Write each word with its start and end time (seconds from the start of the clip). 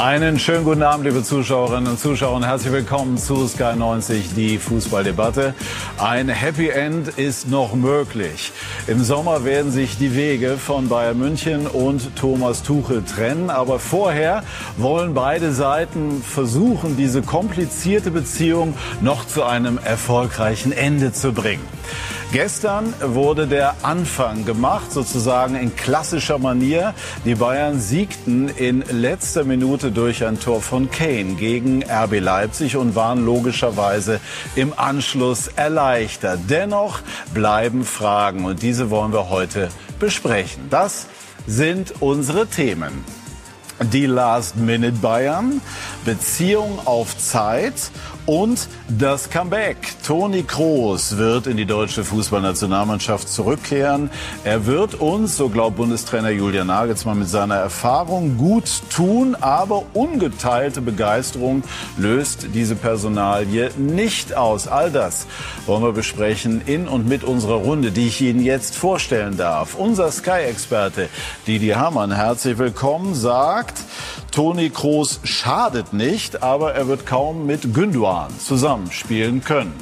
Einen 0.00 0.38
schönen 0.38 0.64
guten 0.64 0.82
Abend, 0.82 1.04
liebe 1.04 1.22
Zuschauerinnen 1.22 1.90
und 1.90 2.00
Zuschauer, 2.00 2.36
und 2.36 2.46
herzlich 2.46 2.72
willkommen 2.72 3.18
zu 3.18 3.46
Sky 3.46 3.76
90, 3.76 4.32
die 4.34 4.56
Fußballdebatte. 4.56 5.52
Ein 5.98 6.30
Happy 6.30 6.70
End 6.70 7.08
ist 7.08 7.50
noch 7.50 7.74
möglich. 7.74 8.50
Im 8.86 9.04
Sommer 9.04 9.44
werden 9.44 9.70
sich 9.70 9.98
die 9.98 10.14
Wege 10.14 10.56
von 10.56 10.88
Bayern 10.88 11.18
München 11.18 11.66
und 11.66 12.16
Thomas 12.16 12.62
Tuchel 12.62 13.04
trennen, 13.04 13.50
aber 13.50 13.78
vorher 13.78 14.42
wollen 14.78 15.12
beide 15.12 15.52
Seiten 15.52 16.22
versuchen, 16.22 16.96
diese 16.96 17.20
komplizierte 17.20 18.10
Beziehung 18.10 18.72
noch 19.02 19.26
zu 19.26 19.44
einem 19.44 19.76
erfolgreichen 19.76 20.72
Ende 20.72 21.12
zu 21.12 21.34
bringen. 21.34 21.68
Gestern 22.32 22.94
wurde 23.02 23.48
der 23.48 23.74
Anfang 23.82 24.44
gemacht, 24.44 24.92
sozusagen 24.92 25.56
in 25.56 25.74
klassischer 25.74 26.38
Manier. 26.38 26.94
Die 27.24 27.34
Bayern 27.34 27.80
siegten 27.80 28.48
in 28.48 28.84
letzter 28.88 29.42
Minute 29.42 29.90
durch 29.90 30.24
ein 30.24 30.38
Tor 30.38 30.62
von 30.62 30.92
Kane 30.92 31.34
gegen 31.34 31.82
RB 31.82 32.20
Leipzig 32.20 32.76
und 32.76 32.94
waren 32.94 33.24
logischerweise 33.24 34.20
im 34.54 34.72
Anschluss 34.76 35.48
erleichtert. 35.48 36.38
Dennoch 36.48 37.00
bleiben 37.34 37.84
Fragen 37.84 38.44
und 38.44 38.62
diese 38.62 38.90
wollen 38.90 39.12
wir 39.12 39.28
heute 39.28 39.68
besprechen. 39.98 40.68
Das 40.70 41.06
sind 41.48 41.94
unsere 41.98 42.46
Themen. 42.46 43.04
Die 43.92 44.06
Last-Minute 44.06 44.98
Bayern, 44.98 45.60
Beziehung 46.04 46.78
auf 46.84 47.18
Zeit 47.18 47.90
und 48.30 48.68
das 48.88 49.28
Comeback. 49.28 49.76
Toni 50.06 50.44
Kroos 50.44 51.16
wird 51.16 51.48
in 51.48 51.56
die 51.56 51.64
deutsche 51.64 52.04
Fußballnationalmannschaft 52.04 53.28
zurückkehren. 53.28 54.08
Er 54.44 54.66
wird 54.66 54.94
uns, 54.94 55.36
so 55.36 55.48
glaubt 55.48 55.78
Bundestrainer 55.78 56.30
Julian 56.30 56.68
Nagelsmann, 56.68 57.18
mit 57.18 57.28
seiner 57.28 57.56
Erfahrung 57.56 58.38
gut 58.38 58.70
tun, 58.94 59.34
aber 59.40 59.82
ungeteilte 59.94 60.80
Begeisterung 60.80 61.64
löst 61.98 62.46
diese 62.54 62.76
Personalie 62.76 63.72
nicht 63.76 64.36
aus. 64.36 64.68
All 64.68 64.92
das 64.92 65.26
wollen 65.66 65.82
wir 65.82 65.92
besprechen 65.92 66.62
in 66.66 66.86
und 66.86 67.08
mit 67.08 67.24
unserer 67.24 67.56
Runde, 67.56 67.90
die 67.90 68.06
ich 68.06 68.20
Ihnen 68.20 68.44
jetzt 68.44 68.76
vorstellen 68.76 69.38
darf. 69.38 69.74
Unser 69.74 70.12
Sky-Experte 70.12 71.08
Didi 71.48 71.70
Hamann, 71.70 72.12
herzlich 72.12 72.58
willkommen, 72.58 73.16
sagt, 73.16 73.80
Toni 74.30 74.70
Kroos 74.70 75.20
schadet 75.24 75.92
nicht, 75.92 76.42
aber 76.42 76.74
er 76.74 76.86
wird 76.88 77.06
kaum 77.06 77.46
mit 77.46 77.74
Günduan 77.74 78.30
zusammenspielen 78.38 79.42
können. 79.44 79.74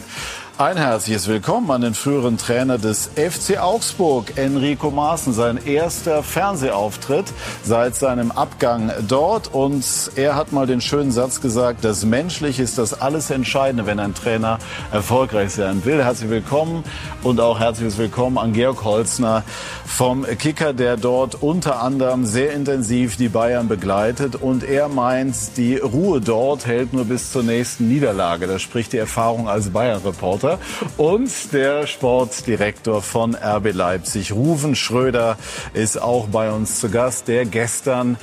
Ein 0.58 0.76
herzliches 0.76 1.28
Willkommen 1.28 1.70
an 1.70 1.82
den 1.82 1.94
früheren 1.94 2.36
Trainer 2.36 2.78
des 2.78 3.10
FC 3.14 3.60
Augsburg, 3.60 4.32
Enrico 4.34 4.90
Maaßen. 4.90 5.32
Sein 5.32 5.56
erster 5.64 6.24
Fernsehauftritt 6.24 7.26
seit 7.62 7.94
seinem 7.94 8.32
Abgang 8.32 8.90
dort. 9.06 9.54
Und 9.54 9.84
er 10.16 10.34
hat 10.34 10.50
mal 10.50 10.66
den 10.66 10.80
schönen 10.80 11.12
Satz 11.12 11.40
gesagt, 11.40 11.84
das 11.84 12.04
Menschliche 12.04 12.64
ist 12.64 12.76
das 12.76 13.00
alles 13.00 13.30
Entscheidende, 13.30 13.86
wenn 13.86 14.00
ein 14.00 14.16
Trainer 14.16 14.58
erfolgreich 14.90 15.52
sein 15.52 15.84
will. 15.84 16.02
Herzlich 16.02 16.28
willkommen 16.28 16.82
und 17.22 17.40
auch 17.40 17.60
herzliches 17.60 17.96
Willkommen 17.96 18.36
an 18.36 18.52
Georg 18.52 18.82
Holzner 18.82 19.44
vom 19.86 20.24
Kicker, 20.24 20.72
der 20.72 20.96
dort 20.96 21.40
unter 21.40 21.80
anderem 21.80 22.26
sehr 22.26 22.52
intensiv 22.52 23.16
die 23.16 23.28
Bayern 23.28 23.68
begleitet. 23.68 24.34
Und 24.34 24.64
er 24.64 24.88
meint, 24.88 25.56
die 25.56 25.76
Ruhe 25.76 26.20
dort 26.20 26.66
hält 26.66 26.92
nur 26.92 27.04
bis 27.04 27.30
zur 27.30 27.44
nächsten 27.44 27.86
Niederlage. 27.86 28.48
Da 28.48 28.58
spricht 28.58 28.92
die 28.92 28.98
Erfahrung 28.98 29.48
als 29.48 29.70
Bayern-Reporter. 29.70 30.47
Reporter 30.48 30.58
und 30.96 31.52
der 31.52 31.86
Sportdirektor 31.86 33.02
von 33.02 33.34
RB 33.34 33.72
Leipzig, 33.72 34.32
Ruven 34.32 34.74
Schröder, 34.74 35.36
ist 35.74 36.00
auch 36.00 36.28
bei 36.28 36.50
uns 36.50 36.80
zu 36.80 36.88
Gast, 36.88 37.28
der 37.28 37.44
gestern 37.44 38.16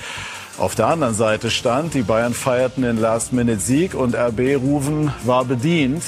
auf 0.58 0.76
der 0.76 0.88
anderen 0.88 1.14
Seite 1.14 1.52
stand. 1.52 1.94
Die 1.94 2.02
Bayern 2.02 2.34
feierten 2.34 2.84
den 2.84 3.00
Last-Minute-Sieg 3.00 3.94
und 3.94 4.16
RB 4.16 4.58
Ruven 4.58 5.12
war 5.24 5.46
bedient. 5.46 6.04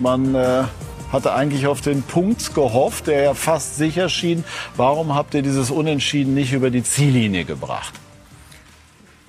Man 0.00 0.34
äh, 0.34 0.64
hatte 1.12 1.34
eigentlich 1.34 1.66
auf 1.66 1.80
den 1.80 2.02
Punkt 2.02 2.54
gehofft, 2.54 3.06
der 3.06 3.22
ja 3.22 3.34
fast 3.34 3.76
sicher 3.76 4.08
schien. 4.08 4.44
Warum 4.76 5.14
habt 5.14 5.34
ihr 5.34 5.42
dieses 5.42 5.70
Unentschieden 5.70 6.34
nicht 6.34 6.52
über 6.52 6.70
die 6.70 6.82
Ziellinie 6.82 7.44
gebracht? 7.44 8.01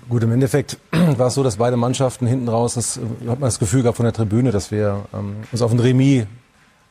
Gut, 0.10 0.24
im 0.24 0.32
Endeffekt 0.32 0.78
war 0.92 1.28
es 1.28 1.34
so, 1.34 1.44
dass 1.44 1.58
beide 1.58 1.78
Mannschaften 1.78 2.28
hinten 2.28 2.50
raus, 2.50 2.76
das 2.76 3.00
hat 3.28 3.40
man 3.40 3.48
das 3.48 3.60
Gefühl 3.60 3.84
gehabt 3.84 3.98
von 3.98 4.06
der 4.06 4.14
Tribüne, 4.14 4.52
dass 4.52 4.72
wir 4.72 5.06
ähm, 5.14 5.38
uns 5.52 5.62
auf 5.62 5.72
ein 5.72 5.80
Remis 5.80 6.26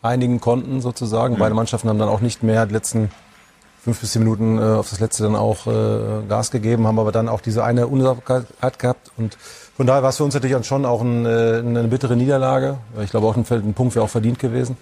einigen 0.02 0.40
konnten 0.40 0.80
sozusagen. 0.80 1.34
Mhm. 1.34 1.38
Beide 1.38 1.54
Mannschaften 1.54 1.88
haben 1.88 1.98
dann 1.98 2.08
auch 2.08 2.20
nicht 2.20 2.42
mehr 2.42 2.66
die 2.66 2.74
letzten 2.74 3.10
fünf 3.82 4.00
bis 4.00 4.12
zehn 4.12 4.22
Minuten 4.22 4.58
äh, 4.58 4.62
auf 4.62 4.90
das 4.90 5.00
letzte 5.00 5.24
dann 5.24 5.34
auch 5.34 5.66
äh, 5.66 6.26
Gas 6.28 6.50
gegeben, 6.50 6.86
haben 6.86 6.98
aber 6.98 7.10
dann 7.12 7.28
auch 7.28 7.40
diese 7.40 7.64
eine 7.64 7.88
Unsauberkeit 7.88 8.78
gehabt 8.78 9.10
und 9.16 9.36
von 9.76 9.86
daher 9.86 10.02
war 10.02 10.10
es 10.10 10.18
für 10.18 10.24
uns 10.24 10.34
natürlich 10.34 10.66
schon 10.66 10.84
auch 10.84 11.00
ein, 11.00 11.26
äh, 11.26 11.58
eine 11.58 11.88
bittere 11.88 12.14
Niederlage. 12.14 12.78
Ich 13.02 13.10
glaube 13.10 13.26
auch 13.26 13.36
ein, 13.36 13.44
ein 13.50 13.74
Punkt 13.74 13.94
wäre 13.94 14.04
auch 14.04 14.10
verdient 14.10 14.38
gewesen. 14.38 14.76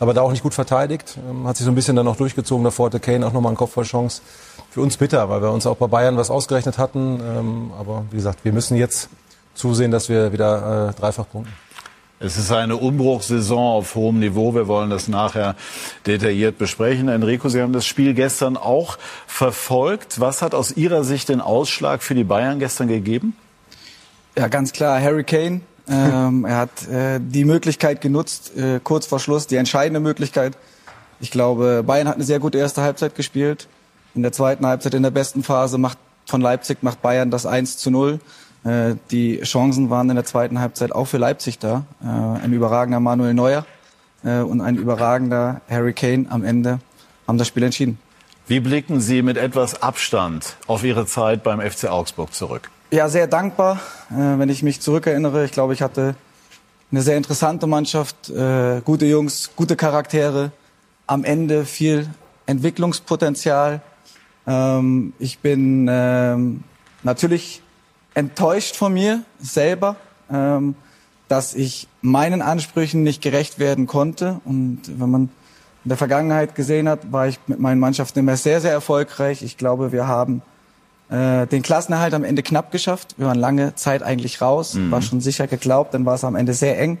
Aber 0.00 0.14
da 0.14 0.22
auch 0.22 0.30
nicht 0.30 0.42
gut 0.42 0.54
verteidigt. 0.54 1.18
Ähm, 1.28 1.46
hat 1.46 1.56
sich 1.56 1.64
so 1.64 1.72
ein 1.72 1.74
bisschen 1.74 1.96
dann 1.96 2.06
auch 2.08 2.16
durchgezogen. 2.16 2.64
Davor 2.64 2.86
hatte 2.86 3.00
Kane 3.00 3.26
auch 3.26 3.32
nochmal 3.32 3.50
einen 3.50 3.56
Kopfballchance 3.56 4.22
für 4.70 4.80
uns 4.80 4.96
bitter, 4.96 5.28
weil 5.28 5.42
wir 5.42 5.50
uns 5.50 5.66
auch 5.66 5.76
bei 5.76 5.86
Bayern 5.86 6.16
was 6.16 6.30
ausgerechnet 6.30 6.78
hatten. 6.78 7.20
Ähm, 7.20 7.70
aber 7.78 8.04
wie 8.10 8.16
gesagt, 8.16 8.44
wir 8.44 8.52
müssen 8.52 8.76
jetzt 8.76 9.08
zusehen, 9.54 9.90
dass 9.90 10.08
wir 10.08 10.32
wieder 10.32 10.90
äh, 10.90 11.00
dreifach 11.00 11.28
punkten. 11.30 11.52
Es 12.20 12.36
ist 12.36 12.50
eine 12.50 12.76
Umbruchssaison 12.76 13.76
auf 13.76 13.94
hohem 13.94 14.18
Niveau. 14.18 14.52
Wir 14.52 14.66
wollen 14.66 14.90
das 14.90 15.06
nachher 15.06 15.54
detailliert 16.04 16.58
besprechen. 16.58 17.08
Enrico, 17.08 17.48
Sie 17.48 17.62
haben 17.62 17.72
das 17.72 17.86
Spiel 17.86 18.12
gestern 18.12 18.56
auch 18.56 18.98
verfolgt. 19.28 20.18
Was 20.18 20.42
hat 20.42 20.52
aus 20.52 20.72
Ihrer 20.72 21.04
Sicht 21.04 21.28
den 21.28 21.40
Ausschlag 21.40 22.02
für 22.02 22.16
die 22.16 22.24
Bayern 22.24 22.58
gestern 22.58 22.88
gegeben? 22.88 23.36
Ja, 24.36 24.48
ganz 24.48 24.72
klar, 24.72 25.00
Harry 25.00 25.22
Kane. 25.22 25.60
Ähm, 25.90 26.44
er 26.44 26.56
hat 26.56 26.88
äh, 26.88 27.18
die 27.20 27.44
Möglichkeit 27.44 28.00
genutzt, 28.00 28.56
äh, 28.56 28.80
kurz 28.82 29.06
vor 29.06 29.20
Schluss, 29.20 29.46
die 29.46 29.56
entscheidende 29.56 30.00
Möglichkeit. 30.00 30.56
Ich 31.20 31.30
glaube, 31.30 31.82
Bayern 31.86 32.08
hat 32.08 32.16
eine 32.16 32.24
sehr 32.24 32.38
gute 32.38 32.58
erste 32.58 32.82
Halbzeit 32.82 33.14
gespielt 33.14 33.68
in 34.14 34.22
der 34.22 34.32
zweiten 34.32 34.66
Halbzeit 34.66 34.94
in 34.94 35.02
der 35.02 35.10
besten 35.10 35.42
Phase 35.42 35.78
macht 35.78 35.98
von 36.26 36.40
Leipzig 36.40 36.82
macht 36.82 37.00
Bayern 37.00 37.30
das 37.30 37.46
1 37.46 37.78
zu 37.78 37.90
0. 37.90 38.20
Äh, 38.64 38.96
die 39.10 39.40
Chancen 39.42 39.90
waren 39.90 40.10
in 40.10 40.16
der 40.16 40.24
zweiten 40.24 40.60
Halbzeit 40.60 40.92
auch 40.92 41.06
für 41.06 41.18
Leipzig 41.18 41.58
da. 41.58 41.84
Äh, 42.02 42.06
ein 42.44 42.52
überragender 42.52 43.00
Manuel 43.00 43.32
Neuer 43.32 43.64
äh, 44.24 44.40
und 44.40 44.60
ein 44.60 44.76
überragender 44.76 45.60
Harry 45.70 45.94
Kane 45.94 46.26
am 46.28 46.44
Ende 46.44 46.80
haben 47.26 47.38
das 47.38 47.48
Spiel 47.48 47.62
entschieden. 47.62 47.98
Wie 48.46 48.60
blicken 48.60 49.00
Sie 49.00 49.22
mit 49.22 49.36
etwas 49.36 49.82
Abstand 49.82 50.56
auf 50.66 50.82
Ihre 50.82 51.06
Zeit 51.06 51.42
beim 51.42 51.60
FC 51.60 51.88
Augsburg 51.88 52.34
zurück? 52.34 52.70
Ja, 52.90 53.08
sehr 53.08 53.26
dankbar, 53.26 53.80
wenn 54.08 54.48
ich 54.48 54.62
mich 54.62 54.80
zurückerinnere. 54.80 55.44
Ich 55.44 55.52
glaube, 55.52 55.74
ich 55.74 55.82
hatte 55.82 56.14
eine 56.90 57.02
sehr 57.02 57.16
interessante 57.16 57.66
Mannschaft, 57.66 58.32
gute 58.84 59.06
Jungs, 59.06 59.50
gute 59.56 59.76
Charaktere, 59.76 60.52
am 61.06 61.24
Ende 61.24 61.66
viel 61.66 62.08
Entwicklungspotenzial, 62.46 63.82
ähm, 64.48 65.12
ich 65.18 65.40
bin 65.40 65.86
ähm, 65.90 66.64
natürlich 67.02 67.62
enttäuscht 68.14 68.76
von 68.76 68.94
mir 68.94 69.22
selber, 69.38 69.96
ähm, 70.30 70.74
dass 71.28 71.54
ich 71.54 71.86
meinen 72.00 72.40
Ansprüchen 72.40 73.02
nicht 73.02 73.22
gerecht 73.22 73.58
werden 73.58 73.86
konnte. 73.86 74.40
Und 74.46 74.80
wenn 74.86 75.10
man 75.10 75.22
in 75.84 75.90
der 75.90 75.98
Vergangenheit 75.98 76.54
gesehen 76.54 76.88
hat, 76.88 77.12
war 77.12 77.28
ich 77.28 77.38
mit 77.46 77.60
meinen 77.60 77.78
Mannschaften 77.78 78.20
immer 78.20 78.36
sehr, 78.36 78.62
sehr 78.62 78.72
erfolgreich. 78.72 79.42
Ich 79.42 79.58
glaube, 79.58 79.92
wir 79.92 80.06
haben 80.06 80.40
äh, 81.10 81.46
den 81.46 81.62
Klassenerhalt 81.62 82.14
am 82.14 82.24
Ende 82.24 82.42
knapp 82.42 82.70
geschafft. 82.70 83.14
Wir 83.16 83.26
waren 83.26 83.38
lange 83.38 83.74
Zeit 83.74 84.02
eigentlich 84.02 84.40
raus, 84.40 84.74
mhm. 84.74 84.90
war 84.90 85.02
schon 85.02 85.20
sicher 85.20 85.46
geglaubt, 85.46 85.94
dann 85.94 86.04
war 86.04 86.14
es 86.14 86.24
am 86.24 86.36
Ende 86.36 86.54
sehr 86.54 86.78
eng. 86.78 86.98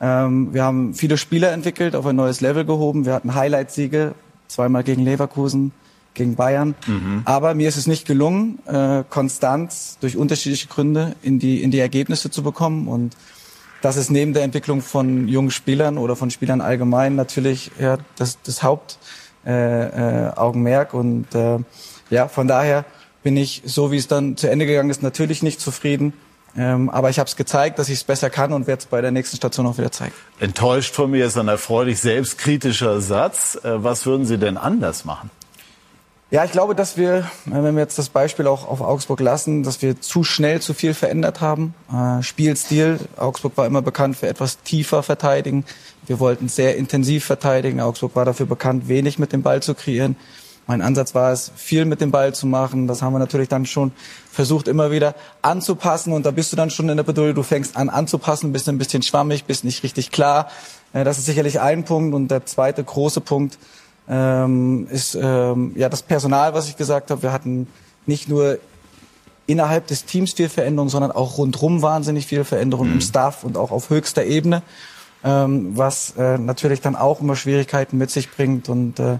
Ähm, 0.00 0.52
wir 0.52 0.64
haben 0.64 0.94
viele 0.94 1.18
Spieler 1.18 1.52
entwickelt, 1.52 1.94
auf 1.94 2.06
ein 2.06 2.16
neues 2.16 2.40
Level 2.40 2.64
gehoben. 2.64 3.04
Wir 3.04 3.14
hatten 3.14 3.34
Highlight-Siege, 3.34 4.14
zweimal 4.48 4.82
gegen 4.82 5.04
Leverkusen, 5.04 5.72
gegen 6.14 6.36
Bayern. 6.36 6.74
Mhm. 6.86 7.22
Aber 7.24 7.54
mir 7.54 7.68
ist 7.68 7.76
es 7.76 7.86
nicht 7.86 8.06
gelungen, 8.06 8.58
äh, 8.66 9.04
Konstanz 9.08 9.98
durch 10.00 10.16
unterschiedliche 10.16 10.68
Gründe 10.68 11.14
in 11.22 11.38
die, 11.38 11.62
in 11.62 11.70
die 11.70 11.78
Ergebnisse 11.78 12.30
zu 12.30 12.42
bekommen. 12.42 12.88
Und 12.88 13.16
das 13.82 13.96
ist 13.96 14.10
neben 14.10 14.34
der 14.34 14.42
Entwicklung 14.42 14.82
von 14.82 15.28
jungen 15.28 15.50
Spielern 15.50 15.98
oder 15.98 16.16
von 16.16 16.30
Spielern 16.30 16.60
allgemein 16.60 17.14
natürlich 17.14 17.70
ja, 17.78 17.98
das, 18.16 18.38
das 18.42 18.62
Hauptaugenmerk. 18.62 20.94
Äh, 20.94 20.96
äh, 20.96 20.98
und 20.98 21.34
äh, 21.34 21.58
ja, 22.10 22.28
von 22.28 22.48
daher 22.48 22.84
bin 23.22 23.36
ich, 23.36 23.62
so 23.64 23.92
wie 23.92 23.96
es 23.96 24.08
dann 24.08 24.36
zu 24.36 24.50
Ende 24.50 24.66
gegangen 24.66 24.90
ist, 24.90 25.02
natürlich 25.02 25.42
nicht 25.42 25.60
zufrieden. 25.60 26.12
Ähm, 26.56 26.90
aber 26.90 27.10
ich 27.10 27.18
habe 27.18 27.28
es 27.28 27.36
gezeigt, 27.36 27.78
dass 27.78 27.88
ich 27.88 27.98
es 27.98 28.04
besser 28.04 28.28
kann 28.28 28.52
und 28.52 28.66
werde 28.66 28.80
es 28.80 28.86
bei 28.86 29.00
der 29.00 29.12
nächsten 29.12 29.36
Station 29.36 29.66
auch 29.66 29.78
wieder 29.78 29.92
zeigen. 29.92 30.12
Enttäuscht 30.40 30.94
von 30.94 31.10
mir 31.10 31.26
ist 31.26 31.36
ein 31.36 31.48
erfreulich 31.48 32.00
selbstkritischer 32.00 33.00
Satz. 33.00 33.56
Äh, 33.62 33.84
was 33.84 34.04
würden 34.06 34.26
Sie 34.26 34.38
denn 34.38 34.56
anders 34.56 35.04
machen? 35.04 35.30
Ja, 36.32 36.44
ich 36.44 36.52
glaube, 36.52 36.76
dass 36.76 36.96
wir, 36.96 37.28
wenn 37.44 37.74
wir 37.74 37.82
jetzt 37.82 37.98
das 37.98 38.08
Beispiel 38.08 38.46
auch 38.46 38.68
auf 38.68 38.80
Augsburg 38.80 39.18
lassen, 39.18 39.64
dass 39.64 39.82
wir 39.82 40.00
zu 40.00 40.22
schnell 40.22 40.60
zu 40.60 40.74
viel 40.74 40.94
verändert 40.94 41.40
haben. 41.40 41.74
Äh, 41.92 42.22
Spielstil, 42.22 43.00
Augsburg 43.16 43.56
war 43.56 43.66
immer 43.66 43.82
bekannt 43.82 44.16
für 44.16 44.28
etwas 44.28 44.62
tiefer 44.62 45.02
verteidigen. 45.02 45.64
Wir 46.06 46.20
wollten 46.20 46.48
sehr 46.48 46.76
intensiv 46.76 47.24
verteidigen. 47.24 47.80
Augsburg 47.80 48.14
war 48.14 48.24
dafür 48.24 48.46
bekannt, 48.46 48.88
wenig 48.88 49.18
mit 49.18 49.32
dem 49.32 49.42
Ball 49.42 49.60
zu 49.60 49.74
kreieren. 49.74 50.16
Mein 50.70 50.82
Ansatz 50.82 51.16
war 51.16 51.32
es, 51.32 51.50
viel 51.56 51.84
mit 51.84 52.00
dem 52.00 52.12
Ball 52.12 52.32
zu 52.32 52.46
machen. 52.46 52.86
Das 52.86 53.02
haben 53.02 53.12
wir 53.12 53.18
natürlich 53.18 53.48
dann 53.48 53.66
schon 53.66 53.90
versucht, 54.30 54.68
immer 54.68 54.92
wieder 54.92 55.16
anzupassen. 55.42 56.12
Und 56.12 56.24
da 56.24 56.30
bist 56.30 56.52
du 56.52 56.56
dann 56.56 56.70
schon 56.70 56.88
in 56.88 56.96
der 56.96 57.02
Bedeutung, 57.02 57.34
du 57.34 57.42
fängst 57.42 57.76
an 57.76 57.88
anzupassen, 57.88 58.52
bist 58.52 58.68
ein 58.68 58.78
bisschen 58.78 59.02
schwammig, 59.02 59.46
bist 59.46 59.64
nicht 59.64 59.82
richtig 59.82 60.12
klar. 60.12 60.48
Äh, 60.92 61.02
das 61.02 61.18
ist 61.18 61.26
sicherlich 61.26 61.58
ein 61.58 61.84
Punkt. 61.84 62.14
Und 62.14 62.28
der 62.28 62.46
zweite 62.46 62.84
große 62.84 63.20
Punkt 63.20 63.58
ähm, 64.08 64.86
ist 64.92 65.18
ähm, 65.20 65.72
ja 65.74 65.88
das 65.88 66.02
Personal, 66.02 66.54
was 66.54 66.68
ich 66.68 66.76
gesagt 66.76 67.10
habe. 67.10 67.24
Wir 67.24 67.32
hatten 67.32 67.66
nicht 68.06 68.28
nur 68.28 68.60
innerhalb 69.48 69.88
des 69.88 70.04
Teams 70.04 70.34
viel 70.34 70.48
Veränderung, 70.48 70.88
sondern 70.88 71.10
auch 71.10 71.36
rundrum 71.36 71.82
wahnsinnig 71.82 72.28
viel 72.28 72.44
Veränderung 72.44 72.86
mhm. 72.86 72.92
im 72.92 73.00
Staff 73.00 73.42
und 73.42 73.56
auch 73.56 73.72
auf 73.72 73.90
höchster 73.90 74.24
Ebene, 74.24 74.62
ähm, 75.24 75.76
was 75.76 76.14
äh, 76.16 76.38
natürlich 76.38 76.80
dann 76.80 76.94
auch 76.94 77.20
immer 77.20 77.34
Schwierigkeiten 77.34 77.98
mit 77.98 78.12
sich 78.12 78.30
bringt. 78.30 78.68
Und 78.68 79.00
äh, 79.00 79.18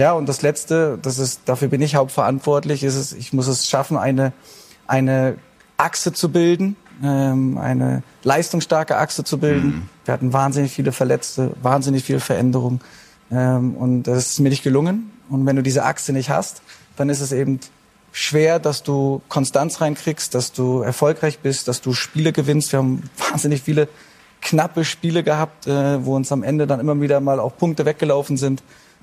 ja, 0.00 0.14
und 0.14 0.26
das 0.30 0.40
Letzte, 0.40 0.98
das 1.02 1.18
ist, 1.18 1.42
dafür 1.44 1.68
bin 1.68 1.82
ich 1.82 1.94
hauptverantwortlich, 1.94 2.84
ist 2.84 2.96
es, 2.96 3.12
ich 3.12 3.34
muss 3.34 3.46
es 3.48 3.68
schaffen, 3.68 3.98
eine, 3.98 4.32
eine 4.86 5.36
Achse 5.76 6.14
zu 6.14 6.32
bilden, 6.32 6.74
ähm, 7.04 7.58
eine 7.58 8.02
leistungsstarke 8.22 8.96
Achse 8.96 9.24
zu 9.24 9.36
bilden. 9.36 9.66
Mhm. 9.66 9.88
Wir 10.06 10.14
hatten 10.14 10.32
wahnsinnig 10.32 10.72
viele 10.72 10.92
Verletzte, 10.92 11.52
wahnsinnig 11.60 12.02
viel 12.02 12.18
Veränderung. 12.18 12.80
Ähm, 13.30 13.74
und 13.74 14.04
das 14.04 14.30
ist 14.30 14.40
mir 14.40 14.48
nicht 14.48 14.62
gelungen. 14.62 15.12
Und 15.28 15.44
wenn 15.44 15.56
du 15.56 15.62
diese 15.62 15.84
Achse 15.84 16.14
nicht 16.14 16.30
hast, 16.30 16.62
dann 16.96 17.10
ist 17.10 17.20
es 17.20 17.32
eben 17.32 17.60
schwer, 18.10 18.58
dass 18.58 18.82
du 18.82 19.20
Konstanz 19.28 19.82
reinkriegst, 19.82 20.34
dass 20.34 20.52
du 20.52 20.80
erfolgreich 20.80 21.40
bist, 21.40 21.68
dass 21.68 21.82
du 21.82 21.92
Spiele 21.92 22.32
gewinnst. 22.32 22.72
Wir 22.72 22.78
haben 22.78 23.02
wahnsinnig 23.30 23.60
viele 23.60 23.86
knappe 24.40 24.86
Spiele 24.86 25.22
gehabt, 25.22 25.66
äh, 25.66 26.02
wo 26.06 26.16
uns 26.16 26.32
am 26.32 26.42
Ende 26.42 26.66
dann 26.66 26.80
immer 26.80 26.98
wieder 27.02 27.20
mal 27.20 27.38
auch 27.38 27.54
Punkte 27.58 27.84
weggelaufen 27.84 28.38
sind. 28.38 28.62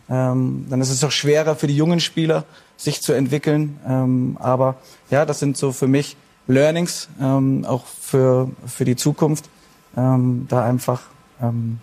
Ähm, 0.10 0.66
dann 0.70 0.82
ist 0.82 0.90
es 0.90 1.04
auch 1.04 1.12
schwerer 1.12 1.56
für 1.56 1.68
die 1.68 1.76
jungen 1.76 2.00
Spieler, 2.00 2.46
sich 2.78 3.02
zu 3.02 3.14
entwickeln. 3.14 3.80
Ähm, 3.88 4.38
aber 4.40 4.76
ja, 5.10 5.26
das 5.26 5.40
sind 5.40 5.58
so 5.58 5.72
für 5.72 5.88
mich 5.88 6.16
Learnings, 6.48 7.10
ähm, 7.22 7.66
auch 7.66 7.86
für, 7.86 8.50
für 8.66 8.86
die 8.86 8.96
Zukunft, 8.96 9.50
ähm, 9.98 10.46
da 10.50 10.64
einfach 10.64 11.02
ähm, 11.42 11.80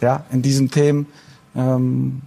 ja, 0.00 0.24
in 0.30 0.42
diesen 0.42 0.70
Themen 0.70 1.06
ähm, 1.56 2.22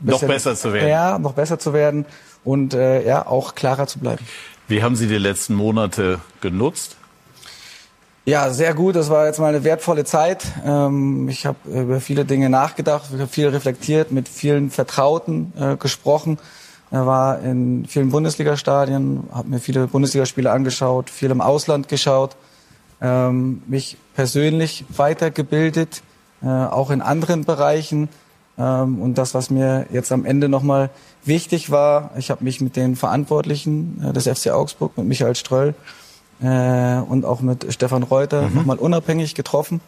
noch 0.00 0.20
besser 0.20 0.56
zu 0.56 0.72
werden. 0.72 0.88
Ja, 0.88 1.18
noch 1.18 1.34
besser 1.34 1.58
zu 1.58 1.72
werden 1.72 2.06
und 2.44 2.74
äh, 2.74 3.06
ja, 3.06 3.26
auch 3.26 3.54
klarer 3.54 3.86
zu 3.86 3.98
bleiben. 3.98 4.24
Wie 4.66 4.82
haben 4.82 4.96
Sie 4.96 5.06
die 5.06 5.18
letzten 5.18 5.54
Monate 5.54 6.20
genutzt? 6.40 6.96
Ja, 8.26 8.50
sehr 8.50 8.74
gut. 8.74 8.96
Das 8.96 9.08
war 9.08 9.26
jetzt 9.26 9.38
mal 9.38 9.48
eine 9.48 9.64
wertvolle 9.64 10.04
Zeit. 10.04 10.44
Ähm, 10.64 11.28
ich 11.28 11.46
habe 11.46 11.58
über 11.68 12.00
viele 12.00 12.24
Dinge 12.24 12.50
nachgedacht, 12.50 13.06
viel 13.30 13.48
reflektiert, 13.48 14.12
mit 14.12 14.28
vielen 14.28 14.70
Vertrauten 14.70 15.52
äh, 15.58 15.76
gesprochen. 15.76 16.38
Er 16.90 17.06
war 17.06 17.40
in 17.40 17.86
vielen 17.86 18.10
Bundesliga-Stadien, 18.10 19.24
habe 19.32 19.48
mir 19.48 19.58
viele 19.58 19.86
Bundesligaspiele 19.86 20.50
angeschaut, 20.50 21.08
viel 21.08 21.30
im 21.30 21.40
Ausland 21.40 21.88
geschaut, 21.88 22.36
ähm, 23.00 23.62
mich 23.66 23.96
persönlich 24.14 24.84
weitergebildet, 24.88 26.02
äh, 26.42 26.46
auch 26.46 26.90
in 26.90 27.00
anderen 27.00 27.44
Bereichen. 27.44 28.08
Ähm, 28.58 29.00
und 29.00 29.16
das, 29.16 29.34
was 29.34 29.50
mir 29.50 29.86
jetzt 29.92 30.12
am 30.12 30.26
Ende 30.26 30.48
nochmal 30.48 30.90
wichtig 31.24 31.70
war, 31.70 32.10
ich 32.18 32.30
habe 32.30 32.44
mich 32.44 32.60
mit 32.60 32.76
den 32.76 32.96
Verantwortlichen 32.96 34.04
äh, 34.04 34.12
des 34.12 34.28
FC 34.28 34.50
Augsburg, 34.50 34.98
mit 34.98 35.06
Michael 35.06 35.36
Ströll 35.36 35.74
äh, 36.42 37.00
und 37.00 37.24
auch 37.24 37.40
mit 37.40 37.72
Stefan 37.72 38.02
Reuter 38.02 38.48
mhm. 38.48 38.54
nochmal 38.54 38.78
unabhängig 38.78 39.34
getroffen, 39.34 39.80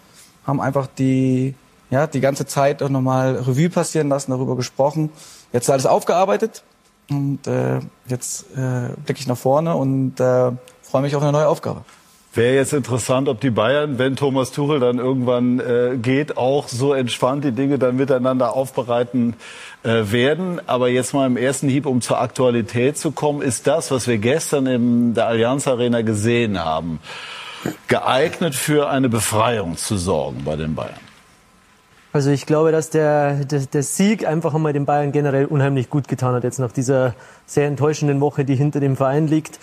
haben 0.47 0.61
einfach 0.61 0.87
die, 0.87 1.55
ja, 1.91 2.07
die 2.07 2.21
ganze 2.21 2.47
Zeit 2.47 2.83
auch 2.83 2.89
nochmal 2.89 3.37
Revue 3.37 3.71
passieren 3.71 4.09
lassen, 4.09 4.31
darüber 4.31 4.57
gesprochen. 4.57 5.11
Jetzt 5.53 5.71
alles 5.71 5.87
aufgearbeitet 5.87 6.63
und 7.11 7.47
äh, 7.47 7.81
jetzt 8.07 8.47
äh, 8.57 8.91
blicke 9.05 9.21
ich 9.21 9.27
nach 9.27 9.37
vorne 9.37 9.77
und 9.77 10.19
äh, 10.21 10.53
freue 10.83 11.03
mich 11.03 11.15
auf 11.17 11.23
eine 11.23 11.33
neue 11.33 11.49
Aufgabe. 11.49 11.85
Wäre 12.35 12.55
jetzt 12.55 12.73
interessant, 12.73 13.29
ob 13.29 13.41
die 13.41 13.51
Bayern, 13.51 13.99
wenn 13.99 14.17
Thomas 14.17 14.53
Tuchel 14.53 14.81
dann 14.81 14.99
irgendwann 14.99 15.61
äh, 15.61 15.99
geht, 16.01 16.39
auch 16.39 16.67
so 16.67 16.95
entspannt 16.95 17.45
die 17.45 17.53
Dinge 17.53 17.79
dann 17.79 17.97
miteinander 17.97 18.55
aufbereiten 18.55 19.35
äh, 19.83 20.11
werden. 20.11 20.59
Aber 20.67 20.89
jetzt 20.89 21.13
mal 21.13 21.27
im 21.27 21.37
ersten 21.37 21.69
Hieb, 21.69 21.85
um 21.85 22.01
zur 22.01 22.23
Aktualität 22.23 22.97
zu 22.97 23.11
kommen, 23.11 23.43
ist 23.43 23.67
das, 23.67 23.91
was 23.91 24.09
wir 24.09 24.17
gestern 24.17 24.67
in 24.67 25.13
der 25.13 25.27
Allianz 25.27 25.69
Arena 25.69 26.01
gesehen 26.01 26.59
haben, 26.59 27.01
geeignet 27.89 28.55
für 28.55 28.89
eine 28.89 29.11
Befreiung 29.11 29.77
zu 29.77 29.99
sorgen 29.99 30.43
bei 30.43 30.57
den 30.57 30.75
Bayern? 30.75 31.01
Also 32.15 32.31
ich 32.31 32.47
glaube, 32.47 32.73
dass 32.73 32.89
der, 32.89 33.45
der, 33.45 33.61
der 33.61 33.83
Sieg 33.83 34.27
einfach 34.27 34.55
einmal 34.55 34.73
den 34.73 34.87
Bayern 34.87 35.13
generell 35.13 35.45
unheimlich 35.45 35.91
gut 35.91 36.09
getan 36.09 36.35
hat, 36.35 36.45
jetzt 36.45 36.59
nach 36.59 36.73
dieser 36.73 37.15
sehr 37.45 37.67
enttäuschenden 37.67 38.23
Woche, 38.23 38.47
die 38.47 38.55
hinter 38.55 38.81
dem 38.81 38.97
Verein 38.97 39.27
liegt 39.27 39.59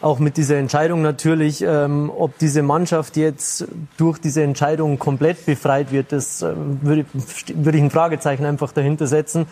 auch 0.00 0.18
mit 0.18 0.36
dieser 0.36 0.56
Entscheidung 0.56 1.02
natürlich, 1.02 1.62
ähm, 1.62 2.10
ob 2.16 2.38
diese 2.38 2.62
Mannschaft 2.62 3.16
jetzt 3.16 3.66
durch 3.96 4.18
diese 4.18 4.42
Entscheidung 4.42 4.98
komplett 4.98 5.46
befreit 5.46 5.90
wird, 5.90 6.12
das 6.12 6.42
äh, 6.42 6.52
würde, 6.82 7.06
würde 7.54 7.78
ich 7.78 7.84
ein 7.84 7.90
Fragezeichen 7.90 8.44
einfach 8.44 8.72
dahinter 8.72 9.06
setzen, 9.06 9.46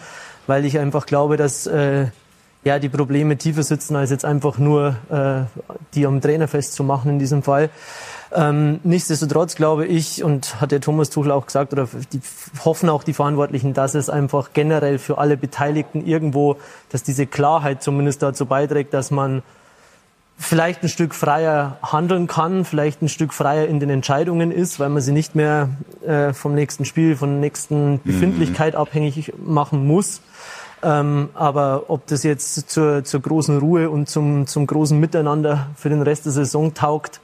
weil 0.46 0.64
ich 0.64 0.78
einfach 0.78 1.06
glaube, 1.06 1.36
dass 1.36 1.66
äh, 1.66 2.06
ja 2.64 2.78
die 2.78 2.88
Probleme 2.88 3.36
tiefer 3.36 3.62
sitzen 3.62 3.96
als 3.96 4.10
jetzt 4.10 4.24
einfach 4.24 4.58
nur 4.58 4.96
äh, 5.10 5.62
die 5.94 6.06
am 6.06 6.20
Trainer 6.20 6.48
festzumachen 6.48 7.12
in 7.12 7.18
diesem 7.18 7.42
Fall. 7.42 7.70
Ähm, 8.34 8.80
nichtsdestotrotz 8.82 9.54
glaube 9.54 9.86
ich, 9.86 10.24
und 10.24 10.60
hat 10.60 10.72
der 10.72 10.80
Thomas 10.80 11.08
Tuchel 11.08 11.30
auch 11.30 11.46
gesagt, 11.46 11.72
oder 11.72 11.88
die 12.12 12.20
hoffen 12.64 12.88
auch 12.88 13.04
die 13.04 13.12
Verantwortlichen, 13.12 13.74
dass 13.74 13.94
es 13.94 14.10
einfach 14.10 14.50
generell 14.52 14.98
für 14.98 15.18
alle 15.18 15.36
Beteiligten 15.36 16.04
irgendwo, 16.04 16.56
dass 16.90 17.02
diese 17.02 17.26
Klarheit 17.26 17.82
zumindest 17.82 18.22
dazu 18.22 18.46
beiträgt, 18.46 18.92
dass 18.92 19.10
man 19.10 19.42
vielleicht 20.36 20.82
ein 20.82 20.88
Stück 20.88 21.14
freier 21.14 21.78
handeln 21.82 22.26
kann, 22.26 22.64
vielleicht 22.64 23.02
ein 23.02 23.08
Stück 23.08 23.32
freier 23.32 23.66
in 23.66 23.80
den 23.80 23.90
Entscheidungen 23.90 24.50
ist, 24.50 24.80
weil 24.80 24.88
man 24.88 25.00
sie 25.00 25.12
nicht 25.12 25.34
mehr 25.34 25.70
äh, 26.06 26.32
vom 26.32 26.54
nächsten 26.54 26.84
Spiel, 26.84 27.16
von 27.16 27.30
der 27.30 27.40
nächsten 27.40 27.92
mhm. 27.92 28.00
Befindlichkeit 28.04 28.74
mhm. 28.74 28.80
abhängig 28.80 29.32
machen 29.38 29.86
muss. 29.86 30.20
Ähm, 30.82 31.30
aber 31.34 31.84
ob 31.88 32.06
das 32.08 32.24
jetzt 32.24 32.68
zur, 32.68 33.04
zur 33.04 33.20
großen 33.20 33.58
Ruhe 33.58 33.88
und 33.88 34.08
zum, 34.08 34.46
zum 34.46 34.66
großen 34.66 34.98
Miteinander 34.98 35.68
für 35.76 35.88
den 35.88 36.02
Rest 36.02 36.26
der 36.26 36.32
Saison 36.32 36.74
taugt, 36.74 37.20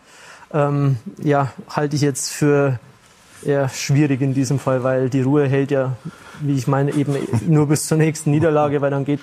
ähm, 0.53 0.97
ja, 1.23 1.53
halte 1.69 1.97
ich 1.97 2.03
jetzt 2.03 2.31
für 2.31 2.79
eher 3.45 3.69
schwierig 3.69 4.21
in 4.23 4.35
diesem 4.35 4.59
Fall, 4.59 4.83
weil 4.83 5.11
die 5.11 5.23
Ruhe 5.23 5.47
hält 5.47 5.71
ja, 5.71 5.97
wie 6.41 6.55
ich 6.57 6.67
meine, 6.67 6.93
eben 6.93 7.17
nur 7.47 7.67
bis 7.67 7.87
zur 7.87 7.99
nächsten 7.99 8.31
Niederlage, 8.31 8.81
weil 8.81 8.91
dann 8.91 9.05
geht 9.05 9.21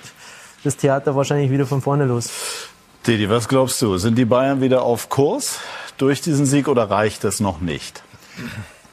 das 0.62 0.76
Theater 0.76 1.16
wahrscheinlich 1.16 1.50
wieder 1.50 1.66
von 1.66 1.82
vorne 1.82 2.04
los. 2.04 2.30
Didi, 3.08 3.30
was 3.30 3.48
glaubst 3.48 3.80
du? 3.80 3.96
Sind 3.96 4.18
die 4.18 4.26
Bayern 4.26 4.60
wieder 4.60 4.82
auf 4.82 5.08
Kurs 5.08 5.60
durch 5.96 6.20
diesen 6.20 6.44
Sieg 6.44 6.68
oder 6.68 6.90
reicht 6.90 7.24
das 7.24 7.40
noch 7.40 7.58
nicht? 7.58 8.02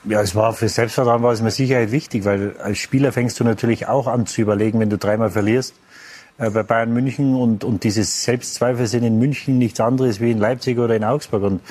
Ja, 0.05 0.21
es 0.21 0.35
war 0.35 0.53
für 0.53 0.69
Selbstvertrauen 0.69 1.21
war 1.21 1.33
es 1.33 1.41
mit 1.41 1.51
Sicherheit 1.51 1.91
wichtig, 1.91 2.23
weil 2.23 2.55
als 2.63 2.77
Spieler 2.77 3.11
fängst 3.11 3.37
du 3.41 3.43
natürlich 3.43 3.89
auch 3.89 4.07
an 4.07 4.25
zu 4.25 4.39
überlegen, 4.39 4.79
wenn 4.79 4.89
du 4.89 4.97
dreimal 4.97 5.31
verlierst 5.31 5.73
äh, 6.37 6.49
bei 6.49 6.63
Bayern 6.63 6.93
München 6.93 7.35
und, 7.35 7.65
und 7.65 7.83
dieses 7.83 8.23
Selbstzweifel 8.23 8.87
sind 8.87 9.03
in 9.03 9.19
München 9.19 9.57
nichts 9.57 9.81
anderes 9.81 10.21
wie 10.21 10.31
in 10.31 10.37
Leipzig 10.37 10.79
oder 10.79 10.95
in 10.95 11.03
Augsburg 11.03 11.43
und 11.43 11.61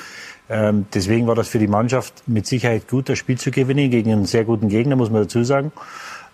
ähm, 0.47 0.85
deswegen 0.93 1.25
war 1.25 1.33
das 1.33 1.47
für 1.47 1.57
die 1.57 1.67
Mannschaft 1.67 2.27
mit 2.27 2.45
Sicherheit 2.45 2.87
gut, 2.87 3.09
das 3.09 3.17
Spiel 3.17 3.39
zu 3.39 3.49
gewinnen 3.49 3.89
gegen 3.89 4.11
einen 4.11 4.25
sehr 4.25 4.43
guten 4.43 4.69
Gegner, 4.69 4.95
muss 4.95 5.09
man 5.09 5.23
dazu 5.23 5.43
sagen. 5.43 5.71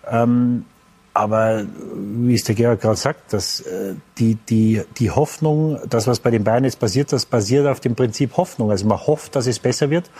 Ähm, 0.06 0.66
aber 1.14 1.64
wie 1.94 2.34
es 2.34 2.44
der 2.44 2.54
Gerhard 2.54 2.80
gerade 2.80 2.96
sagt, 2.96 3.32
dass 3.32 3.60
äh, 3.60 3.94
die, 4.18 4.36
die, 4.48 4.82
die 4.98 5.10
Hoffnung, 5.10 5.78
das, 5.88 6.06
was 6.06 6.20
bei 6.20 6.30
den 6.30 6.44
Bayern 6.44 6.64
jetzt 6.64 6.78
passiert, 6.78 7.12
das 7.12 7.26
basiert 7.26 7.66
auf 7.66 7.80
dem 7.80 7.94
Prinzip 7.94 8.36
Hoffnung. 8.36 8.70
Also 8.70 8.86
man 8.86 8.98
hofft, 8.98 9.36
dass 9.36 9.46
es 9.46 9.58
besser 9.58 9.90
wird. 9.90 10.10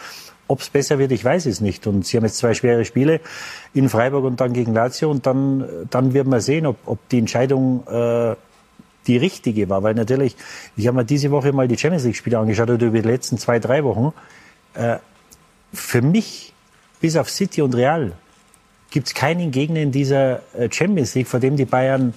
Ob 0.48 0.60
es 0.60 0.68
besser 0.68 0.98
wird, 0.98 1.12
ich 1.12 1.24
weiß 1.24 1.46
es 1.46 1.62
nicht. 1.62 1.86
Und 1.86 2.04
sie 2.04 2.18
haben 2.18 2.24
jetzt 2.24 2.36
zwei 2.36 2.52
schwere 2.52 2.84
Spiele 2.84 3.20
in 3.72 3.88
Freiburg 3.88 4.24
und 4.24 4.40
dann 4.40 4.52
gegen 4.52 4.74
Lazio. 4.74 5.10
Und 5.10 5.26
dann, 5.26 5.64
dann 5.88 6.12
wird 6.12 6.26
man 6.26 6.40
sehen, 6.40 6.66
ob, 6.66 6.76
ob 6.84 7.08
die 7.08 7.18
Entscheidung 7.18 7.86
äh, 7.86 8.36
die 9.06 9.16
richtige 9.16 9.70
war. 9.70 9.82
Weil 9.82 9.94
natürlich, 9.94 10.36
ich 10.76 10.86
habe 10.88 10.98
mir 10.98 11.04
diese 11.06 11.30
Woche 11.30 11.52
mal 11.52 11.68
die 11.68 11.78
Champions 11.78 12.04
League-Spiele 12.04 12.38
angeschaut 12.38 12.68
oder 12.68 12.86
über 12.86 13.00
die 13.00 13.08
letzten 13.08 13.38
zwei, 13.38 13.58
drei 13.60 13.82
Wochen. 13.82 14.12
Äh, 14.74 14.98
für 15.72 16.02
mich, 16.02 16.52
bis 17.00 17.16
auf 17.16 17.30
City 17.30 17.62
und 17.62 17.74
Real, 17.74 18.12
gibt 18.92 19.08
es 19.08 19.14
keinen 19.14 19.50
Gegner 19.50 19.80
in 19.80 19.90
dieser 19.90 20.42
äh, 20.54 20.68
Champions 20.70 21.14
League, 21.14 21.26
vor 21.26 21.40
dem 21.40 21.56
die 21.56 21.64
Bayern 21.64 22.14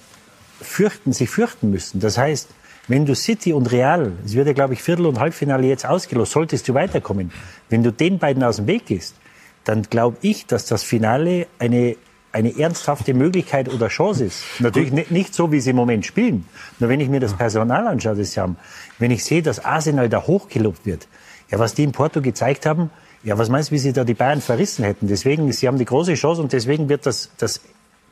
fürchten, 0.60 1.12
sich 1.12 1.28
fürchten 1.28 1.70
müssen. 1.70 2.00
Das 2.00 2.16
heißt, 2.16 2.48
wenn 2.88 3.04
du 3.04 3.16
City 3.16 3.52
und 3.52 3.72
Real, 3.72 4.12
es 4.24 4.34
wird 4.34 4.46
ja, 4.46 4.52
glaube 4.52 4.74
ich, 4.74 4.82
Viertel- 4.82 5.06
und 5.06 5.18
Halbfinale 5.18 5.66
jetzt 5.66 5.84
ausgelost, 5.84 6.32
solltest 6.32 6.68
du 6.68 6.74
weiterkommen. 6.74 7.32
Wenn 7.68 7.82
du 7.82 7.90
den 7.90 8.18
beiden 8.18 8.44
aus 8.44 8.56
dem 8.56 8.68
Weg 8.68 8.86
gehst, 8.86 9.16
dann 9.64 9.82
glaube 9.82 10.18
ich, 10.20 10.46
dass 10.46 10.66
das 10.66 10.84
Finale 10.84 11.48
eine, 11.58 11.96
eine 12.30 12.56
ernsthafte 12.56 13.12
Möglichkeit 13.12 13.68
oder 13.72 13.88
Chance 13.88 14.26
ist. 14.26 14.44
Natürlich 14.60 14.92
nicht, 14.92 15.10
nicht 15.10 15.34
so, 15.34 15.50
wie 15.50 15.58
sie 15.58 15.70
im 15.70 15.76
Moment 15.76 16.06
spielen. 16.06 16.46
Nur 16.78 16.88
wenn 16.88 17.00
ich 17.00 17.08
mir 17.08 17.18
das 17.18 17.34
Personal 17.34 17.88
anschaue, 17.88 18.14
das 18.14 18.32
sie 18.32 18.40
haben, 18.40 18.56
wenn 19.00 19.10
ich 19.10 19.24
sehe, 19.24 19.42
dass 19.42 19.64
Arsenal 19.64 20.08
da 20.08 20.22
hochgelobt 20.22 20.86
wird, 20.86 21.08
ja, 21.50 21.58
was 21.58 21.74
die 21.74 21.82
in 21.82 21.92
Porto 21.92 22.20
gezeigt 22.20 22.66
haben, 22.66 22.90
ja, 23.26 23.36
was 23.36 23.48
meinst 23.48 23.70
du, 23.70 23.74
wie 23.74 23.78
sie 23.78 23.92
da 23.92 24.04
die 24.04 24.14
Bayern 24.14 24.40
verrissen 24.40 24.84
hätten? 24.84 25.08
Deswegen, 25.08 25.50
sie 25.52 25.66
haben 25.66 25.78
die 25.78 25.84
große 25.84 26.14
Chance 26.14 26.40
und 26.40 26.52
deswegen 26.52 26.88
wird 26.88 27.06
das, 27.06 27.30
das, 27.38 27.60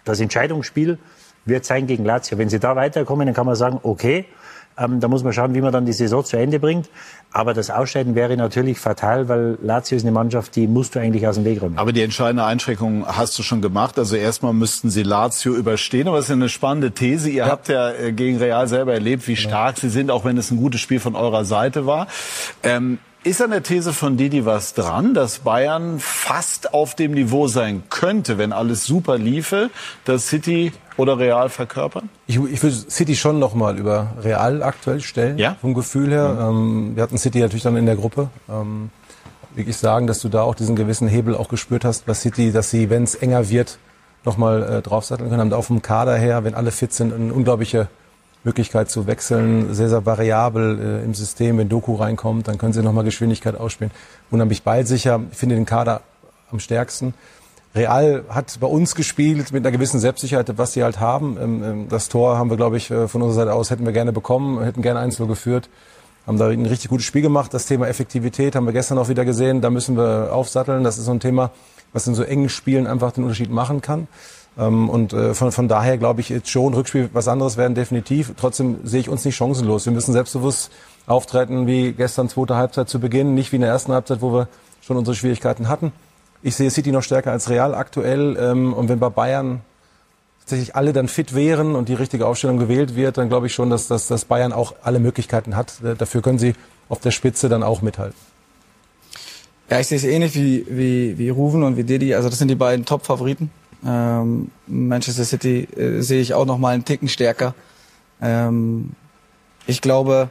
das 0.04 0.18
Entscheidungsspiel 0.18 0.98
wird 1.44 1.64
sein 1.64 1.86
gegen 1.86 2.04
Lazio. 2.04 2.36
Wenn 2.36 2.48
sie 2.48 2.58
da 2.58 2.74
weiterkommen, 2.74 3.26
dann 3.28 3.34
kann 3.34 3.46
man 3.46 3.54
sagen, 3.54 3.78
okay, 3.84 4.24
ähm, 4.76 4.98
da 4.98 5.06
muss 5.06 5.22
man 5.22 5.32
schauen, 5.32 5.54
wie 5.54 5.60
man 5.60 5.72
dann 5.72 5.86
die 5.86 5.92
Saison 5.92 6.24
zu 6.24 6.36
Ende 6.36 6.58
bringt. 6.58 6.90
Aber 7.30 7.54
das 7.54 7.70
Ausscheiden 7.70 8.16
wäre 8.16 8.36
natürlich 8.36 8.80
fatal, 8.80 9.28
weil 9.28 9.56
Lazio 9.62 9.96
ist 9.96 10.02
eine 10.02 10.10
Mannschaft, 10.10 10.56
die 10.56 10.66
musst 10.66 10.96
du 10.96 10.98
eigentlich 10.98 11.28
aus 11.28 11.36
dem 11.36 11.44
Weg 11.44 11.62
räumen. 11.62 11.78
Aber 11.78 11.92
die 11.92 12.02
entscheidende 12.02 12.44
Einschränkung 12.44 13.06
hast 13.06 13.38
du 13.38 13.44
schon 13.44 13.62
gemacht. 13.62 13.96
Also 14.00 14.16
erstmal 14.16 14.52
müssten 14.52 14.90
sie 14.90 15.04
Lazio 15.04 15.54
überstehen. 15.54 16.08
Aber 16.08 16.18
es 16.18 16.24
ist 16.24 16.32
eine 16.32 16.48
spannende 16.48 16.90
These. 16.90 17.30
Ihr 17.30 17.36
ja. 17.36 17.46
habt 17.46 17.68
ja 17.68 17.92
äh, 17.92 18.12
gegen 18.12 18.38
Real 18.38 18.66
selber 18.66 18.94
erlebt, 18.94 19.28
wie 19.28 19.36
stark 19.36 19.76
ja. 19.76 19.82
sie 19.82 19.90
sind, 19.90 20.10
auch 20.10 20.24
wenn 20.24 20.36
es 20.38 20.50
ein 20.50 20.56
gutes 20.56 20.80
Spiel 20.80 20.98
von 20.98 21.14
eurer 21.14 21.44
Seite 21.44 21.86
war. 21.86 22.08
Ähm, 22.64 22.98
ist 23.24 23.40
an 23.40 23.50
der 23.50 23.62
These 23.62 23.92
von 23.92 24.16
Didi 24.16 24.44
was 24.44 24.74
dran, 24.74 25.14
dass 25.14 25.40
Bayern 25.40 25.98
fast 25.98 26.74
auf 26.74 26.94
dem 26.94 27.12
Niveau 27.12 27.48
sein 27.48 27.82
könnte, 27.88 28.36
wenn 28.36 28.52
alles 28.52 28.84
super 28.84 29.16
liefe, 29.16 29.70
dass 30.04 30.28
City 30.28 30.72
oder 30.98 31.18
Real 31.18 31.48
verkörpern? 31.48 32.10
Ich, 32.26 32.36
ich 32.36 32.62
würde 32.62 32.76
City 32.76 33.16
schon 33.16 33.38
noch 33.38 33.54
mal 33.54 33.78
über 33.78 34.12
Real 34.22 34.62
aktuell 34.62 35.00
stellen, 35.00 35.38
ja? 35.38 35.56
vom 35.60 35.74
Gefühl 35.74 36.10
her. 36.10 36.50
Mhm. 36.50 36.56
Ähm, 36.58 36.96
wir 36.96 37.02
hatten 37.02 37.18
City 37.18 37.40
natürlich 37.40 37.62
dann 37.62 37.76
in 37.76 37.86
der 37.86 37.96
Gruppe. 37.96 38.28
Ähm, 38.48 38.90
wirklich 39.54 39.76
sagen, 39.76 40.06
dass 40.06 40.20
du 40.20 40.28
da 40.28 40.42
auch 40.42 40.54
diesen 40.54 40.76
gewissen 40.76 41.08
Hebel 41.08 41.34
auch 41.34 41.48
gespürt 41.48 41.84
hast 41.84 42.04
bei 42.06 42.14
City, 42.14 42.52
dass 42.52 42.70
sie, 42.70 42.90
wenn 42.90 43.04
es 43.04 43.14
enger 43.14 43.48
wird, 43.48 43.78
noch 44.24 44.36
mal 44.36 44.62
äh, 44.62 44.82
draufsatteln 44.82 45.30
können. 45.30 45.40
Haben 45.40 45.50
da 45.50 45.56
auch 45.56 45.64
vom 45.64 45.80
Kader 45.80 46.16
her, 46.16 46.44
wenn 46.44 46.54
alle 46.54 46.72
fit 46.72 46.92
sind, 46.92 47.12
eine 47.12 47.32
unglaubliche 47.32 47.88
Möglichkeit 48.44 48.90
zu 48.90 49.06
wechseln, 49.06 49.74
sehr, 49.74 49.88
sehr 49.88 50.06
variabel 50.06 51.00
äh, 51.00 51.04
im 51.04 51.14
System. 51.14 51.58
Wenn 51.58 51.68
Doku 51.68 51.94
reinkommt, 51.94 52.46
dann 52.46 52.58
können 52.58 52.72
sie 52.72 52.82
nochmal 52.82 53.04
Geschwindigkeit 53.04 53.58
ausspielen. 53.58 53.90
Unheimlich 54.30 54.62
ballsicher. 54.62 55.20
Ich 55.32 55.38
finde 55.38 55.54
den 55.56 55.64
Kader 55.64 56.02
am 56.50 56.60
stärksten. 56.60 57.14
Real 57.74 58.24
hat 58.28 58.56
bei 58.60 58.68
uns 58.68 58.94
gespielt 58.94 59.52
mit 59.52 59.64
einer 59.64 59.72
gewissen 59.72 59.98
Selbstsicherheit, 59.98 60.56
was 60.56 60.74
sie 60.74 60.84
halt 60.84 61.00
haben. 61.00 61.36
Ähm, 61.40 61.64
ähm, 61.64 61.88
das 61.88 62.08
Tor 62.08 62.38
haben 62.38 62.50
wir, 62.50 62.56
glaube 62.56 62.76
ich, 62.76 62.90
äh, 62.90 63.08
von 63.08 63.22
unserer 63.22 63.46
Seite 63.46 63.54
aus 63.54 63.70
hätten 63.70 63.84
wir 63.84 63.92
gerne 63.92 64.12
bekommen, 64.12 64.62
hätten 64.62 64.82
gerne 64.82 65.00
1 65.00 65.16
geführt. 65.16 65.68
Haben 66.26 66.38
da 66.38 66.48
ein 66.48 66.66
richtig 66.66 66.88
gutes 66.88 67.04
Spiel 67.04 67.22
gemacht. 67.22 67.52
Das 67.52 67.66
Thema 67.66 67.88
Effektivität 67.88 68.54
haben 68.54 68.64
wir 68.64 68.72
gestern 68.72 68.96
auch 68.98 69.08
wieder 69.08 69.24
gesehen. 69.24 69.60
Da 69.60 69.70
müssen 69.70 69.96
wir 69.96 70.32
aufsatteln. 70.32 70.84
Das 70.84 70.96
ist 70.96 71.04
so 71.04 71.10
ein 71.10 71.20
Thema, 71.20 71.50
was 71.92 72.06
in 72.06 72.14
so 72.14 72.22
engen 72.22 72.48
Spielen 72.48 72.86
einfach 72.86 73.12
den 73.12 73.24
Unterschied 73.24 73.50
machen 73.50 73.82
kann. 73.82 74.08
Ähm, 74.58 74.88
und 74.88 75.12
äh, 75.12 75.34
von, 75.34 75.52
von 75.52 75.68
daher 75.68 75.98
glaube 75.98 76.20
ich 76.20 76.28
jetzt 76.28 76.50
schon, 76.50 76.74
Rückspiel 76.74 77.10
was 77.12 77.28
anderes 77.28 77.56
werden 77.56 77.74
definitiv. 77.74 78.32
Trotzdem 78.36 78.78
sehe 78.84 79.00
ich 79.00 79.08
uns 79.08 79.24
nicht 79.24 79.36
chancenlos. 79.36 79.86
Wir 79.86 79.92
müssen 79.92 80.12
selbstbewusst 80.12 80.70
auftreten 81.06 81.66
wie 81.66 81.92
gestern 81.92 82.28
zweite 82.28 82.56
Halbzeit 82.56 82.88
zu 82.88 83.00
Beginn, 83.00 83.34
nicht 83.34 83.52
wie 83.52 83.56
in 83.56 83.62
der 83.62 83.70
ersten 83.70 83.92
Halbzeit, 83.92 84.22
wo 84.22 84.32
wir 84.32 84.48
schon 84.80 84.96
unsere 84.96 85.14
Schwierigkeiten 85.14 85.68
hatten. 85.68 85.92
Ich 86.42 86.56
sehe 86.56 86.70
City 86.70 86.92
noch 86.92 87.02
stärker 87.02 87.32
als 87.32 87.48
Real 87.48 87.74
aktuell. 87.74 88.36
Ähm, 88.38 88.72
und 88.74 88.88
wenn 88.88 88.98
bei 88.98 89.08
Bayern 89.08 89.62
tatsächlich 90.40 90.76
alle 90.76 90.92
dann 90.92 91.08
fit 91.08 91.34
wären 91.34 91.74
und 91.74 91.88
die 91.88 91.94
richtige 91.94 92.26
Aufstellung 92.26 92.58
gewählt 92.58 92.96
wird, 92.96 93.16
dann 93.16 93.28
glaube 93.28 93.46
ich 93.46 93.54
schon, 93.54 93.70
dass, 93.70 93.88
dass, 93.88 94.08
dass 94.08 94.26
Bayern 94.26 94.52
auch 94.52 94.74
alle 94.82 94.98
Möglichkeiten 94.98 95.56
hat. 95.56 95.82
Äh, 95.82 95.94
dafür 95.96 96.20
können 96.20 96.38
sie 96.38 96.54
auf 96.88 97.00
der 97.00 97.12
Spitze 97.12 97.48
dann 97.48 97.62
auch 97.62 97.80
mithalten. 97.80 98.18
Ja, 99.70 99.80
ich 99.80 99.86
sehe 99.86 99.96
es 99.96 100.04
ähnlich 100.04 100.34
wie, 100.34 100.66
wie, 100.68 101.18
wie 101.18 101.30
Ruven 101.30 101.62
und 101.62 101.78
wie 101.78 101.84
Didi. 101.84 102.14
Also 102.14 102.28
das 102.28 102.38
sind 102.38 102.48
die 102.48 102.54
beiden 102.54 102.84
Top-Favoriten. 102.84 103.50
Ähm, 103.86 104.50
Manchester 104.66 105.24
City 105.24 105.68
äh, 105.76 106.00
sehe 106.00 106.20
ich 106.20 106.34
auch 106.34 106.46
noch 106.46 106.58
mal 106.58 106.74
einen 106.74 106.84
Ticken 106.84 107.08
stärker. 107.08 107.54
Ähm, 108.20 108.92
ich 109.66 109.80
glaube, 109.80 110.30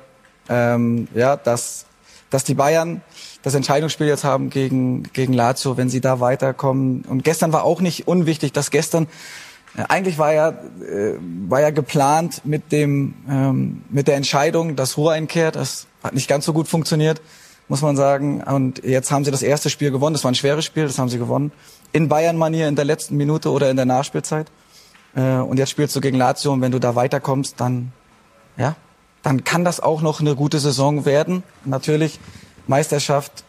ähm, 0.49 1.07
ja, 1.13 1.35
dass, 1.35 1.85
dass 2.29 2.43
die 2.43 2.55
Bayern 2.55 3.01
das 3.43 3.55
Entscheidungsspiel 3.55 4.07
jetzt 4.07 4.23
haben 4.23 4.49
gegen, 4.49 5.03
gegen 5.13 5.33
Lazio, 5.33 5.77
wenn 5.77 5.89
sie 5.89 6.01
da 6.01 6.19
weiterkommen. 6.19 7.03
Und 7.07 7.23
gestern 7.23 7.53
war 7.53 7.63
auch 7.63 7.81
nicht 7.81 8.07
unwichtig, 8.07 8.53
dass 8.53 8.71
gestern 8.71 9.07
äh, 9.77 9.83
eigentlich 9.87 10.17
war 10.17 10.33
ja, 10.33 10.49
äh, 10.49 11.15
war 11.47 11.61
ja 11.61 11.69
geplant 11.69 12.41
mit 12.45 12.71
dem, 12.71 13.13
ähm, 13.29 13.83
mit 13.89 14.07
der 14.07 14.15
Entscheidung, 14.15 14.75
dass 14.75 14.97
Ruhr 14.97 15.11
einkehrt. 15.11 15.55
Das 15.55 15.85
hat 16.03 16.15
nicht 16.15 16.27
ganz 16.27 16.45
so 16.45 16.53
gut 16.53 16.67
funktioniert, 16.67 17.21
muss 17.67 17.81
man 17.81 17.95
sagen. 17.95 18.41
Und 18.41 18.83
jetzt 18.83 19.11
haben 19.11 19.25
sie 19.25 19.31
das 19.31 19.43
erste 19.43 19.69
Spiel 19.69 19.91
gewonnen. 19.91 20.13
Das 20.13 20.23
war 20.23 20.31
ein 20.31 20.35
schweres 20.35 20.65
Spiel, 20.65 20.85
das 20.85 20.97
haben 20.97 21.09
sie 21.09 21.19
gewonnen 21.19 21.51
in 21.93 22.09
Bayern-Manier 22.09 22.67
in 22.67 22.75
der 22.75 22.85
letzten 22.85 23.15
Minute 23.15 23.51
oder 23.51 23.69
in 23.69 23.77
der 23.77 23.85
Nachspielzeit. 23.85 24.47
Äh, 25.15 25.35
und 25.35 25.57
jetzt 25.57 25.69
spielst 25.69 25.95
du 25.95 26.01
gegen 26.01 26.17
Lazio 26.17 26.51
und 26.51 26.61
wenn 26.61 26.71
du 26.71 26.79
da 26.79 26.95
weiterkommst, 26.95 27.61
dann, 27.61 27.93
ja, 28.57 28.75
dann 29.21 29.43
kann 29.43 29.63
das 29.63 29.79
auch 29.79 30.01
noch 30.01 30.19
eine 30.19 30.35
gute 30.35 30.59
Saison 30.59 31.05
werden. 31.05 31.43
Natürlich, 31.63 32.19
Meisterschaft, 32.67 33.43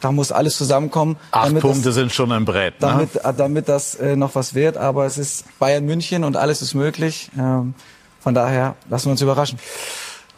da 0.00 0.12
muss 0.12 0.32
alles 0.32 0.56
zusammenkommen. 0.56 1.16
Acht 1.30 1.58
Punkte 1.60 1.84
das, 1.84 1.94
sind 1.94 2.12
schon 2.12 2.32
ein 2.32 2.44
Brett. 2.44 2.80
Ne? 2.80 2.88
Damit, 2.88 3.16
äh, 3.16 3.34
damit 3.34 3.68
das 3.68 3.94
äh, 3.94 4.16
noch 4.16 4.34
was 4.34 4.54
wird. 4.54 4.76
Aber 4.76 5.06
es 5.06 5.18
ist 5.18 5.46
Bayern 5.58 5.84
München 5.84 6.24
und 6.24 6.36
alles 6.36 6.62
ist 6.62 6.74
möglich. 6.74 7.30
Ähm, 7.38 7.74
von 8.20 8.34
daher 8.34 8.74
lassen 8.88 9.06
wir 9.06 9.12
uns 9.12 9.22
überraschen. 9.22 9.58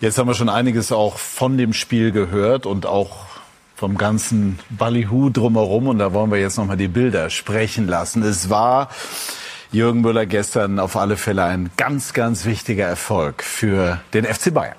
Jetzt 0.00 0.18
haben 0.18 0.28
wir 0.28 0.34
schon 0.34 0.48
einiges 0.48 0.92
auch 0.92 1.18
von 1.18 1.56
dem 1.56 1.72
Spiel 1.72 2.12
gehört 2.12 2.66
und 2.66 2.84
auch 2.84 3.16
vom 3.76 3.96
ganzen 3.96 4.58
Ballyhoo 4.70 5.30
drumherum. 5.30 5.86
Und 5.88 5.98
da 5.98 6.12
wollen 6.12 6.30
wir 6.32 6.40
jetzt 6.40 6.56
nochmal 6.56 6.76
die 6.76 6.88
Bilder 6.88 7.30
sprechen 7.30 7.86
lassen. 7.86 8.22
Es 8.22 8.50
war 8.50 8.88
Jürgen 9.70 10.00
Müller 10.00 10.26
gestern 10.26 10.80
auf 10.80 10.96
alle 10.96 11.16
Fälle 11.16 11.44
ein 11.44 11.70
ganz, 11.76 12.12
ganz 12.14 12.46
wichtiger 12.46 12.86
Erfolg 12.86 13.42
für 13.42 14.00
den 14.14 14.24
FC 14.24 14.52
Bayern. 14.52 14.76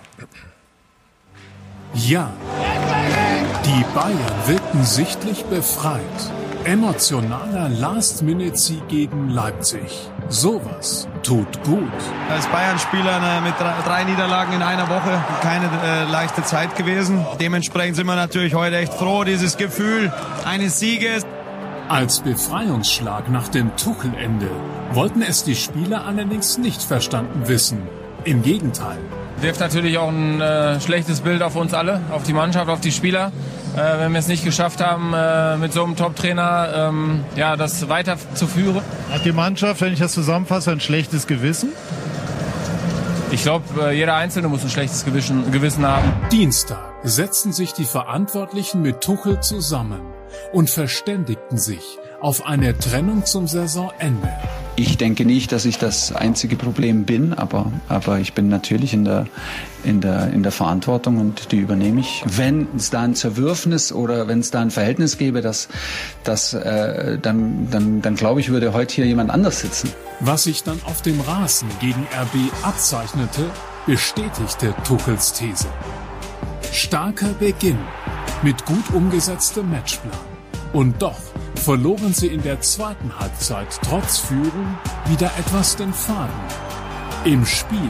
Ja, 1.94 2.32
die 3.66 3.86
Bayern 3.94 4.18
wirkten 4.48 4.84
sichtlich 4.84 5.46
befreit. 5.46 6.01
Emotionaler 6.63 7.70
Last-Minute-Sieg 7.70 8.88
gegen 8.88 9.30
Leipzig. 9.30 10.10
Sowas 10.29 11.07
tut 11.24 11.63
gut. 11.63 11.88
Als 12.29 12.48
Bayern-Spieler 12.48 13.41
mit 13.41 13.53
drei 13.86 14.03
Niederlagen 14.03 14.53
in 14.53 14.62
einer 14.62 14.89
Woche 14.89 15.24
keine 15.41 15.65
äh, 15.65 16.03
leichte 16.12 16.43
Zeit 16.43 16.75
gewesen. 16.75 17.25
Dementsprechend 17.39 17.96
sind 17.96 18.07
wir 18.07 18.15
natürlich 18.15 18.53
heute 18.53 18.77
echt 18.77 18.93
froh, 18.93 19.24
dieses 19.24 19.55
Gefühl 19.55 20.12
eines 20.46 20.79
Sieges. 20.79 21.25
Als 21.88 22.19
Befreiungsschlag 22.19 23.29
nach 23.29 23.48
dem 23.48 23.74
Tuchelende 23.77 24.50
wollten 24.91 25.22
es 25.22 25.46
die 25.46 25.55
Spieler 25.55 26.05
allerdings 26.05 26.57
nicht 26.57 26.81
verstanden 26.81 27.48
wissen. 27.48 27.81
Im 28.25 28.41
Gegenteil. 28.41 28.98
Wirft 29.39 29.62
natürlich 29.62 29.98
auch 29.98 30.10
ein 30.10 30.41
äh, 30.41 30.81
schlechtes 30.81 31.22
Bild 31.22 31.41
auf 31.41 31.55
uns 31.55 31.74
alle, 31.74 32.01
auf 32.12 32.24
die 32.24 32.34
Mannschaft, 32.34 32.69
auf 32.69 32.81
die 32.81 32.91
Spieler 32.91 33.31
äh, 33.77 34.00
wenn 34.00 34.12
wir 34.12 34.19
es 34.19 34.27
nicht 34.27 34.43
geschafft 34.43 34.81
haben, 34.81 35.13
äh, 35.13 35.57
mit 35.57 35.72
so 35.72 35.84
einem 35.84 35.96
Top-Trainer 35.96 36.89
ähm, 36.89 37.24
ja, 37.36 37.55
das 37.55 37.88
weiterzuführen. 37.88 38.81
Hat 39.12 39.24
die 39.24 39.31
Mannschaft, 39.31 39.81
wenn 39.81 39.93
ich 39.93 40.00
das 40.00 40.13
zusammenfasse, 40.13 40.72
ein 40.72 40.79
schlechtes 40.79 41.27
Gewissen? 41.27 41.69
Ich 43.31 43.43
glaube, 43.43 43.65
äh, 43.79 43.96
jeder 43.96 44.15
Einzelne 44.15 44.48
muss 44.48 44.63
ein 44.63 44.69
schlechtes 44.69 45.05
Gewissen, 45.05 45.51
Gewissen 45.51 45.86
haben. 45.86 46.12
Dienstag 46.31 46.79
setzten 47.03 47.53
sich 47.53 47.74
die 47.74 47.86
Verantwortlichen 47.86 48.81
mit 48.81 49.01
Tuchel 49.01 49.41
zusammen 49.41 50.01
und 50.53 50.69
verständigten 50.69 51.57
sich 51.57 52.00
auf 52.19 52.45
eine 52.45 52.77
Trennung 52.77 53.25
zum 53.25 53.47
Saisonende. 53.47 54.29
Ich 54.75 54.97
denke 54.97 55.25
nicht, 55.25 55.51
dass 55.51 55.65
ich 55.65 55.79
das 55.79 56.12
einzige 56.12 56.55
Problem 56.55 57.05
bin, 57.05 57.33
aber, 57.33 57.71
aber 57.89 58.19
ich 58.19 58.33
bin 58.33 58.47
natürlich 58.47 58.93
in 58.93 59.05
der, 59.05 59.25
in, 59.83 60.01
der, 60.01 60.31
in 60.31 60.43
der 60.43 60.51
Verantwortung 60.51 61.17
und 61.17 61.51
die 61.51 61.57
übernehme 61.57 62.01
ich. 62.01 62.24
Wenn 62.25 62.67
es 62.75 62.91
da 62.91 63.01
ein 63.01 63.15
Zerwürfnis 63.15 63.91
oder 63.91 64.27
wenn 64.27 64.39
es 64.39 64.51
da 64.51 64.62
ein 64.62 64.69
Verhältnis 64.69 65.17
gäbe, 65.17 65.41
das, 65.41 65.67
das, 66.24 66.53
äh, 66.53 67.17
dann, 67.19 67.69
dann, 67.71 68.03
dann 68.03 68.15
glaube 68.15 68.39
ich, 68.39 68.50
würde 68.50 68.74
heute 68.74 68.93
hier 68.93 69.07
jemand 69.07 69.31
anders 69.31 69.62
sitzen. 69.62 69.91
Was 70.19 70.43
sich 70.43 70.62
dann 70.62 70.79
auf 70.86 71.01
dem 71.01 71.19
Rasen 71.21 71.69
gegen 71.79 72.05
RB 72.15 72.53
abzeichnete, 72.62 73.45
bestätigte 73.88 74.75
Tuchels 74.83 75.33
These. 75.33 75.67
Starker 76.71 77.33
Beginn 77.39 77.79
mit 78.43 78.63
gut 78.65 78.93
umgesetztem 78.93 79.71
Matchplan. 79.71 80.12
Und 80.74 81.01
doch 81.01 81.17
verloren 81.57 82.13
sie 82.13 82.27
in 82.27 82.41
der 82.43 82.61
zweiten 82.61 83.19
Halbzeit 83.19 83.79
trotz 83.87 84.19
Führung 84.19 84.77
wieder 85.07 85.31
etwas 85.37 85.75
den 85.75 85.93
Faden. 85.93 86.39
Im 87.25 87.45
Spiel 87.45 87.89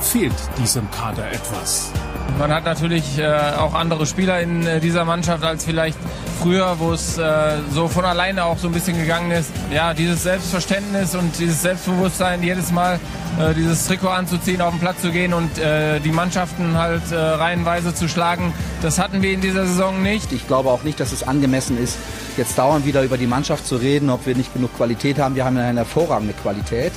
fehlt 0.00 0.32
diesem 0.58 0.90
Kader 0.90 1.30
etwas. 1.30 1.92
Man 2.38 2.52
hat 2.52 2.64
natürlich 2.64 3.18
äh, 3.18 3.26
auch 3.58 3.74
andere 3.74 4.06
Spieler 4.06 4.40
in 4.40 4.66
äh, 4.66 4.80
dieser 4.80 5.04
Mannschaft 5.04 5.44
als 5.44 5.64
vielleicht 5.64 5.98
früher, 6.40 6.76
wo 6.78 6.92
es 6.92 7.16
äh, 7.18 7.58
so 7.72 7.86
von 7.88 8.04
alleine 8.04 8.44
auch 8.44 8.58
so 8.58 8.66
ein 8.66 8.72
bisschen 8.72 8.98
gegangen 8.98 9.30
ist. 9.30 9.50
Ja, 9.72 9.94
dieses 9.94 10.24
Selbstverständnis 10.24 11.14
und 11.14 11.38
dieses 11.38 11.62
Selbstbewusstsein, 11.62 12.42
jedes 12.42 12.72
Mal 12.72 12.98
dieses 13.56 13.86
Trikot 13.86 14.08
anzuziehen, 14.08 14.60
auf 14.60 14.72
den 14.72 14.80
Platz 14.80 15.00
zu 15.00 15.10
gehen 15.10 15.32
und 15.32 15.48
die 15.56 16.12
Mannschaften 16.12 16.76
halt 16.76 17.00
reihenweise 17.10 17.94
zu 17.94 18.06
schlagen, 18.06 18.52
das 18.82 18.98
hatten 18.98 19.22
wir 19.22 19.32
in 19.32 19.40
dieser 19.40 19.66
Saison 19.66 20.02
nicht. 20.02 20.32
Ich 20.32 20.46
glaube 20.46 20.68
auch 20.68 20.82
nicht, 20.82 21.00
dass 21.00 21.12
es 21.12 21.26
angemessen 21.26 21.82
ist, 21.82 21.96
jetzt 22.36 22.58
dauernd 22.58 22.84
wieder 22.84 23.02
über 23.02 23.16
die 23.16 23.26
Mannschaft 23.26 23.66
zu 23.66 23.76
reden, 23.76 24.10
ob 24.10 24.26
wir 24.26 24.34
nicht 24.36 24.52
genug 24.52 24.76
Qualität 24.76 25.18
haben. 25.18 25.34
Wir 25.34 25.46
haben 25.46 25.56
eine 25.56 25.78
hervorragende 25.78 26.34
Qualität. 26.34 26.92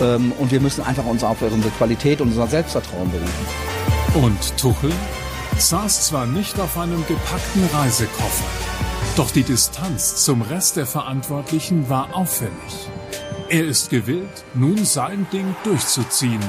Ähm, 0.00 0.32
und 0.38 0.52
wir 0.52 0.60
müssen 0.60 0.84
einfach 0.84 1.04
uns 1.04 1.24
auf 1.24 1.42
unsere 1.42 1.72
Qualität 1.74 2.20
und 2.20 2.28
unser 2.28 2.46
Selbstvertrauen 2.46 3.10
berufen. 3.10 3.95
Und 4.16 4.56
Tuchel 4.56 4.92
saß 5.58 6.06
zwar 6.06 6.24
nicht 6.24 6.58
auf 6.58 6.78
einem 6.78 7.06
gepackten 7.06 7.66
Reisekoffer, 7.74 8.46
doch 9.14 9.30
die 9.30 9.42
Distanz 9.42 10.24
zum 10.24 10.40
Rest 10.40 10.78
der 10.78 10.86
Verantwortlichen 10.86 11.90
war 11.90 12.16
auffällig. 12.16 12.88
Er 13.50 13.66
ist 13.66 13.90
gewillt, 13.90 14.44
nun 14.54 14.86
sein 14.86 15.26
Ding 15.34 15.54
durchzuziehen. 15.64 16.40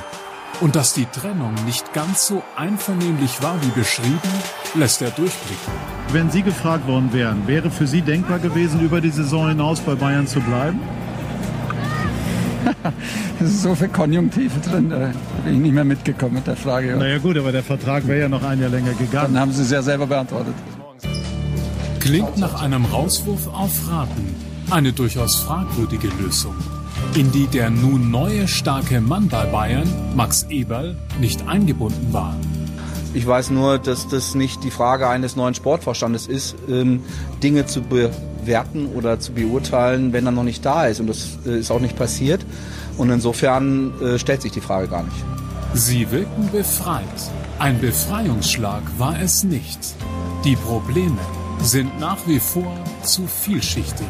Und 0.62 0.78
dass 0.78 0.94
die 0.94 1.08
Trennung 1.08 1.54
nicht 1.66 1.92
ganz 1.92 2.28
so 2.28 2.42
einvernehmlich 2.56 3.44
war 3.44 3.62
wie 3.62 3.80
beschrieben, 3.80 4.32
lässt 4.74 5.02
er 5.02 5.12
durchblicken. 5.12 5.74
Wenn 6.14 6.32
Sie 6.32 6.44
gefragt 6.44 6.88
worden 6.88 7.12
wären, 7.12 7.48
wäre 7.48 7.70
für 7.70 7.86
Sie 7.86 8.02
denkbar 8.02 8.40
gewesen, 8.40 8.80
über 8.80 9.02
die 9.02 9.12
Saison 9.12 9.50
hinaus 9.50 9.82
bei 9.82 9.96
Bayern 9.96 10.26
zu 10.26 10.40
bleiben? 10.40 10.80
Es 13.40 13.50
ist 13.50 13.62
so 13.64 13.76
viel 13.76 13.90
Konjunktive 13.90 14.60
drin, 14.60 14.90
da 14.90 15.12
bin 15.46 15.56
ich 15.56 15.60
nicht 15.60 15.74
mehr 15.74 15.86
mitgekommen 15.86 16.36
mit 16.36 16.48
der 16.48 16.56
Frage. 16.56 16.96
Naja 16.98 17.18
gut, 17.20 17.38
aber 17.38 17.52
der 17.52 17.64
Vertrag 17.64 18.08
wäre 18.08 18.22
ja 18.22 18.30
noch 18.30 18.44
ein 18.44 18.60
Jahr 18.60 18.70
länger 18.70 18.94
gegangen. 18.94 19.34
Dann 19.34 19.42
haben 19.42 19.52
Sie 19.52 19.62
es 19.62 19.72
ja 19.72 19.82
selber 19.82 20.08
beantwortet. 20.08 20.54
Klingt 22.00 22.38
nach 22.38 22.62
einem 22.62 22.86
Rauswurf 22.86 23.48
auf 23.48 23.90
Raten. 23.90 24.36
Eine 24.70 24.92
durchaus 24.94 25.36
fragwürdige 25.36 26.10
Lösung, 26.20 26.56
in 27.16 27.32
die 27.32 27.48
der 27.48 27.70
nun 27.70 28.12
neue 28.12 28.48
starke 28.48 29.02
Mann 29.02 29.28
bei 29.30 29.46
Bayern, 29.46 29.88
Max 30.16 30.46
Eberl, 30.50 30.96
nicht 31.20 31.48
eingebunden 31.48 32.12
war. 32.12 32.36
Ich 33.14 33.26
weiß 33.26 33.50
nur, 33.52 33.80
dass 33.80 34.08
das 34.08 34.36
nicht 34.36 34.64
die 34.64 34.72
Frage 34.72 35.08
eines 35.08 35.36
neuen 35.36 35.54
Sportvorstandes 35.54 36.28
ist, 36.28 36.56
ähm, 36.70 37.02
Dinge 37.42 37.66
zu 37.66 37.82
bewerten 38.48 38.88
oder 38.96 39.20
zu 39.20 39.34
beurteilen, 39.34 40.14
wenn 40.14 40.26
er 40.26 40.32
noch 40.32 40.44
nicht 40.44 40.66
da 40.66 40.86
ist. 40.86 41.00
Und 41.00 41.08
das 41.08 41.38
äh, 41.46 41.60
ist 41.60 41.70
auch 41.70 41.82
nicht 41.82 41.98
passiert. 41.98 42.46
Und 42.98 43.10
insofern 43.10 43.94
äh, 44.02 44.18
stellt 44.18 44.42
sich 44.42 44.54
die 44.54 44.62
Frage 44.62 44.88
gar 44.88 45.04
nicht. 45.04 45.18
Sie 45.74 46.10
wirken 46.12 46.50
befreit. 46.52 47.04
Ein 47.60 47.80
Befreiungsschlag 47.82 48.82
war 48.98 49.20
es 49.22 49.44
nicht. 49.44 49.80
Die 50.46 50.56
Probleme 50.56 51.20
sind 51.62 52.00
nach 52.00 52.26
wie 52.26 52.40
vor 52.40 52.74
zu 53.04 53.28
vielschichtig. 53.28 54.08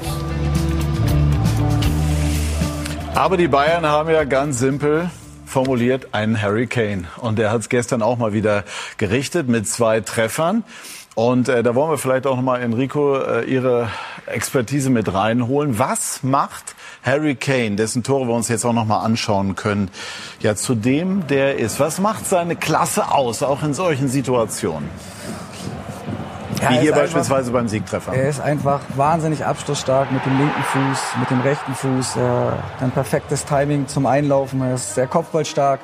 Aber 3.16 3.38
die 3.38 3.48
Bayern 3.48 3.86
haben 3.86 4.10
ja 4.10 4.24
ganz 4.24 4.60
simpel 4.60 5.10
formuliert 5.48 6.10
einen 6.12 6.40
Harry 6.40 6.68
Kane. 6.68 7.06
Und 7.18 7.40
der 7.40 7.52
hat 7.52 7.62
es 7.62 7.70
gestern 7.70 8.02
auch 8.02 8.18
mal 8.18 8.34
wieder 8.34 8.64
gerichtet 8.98 9.48
mit 9.48 9.68
zwei 9.68 10.02
Treffern. 10.02 10.64
Und 11.18 11.50
äh, 11.50 11.64
da 11.64 11.74
wollen 11.74 11.90
wir 11.90 11.98
vielleicht 11.98 12.28
auch 12.28 12.36
nochmal, 12.36 12.62
Enrico, 12.62 13.18
äh, 13.18 13.44
Ihre 13.46 13.90
Expertise 14.28 14.90
mit 14.90 15.14
reinholen. 15.14 15.80
Was 15.80 16.24
macht 16.24 16.76
Harry 17.04 17.36
Kane, 17.36 17.76
dessen 17.76 18.04
Tore 18.04 18.28
wir 18.28 18.34
uns 18.34 18.50
jetzt 18.50 18.66
auch 18.66 18.74
nochmal 18.74 19.06
anschauen 19.06 19.56
können, 19.56 19.90
ja 20.40 20.56
zu 20.56 20.76
dem, 20.76 21.28
der 21.28 21.58
ist? 21.58 21.80
Was 21.80 22.00
macht 22.00 22.28
seine 22.28 22.56
Klasse 22.56 23.12
aus, 23.12 23.44
auch 23.44 23.64
in 23.64 23.74
solchen 23.74 24.08
Situationen? 24.08 24.90
Ja, 26.62 26.72
Wie 26.72 26.76
er 26.76 26.82
hier 26.82 26.92
beispielsweise 26.94 27.50
einfach, 27.50 27.54
beim 27.54 27.68
Siegtreffer. 27.68 28.14
Er 28.14 28.30
ist 28.30 28.42
einfach 28.42 28.82
wahnsinnig 28.96 29.46
abschlussstark 29.46 30.12
mit 30.12 30.26
dem 30.26 30.38
linken 30.38 30.64
Fuß, 30.64 31.00
mit 31.20 31.30
dem 31.30 31.42
rechten 31.42 31.76
Fuß. 31.76 32.16
Er 32.16 32.52
hat 32.76 32.82
ein 32.82 32.92
perfektes 32.92 33.46
Timing 33.46 33.88
zum 33.88 34.06
Einlaufen. 34.06 34.62
Er 34.62 34.76
ist 34.76 34.96
sehr 34.96 35.08
kopfballstark. 35.08 35.80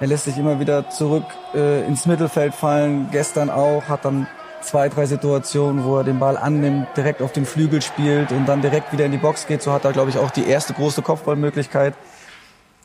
Er 0.00 0.06
lässt 0.06 0.24
sich 0.24 0.38
immer 0.38 0.60
wieder 0.60 0.88
zurück 0.90 1.24
äh, 1.54 1.84
ins 1.84 2.06
Mittelfeld 2.06 2.54
fallen. 2.54 3.08
Gestern 3.10 3.50
auch 3.50 3.82
hat 3.88 4.04
dann 4.04 4.28
zwei, 4.62 4.88
drei 4.88 5.06
Situationen, 5.06 5.84
wo 5.84 5.98
er 5.98 6.04
den 6.04 6.18
Ball 6.18 6.36
annimmt, 6.36 6.88
direkt 6.96 7.22
auf 7.22 7.32
den 7.32 7.46
Flügel 7.46 7.82
spielt 7.82 8.32
und 8.32 8.46
dann 8.46 8.62
direkt 8.62 8.92
wieder 8.92 9.04
in 9.04 9.12
die 9.12 9.18
Box 9.18 9.46
geht. 9.46 9.62
So 9.62 9.72
hat 9.72 9.84
er, 9.84 9.92
glaube 9.92 10.10
ich, 10.10 10.18
auch 10.18 10.30
die 10.30 10.46
erste 10.46 10.74
große 10.74 11.02
Kopfballmöglichkeit. 11.02 11.94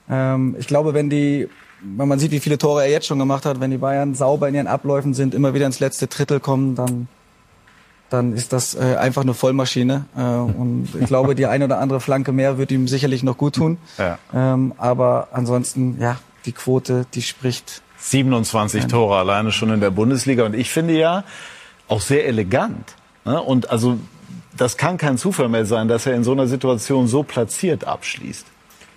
Ähm, 0.10 0.56
ich 0.60 0.68
glaube, 0.68 0.94
wenn 0.94 1.10
die, 1.10 1.50
wenn 1.82 2.08
man 2.08 2.20
sieht, 2.20 2.32
wie 2.32 2.40
viele 2.40 2.58
Tore 2.58 2.84
er 2.84 2.90
jetzt 2.90 3.08
schon 3.08 3.20
gemacht 3.20 3.46
hat, 3.46 3.60
wenn 3.60 3.72
die 3.72 3.78
Bayern 3.78 4.16
sauber 4.16 4.48
in 4.48 4.56
ihren 4.56 4.68
Abläufen 4.68 5.14
sind, 5.14 5.34
immer 5.34 5.54
wieder 5.54 5.66
ins 5.66 5.80
letzte 5.80 6.08
Drittel 6.08 6.40
kommen, 6.40 6.76
dann 6.76 7.08
dann 8.14 8.34
ist 8.34 8.54
das 8.54 8.76
äh, 8.76 8.96
einfach 8.96 9.24
eine 9.24 9.34
Vollmaschine. 9.34 10.06
Äh, 10.16 10.22
und 10.22 10.90
ich 11.00 11.08
glaube, 11.08 11.34
die 11.34 11.48
eine 11.48 11.66
oder 11.66 11.80
andere 11.80 12.00
Flanke 12.00 12.32
mehr 12.32 12.60
wird 12.60 12.72
ihm 12.72 12.88
sicherlich 12.88 13.24
noch 13.24 13.38
gut 13.38 13.56
tun. 13.56 13.80
Ja. 13.98 14.20
Ähm, 14.32 14.74
aber 14.78 15.30
ansonsten, 15.32 15.98
ja, 16.00 16.18
die 16.46 16.52
Quote, 16.52 17.08
die 17.16 17.24
spricht. 17.24 17.82
27 17.98 18.86
Tore 18.86 19.18
alleine 19.18 19.52
schon 19.52 19.72
in 19.72 19.80
der 19.80 19.90
Bundesliga. 19.90 20.46
Und 20.46 20.54
ich 20.54 20.70
finde 20.70 20.94
ja 20.94 21.24
auch 21.88 22.02
sehr 22.02 22.26
elegant. 22.26 22.96
Ne? 23.26 23.42
Und 23.42 23.70
also 23.70 24.00
das 24.58 24.78
kann 24.78 24.98
kein 24.98 25.18
Zufall 25.18 25.50
mehr 25.50 25.66
sein, 25.66 25.88
dass 25.88 26.06
er 26.06 26.14
in 26.14 26.24
so 26.24 26.32
einer 26.32 26.48
Situation 26.48 27.08
so 27.08 27.24
platziert 27.24 27.86
abschließt. 27.86 28.46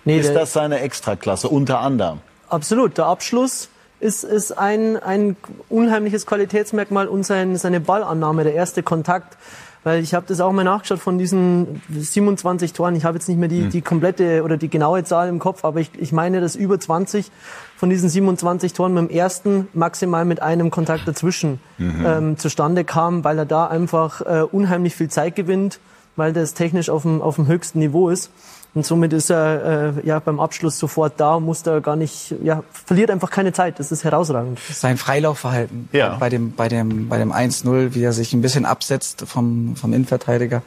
Nee, 0.05 0.19
ist 0.19 0.33
das 0.33 0.53
seine 0.53 0.79
Extraklasse 0.79 1.49
unter 1.49 1.79
anderem? 1.79 2.19
Absolut. 2.49 2.97
Der 2.97 3.07
Abschluss 3.07 3.69
ist, 3.99 4.23
ist 4.23 4.57
ein, 4.57 4.95
ein 4.97 5.35
unheimliches 5.67 6.25
Qualitätsmerkmal 6.25 7.07
und 7.07 7.25
sein, 7.25 7.57
seine 7.57 7.81
Ballannahme, 7.81 8.43
der 8.43 8.53
erste 8.53 8.83
Kontakt. 8.83 9.37
Weil 9.83 10.01
ich 10.03 10.13
habe 10.13 10.25
das 10.27 10.41
auch 10.41 10.51
mal 10.51 10.63
nachgeschaut 10.63 10.99
von 10.99 11.17
diesen 11.17 11.81
27 11.89 12.73
Toren. 12.73 12.95
Ich 12.95 13.05
habe 13.05 13.17
jetzt 13.17 13.29
nicht 13.29 13.37
mehr 13.37 13.47
die, 13.47 13.69
die 13.69 13.81
komplette 13.81 14.43
oder 14.43 14.57
die 14.57 14.69
genaue 14.69 15.03
Zahl 15.03 15.29
im 15.29 15.39
Kopf, 15.39 15.63
aber 15.63 15.79
ich, 15.79 15.91
ich 15.97 16.11
meine, 16.11 16.41
dass 16.41 16.55
über 16.55 16.79
20 16.79 17.31
von 17.77 17.89
diesen 17.89 18.09
27 18.09 18.73
Toren 18.73 18.93
mit 18.95 19.09
dem 19.09 19.15
ersten 19.15 19.67
maximal 19.73 20.25
mit 20.25 20.41
einem 20.41 20.71
Kontakt 20.71 21.07
dazwischen 21.07 21.59
ähm, 21.79 22.37
zustande 22.37 22.83
kam, 22.83 23.23
weil 23.23 23.37
er 23.37 23.45
da 23.45 23.67
einfach 23.67 24.21
äh, 24.21 24.41
unheimlich 24.51 24.95
viel 24.95 25.09
Zeit 25.09 25.35
gewinnt, 25.35 25.79
weil 26.15 26.33
das 26.33 26.53
technisch 26.55 26.89
auf 26.89 27.03
dem, 27.03 27.21
auf 27.21 27.35
dem 27.35 27.47
höchsten 27.47 27.79
Niveau 27.79 28.09
ist. 28.09 28.31
Und 28.73 28.85
somit 28.85 29.13
ist 29.13 29.29
er 29.31 29.93
äh, 29.97 30.07
ja 30.07 30.19
beim 30.19 30.39
Abschluss 30.39 30.77
sofort 30.77 31.13
da 31.19 31.39
muss 31.39 31.63
da 31.63 31.79
gar 31.79 31.95
nicht, 31.95 32.35
ja, 32.43 32.63
verliert 32.71 33.09
einfach 33.11 33.29
keine 33.31 33.53
Zeit. 33.53 33.79
Das 33.79 33.91
ist 33.91 34.03
herausragend. 34.03 34.59
Sein 34.71 34.97
Freilaufverhalten 34.97 35.89
Ja. 35.93 36.15
bei 36.19 36.29
dem, 36.29 36.51
bei 36.53 36.67
dem, 36.67 37.07
bei 37.09 37.17
dem 37.17 37.31
1-0, 37.31 37.93
wie 37.95 38.03
er 38.03 38.13
sich 38.13 38.33
ein 38.33 38.41
bisschen 38.41 38.65
absetzt 38.65 39.23
vom, 39.27 39.75
vom 39.75 39.93
Innenverteidiger, 39.93 40.61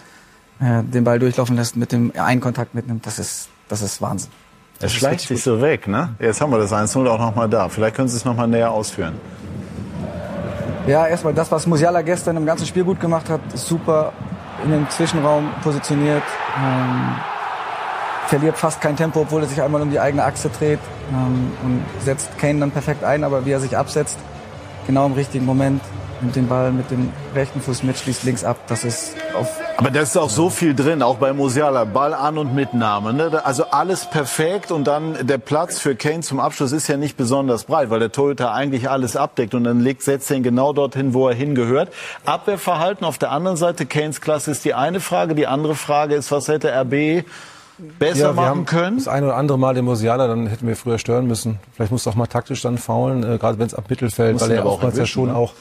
äh, 0.60 0.82
den 0.82 1.04
Ball 1.04 1.18
durchlaufen 1.18 1.56
lässt, 1.56 1.76
mit 1.76 1.92
dem 1.92 2.12
einen 2.16 2.40
Kontakt 2.40 2.74
mitnimmt, 2.74 3.04
das 3.06 3.18
ist, 3.18 3.48
das 3.68 3.82
ist 3.82 4.00
Wahnsinn. 4.00 4.30
Es 4.82 4.92
schleicht 4.92 5.20
sich 5.20 5.42
so 5.42 5.60
weg, 5.60 5.86
ne? 5.88 6.14
Jetzt 6.18 6.40
haben 6.40 6.50
wir 6.50 6.58
das 6.58 6.72
1-0 6.72 7.06
auch 7.06 7.18
noch 7.18 7.34
mal 7.34 7.48
da. 7.48 7.68
Vielleicht 7.68 7.96
können 7.96 8.08
Sie 8.08 8.16
es 8.16 8.24
noch 8.24 8.34
mal 8.34 8.46
näher 8.46 8.70
ausführen. 8.70 9.14
Ja, 10.86 11.06
erstmal 11.06 11.34
das, 11.34 11.52
was 11.52 11.66
Musiala 11.66 12.00
gestern 12.00 12.36
im 12.38 12.46
ganzen 12.46 12.66
Spiel 12.66 12.84
gut 12.84 12.98
gemacht 12.98 13.28
hat, 13.28 13.40
ist 13.52 13.66
super 13.66 14.12
in 14.64 14.70
den 14.70 14.88
Zwischenraum 14.88 15.50
positioniert. 15.62 16.22
Ähm, 16.56 17.14
verliert 18.26 18.56
fast 18.56 18.80
kein 18.80 18.96
Tempo, 18.96 19.20
obwohl 19.20 19.42
er 19.42 19.48
sich 19.48 19.60
einmal 19.60 19.82
um 19.82 19.90
die 19.90 20.00
eigene 20.00 20.24
Achse 20.24 20.48
dreht 20.48 20.78
ähm, 21.10 21.52
und 21.62 21.84
setzt 22.02 22.38
Kane 22.38 22.60
dann 22.60 22.70
perfekt 22.70 23.04
ein, 23.04 23.24
aber 23.24 23.44
wie 23.44 23.50
er 23.50 23.60
sich 23.60 23.76
absetzt, 23.76 24.18
genau 24.86 25.06
im 25.06 25.12
richtigen 25.12 25.44
Moment, 25.44 25.82
nimmt 26.22 26.37
den 26.37 26.48
Ball 26.48 26.72
mit 26.72 26.90
dem 26.90 27.12
rechten 27.35 27.61
Fuß 27.61 27.83
mit, 27.83 27.98
schließt 27.98 28.24
links 28.24 28.44
ab. 28.44 28.56
Das 28.68 28.85
ist 28.85 29.14
auf 29.35 29.48
Aber 29.76 29.90
da 29.90 30.00
ist 30.00 30.16
auch 30.16 30.30
so 30.30 30.50
viel 30.50 30.74
drin, 30.74 31.02
auch 31.02 31.16
bei 31.16 31.33
Musiala. 31.33 31.85
Ball 31.85 32.14
an 32.14 32.38
und 32.38 32.54
Mitnahme. 32.54 33.12
Ne? 33.12 33.44
Also 33.44 33.64
alles 33.70 34.06
perfekt 34.06 34.70
und 34.70 34.85
dann 34.85 35.26
der 35.26 35.38
Platz 35.38 35.78
für 35.78 35.96
Kane 35.96 36.20
zum 36.20 36.40
Abschluss 36.40 36.72
ist 36.72 36.88
ja 36.88 36.96
nicht 36.96 37.16
besonders 37.16 37.64
breit, 37.64 37.90
weil 37.90 38.00
der 38.00 38.12
Torhüter 38.12 38.52
eigentlich 38.52 38.90
alles 38.90 39.16
abdeckt 39.16 39.54
und 39.54 39.64
dann 39.64 39.80
legt, 39.80 40.02
setzt 40.02 40.30
ihn 40.30 40.42
genau 40.42 40.72
dorthin, 40.72 41.14
wo 41.14 41.28
er 41.28 41.35
hingehört. 41.35 41.92
Abwehrverhalten 42.24 43.06
auf 43.06 43.18
der 43.18 43.30
anderen 43.30 43.56
Seite, 43.56 43.87
Kanes 43.87 44.20
Klasse 44.20 44.50
ist 44.50 44.64
die 44.64 44.74
eine 44.74 45.00
Frage. 45.00 45.35
Die 45.35 45.46
andere 45.46 45.74
Frage 45.74 46.14
ist, 46.14 46.30
was 46.30 46.48
hätte 46.48 46.72
RB 46.72 47.24
besser 47.98 48.28
Ja, 48.28 48.32
machen 48.32 48.64
können? 48.64 48.98
das 48.98 49.08
eine 49.08 49.26
oder 49.26 49.36
andere 49.36 49.58
Mal 49.58 49.74
den 49.74 49.84
Musiala, 49.84 50.26
dann 50.26 50.46
hätten 50.46 50.66
wir 50.66 50.76
früher 50.76 50.98
stören 50.98 51.26
müssen. 51.26 51.58
Vielleicht 51.74 51.92
muss 51.92 52.06
auch 52.06 52.14
mal 52.14 52.26
taktisch 52.26 52.62
dann 52.62 52.78
faulen, 52.78 53.22
äh, 53.22 53.38
gerade 53.38 53.58
wenn 53.58 53.66
es 53.66 53.74
ab 53.74 53.84
Mittelfeld, 53.88 54.40
weil 54.40 54.50
er 54.50 54.66
auch 54.66 54.74
oftmals 54.74 54.96
ja 54.96 55.06
schon 55.06 55.28
ne? 55.28 55.36
auch, 55.36 55.52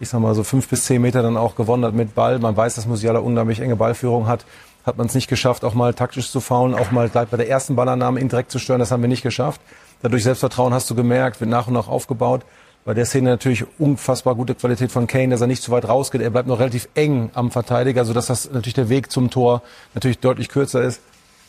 ich 0.00 0.08
sag 0.08 0.20
mal, 0.20 0.34
so 0.34 0.44
fünf 0.44 0.68
bis 0.68 0.84
zehn 0.84 1.00
Meter 1.02 1.22
dann 1.22 1.36
auch 1.36 1.56
gewonnen 1.56 1.84
hat 1.84 1.94
mit 1.94 2.14
Ball. 2.14 2.38
Man 2.38 2.56
weiß, 2.56 2.74
dass 2.74 2.86
Musiala 2.86 3.20
unglaublich 3.20 3.60
enge 3.60 3.76
Ballführung 3.76 4.26
hat. 4.26 4.44
Hat 4.84 4.96
man 4.96 5.06
es 5.06 5.14
nicht 5.14 5.28
geschafft, 5.28 5.64
auch 5.64 5.74
mal 5.74 5.92
taktisch 5.92 6.30
zu 6.30 6.40
faulen, 6.40 6.74
auch 6.74 6.90
mal 6.92 7.08
gleich 7.08 7.28
bei 7.28 7.36
der 7.36 7.48
ersten 7.48 7.76
Ballannahme 7.76 8.20
ihn 8.20 8.28
direkt 8.28 8.50
zu 8.50 8.58
stören. 8.58 8.78
Das 8.78 8.90
haben 8.90 9.02
wir 9.02 9.08
nicht 9.08 9.22
geschafft. 9.22 9.60
Dadurch 10.02 10.22
Selbstvertrauen 10.22 10.72
hast 10.72 10.88
du 10.88 10.94
gemerkt, 10.94 11.40
wird 11.40 11.50
nach 11.50 11.66
und 11.66 11.74
nach 11.74 11.88
aufgebaut. 11.88 12.42
Bei 12.84 12.94
der 12.94 13.04
Szene 13.04 13.28
natürlich 13.28 13.66
unfassbar 13.78 14.34
gute 14.34 14.54
Qualität 14.54 14.90
von 14.90 15.06
Kane, 15.06 15.28
dass 15.28 15.42
er 15.42 15.46
nicht 15.46 15.62
zu 15.62 15.70
weit 15.72 15.86
rausgeht. 15.86 16.22
Er 16.22 16.30
bleibt 16.30 16.48
noch 16.48 16.58
relativ 16.58 16.88
eng 16.94 17.30
am 17.34 17.50
Verteidiger, 17.50 18.06
sodass 18.06 18.26
das 18.26 18.50
natürlich 18.50 18.74
der 18.74 18.88
Weg 18.88 19.10
zum 19.10 19.28
Tor 19.28 19.62
natürlich 19.94 20.20
deutlich 20.20 20.48
kürzer 20.48 20.82
ist 20.82 21.02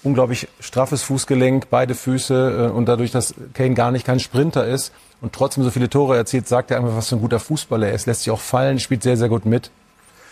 unglaublich 0.03 0.47
straffes 0.59 1.03
Fußgelenk, 1.03 1.69
beide 1.69 1.95
Füße 1.95 2.69
äh, 2.69 2.71
und 2.71 2.87
dadurch, 2.87 3.11
dass 3.11 3.33
Kane 3.53 3.73
gar 3.73 3.91
nicht 3.91 4.05
kein 4.05 4.19
Sprinter 4.19 4.65
ist 4.65 4.91
und 5.21 5.33
trotzdem 5.33 5.63
so 5.63 5.71
viele 5.71 5.89
Tore 5.89 6.15
erzielt, 6.15 6.47
sagt 6.47 6.71
er 6.71 6.77
einfach, 6.77 6.95
was 6.95 7.09
für 7.09 7.15
ein 7.15 7.21
guter 7.21 7.39
Fußballer 7.39 7.87
er 7.87 7.93
ist. 7.93 8.05
Lässt 8.05 8.23
sich 8.23 8.31
auch 8.31 8.39
fallen, 8.39 8.79
spielt 8.79 9.03
sehr, 9.03 9.17
sehr 9.17 9.29
gut 9.29 9.45
mit. 9.45 9.71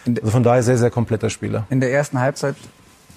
Also 0.06 0.32
von 0.32 0.44
daher 0.44 0.64
sehr, 0.64 0.78
sehr 0.78 0.90
kompletter 0.90 1.30
Spieler. 1.30 1.66
in 1.70 1.82
der 1.82 1.92
ersten 1.92 2.20
Halbzeit, 2.20 2.56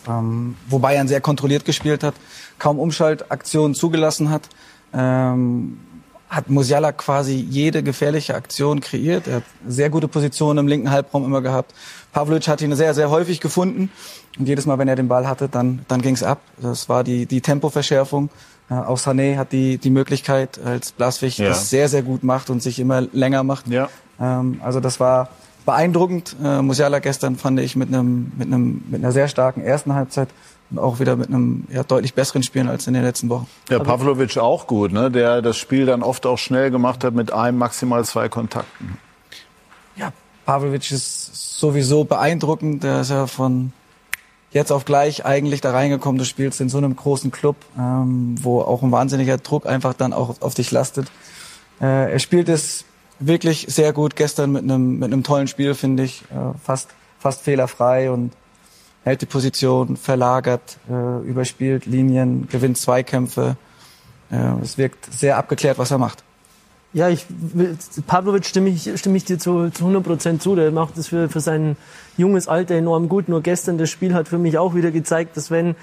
ähm, 0.09 0.57
wo 0.69 0.81
Bayern 0.81 1.07
sehr 1.07 1.21
kontrolliert 1.21 1.65
gespielt 1.65 2.03
hat, 2.03 2.15
kaum 2.59 2.81
Umschaltaktionen 2.81 3.75
zugelassen 3.75 4.31
hat, 4.31 4.49
ähm, 4.93 5.79
hat 6.29 6.49
Musiala 6.49 6.93
quasi 6.93 7.35
jede 7.35 7.83
gefährliche 7.83 8.37
Aktion 8.37 8.81
kreiert. 8.81 9.27
Er 9.27 9.37
hat 9.37 9.43
sehr 9.67 9.91
gute 9.91 10.07
Positionen 10.07 10.61
im 10.61 10.69
linken 10.69 10.91
Halbraum 10.91 11.25
immer 11.25 11.43
gehabt. 11.43 11.75
Pavlovic 12.13 12.47
hat 12.47 12.63
ihn 12.63 12.75
sehr, 12.77 12.95
sehr 12.95 13.11
häufig 13.11 13.41
gefunden. 13.41 13.91
Und 14.39 14.47
jedes 14.47 14.67
Mal, 14.67 14.79
wenn 14.79 14.89
er 14.89 14.97
den 14.97 15.09
Ball 15.09 15.27
hatte, 15.29 15.49
dann, 15.49 15.85
dann 15.89 16.03
ging 16.03 16.15
es 16.15 16.23
ab. 16.23 16.41
Das 16.61 16.89
war 16.89 17.05
die, 17.05 17.27
die 17.27 17.41
Tempoverschärfung. 17.41 18.31
Äh, 18.71 18.75
auch 18.75 18.99
Sané 18.99 19.37
hat 19.37 19.53
die, 19.53 19.79
die 19.79 19.91
Möglichkeit, 19.91 20.61
als 20.65 20.93
Blaswig 20.93 21.39
Ja. 21.39 21.49
das 21.49 21.71
sehr, 21.71 21.89
sehr 21.89 22.03
gut 22.03 22.23
macht 22.23 22.51
und 22.51 22.63
sich 22.63 22.79
immer 22.79 23.01
länger 23.01 23.43
macht. 23.43 23.67
Ja. 23.69 23.89
Ähm, 24.21 24.61
also 24.63 24.81
das 24.81 25.01
war 25.01 25.29
beeindruckend. 25.67 26.37
Äh, 26.43 26.63
Musiala 26.63 27.01
gestern 27.01 27.37
fand 27.37 27.61
ich 27.61 27.77
mit 27.77 27.89
einem 27.89 28.33
mit 28.37 28.47
einem 28.49 28.83
mit 28.89 29.03
einer 29.03 29.13
sehr 29.13 29.29
starken 29.29 29.63
ersten 29.63 29.95
Halbzeit 29.95 30.29
und 30.71 30.79
auch 30.79 31.01
wieder 31.01 31.17
mit 31.17 31.29
einem 31.29 31.65
ja, 31.71 31.83
deutlich 31.83 32.15
besseren 32.15 32.43
Spielen 32.43 32.69
als 32.69 32.87
in 32.87 32.95
den 32.95 33.03
letzten 33.03 33.29
Wochen. 33.29 33.47
Ja, 33.69 33.81
Pavlovic 33.81 34.39
auch 34.39 34.67
gut, 34.67 34.93
ne? 34.93 35.11
der 35.11 35.43
das 35.43 35.57
Spiel 35.57 35.87
dann 35.87 36.03
oft 36.03 36.25
auch 36.27 36.39
schnell 36.39 36.71
gemacht 36.71 37.03
hat 37.05 37.15
mit 37.15 37.33
einem, 37.33 37.59
maximal 37.59 38.05
zwei 38.05 38.29
Kontakten. 38.29 38.97
Ja, 39.97 40.13
Pavlovic 40.47 40.91
ist 40.93 41.59
sowieso 41.59 42.05
beeindruckend. 42.05 42.85
Der 42.85 43.01
ist 43.01 43.11
ja 43.11 43.27
von 43.27 43.73
jetzt 44.53 44.73
auf 44.73 44.85
gleich 44.85 45.25
eigentlich 45.25 45.61
da 45.61 45.71
reingekommen. 45.71 46.19
Du 46.19 46.25
spielst 46.25 46.61
in 46.61 46.69
so 46.69 46.79
einem 46.79 46.97
großen 46.97 47.31
Club, 47.31 47.57
ähm, 47.79 48.35
wo 48.41 48.61
auch 48.61 48.83
ein 48.83 48.93
wahnsinniger 48.93 49.39
Druck 49.39 49.67
einfach 49.67 49.95
dann 49.95 50.13
auch 50.13 50.41
auf 50.41 50.55
dich 50.55 50.71
lastet. 50.71 51.11
Äh, 51.81 52.13
er 52.13 52.19
spielt 52.19 52.49
es 52.49 52.85
wirklich 53.19 53.67
sehr 53.69 53.93
gut 53.93 54.17
gestern 54.17 54.53
mit 54.53 54.63
einem 54.63 54.99
mit 54.99 55.13
einem 55.13 55.23
tollen 55.23 55.47
Spiel, 55.47 55.75
finde 55.75 56.05
ich, 56.05 56.23
äh, 56.31 56.59
fast 56.63 56.91
fast 57.19 57.43
fehlerfrei 57.43 58.11
und 58.11 58.33
hält 59.05 59.23
die 59.23 59.27
Position, 59.27 59.97
verlagert, 59.97 60.79
äh, 60.89 61.21
überspielt 61.27 61.87
Linien, 61.87 62.49
gewinnt 62.49 62.79
Zweikämpfe. 62.79 63.57
Äh, 64.31 64.37
es 64.63 64.79
wirkt 64.79 65.13
sehr 65.13 65.37
abgeklärt, 65.37 65.79
was 65.79 65.91
er 65.91 65.99
macht. 65.99 66.25
Ja, 66.93 67.09
ich, 67.09 67.25
Pavlovic 68.09 68.45
stimme 68.45 68.69
ich, 68.69 68.91
stimme 68.99 69.17
ich 69.17 69.25
dir 69.25 69.39
zu, 69.39 69.71
zu 69.71 69.85
100 69.85 70.03
Prozent 70.03 70.43
zu. 70.43 70.57
Der 70.57 70.73
macht 70.73 70.99
das 70.99 71.07
für, 71.07 71.29
für 71.29 71.41
sein 71.41 71.77
junges 72.17 72.49
Alter 72.49 72.75
enorm 72.75 73.09
gut. 73.09 73.29
Nur 73.29 73.43
gestern 73.43 73.79
das 73.79 73.91
Spiel 73.91 74.13
hat 74.13 74.27
für 74.27 74.39
mich 74.39 74.59
auch 74.59 74.75
wieder 74.75 74.91
gezeigt, 74.91 75.37
dass 75.37 75.51
wenn 75.53 75.77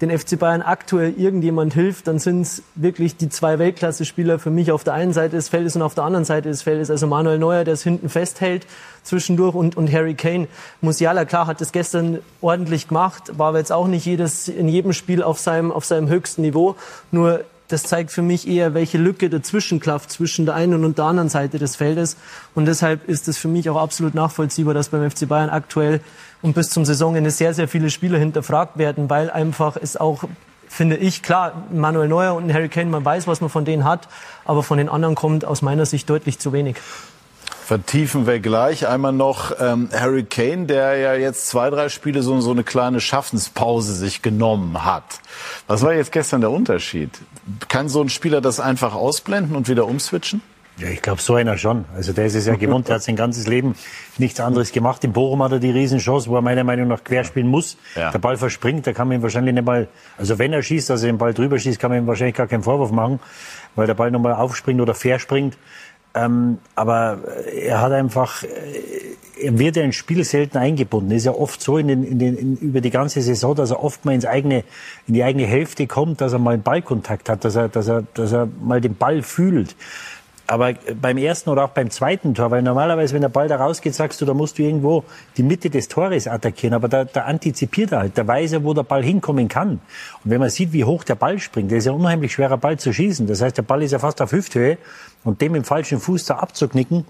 den 0.00 0.16
FC 0.16 0.38
Bayern 0.38 0.62
aktuell 0.62 1.14
irgendjemand 1.16 1.74
hilft, 1.74 2.06
dann 2.06 2.18
sind 2.18 2.42
es 2.42 2.62
wirklich 2.76 3.16
die 3.16 3.28
zwei 3.28 3.58
Weltklasse-Spieler 3.58 4.38
für 4.38 4.50
mich 4.50 4.70
auf 4.70 4.84
der 4.84 4.94
einen 4.94 5.12
Seite 5.12 5.34
des 5.36 5.48
Feldes 5.48 5.74
und 5.74 5.82
auf 5.82 5.94
der 5.94 6.04
anderen 6.04 6.24
Seite 6.24 6.48
des 6.48 6.62
Feldes. 6.62 6.90
Also 6.90 7.06
Manuel 7.08 7.38
Neuer, 7.38 7.64
der 7.64 7.74
es 7.74 7.82
hinten 7.82 8.08
festhält 8.08 8.66
zwischendurch 9.02 9.54
und, 9.54 9.76
und 9.76 9.92
Harry 9.92 10.14
Kane. 10.14 10.46
Musiala, 10.80 11.24
klar, 11.24 11.46
hat 11.46 11.60
das 11.60 11.72
gestern 11.72 12.18
ordentlich 12.40 12.88
gemacht, 12.88 13.38
war 13.38 13.48
aber 13.48 13.58
jetzt 13.58 13.72
auch 13.72 13.88
nicht 13.88 14.06
jedes, 14.06 14.48
in 14.48 14.68
jedem 14.68 14.92
Spiel 14.92 15.22
auf 15.22 15.38
seinem, 15.40 15.72
auf 15.72 15.84
seinem 15.84 16.08
höchsten 16.08 16.42
Niveau. 16.42 16.76
Nur 17.10 17.44
das 17.68 17.82
zeigt 17.84 18.10
für 18.10 18.22
mich 18.22 18.48
eher, 18.48 18.74
welche 18.74 18.98
Lücke 18.98 19.28
dazwischen 19.28 19.78
klafft 19.78 20.10
zwischen 20.10 20.46
der 20.46 20.54
einen 20.54 20.84
und 20.84 20.98
der 20.98 21.04
anderen 21.04 21.28
Seite 21.28 21.58
des 21.58 21.76
Feldes. 21.76 22.16
Und 22.54 22.66
deshalb 22.66 23.08
ist 23.08 23.28
es 23.28 23.38
für 23.38 23.48
mich 23.48 23.68
auch 23.68 23.80
absolut 23.80 24.14
nachvollziehbar, 24.14 24.74
dass 24.74 24.88
beim 24.88 25.08
FC 25.08 25.28
Bayern 25.28 25.50
aktuell 25.50 26.00
und 26.40 26.54
bis 26.54 26.70
zum 26.70 26.84
Saisonende 26.84 27.30
sehr, 27.30 27.52
sehr 27.54 27.68
viele 27.68 27.90
Spieler 27.90 28.18
hinterfragt 28.18 28.78
werden, 28.78 29.10
weil 29.10 29.30
einfach 29.30 29.76
es 29.76 29.96
auch 29.96 30.24
finde 30.68 30.96
ich, 30.96 31.22
klar, 31.22 31.64
Manuel 31.72 32.08
Neuer 32.08 32.34
und 32.34 32.52
Harry 32.52 32.68
Kane, 32.68 32.90
man 32.90 33.04
weiß, 33.04 33.26
was 33.26 33.40
man 33.40 33.50
von 33.50 33.64
denen 33.64 33.84
hat, 33.84 34.08
aber 34.44 34.62
von 34.62 34.78
den 34.78 34.88
anderen 34.88 35.14
kommt 35.14 35.44
aus 35.44 35.62
meiner 35.62 35.86
Sicht 35.86 36.08
deutlich 36.10 36.38
zu 36.38 36.52
wenig. 36.52 36.76
Vertiefen 37.64 38.26
wir 38.26 38.40
gleich. 38.40 38.86
Einmal 38.86 39.12
noch 39.12 39.52
ähm, 39.60 39.90
Harry 39.92 40.24
Kane, 40.24 40.64
der 40.64 40.96
ja 40.96 41.14
jetzt 41.14 41.48
zwei, 41.48 41.68
drei 41.68 41.90
Spiele 41.90 42.22
so, 42.22 42.40
so 42.40 42.50
eine 42.50 42.64
kleine 42.64 42.98
Schaffenspause 43.00 43.92
sich 43.92 44.22
genommen 44.22 44.86
hat. 44.86 45.20
Was 45.66 45.82
war 45.82 45.92
jetzt 45.92 46.12
gestern 46.12 46.40
der 46.40 46.50
Unterschied? 46.50 47.10
Kann 47.68 47.88
so 47.88 48.02
ein 48.02 48.08
Spieler 48.08 48.40
das 48.40 48.60
einfach 48.60 48.94
ausblenden 48.94 49.56
und 49.56 49.68
wieder 49.68 49.86
umswitchen? 49.86 50.42
Ja, 50.78 50.88
ich 50.88 51.02
glaube, 51.02 51.20
so 51.20 51.34
einer 51.34 51.58
schon. 51.58 51.86
Also 51.96 52.12
der 52.12 52.26
ist 52.26 52.36
es 52.36 52.46
ja 52.46 52.54
gewohnt, 52.54 52.86
der 52.86 52.96
hat 52.96 53.02
sein 53.02 53.16
ganzes 53.16 53.48
Leben 53.48 53.74
nichts 54.16 54.38
anderes 54.38 54.70
gemacht. 54.70 55.02
Im 55.02 55.12
Bochum 55.12 55.42
hat 55.42 55.50
er 55.50 55.58
die 55.58 55.70
Riesenchance, 55.70 56.30
wo 56.30 56.36
er 56.36 56.42
meiner 56.42 56.62
Meinung 56.62 56.86
nach 56.86 57.02
querspielen 57.02 57.48
muss. 57.48 57.76
Ja. 57.96 58.12
Der 58.12 58.18
Ball 58.20 58.36
verspringt, 58.36 58.86
da 58.86 58.92
kann 58.92 59.08
man 59.08 59.18
ihm 59.18 59.22
wahrscheinlich 59.22 59.54
nicht 59.54 59.66
mal, 59.66 59.88
also 60.16 60.38
wenn 60.38 60.52
er 60.52 60.62
schießt, 60.62 60.90
also 60.92 61.06
den 61.06 61.18
Ball 61.18 61.34
drüber 61.34 61.58
schießt, 61.58 61.80
kann 61.80 61.90
man 61.90 61.98
ihm 61.98 62.06
wahrscheinlich 62.06 62.36
gar 62.36 62.46
keinen 62.46 62.62
Vorwurf 62.62 62.92
machen, 62.92 63.18
weil 63.74 63.88
der 63.88 63.94
Ball 63.94 64.12
nochmal 64.12 64.34
aufspringt 64.34 64.80
oder 64.80 64.94
verspringt. 64.94 65.58
Ähm, 66.14 66.58
aber 66.76 67.18
er 67.52 67.80
hat 67.80 67.92
einfach, 67.92 68.44
äh, 68.44 68.48
er 69.40 69.58
wird 69.58 69.76
ja 69.76 69.82
ins 69.82 69.96
Spiel 69.96 70.24
selten 70.24 70.58
eingebunden. 70.58 71.10
Ist 71.10 71.26
ja 71.26 71.32
oft 71.32 71.60
so 71.60 71.78
in 71.78 71.88
den, 71.88 72.04
in 72.04 72.18
den, 72.18 72.36
in, 72.36 72.56
über 72.56 72.80
die 72.80 72.90
ganze 72.90 73.22
Saison, 73.22 73.54
dass 73.54 73.70
er 73.70 73.82
oft 73.82 74.04
mal 74.04 74.14
ins 74.14 74.26
eigene, 74.26 74.64
in 75.06 75.14
die 75.14 75.22
eigene 75.22 75.46
Hälfte 75.46 75.86
kommt, 75.86 76.20
dass 76.20 76.32
er 76.32 76.38
mal 76.38 76.54
einen 76.54 76.62
Ballkontakt 76.62 77.28
hat, 77.28 77.44
dass 77.44 77.56
er, 77.56 77.68
dass 77.68 77.88
er, 77.88 78.04
dass 78.14 78.32
er 78.32 78.48
mal 78.62 78.80
den 78.80 78.94
Ball 78.96 79.22
fühlt. 79.22 79.76
Aber 80.50 80.72
beim 80.98 81.18
ersten 81.18 81.50
oder 81.50 81.64
auch 81.64 81.70
beim 81.70 81.90
zweiten 81.90 82.32
Tor, 82.32 82.50
weil 82.50 82.62
normalerweise, 82.62 83.12
wenn 83.12 83.20
der 83.20 83.28
Ball 83.28 83.48
da 83.48 83.56
rausgeht, 83.56 83.94
sagst 83.94 84.18
du, 84.22 84.24
da 84.24 84.32
musst 84.32 84.58
du 84.58 84.62
irgendwo 84.62 85.04
die 85.36 85.42
Mitte 85.42 85.68
des 85.68 85.88
Tores 85.88 86.26
attackieren. 86.26 86.72
Aber 86.72 86.88
da, 86.88 87.04
da 87.04 87.24
antizipiert 87.24 87.92
er 87.92 87.98
halt, 87.98 88.16
da 88.16 88.26
weiß 88.26 88.52
er, 88.52 88.64
wo 88.64 88.72
der 88.72 88.82
Ball 88.82 89.02
hinkommen 89.04 89.48
kann. 89.48 89.72
Und 89.72 90.30
wenn 90.30 90.40
man 90.40 90.48
sieht, 90.48 90.72
wie 90.72 90.84
hoch 90.84 91.04
der 91.04 91.16
Ball 91.16 91.38
springt, 91.38 91.70
der 91.70 91.78
ist 91.78 91.84
ja 91.84 91.92
unheimlich 91.92 92.32
schwerer 92.32 92.56
Ball 92.56 92.78
zu 92.78 92.94
schießen. 92.94 93.26
Das 93.26 93.42
heißt, 93.42 93.58
der 93.58 93.62
Ball 93.62 93.82
ist 93.82 93.92
ja 93.92 93.98
fast 93.98 94.22
auf 94.22 94.32
Hüfthöhe 94.32 94.78
und 95.22 95.42
dem 95.42 95.54
im 95.54 95.64
falschen 95.64 96.00
Fuß 96.00 96.24
da 96.24 96.36
abzuknicken 96.36 97.04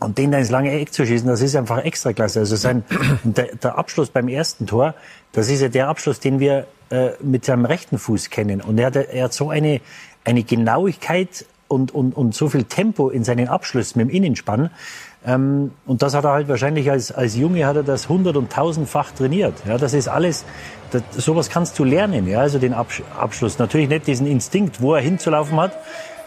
und 0.00 0.18
den 0.18 0.30
da 0.30 0.38
ins 0.38 0.50
lange 0.50 0.72
Eck 0.72 0.92
zu 0.92 1.06
schießen, 1.06 1.28
das 1.28 1.40
ist 1.40 1.56
einfach 1.56 1.78
extra 1.78 2.12
klasse. 2.12 2.40
Also 2.40 2.56
sein, 2.56 2.84
der, 3.24 3.56
der 3.56 3.78
Abschluss 3.78 4.10
beim 4.10 4.28
ersten 4.28 4.66
Tor, 4.66 4.94
das 5.32 5.48
ist 5.48 5.62
ja 5.62 5.68
der 5.68 5.88
Abschluss, 5.88 6.20
den 6.20 6.40
wir 6.40 6.66
äh, 6.90 7.10
mit 7.20 7.44
seinem 7.44 7.64
rechten 7.64 7.98
Fuß 7.98 8.30
kennen. 8.30 8.60
Und 8.60 8.78
er 8.78 8.86
hat, 8.86 8.96
er 8.96 9.24
hat 9.24 9.32
so 9.32 9.50
eine, 9.50 9.80
eine 10.24 10.42
Genauigkeit 10.42 11.46
und, 11.68 11.94
und, 11.94 12.16
und 12.16 12.34
so 12.34 12.48
viel 12.48 12.64
Tempo 12.64 13.08
in 13.08 13.24
seinen 13.24 13.48
Abschlüssen 13.48 13.98
mit 14.00 14.10
dem 14.10 14.14
Innenspann. 14.14 14.70
Ähm, 15.26 15.72
und 15.86 16.02
das 16.02 16.14
hat 16.14 16.24
er 16.24 16.32
halt 16.32 16.48
wahrscheinlich 16.48 16.90
als, 16.90 17.10
als 17.10 17.36
Junge 17.36 17.66
hat 17.66 17.76
er 17.76 17.82
das 17.82 18.08
hundert- 18.08 18.36
und 18.36 18.52
tausendfach 18.52 19.12
trainiert. 19.12 19.54
Ja, 19.66 19.78
das 19.78 19.94
ist 19.94 20.08
alles, 20.08 20.44
das, 20.90 21.02
sowas 21.16 21.48
kannst 21.48 21.78
du 21.78 21.84
lernen, 21.84 22.28
ja, 22.28 22.40
also 22.40 22.58
den 22.58 22.74
Absch 22.74 23.02
Abschluss. 23.18 23.58
Natürlich 23.58 23.88
nicht 23.88 24.06
diesen 24.06 24.26
Instinkt, 24.26 24.82
wo 24.82 24.94
er 24.94 25.00
hinzulaufen 25.00 25.58
hat, 25.58 25.72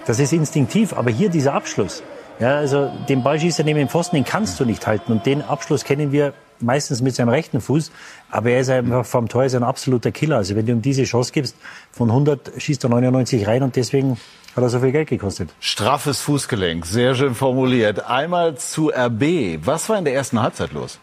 das 0.07 0.19
ist 0.19 0.33
instinktiv, 0.33 0.93
aber 0.93 1.11
hier 1.11 1.29
dieser 1.29 1.53
Abschluss. 1.53 2.01
Ja, 2.39 2.57
also 2.57 2.91
den 3.09 3.23
Ballschießer 3.23 3.63
neben 3.63 3.79
dem 3.79 3.89
Pfosten, 3.89 4.15
den 4.15 4.25
kannst 4.25 4.59
du 4.59 4.65
nicht 4.65 4.85
halten. 4.85 5.11
Und 5.11 5.25
den 5.25 5.41
Abschluss 5.41 5.83
kennen 5.83 6.11
wir 6.11 6.33
meistens 6.59 7.01
mit 7.01 7.15
seinem 7.15 7.29
rechten 7.29 7.61
Fuß. 7.61 7.91
Aber 8.29 8.51
er 8.51 8.59
ist 8.59 8.69
einfach 8.69 9.05
vom 9.05 9.27
Tor 9.27 9.45
ist 9.45 9.55
ein 9.55 9.63
absoluter 9.63 10.11
Killer. 10.11 10.37
Also 10.37 10.55
wenn 10.55 10.65
du 10.65 10.73
ihm 10.73 10.81
diese 10.81 11.03
Chance 11.03 11.31
gibst, 11.31 11.55
von 11.91 12.09
100 12.09 12.51
schießt 12.57 12.83
er 12.83 12.89
99 12.89 13.47
rein 13.47 13.63
und 13.63 13.75
deswegen 13.75 14.17
hat 14.55 14.63
er 14.63 14.69
so 14.69 14.79
viel 14.79 14.91
Geld 14.91 15.09
gekostet. 15.09 15.49
Straffes 15.59 16.19
Fußgelenk, 16.21 16.85
sehr 16.85 17.15
schön 17.15 17.35
formuliert. 17.35 18.05
Einmal 18.07 18.55
zu 18.55 18.89
RB. 18.89 19.59
Was 19.63 19.89
war 19.89 19.97
in 19.97 20.05
der 20.05 20.13
ersten 20.13 20.41
Halbzeit 20.41 20.73
los? 20.73 20.99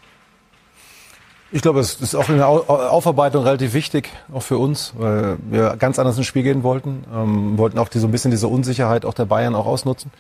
Ich 1.53 1.63
glaube, 1.63 1.79
es 1.79 2.01
ist 2.01 2.17
auch 2.17 2.29
in 2.29 2.39
der 2.39 2.49
Aufarbeitung 2.49 3.45
relativ 3.45 3.75
wichtig, 3.75 4.11
auch 4.33 4.43
für 4.43 4.59
uns, 4.59 4.93
weil 4.99 5.37
wir 5.49 5.77
ganz 5.77 6.01
anders 6.01 6.17
ins 6.19 6.27
Spiel 6.27 6.43
gehen 6.43 6.65
wollten. 6.65 7.05
Ähm, 7.15 7.57
wollten 7.57 7.79
auch 7.79 7.89
die, 7.89 8.01
so 8.01 8.09
ein 8.09 8.11
bisschen 8.11 8.33
diese 8.33 8.49
Unsicherheit 8.49 9.05
auch 9.05 9.15
der 9.15 9.27
Bayern 9.27 9.55
auch 9.55 9.67
ausnutzen. 9.67 10.11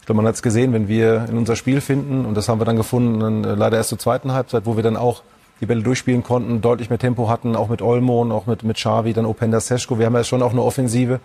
Ich 0.00 0.06
glaube, 0.06 0.16
man 0.16 0.26
hat 0.26 0.34
es 0.34 0.42
gesehen, 0.42 0.72
wenn 0.72 0.88
wir 0.88 1.26
in 1.28 1.36
unser 1.36 1.56
Spiel 1.56 1.80
finden, 1.80 2.24
und 2.24 2.34
das 2.34 2.48
haben 2.48 2.60
wir 2.60 2.64
dann 2.64 2.76
gefunden, 2.76 3.20
dann 3.20 3.44
äh, 3.44 3.54
leider 3.54 3.76
erst 3.76 3.90
zur 3.90 3.98
zweiten 3.98 4.32
Halbzeit, 4.32 4.66
wo 4.66 4.76
wir 4.76 4.82
dann 4.82 4.96
auch 4.96 5.22
die 5.60 5.66
Bälle 5.66 5.82
durchspielen 5.82 6.22
konnten, 6.22 6.62
deutlich 6.62 6.88
mehr 6.88 6.98
Tempo 6.98 7.28
hatten, 7.28 7.54
auch 7.54 7.68
mit 7.68 7.82
Olmo 7.82 8.22
und 8.22 8.32
auch 8.32 8.46
mit, 8.46 8.62
mit 8.62 8.76
Xavi, 8.76 9.12
dann 9.12 9.26
Openda 9.26 9.60
Seschko. 9.60 9.98
Wir 9.98 10.06
haben 10.06 10.14
ja 10.14 10.24
schon 10.24 10.42
auch 10.42 10.52
eine 10.52 10.62
Offensive, 10.62 11.20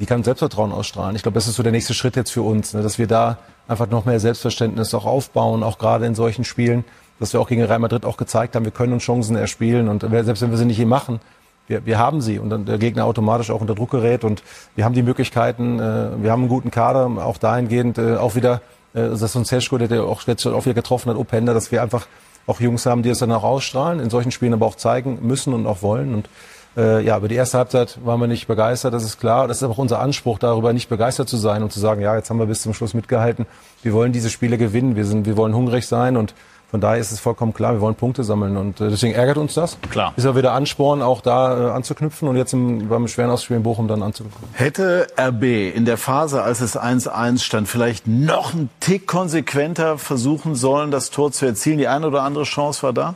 die 0.00 0.06
kann 0.06 0.24
Selbstvertrauen 0.24 0.72
ausstrahlen. 0.72 1.14
Ich 1.14 1.22
glaube, 1.22 1.34
das 1.34 1.46
ist 1.46 1.56
so 1.56 1.62
der 1.62 1.72
nächste 1.72 1.94
Schritt 1.94 2.16
jetzt 2.16 2.30
für 2.30 2.42
uns, 2.42 2.72
ne, 2.72 2.82
dass 2.82 2.98
wir 2.98 3.06
da 3.06 3.38
einfach 3.68 3.88
noch 3.88 4.06
mehr 4.06 4.18
Selbstverständnis 4.18 4.94
auch 4.94 5.04
aufbauen, 5.04 5.62
auch 5.62 5.78
gerade 5.78 6.06
in 6.06 6.14
solchen 6.14 6.44
Spielen, 6.44 6.84
dass 7.20 7.32
wir 7.32 7.40
auch 7.40 7.48
gegen 7.48 7.62
Real 7.62 7.78
Madrid 7.78 8.04
auch 8.04 8.16
gezeigt 8.16 8.56
haben, 8.56 8.64
wir 8.64 8.72
können 8.72 8.94
uns 8.94 9.04
Chancen 9.04 9.36
erspielen 9.36 9.88
und 9.88 10.00
selbst 10.00 10.42
wenn 10.42 10.50
wir 10.50 10.58
sie 10.58 10.64
nicht 10.64 10.76
hier 10.76 10.86
machen, 10.86 11.20
wir, 11.66 11.86
wir 11.86 11.98
haben 11.98 12.20
sie 12.20 12.38
und 12.38 12.50
dann 12.50 12.64
der 12.64 12.78
Gegner 12.78 13.04
automatisch 13.04 13.50
auch 13.50 13.60
unter 13.60 13.74
Druck 13.74 13.90
gerät 13.90 14.24
und 14.24 14.42
wir 14.74 14.84
haben 14.84 14.94
die 14.94 15.02
Möglichkeiten, 15.02 15.78
äh, 15.78 16.22
wir 16.22 16.30
haben 16.30 16.42
einen 16.42 16.48
guten 16.48 16.70
Kader, 16.70 17.10
auch 17.24 17.38
dahingehend 17.38 17.98
äh, 17.98 18.16
auch 18.16 18.34
wieder, 18.34 18.60
äh, 18.94 19.08
das 19.08 19.22
ist 19.22 19.36
uns 19.36 19.48
Seschko, 19.48 19.78
der 19.78 20.04
auch 20.04 20.22
jetzt 20.26 20.46
auch 20.46 20.64
wieder 20.64 20.74
getroffen 20.74 21.10
hat, 21.10 21.16
Openda, 21.16 21.54
dass 21.54 21.72
wir 21.72 21.82
einfach 21.82 22.06
auch 22.46 22.60
Jungs 22.60 22.84
haben, 22.86 23.02
die 23.02 23.08
es 23.08 23.18
dann 23.18 23.32
auch 23.32 23.44
ausstrahlen, 23.44 24.00
in 24.00 24.10
solchen 24.10 24.30
Spielen 24.30 24.52
aber 24.52 24.66
auch 24.66 24.74
zeigen 24.74 25.18
müssen 25.22 25.54
und 25.54 25.66
auch 25.66 25.82
wollen 25.82 26.14
und 26.14 26.28
äh, 26.76 27.04
ja, 27.04 27.16
über 27.18 27.28
die 27.28 27.36
erste 27.36 27.58
Halbzeit 27.58 28.04
waren 28.04 28.20
wir 28.20 28.26
nicht 28.26 28.48
begeistert, 28.48 28.94
das 28.94 29.04
ist 29.04 29.20
klar. 29.20 29.46
Das 29.46 29.58
ist 29.58 29.68
auch 29.68 29.78
unser 29.78 30.00
Anspruch, 30.00 30.38
darüber 30.38 30.72
nicht 30.72 30.88
begeistert 30.88 31.28
zu 31.28 31.36
sein 31.36 31.62
und 31.62 31.72
zu 31.72 31.78
sagen, 31.78 32.00
ja, 32.00 32.16
jetzt 32.16 32.30
haben 32.30 32.38
wir 32.38 32.46
bis 32.46 32.62
zum 32.62 32.74
Schluss 32.74 32.94
mitgehalten. 32.94 33.46
Wir 33.82 33.92
wollen 33.92 34.12
diese 34.12 34.30
Spiele 34.30 34.58
gewinnen, 34.58 34.96
wir, 34.96 35.04
sind, 35.04 35.26
wir 35.26 35.36
wollen 35.36 35.54
hungrig 35.54 35.86
sein 35.86 36.16
und 36.16 36.34
von 36.70 36.80
daher 36.80 36.98
ist 36.98 37.12
es 37.12 37.20
vollkommen 37.20 37.54
klar, 37.54 37.74
wir 37.74 37.80
wollen 37.80 37.94
Punkte 37.94 38.24
sammeln 38.24 38.56
und 38.56 38.80
äh, 38.80 38.88
deswegen 38.88 39.14
ärgert 39.14 39.36
uns 39.36 39.54
das. 39.54 39.78
Klar. 39.90 40.12
Ist 40.16 40.24
ja 40.24 40.34
wieder 40.34 40.52
Ansporn, 40.52 41.02
auch 41.02 41.20
da 41.20 41.68
äh, 41.68 41.70
anzuknüpfen 41.70 42.28
und 42.28 42.36
jetzt 42.36 42.52
im, 42.52 42.88
beim 42.88 43.06
schweren 43.06 43.30
Ausspiel 43.30 43.56
in 43.56 43.62
Bochum 43.62 43.86
dann 43.86 44.02
anzuknüpfen. 44.02 44.48
Hätte 44.52 45.06
RB 45.16 45.74
in 45.74 45.84
der 45.84 45.96
Phase, 45.96 46.42
als 46.42 46.60
es 46.60 46.76
1-1 46.76 47.40
stand, 47.40 47.68
vielleicht 47.68 48.06
noch 48.06 48.54
einen 48.54 48.70
Tick 48.80 49.06
konsequenter 49.06 49.98
versuchen 49.98 50.54
sollen, 50.54 50.90
das 50.90 51.10
Tor 51.10 51.30
zu 51.30 51.46
erzielen? 51.46 51.78
Die 51.78 51.88
eine 51.88 52.08
oder 52.08 52.22
andere 52.22 52.44
Chance 52.44 52.82
war 52.82 52.92
da? 52.92 53.14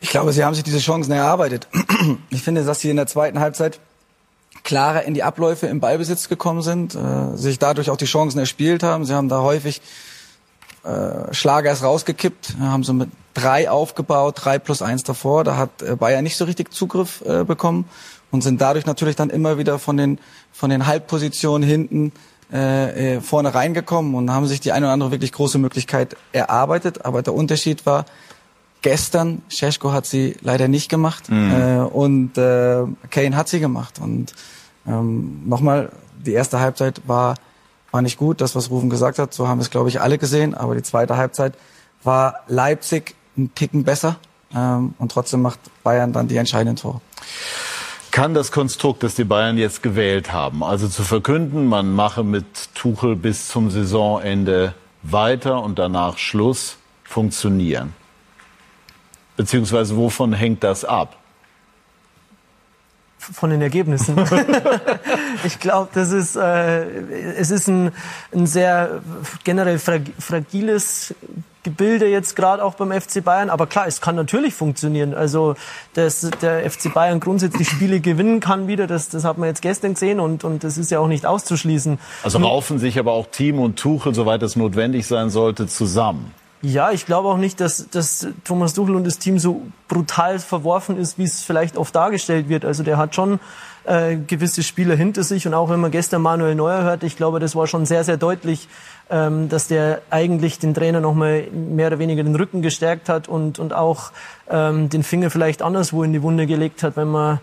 Ich 0.00 0.10
glaube, 0.10 0.32
sie 0.32 0.44
haben 0.44 0.54
sich 0.54 0.64
diese 0.64 0.80
Chancen 0.80 1.12
erarbeitet. 1.12 1.68
Ich 2.28 2.42
finde, 2.42 2.62
dass 2.64 2.80
sie 2.80 2.90
in 2.90 2.96
der 2.96 3.06
zweiten 3.06 3.40
Halbzeit 3.40 3.80
klarer 4.62 5.04
in 5.04 5.14
die 5.14 5.22
Abläufe 5.22 5.66
im 5.66 5.80
Ballbesitz 5.80 6.28
gekommen 6.28 6.60
sind, 6.60 6.94
äh, 6.94 7.36
sich 7.36 7.58
dadurch 7.58 7.88
auch 7.88 7.96
die 7.96 8.04
Chancen 8.04 8.38
erspielt 8.38 8.82
haben. 8.82 9.04
Sie 9.04 9.14
haben 9.14 9.28
da 9.28 9.40
häufig 9.40 9.80
äh, 10.84 11.32
Schlager 11.32 11.72
ist 11.72 11.82
rausgekippt, 11.82 12.56
haben 12.60 12.84
so 12.84 12.92
mit 12.92 13.10
drei 13.32 13.70
aufgebaut, 13.70 14.40
drei 14.44 14.58
plus 14.58 14.82
eins 14.82 15.02
davor. 15.02 15.44
Da 15.44 15.56
hat 15.56 15.82
äh, 15.82 15.96
Bayern 15.96 16.22
nicht 16.24 16.36
so 16.36 16.44
richtig 16.44 16.72
Zugriff 16.72 17.22
äh, 17.26 17.44
bekommen 17.44 17.86
und 18.30 18.42
sind 18.42 18.60
dadurch 18.60 18.86
natürlich 18.86 19.16
dann 19.16 19.30
immer 19.30 19.58
wieder 19.58 19.78
von 19.78 19.96
den 19.96 20.18
von 20.52 20.70
den 20.70 20.86
Halbpositionen 20.86 21.68
hinten 21.68 22.12
äh, 22.52 23.16
äh, 23.16 23.20
vorne 23.20 23.54
reingekommen 23.54 24.14
und 24.14 24.30
haben 24.30 24.46
sich 24.46 24.60
die 24.60 24.72
eine 24.72 24.86
oder 24.86 24.92
andere 24.92 25.10
wirklich 25.10 25.32
große 25.32 25.58
Möglichkeit 25.58 26.16
erarbeitet. 26.32 27.04
Aber 27.04 27.22
der 27.22 27.34
Unterschied 27.34 27.86
war, 27.86 28.04
gestern, 28.82 29.42
Scheschko 29.48 29.92
hat 29.92 30.06
sie 30.06 30.36
leider 30.42 30.68
nicht 30.68 30.88
gemacht 30.88 31.30
Mhm. 31.30 31.50
äh, 31.52 31.78
und 31.78 32.38
äh, 32.38 32.84
Kane 33.10 33.34
hat 33.36 33.48
sie 33.48 33.58
gemacht. 33.60 33.98
Und 34.00 34.34
ähm, 34.86 35.42
nochmal, 35.46 35.90
die 36.24 36.32
erste 36.32 36.60
Halbzeit 36.60 37.00
war, 37.06 37.34
war 37.94 38.02
nicht 38.02 38.18
gut, 38.18 38.40
das, 38.40 38.56
was 38.56 38.70
Rufen 38.70 38.90
gesagt 38.90 39.20
hat, 39.20 39.32
so 39.32 39.46
haben 39.46 39.60
es, 39.60 39.70
glaube 39.70 39.88
ich, 39.88 40.00
alle 40.00 40.18
gesehen. 40.18 40.52
Aber 40.52 40.74
die 40.74 40.82
zweite 40.82 41.16
Halbzeit 41.16 41.54
war 42.02 42.40
Leipzig 42.48 43.14
ein 43.38 43.54
Ticken 43.54 43.84
besser 43.84 44.16
ähm, 44.52 44.94
und 44.98 45.12
trotzdem 45.12 45.42
macht 45.42 45.60
Bayern 45.84 46.12
dann 46.12 46.26
die 46.26 46.36
entscheidenden 46.36 46.74
Tore. 46.74 47.00
Kann 48.10 48.34
das 48.34 48.50
Konstrukt, 48.50 49.04
das 49.04 49.14
die 49.14 49.22
Bayern 49.22 49.58
jetzt 49.58 49.80
gewählt 49.80 50.32
haben, 50.32 50.64
also 50.64 50.88
zu 50.88 51.04
verkünden, 51.04 51.66
man 51.66 51.92
mache 51.92 52.24
mit 52.24 52.74
Tuchel 52.74 53.14
bis 53.14 53.46
zum 53.46 53.70
Saisonende 53.70 54.74
weiter 55.04 55.62
und 55.62 55.78
danach 55.78 56.18
Schluss, 56.18 56.78
funktionieren? 57.04 57.92
Beziehungsweise 59.36 59.96
wovon 59.96 60.32
hängt 60.32 60.64
das 60.64 60.84
ab? 60.84 61.16
Von 63.32 63.50
den 63.50 63.62
Ergebnissen. 63.62 64.16
ich 65.44 65.58
glaube, 65.58 65.88
das 65.94 66.10
ist, 66.12 66.36
äh, 66.36 66.84
es 67.36 67.50
ist 67.50 67.68
ein, 67.68 67.92
ein 68.34 68.46
sehr 68.46 69.00
generell 69.44 69.78
frag 69.78 70.02
fragiles 70.18 71.14
Gebilde 71.64 72.06
jetzt 72.06 72.36
gerade 72.36 72.62
auch 72.62 72.74
beim 72.74 72.92
FC 72.92 73.24
Bayern. 73.24 73.50
Aber 73.50 73.66
klar, 73.66 73.86
es 73.88 74.00
kann 74.00 74.14
natürlich 74.14 74.54
funktionieren. 74.54 75.14
Also, 75.14 75.56
dass 75.94 76.30
der 76.42 76.70
FC 76.70 76.92
Bayern 76.92 77.18
grundsätzlich 77.18 77.68
Spiele 77.68 78.00
gewinnen 78.00 78.38
kann 78.38 78.68
wieder, 78.68 78.86
das, 78.86 79.08
das 79.08 79.24
hat 79.24 79.38
man 79.38 79.48
jetzt 79.48 79.62
gestern 79.62 79.94
gesehen 79.94 80.20
und, 80.20 80.44
und 80.44 80.62
das 80.62 80.78
ist 80.78 80.90
ja 80.90 81.00
auch 81.00 81.08
nicht 81.08 81.26
auszuschließen. 81.26 81.98
Also 82.22 82.38
raufen 82.38 82.78
sich 82.78 82.98
aber 82.98 83.12
auch 83.12 83.26
Team 83.26 83.58
und 83.58 83.78
Tuchel, 83.78 84.14
soweit 84.14 84.42
es 84.42 84.54
notwendig 84.54 85.06
sein 85.06 85.30
sollte, 85.30 85.66
zusammen. 85.66 86.32
Ja, 86.64 86.92
ich 86.92 87.04
glaube 87.04 87.28
auch 87.28 87.36
nicht, 87.36 87.60
dass, 87.60 87.90
dass 87.90 88.26
Thomas 88.42 88.72
Tuchel 88.72 88.96
und 88.96 89.04
das 89.06 89.18
Team 89.18 89.38
so 89.38 89.60
brutal 89.86 90.38
verworfen 90.38 90.96
ist, 90.96 91.18
wie 91.18 91.24
es 91.24 91.42
vielleicht 91.42 91.76
oft 91.76 91.94
dargestellt 91.94 92.48
wird. 92.48 92.64
Also 92.64 92.82
der 92.82 92.96
hat 92.96 93.14
schon 93.14 93.38
äh, 93.84 94.16
gewisse 94.16 94.62
Spieler 94.62 94.96
hinter 94.96 95.24
sich 95.24 95.46
und 95.46 95.52
auch 95.52 95.68
wenn 95.68 95.78
man 95.78 95.90
gestern 95.90 96.22
Manuel 96.22 96.54
Neuer 96.54 96.82
hört, 96.82 97.02
ich 97.02 97.18
glaube, 97.18 97.38
das 97.38 97.54
war 97.54 97.66
schon 97.66 97.84
sehr, 97.84 98.02
sehr 98.02 98.16
deutlich, 98.16 98.66
ähm, 99.10 99.50
dass 99.50 99.68
der 99.68 100.00
eigentlich 100.08 100.58
den 100.58 100.72
Trainer 100.72 101.00
nochmal 101.00 101.48
mehr 101.52 101.88
oder 101.88 101.98
weniger 101.98 102.22
den 102.22 102.34
Rücken 102.34 102.62
gestärkt 102.62 103.10
hat 103.10 103.28
und, 103.28 103.58
und 103.58 103.74
auch 103.74 104.12
ähm, 104.48 104.88
den 104.88 105.02
Finger 105.02 105.28
vielleicht 105.28 105.60
anderswo 105.60 106.02
in 106.02 106.14
die 106.14 106.22
Wunde 106.22 106.46
gelegt 106.46 106.82
hat, 106.82 106.96
wenn 106.96 107.08
man 107.08 107.40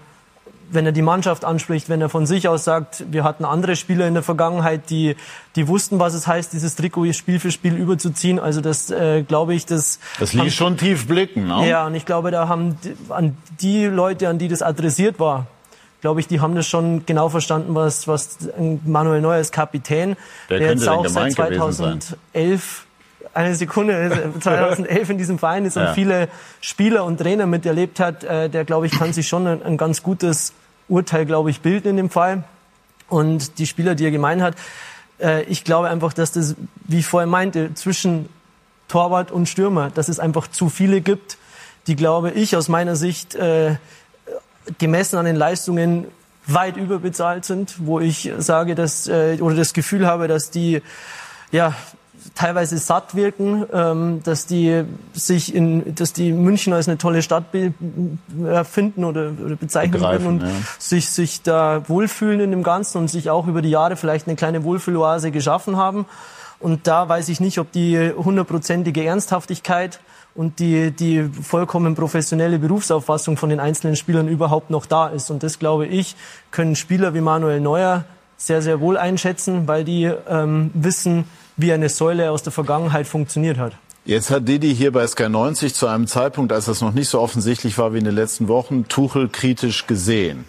wenn 0.72 0.86
er 0.86 0.92
die 0.92 1.02
Mannschaft 1.02 1.46
anspricht, 1.46 1.90
wenn 1.90 2.02
er 2.02 2.10
von 2.10 2.26
sich 2.26 2.48
aus 2.48 2.64
sagt, 2.64 3.06
wir 3.12 3.24
hatten 3.24 3.46
andere 3.46 3.76
Spieler 3.76 4.08
in 4.08 4.14
der 4.14 4.24
Vergangenheit, 4.24 4.90
die, 4.90 5.16
die 5.56 5.68
wussten, 5.68 6.00
was 6.00 6.14
es 6.14 6.28
heißt, 6.28 6.54
dieses 6.54 6.76
Trikot 6.76 7.12
Spiel 7.14 7.40
für 7.40 7.52
Spiel 7.52 7.76
überzuziehen. 7.76 8.40
Also 8.40 8.62
das 8.62 8.90
äh, 8.92 9.24
glaube 9.24 9.54
ich, 9.54 9.66
das. 9.66 10.00
Das 10.20 10.34
ließ 10.34 10.54
schon 10.54 10.78
tief 10.78 11.08
blicken, 11.08 11.48
ne? 11.48 11.68
Ja, 11.68 11.86
und 11.88 11.96
ich 11.96 12.06
glaube, 12.06 12.32
da 12.32 12.48
haben 12.48 12.78
die, 12.84 12.96
an 13.10 13.38
die 13.60 13.86
Leute, 13.86 14.30
an 14.30 14.38
die 14.38 14.48
das 14.48 14.62
adressiert 14.62 15.20
war, 15.20 15.48
glaube 16.02 16.20
ich, 16.20 16.28
die 16.28 16.40
haben 16.42 16.56
das 16.56 16.68
schon 16.68 17.06
genau 17.06 17.30
verstanden, 17.30 17.76
was, 17.76 18.08
was 18.08 18.38
Manuel 18.86 19.22
Neuer 19.22 19.36
als 19.36 19.52
Kapitän, 19.52 20.18
der 20.50 20.60
könnte 20.60 20.74
jetzt 20.86 20.90
auch 20.90 21.08
seit 21.08 21.36
gemeint 21.36 21.58
gewesen 21.60 21.72
sein? 21.74 22.02
2011 22.02 22.86
eine 23.34 23.56
Sekunde, 23.56 24.34
2011 24.40 25.10
in 25.12 25.18
diesem 25.18 25.40
Verein 25.40 25.66
ist 25.66 25.78
und 25.78 25.84
Ja. 25.84 25.94
viele 25.94 26.28
Spieler 26.60 27.06
und 27.06 27.18
Trainer 27.18 27.46
miterlebt 27.46 28.00
hat, 28.00 28.24
äh, 28.24 28.50
der, 28.50 28.66
glaube 28.66 28.88
ich, 28.88 28.98
kann 28.98 29.14
sich 29.14 29.28
schon 29.28 29.48
ein, 29.48 29.64
ein 29.64 29.78
ganz 29.78 30.04
gutes 30.04 30.54
Urteil, 30.92 31.26
glaube 31.26 31.50
ich, 31.50 31.62
bilden 31.62 31.90
in 31.90 31.98
dem 31.98 32.10
Fall. 32.10 32.44
Und 33.10 33.58
die 33.58 33.68
Spieler, 33.68 33.96
die 33.96 34.06
er 34.06 34.12
gemeint 34.12 34.42
hat, 34.42 34.56
äh, 35.20 35.44
ich 35.44 35.64
glaube 35.64 35.90
einfach, 35.90 36.14
dass 36.14 36.32
das, 36.32 36.56
wie 36.88 37.00
ich 37.00 37.06
vorher 37.06 37.28
meinte, 37.28 37.74
zwischen 37.74 38.30
Torwart 38.88 39.32
und 39.32 39.48
Stürmer, 39.48 39.90
dass 39.90 40.10
es 40.10 40.20
einfach 40.20 40.48
zu 40.48 40.70
viele 40.70 41.02
gibt, 41.02 41.38
die, 41.88 41.96
glaube 41.96 42.32
ich, 42.32 42.56
aus 42.56 42.68
meiner 42.68 42.96
Sicht 42.96 43.36
äh, 43.36 43.76
gemessen 44.78 45.18
an 45.18 45.26
den 45.26 45.36
Leistungen 45.36 46.06
weit 46.46 46.78
überbezahlt 46.78 47.46
sind, 47.46 47.76
wo 47.86 48.00
ich 48.00 48.32
sage, 48.38 48.76
dass 48.76 49.08
äh, 49.08 49.38
oder 49.42 49.56
das 49.56 49.74
Gefühl 49.74 50.08
habe, 50.08 50.28
dass 50.28 50.52
die 50.52 50.82
ja 51.52 51.74
teilweise 52.36 52.78
satt 52.78 53.16
wirken, 53.16 53.66
ähm, 53.74 54.22
dass 54.24 54.46
die 54.46 54.84
sich 55.14 55.54
in, 55.54 55.96
dass 55.96 56.14
die 56.14 56.32
München 56.32 56.74
als 56.74 56.88
eine 56.88 56.98
tolle 56.98 57.22
Stadt 57.22 57.52
be, 57.52 57.74
äh, 58.46 58.64
finden 58.64 59.04
oder, 59.04 59.32
oder 59.44 59.56
bezeichnen 59.56 59.94
Begreifen, 59.94 60.28
und 60.28 60.42
ja. 60.42 60.50
sich 60.80 61.10
sich 61.10 61.42
da 61.42 61.88
wohlfühlen 61.88 62.40
in 62.40 62.52
dem 62.52 62.64
Ganzen 62.64 63.00
und 63.00 63.10
sich 63.10 63.30
auch 63.30 63.48
über 63.48 63.62
die 63.62 63.70
Jahre 63.70 63.96
vielleicht 63.96 64.28
eine 64.28 64.36
kleine 64.36 64.64
Wohlfühloase 64.64 65.32
geschaffen 65.32 65.78
haben. 65.78 66.06
Und 66.60 66.86
da 66.88 67.10
weiß 67.10 67.30
ich 67.30 67.40
nicht, 67.40 67.58
ob 67.58 67.72
die 67.72 68.12
hundertprozentige 68.12 69.04
Ernsthaftigkeit 69.04 70.00
und 70.36 70.60
die, 70.60 70.92
die 70.92 71.24
vollkommen 71.24 71.96
professionelle 71.96 72.60
Berufsauffassung 72.60 73.36
von 73.36 73.50
den 73.50 73.60
einzelnen 73.60 73.96
Spielern 73.96 74.28
überhaupt 74.28 74.70
noch 74.70 74.86
da 74.86 75.08
ist. 75.08 75.32
Und 75.32 75.44
das, 75.44 75.60
glaube 75.60 75.88
ich, 75.88 76.16
können 76.52 76.76
Spieler 76.76 77.14
wie 77.14 77.22
Manuel 77.22 77.60
Neuer 77.60 78.06
sehr, 78.38 78.62
sehr 78.62 78.80
wohl 78.80 78.98
einschätzen, 78.98 79.68
weil 79.68 79.84
die 79.84 80.06
ähm, 80.06 80.72
wissen, 80.74 81.26
wie 81.62 81.74
eine 81.74 81.90
Säule 81.90 82.32
aus 82.32 82.44
der 82.44 82.52
Vergangenheit 82.52 83.08
funktioniert 83.08 83.58
hat. 83.58 83.74
Jetzt 84.04 84.32
hat 84.32 84.48
Didi 84.48 84.76
hier 84.76 84.92
bei 84.92 85.06
Sky 85.06 85.30
90 85.30 85.76
zu 85.76 85.86
einem 85.86 86.08
Zeitpunkt, 86.08 86.52
als 86.52 86.66
das 86.66 86.82
noch 86.82 86.94
nicht 86.94 87.10
so 87.10 87.20
offensichtlich 87.20 87.78
war 87.78 87.94
wie 87.94 88.00
in 88.00 88.06
den 88.06 88.16
letzten 88.16 88.48
Wochen, 88.48 88.88
Tuchel 88.88 89.30
kritisch 89.30 89.86
gesehen. 89.86 90.46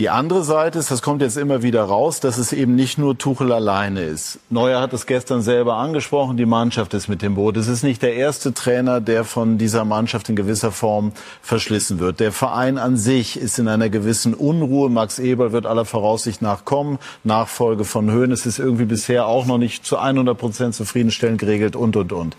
Die 0.00 0.08
andere 0.08 0.44
Seite 0.44 0.78
ist, 0.78 0.90
das 0.90 1.02
kommt 1.02 1.20
jetzt 1.20 1.36
immer 1.36 1.62
wieder 1.62 1.82
raus, 1.82 2.20
dass 2.20 2.38
es 2.38 2.54
eben 2.54 2.74
nicht 2.74 2.96
nur 2.96 3.18
Tuchel 3.18 3.52
alleine 3.52 4.02
ist. 4.02 4.38
Neuer 4.48 4.80
hat 4.80 4.94
es 4.94 5.04
gestern 5.04 5.42
selber 5.42 5.74
angesprochen, 5.74 6.38
die 6.38 6.46
Mannschaft 6.46 6.94
ist 6.94 7.08
mit 7.08 7.20
dem 7.20 7.34
Boot. 7.34 7.58
Es 7.58 7.68
ist 7.68 7.82
nicht 7.82 8.00
der 8.00 8.14
erste 8.14 8.54
Trainer, 8.54 9.02
der 9.02 9.24
von 9.24 9.58
dieser 9.58 9.84
Mannschaft 9.84 10.30
in 10.30 10.36
gewisser 10.36 10.72
Form 10.72 11.12
verschlissen 11.42 11.98
wird. 11.98 12.18
Der 12.18 12.32
Verein 12.32 12.78
an 12.78 12.96
sich 12.96 13.38
ist 13.38 13.58
in 13.58 13.68
einer 13.68 13.90
gewissen 13.90 14.32
Unruhe. 14.32 14.88
Max 14.88 15.18
Eberl 15.18 15.52
wird 15.52 15.66
aller 15.66 15.84
Voraussicht 15.84 16.40
nach 16.40 16.64
kommen. 16.64 16.98
Nachfolge 17.22 17.84
von 17.84 18.10
Höhn. 18.10 18.32
Es 18.32 18.46
ist 18.46 18.58
irgendwie 18.58 18.86
bisher 18.86 19.26
auch 19.26 19.44
noch 19.44 19.58
nicht 19.58 19.84
zu 19.84 19.98
100 19.98 20.38
Prozent 20.38 20.74
zufriedenstellend 20.74 21.38
geregelt 21.38 21.76
und, 21.76 21.94
und, 21.96 22.14
und. 22.14 22.36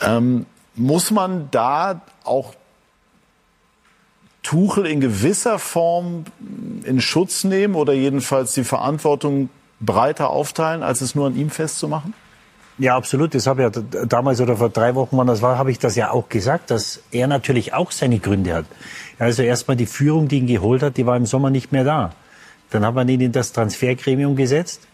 Ähm, 0.00 0.46
muss 0.74 1.10
man 1.10 1.48
da 1.50 2.00
auch 2.24 2.54
Tuchel 4.48 4.86
in 4.86 5.00
gewisser 5.00 5.58
Form 5.58 6.24
in 6.84 7.02
Schutz 7.02 7.44
nehmen 7.44 7.74
oder 7.74 7.92
jedenfalls 7.92 8.54
die 8.54 8.64
Verantwortung 8.64 9.50
breiter 9.78 10.30
aufteilen, 10.30 10.82
als 10.82 11.02
es 11.02 11.14
nur 11.14 11.26
an 11.26 11.36
ihm 11.36 11.50
festzumachen? 11.50 12.14
Ja, 12.78 12.96
absolut. 12.96 13.34
Das 13.34 13.46
habe 13.46 13.62
ich 13.62 13.76
ja 13.76 13.82
damals 14.06 14.40
oder 14.40 14.56
vor 14.56 14.70
drei 14.70 14.94
Wochen, 14.94 15.18
wann 15.18 15.26
das 15.26 15.42
war, 15.42 15.58
habe 15.58 15.70
ich 15.70 15.78
das 15.78 15.96
ja 15.96 16.12
auch 16.12 16.30
gesagt, 16.30 16.70
dass 16.70 17.02
er 17.10 17.26
natürlich 17.26 17.74
auch 17.74 17.90
seine 17.90 18.20
Gründe 18.20 18.54
hat. 18.54 18.64
Also 19.18 19.42
erstmal 19.42 19.76
die 19.76 19.84
Führung, 19.84 20.28
die 20.28 20.38
ihn 20.38 20.46
geholt 20.46 20.82
hat, 20.82 20.96
die 20.96 21.04
war 21.04 21.18
im 21.18 21.26
Sommer 21.26 21.50
nicht 21.50 21.70
mehr 21.70 21.84
da. 21.84 22.14
Dann 22.70 22.86
hat 22.86 22.94
man 22.94 23.06
ihn 23.10 23.20
in 23.20 23.32
das 23.32 23.52
Transfergremium 23.52 24.34
gesetzt. 24.34 24.87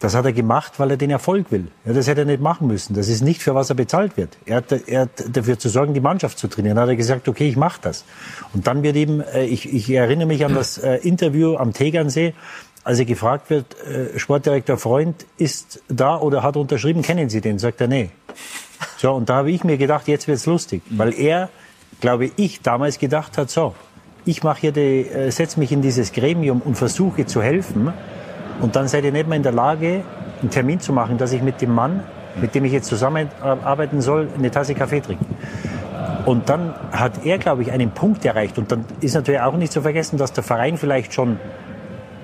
Das 0.00 0.14
hat 0.14 0.24
er 0.24 0.32
gemacht, 0.32 0.74
weil 0.78 0.92
er 0.92 0.96
den 0.96 1.10
Erfolg 1.10 1.50
will. 1.50 1.68
Ja, 1.84 1.92
das 1.92 2.06
hätte 2.06 2.20
er 2.20 2.24
nicht 2.24 2.40
machen 2.40 2.68
müssen. 2.68 2.94
Das 2.94 3.08
ist 3.08 3.20
nicht 3.20 3.42
für 3.42 3.56
was 3.56 3.68
er 3.68 3.74
bezahlt 3.74 4.16
wird. 4.16 4.38
Er 4.46 4.58
hat, 4.58 4.70
er 4.86 5.02
hat 5.02 5.36
dafür 5.36 5.58
zu 5.58 5.68
sorgen, 5.68 5.92
die 5.92 6.00
Mannschaft 6.00 6.38
zu 6.38 6.46
trainieren. 6.46 6.76
Dann 6.76 6.84
hat 6.84 6.90
er 6.90 6.96
gesagt, 6.96 7.28
okay, 7.28 7.48
ich 7.48 7.56
mache 7.56 7.80
das. 7.82 8.04
Und 8.54 8.68
dann 8.68 8.84
wird 8.84 8.94
eben, 8.94 9.20
äh, 9.20 9.44
ich, 9.44 9.72
ich 9.72 9.90
erinnere 9.90 10.26
mich 10.26 10.44
an 10.44 10.54
das 10.54 10.78
äh, 10.78 10.96
Interview 10.96 11.56
am 11.56 11.72
Tegernsee, 11.72 12.34
als 12.84 13.00
er 13.00 13.04
gefragt 13.06 13.50
wird, 13.50 13.76
äh, 13.86 14.18
Sportdirektor 14.18 14.78
Freund 14.78 15.26
ist 15.36 15.82
da 15.88 16.16
oder 16.16 16.44
hat 16.44 16.56
unterschrieben, 16.56 17.02
kennen 17.02 17.28
Sie 17.28 17.40
den? 17.40 17.58
Sagt 17.58 17.80
er, 17.80 17.88
nee. 17.88 18.10
So, 18.98 19.12
und 19.12 19.28
da 19.28 19.36
habe 19.36 19.50
ich 19.50 19.64
mir 19.64 19.78
gedacht, 19.78 20.06
jetzt 20.06 20.28
wird's 20.28 20.46
lustig. 20.46 20.82
Weil 20.90 21.12
er, 21.12 21.50
glaube 22.00 22.30
ich, 22.36 22.62
damals 22.62 23.00
gedacht 23.00 23.36
hat, 23.36 23.50
so, 23.50 23.74
ich 24.24 24.44
mache 24.44 24.60
hier 24.60 24.72
die, 24.72 25.08
äh, 25.08 25.30
setze 25.30 25.58
mich 25.58 25.72
in 25.72 25.82
dieses 25.82 26.12
Gremium 26.12 26.62
und 26.62 26.76
versuche 26.76 27.26
zu 27.26 27.42
helfen. 27.42 27.92
Und 28.60 28.76
dann 28.76 28.88
seid 28.88 29.04
ihr 29.04 29.12
nicht 29.12 29.28
mehr 29.28 29.36
in 29.36 29.42
der 29.42 29.52
Lage, 29.52 30.02
einen 30.40 30.50
Termin 30.50 30.80
zu 30.80 30.92
machen, 30.92 31.18
dass 31.18 31.32
ich 31.32 31.42
mit 31.42 31.60
dem 31.60 31.74
Mann, 31.74 32.02
mit 32.40 32.54
dem 32.54 32.64
ich 32.64 32.72
jetzt 32.72 32.88
zusammenarbeiten 32.88 34.00
soll, 34.00 34.28
eine 34.36 34.50
Tasse 34.50 34.74
Kaffee 34.74 35.00
trinke. 35.00 35.24
Und 36.26 36.48
dann 36.48 36.74
hat 36.92 37.24
er, 37.24 37.38
glaube 37.38 37.62
ich, 37.62 37.72
einen 37.72 37.90
Punkt 37.90 38.24
erreicht. 38.24 38.58
Und 38.58 38.70
dann 38.70 38.84
ist 39.00 39.14
natürlich 39.14 39.40
auch 39.40 39.56
nicht 39.56 39.72
zu 39.72 39.80
vergessen, 39.82 40.18
dass 40.18 40.32
der 40.32 40.44
Verein 40.44 40.76
vielleicht 40.76 41.14
schon 41.14 41.38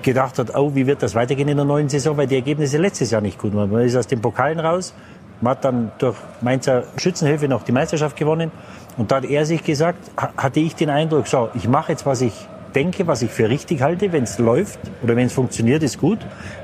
gedacht 0.02 0.38
hat, 0.38 0.54
oh, 0.54 0.74
wie 0.74 0.86
wird 0.86 1.02
das 1.02 1.14
weitergehen 1.14 1.48
in 1.48 1.56
der 1.56 1.64
neuen 1.64 1.88
Saison, 1.88 2.16
weil 2.16 2.26
die 2.26 2.34
Ergebnisse 2.34 2.76
letztes 2.76 3.10
Jahr 3.10 3.22
nicht 3.22 3.38
gut 3.38 3.54
waren. 3.54 3.70
Man 3.70 3.82
ist 3.82 3.96
aus 3.96 4.06
den 4.06 4.20
Pokalen 4.20 4.60
raus, 4.60 4.92
man 5.40 5.52
hat 5.52 5.64
dann 5.64 5.92
durch 5.98 6.16
Mainzer 6.42 6.84
Schützenhilfe 6.98 7.48
noch 7.48 7.62
die 7.62 7.72
Meisterschaft 7.72 8.16
gewonnen. 8.16 8.50
Und 8.98 9.10
da 9.10 9.16
hat 9.16 9.24
er 9.24 9.46
sich 9.46 9.64
gesagt, 9.64 9.98
ha- 10.20 10.32
hatte 10.36 10.60
ich 10.60 10.76
den 10.76 10.90
Eindruck, 10.90 11.26
so, 11.26 11.48
ich 11.54 11.66
mache 11.66 11.92
jetzt, 11.92 12.04
was 12.04 12.20
ich 12.20 12.46
denke, 12.74 13.06
was 13.06 13.22
ich 13.22 13.30
für 13.30 13.48
richtig 13.48 13.82
halte. 13.82 14.12
Wenn 14.12 14.24
es 14.24 14.38
läuft 14.38 14.78
oder 15.02 15.16
wenn 15.16 15.26
es 15.26 15.32
funktioniert, 15.32 15.82
ist 15.82 15.98
gut. 15.98 16.18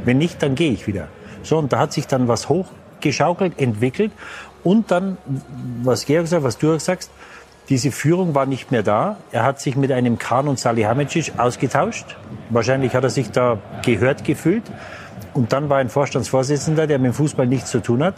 Wenn 0.05 0.19
nicht, 0.19 0.43
dann 0.43 0.55
gehe 0.55 0.73
ich 0.73 0.87
wieder. 0.87 1.09
So, 1.43 1.59
und 1.59 1.73
da 1.73 1.79
hat 1.79 1.93
sich 1.93 2.07
dann 2.07 2.29
was 2.29 2.49
hochgeschaukelt, 2.49 3.59
entwickelt. 3.59 4.13
Und 4.63 4.91
dann, 4.91 5.17
was 5.83 6.07
Georg 6.07 6.27
sagt, 6.27 6.43
was 6.43 6.59
du 6.59 6.75
auch 6.75 6.81
sagst, 6.81 7.11
diese 7.69 7.93
Führung 7.93 8.35
war 8.35 8.47
nicht 8.47 8.73
mehr 8.73 8.83
da. 8.83 9.17
Er 9.31 9.45
hat 9.45 9.61
sich 9.61 9.77
mit 9.77 9.93
einem 9.93 10.19
Kahn 10.19 10.49
und 10.49 10.59
Salihamidzic 10.59 11.39
ausgetauscht. 11.39 12.17
Wahrscheinlich 12.51 12.95
hat 12.95 13.05
er 13.05 13.11
sich 13.11 13.31
da 13.31 13.59
gehört 13.85 14.25
gefühlt. 14.25 14.65
Und 15.35 15.53
dann 15.53 15.69
war 15.69 15.79
ein 15.79 15.89
Vorstandsvorsitzender, 15.89 16.89
der 16.89 16.99
mit 16.99 17.13
dem 17.13 17.15
Fußball 17.15 17.47
nichts 17.47 17.71
zu 17.71 17.81
tun 17.81 18.03
hat. 18.03 18.15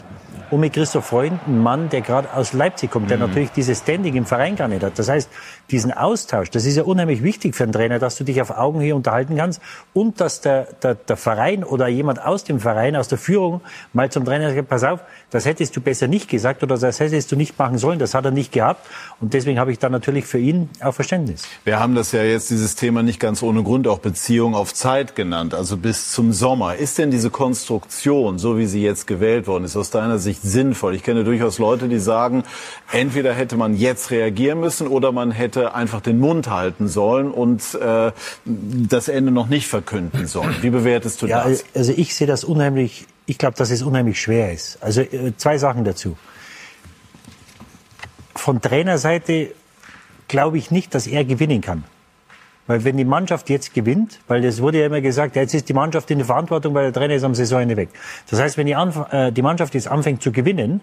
Und 0.50 0.60
mit 0.60 0.72
Christoph 0.72 1.06
Freund, 1.06 1.40
ein 1.46 1.62
Mann, 1.62 1.88
der 1.88 2.00
gerade 2.00 2.32
aus 2.34 2.52
Leipzig 2.52 2.90
kommt, 2.90 3.10
der 3.10 3.18
natürlich 3.18 3.50
dieses 3.52 3.78
Standing 3.78 4.14
im 4.14 4.26
Verein 4.26 4.56
gar 4.56 4.68
nicht 4.68 4.82
hat. 4.82 4.98
Das 4.98 5.08
heißt, 5.08 5.30
diesen 5.70 5.92
Austausch, 5.92 6.50
das 6.50 6.66
ist 6.66 6.76
ja 6.76 6.82
unheimlich 6.82 7.22
wichtig 7.22 7.54
für 7.54 7.62
einen 7.62 7.72
Trainer, 7.72 7.98
dass 7.98 8.16
du 8.16 8.24
dich 8.24 8.42
auf 8.42 8.50
Augenhöhe 8.50 8.94
unterhalten 8.94 9.36
kannst 9.36 9.60
und 9.94 10.20
dass 10.20 10.40
der, 10.40 10.68
der, 10.82 10.94
der 10.94 11.16
Verein 11.16 11.64
oder 11.64 11.88
jemand 11.88 12.22
aus 12.22 12.44
dem 12.44 12.60
Verein, 12.60 12.96
aus 12.96 13.08
der 13.08 13.18
Führung 13.18 13.60
mal 13.92 14.10
zum 14.10 14.24
Trainer 14.24 14.54
sagt, 14.54 14.68
pass 14.68 14.84
auf, 14.84 15.00
das 15.30 15.46
hättest 15.46 15.74
du 15.76 15.80
besser 15.80 16.08
nicht 16.08 16.28
gesagt 16.28 16.62
oder 16.62 16.76
das 16.76 17.00
hättest 17.00 17.32
du 17.32 17.36
nicht 17.36 17.58
machen 17.58 17.78
sollen, 17.78 17.98
das 17.98 18.14
hat 18.14 18.24
er 18.24 18.30
nicht 18.30 18.52
gehabt. 18.52 18.86
Und 19.20 19.32
deswegen 19.34 19.58
habe 19.58 19.72
ich 19.72 19.78
da 19.78 19.88
natürlich 19.88 20.26
für 20.26 20.38
ihn 20.38 20.68
auch 20.80 20.92
Verständnis. 20.92 21.44
Wir 21.64 21.80
haben 21.80 21.94
das 21.94 22.12
ja 22.12 22.22
jetzt, 22.22 22.50
dieses 22.50 22.74
Thema 22.74 23.02
nicht 23.02 23.20
ganz 23.20 23.42
ohne 23.42 23.62
Grund 23.62 23.88
auch 23.88 24.00
Beziehung 24.00 24.54
auf 24.54 24.74
Zeit 24.74 25.14
genannt, 25.14 25.54
also 25.54 25.76
bis 25.76 26.12
zum 26.12 26.32
Sommer. 26.32 26.76
Ist 26.76 26.98
denn 26.98 27.10
diese 27.10 27.30
Konstruktion, 27.30 28.38
so 28.38 28.58
wie 28.58 28.66
sie 28.66 28.82
jetzt 28.82 29.06
gewählt 29.06 29.46
worden 29.46 29.64
ist, 29.64 29.76
aus 29.76 29.90
deiner 29.90 30.18
Sicht 30.18 30.42
sinnvoll? 30.42 30.94
Ich 30.94 31.02
kenne 31.02 31.24
durchaus 31.24 31.58
Leute, 31.58 31.88
die 31.88 31.98
sagen, 31.98 32.44
entweder 32.90 33.32
hätte 33.32 33.56
man 33.56 33.74
jetzt 33.74 34.10
reagieren 34.10 34.60
müssen 34.60 34.86
oder 34.86 35.12
man 35.12 35.30
hätte 35.30 35.51
einfach 35.56 36.00
den 36.00 36.18
Mund 36.18 36.48
halten 36.48 36.88
sollen 36.88 37.30
und 37.30 37.74
äh, 37.74 38.12
das 38.44 39.08
Ende 39.08 39.30
noch 39.32 39.48
nicht 39.48 39.66
verkünden 39.68 40.26
sollen. 40.26 40.54
Wie 40.60 40.70
bewertest 40.70 41.22
du 41.22 41.26
Ja, 41.26 41.48
das? 41.48 41.64
also 41.74 41.92
ich 41.96 42.14
sehe 42.14 42.26
das 42.26 42.44
unheimlich, 42.44 43.06
ich 43.26 43.38
glaube, 43.38 43.56
dass 43.56 43.70
es 43.70 43.82
unheimlich 43.82 44.20
schwer 44.20 44.52
ist. 44.52 44.78
Also 44.82 45.00
äh, 45.02 45.32
zwei 45.36 45.58
Sachen 45.58 45.84
dazu. 45.84 46.16
Von 48.34 48.60
Trainerseite 48.60 49.52
glaube 50.28 50.58
ich 50.58 50.70
nicht, 50.70 50.94
dass 50.94 51.06
er 51.06 51.24
gewinnen 51.24 51.60
kann. 51.60 51.84
Weil 52.66 52.84
wenn 52.84 52.96
die 52.96 53.04
Mannschaft 53.04 53.50
jetzt 53.50 53.74
gewinnt, 53.74 54.20
weil 54.28 54.44
es 54.44 54.62
wurde 54.62 54.78
ja 54.80 54.86
immer 54.86 55.00
gesagt, 55.00 55.36
ja, 55.36 55.42
jetzt 55.42 55.52
ist 55.52 55.68
die 55.68 55.74
Mannschaft 55.74 56.10
in 56.10 56.18
der 56.18 56.26
Verantwortung, 56.26 56.74
weil 56.74 56.84
der 56.84 56.92
Trainer 56.92 57.14
ist 57.14 57.24
am 57.24 57.34
Saisonende 57.34 57.76
weg. 57.76 57.88
Das 58.30 58.40
heißt, 58.40 58.56
wenn 58.56 58.66
die, 58.66 58.74
Anf 58.76 58.98
äh, 59.12 59.32
die 59.32 59.42
Mannschaft 59.42 59.74
jetzt 59.74 59.88
anfängt 59.88 60.22
zu 60.22 60.30
gewinnen 60.32 60.80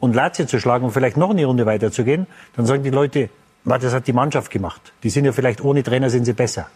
und 0.00 0.14
Lazio 0.14 0.44
zu 0.46 0.60
schlagen 0.60 0.84
und 0.84 0.90
vielleicht 0.92 1.16
noch 1.16 1.30
eine 1.30 1.44
Runde 1.46 1.64
weiterzugehen, 1.66 2.26
dann 2.56 2.66
sagen 2.66 2.82
die 2.82 2.90
Leute, 2.90 3.20
"Ma, 3.22 3.30
das 3.64 3.92
hat 3.92 4.06
die 4.06 4.12
Mannschaft 4.12 4.50
gemacht. 4.50 4.92
Die 5.02 5.10
sind 5.10 5.24
ja 5.24 5.32
vielleicht 5.32 5.62
ohne 5.62 5.82
Trainer 5.82 6.10
sind 6.10 6.24
sie 6.24 6.32
besser. 6.32 6.68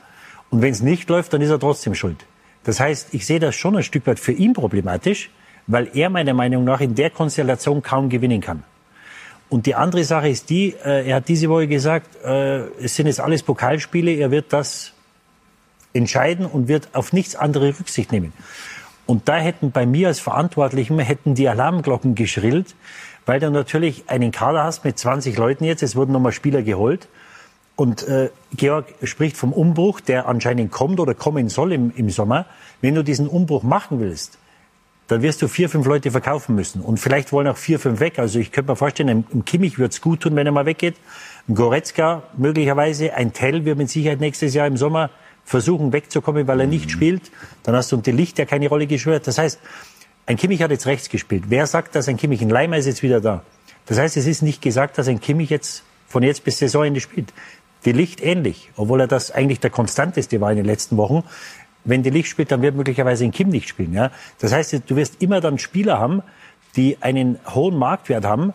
Und 0.51 0.63
wenn 0.63 0.73
es 0.73 0.83
nicht 0.83 1.09
läuft, 1.09 1.33
dann 1.33 1.43
ist 1.43 1.51
er 1.51 1.59
trotzdem 1.59 1.95
schuld. 1.95 2.25
Das 2.65 2.81
heißt, 2.81 3.09
ich 3.13 3.27
sehe 3.27 3.41
das 3.41 3.55
schon 3.55 3.77
ein 3.77 3.83
Stück 3.83 4.07
weit 4.07 4.21
für 4.21 4.33
ihn 4.33 4.53
problematisch, 4.53 5.31
weil 5.67 5.91
er 5.95 6.11
meiner 6.11 6.35
Meinung 6.35 6.65
nach 6.65 6.81
in 6.81 6.95
der 6.95 7.11
Konstellation 7.11 7.83
kaum 7.83 8.09
gewinnen 8.09 8.41
kann. 8.41 8.63
Und 9.49 9.67
die 9.67 9.75
andere 9.75 10.05
Sache 10.05 10.29
ist 10.29 10.51
die, 10.51 10.75
äh, 10.85 11.09
er 11.09 11.17
hat 11.17 11.29
diese 11.29 11.49
Woche 11.49 11.69
gesagt, 11.69 12.17
äh, 12.25 12.67
es 12.83 12.97
sind 12.97 13.07
jetzt 13.07 13.21
alles 13.21 13.43
Pokalspiele, 13.43 14.13
er 14.13 14.31
wird 14.31 14.53
das 14.53 14.93
entscheiden 15.93 16.47
und 16.47 16.69
wird 16.69 16.89
auf 16.93 17.13
nichts 17.13 17.37
andere 17.37 17.69
Rücksicht 17.79 18.13
nehmen. 18.13 18.33
Und 19.07 19.29
da 19.29 19.37
hätten 19.37 19.71
bei 19.71 19.87
mir 19.87 20.09
als 20.09 20.19
Verantwortlichem 20.19 20.99
hätten 20.99 21.35
die 21.37 21.49
Alarmglocken 21.49 22.17
geschrillt, 22.17 22.75
weil 23.27 23.41
du 23.41 23.51
natürlich 23.51 24.05
einen 24.07 24.31
Kader 24.31 24.65
hast 24.65 24.85
mit 24.85 24.99
20 24.99 25.37
Leuten 25.37 25.65
jetzt, 25.65 25.83
es 25.83 25.97
wurden 25.97 26.13
nochmal 26.13 26.33
Spieler 26.33 26.63
geholt. 26.63 27.09
Und 27.75 28.09
äh, 28.09 28.31
Georg 28.55 28.87
spricht 29.03 29.37
vom 29.37 29.53
Umbruch, 29.53 30.01
der 30.01 30.27
anscheinend 30.27 30.73
kommt 30.73 30.99
oder 30.99 31.13
kommen 31.13 31.51
soll 31.51 31.73
im, 31.73 31.93
im 31.95 32.09
Sommer. 32.09 32.47
Wenn 32.81 32.95
du 32.95 33.05
diesen 33.05 33.29
Umbruch 33.29 33.63
machen 33.63 34.01
willst, 34.01 34.39
dann 35.09 35.23
wirst 35.23 35.43
du 35.43 35.49
vier, 35.49 35.69
fünf 35.69 35.87
Leute 35.87 36.11
verkaufen 36.11 36.55
müssen. 36.55 36.81
Und 36.81 36.99
vielleicht 36.99 37.33
wollen 37.33 37.47
auch 37.49 37.57
vier, 37.57 37.79
fünf 37.79 38.01
weg. 38.01 38.19
Also 38.19 38.39
ich 38.39 38.51
könnte 38.51 38.73
mir 38.73 38.77
vorstellen, 38.77 39.25
einem 39.31 39.45
Kimmich 39.45 39.79
wird's 39.79 40.01
gut 40.01 40.21
tun, 40.21 40.35
wenn 40.37 40.47
er 40.47 40.53
mal 40.53 40.67
weggeht. 40.67 40.97
Ein 41.49 41.55
Goretzka 41.55 42.23
möglicherweise. 42.37 43.13
Ein 43.15 43.33
Tell 43.33 43.65
wird 43.65 43.77
mit 43.77 43.91
Sicherheit 43.91 44.21
nächstes 44.21 44.55
Jahr 44.55 44.67
im 44.67 44.77
Sommer 44.77 45.11
versuchen 45.45 45.93
wegzukommen, 45.93 46.49
weil 46.49 46.61
er 46.61 46.67
nicht 46.67 46.91
spielt. 46.91 47.31
Dann 47.63 47.77
hast 47.77 47.93
du 47.93 47.97
unter 47.97 48.11
Licht, 48.11 48.39
der 48.39 48.47
keine 48.47 48.69
Rolle 48.69 48.87
geschwört. 48.89 49.29
Das 49.29 49.39
heißt, 49.39 49.61
ein 50.27 50.37
Kimmich 50.37 50.63
hat 50.63 50.71
jetzt 50.71 50.87
rechts 50.87 51.09
gespielt. 51.09 51.45
Wer 51.49 51.67
sagt, 51.67 51.95
dass 51.95 52.09
ein 52.09 52.17
Kimmich, 52.17 52.43
ein 52.43 52.51
Leimer 52.51 52.77
ist 52.77 52.87
jetzt 52.87 53.03
wieder 53.03 53.21
da. 53.21 53.43
Das 53.87 53.99
heißt, 53.99 54.17
es 54.17 54.27
ist 54.27 54.43
nicht 54.43 54.61
gesagt, 54.61 54.99
dass 54.99 55.09
ein 55.09 55.21
Kimmich 55.21 55.51
jetzt 55.51 55.85
von 56.09 56.23
jetzt 56.23 56.45
bis 56.45 56.59
Saisonende 56.59 57.01
spielt. 57.01 57.33
Die 57.85 57.93
Licht 57.93 58.21
ähnlich, 58.23 58.71
obwohl 58.77 59.01
er 59.01 59.07
das 59.07 59.31
eigentlich 59.31 59.61
der 59.61 59.71
konstanteste 59.71 60.41
war 60.41 60.51
in 60.51 60.57
den 60.57 60.67
letzten 60.67 60.97
Wochen. 60.97 61.23
Wenn 61.85 62.03
die 62.03 62.11
Licht 62.11 62.29
spielt, 62.29 62.51
dann 62.51 62.63
wird 62.63 62.75
möglicherweise 62.75 63.25
ein 63.25 63.31
Kim 63.31 63.49
nicht 63.49 63.69
spielen. 63.69 63.93
Ja? 63.93 64.11
Das 64.41 64.53
heißt, 64.53 64.83
du 64.87 64.97
wirst 64.97 65.23
immer 65.23 65.41
dann 65.41 65.59
Spieler 65.59 66.01
haben, 66.01 66.23
die 66.75 66.99
einen 67.01 67.39
hohen 67.55 67.77
Marktwert 67.77 68.25
haben, 68.25 68.53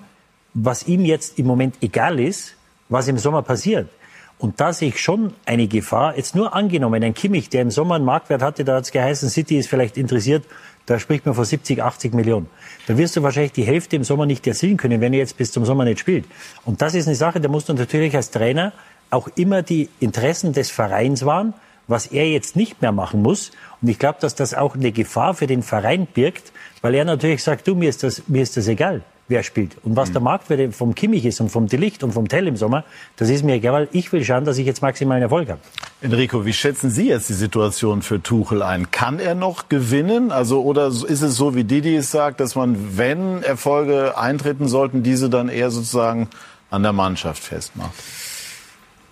was 0.54 0.88
ihm 0.88 1.06
jetzt 1.06 1.40
im 1.40 1.48
Moment 1.48 1.76
egal 1.82 2.20
ist, 2.20 2.56
was 2.90 3.08
im 3.08 3.18
Sommer 3.18 3.42
passiert. 3.42 3.90
Und 4.38 4.60
da 4.60 4.74
sehe 4.74 4.90
ich 4.90 5.00
schon 5.00 5.34
eine 5.46 5.68
Gefahr. 5.68 6.18
Jetzt 6.18 6.36
nur 6.36 6.54
angenommen, 6.56 7.04
ein 7.04 7.14
Kimmich, 7.14 7.50
der 7.50 7.62
im 7.62 7.72
Sommer 7.72 7.96
einen 7.96 8.06
Marktwert 8.06 8.42
hatte, 8.42 8.66
da 8.66 8.78
hat 8.78 8.86
es 8.86 8.92
geheißen, 8.92 9.30
City 9.30 9.58
ist 9.58 9.70
vielleicht 9.70 9.98
interessiert, 9.98 10.44
da 10.86 11.00
spricht 11.00 11.26
man 11.26 11.36
von 11.36 11.46
70, 11.46 11.82
80 11.82 12.14
Millionen. 12.14 12.50
Da 12.88 12.98
wirst 12.98 13.16
du 13.16 13.24
wahrscheinlich 13.24 13.52
die 13.52 13.64
Hälfte 13.64 13.96
im 13.96 14.04
Sommer 14.04 14.26
nicht 14.26 14.46
erzielen 14.48 14.78
können, 14.78 15.02
wenn 15.02 15.14
er 15.14 15.20
jetzt 15.20 15.38
bis 15.38 15.52
zum 15.52 15.66
Sommer 15.66 15.86
nicht 15.86 16.00
spielt. 16.00 16.26
Und 16.66 16.82
das 16.82 16.96
ist 16.96 17.08
eine 17.08 17.16
Sache, 17.16 17.40
da 17.40 17.50
musst 17.50 17.70
du 17.70 17.74
natürlich 17.74 18.16
als 18.16 18.32
Trainer 18.32 18.74
auch 19.10 19.28
immer 19.36 19.62
die 19.62 19.90
Interessen 20.00 20.54
des 20.54 20.72
Vereins 20.72 21.26
wahren, 21.26 21.54
was 21.88 22.08
er 22.08 22.30
jetzt 22.30 22.56
nicht 22.56 22.82
mehr 22.82 22.92
machen 22.92 23.22
muss. 23.22 23.52
Und 23.82 23.90
ich 23.90 24.00
glaube, 24.00 24.20
dass 24.22 24.36
das 24.36 24.54
auch 24.54 24.76
eine 24.76 24.92
Gefahr 24.92 25.34
für 25.34 25.48
den 25.48 25.64
Verein 25.64 26.08
birgt, 26.08 26.52
weil 26.82 26.96
er 26.96 27.06
natürlich 27.06 27.44
sagt, 27.44 27.68
du, 27.68 27.76
mir 27.76 27.90
ist 27.90 28.04
das, 28.04 28.24
mir 28.28 28.42
ist 28.42 28.58
das 28.58 28.68
egal, 28.68 29.02
wer 29.32 29.42
spielt. 29.42 29.78
Und 29.84 29.96
was 29.96 30.12
der 30.12 30.22
Marktwert 30.22 30.76
vom 30.76 30.94
Kimmich 30.94 31.26
ist 31.26 31.42
und 31.42 31.50
vom 31.50 31.68
Delicht 31.68 32.04
und 32.04 32.12
vom 32.12 32.28
Tell 32.28 32.48
im 32.48 32.56
Sommer, 32.56 32.84
das 33.16 33.30
ist 33.30 33.44
mir 33.44 33.56
egal, 33.56 33.74
weil 33.74 33.88
ich 33.92 34.12
will 34.14 34.24
schauen, 34.24 34.46
dass 34.46 34.60
ich 34.60 34.68
jetzt 34.68 34.84
maximalen 34.84 35.24
Erfolg 35.24 35.50
habe. 35.50 35.60
Enrico, 36.02 36.46
wie 36.46 36.54
schätzen 36.54 36.92
Sie 36.92 37.08
jetzt 37.08 37.30
die 37.30 37.34
Situation 37.34 38.04
für 38.04 38.22
Tuchel 38.22 38.62
ein? 38.62 38.92
Kann 38.92 39.20
er 39.20 39.34
noch 39.34 39.70
gewinnen? 39.70 40.32
Also, 40.32 40.62
oder 40.62 40.88
ist 40.88 41.22
es 41.22 41.36
so, 41.36 41.56
wie 41.56 41.64
Didi 41.64 41.96
es 41.96 42.12
sagt, 42.12 42.40
dass 42.40 42.56
man, 42.56 42.98
wenn 42.98 43.42
Erfolge 43.42 44.18
eintreten 44.18 44.68
sollten, 44.68 45.02
diese 45.02 45.30
dann 45.30 45.50
eher 45.50 45.72
sozusagen 45.72 46.28
an 46.70 46.84
der 46.84 46.94
Mannschaft 46.94 47.44
festmacht? 47.44 47.94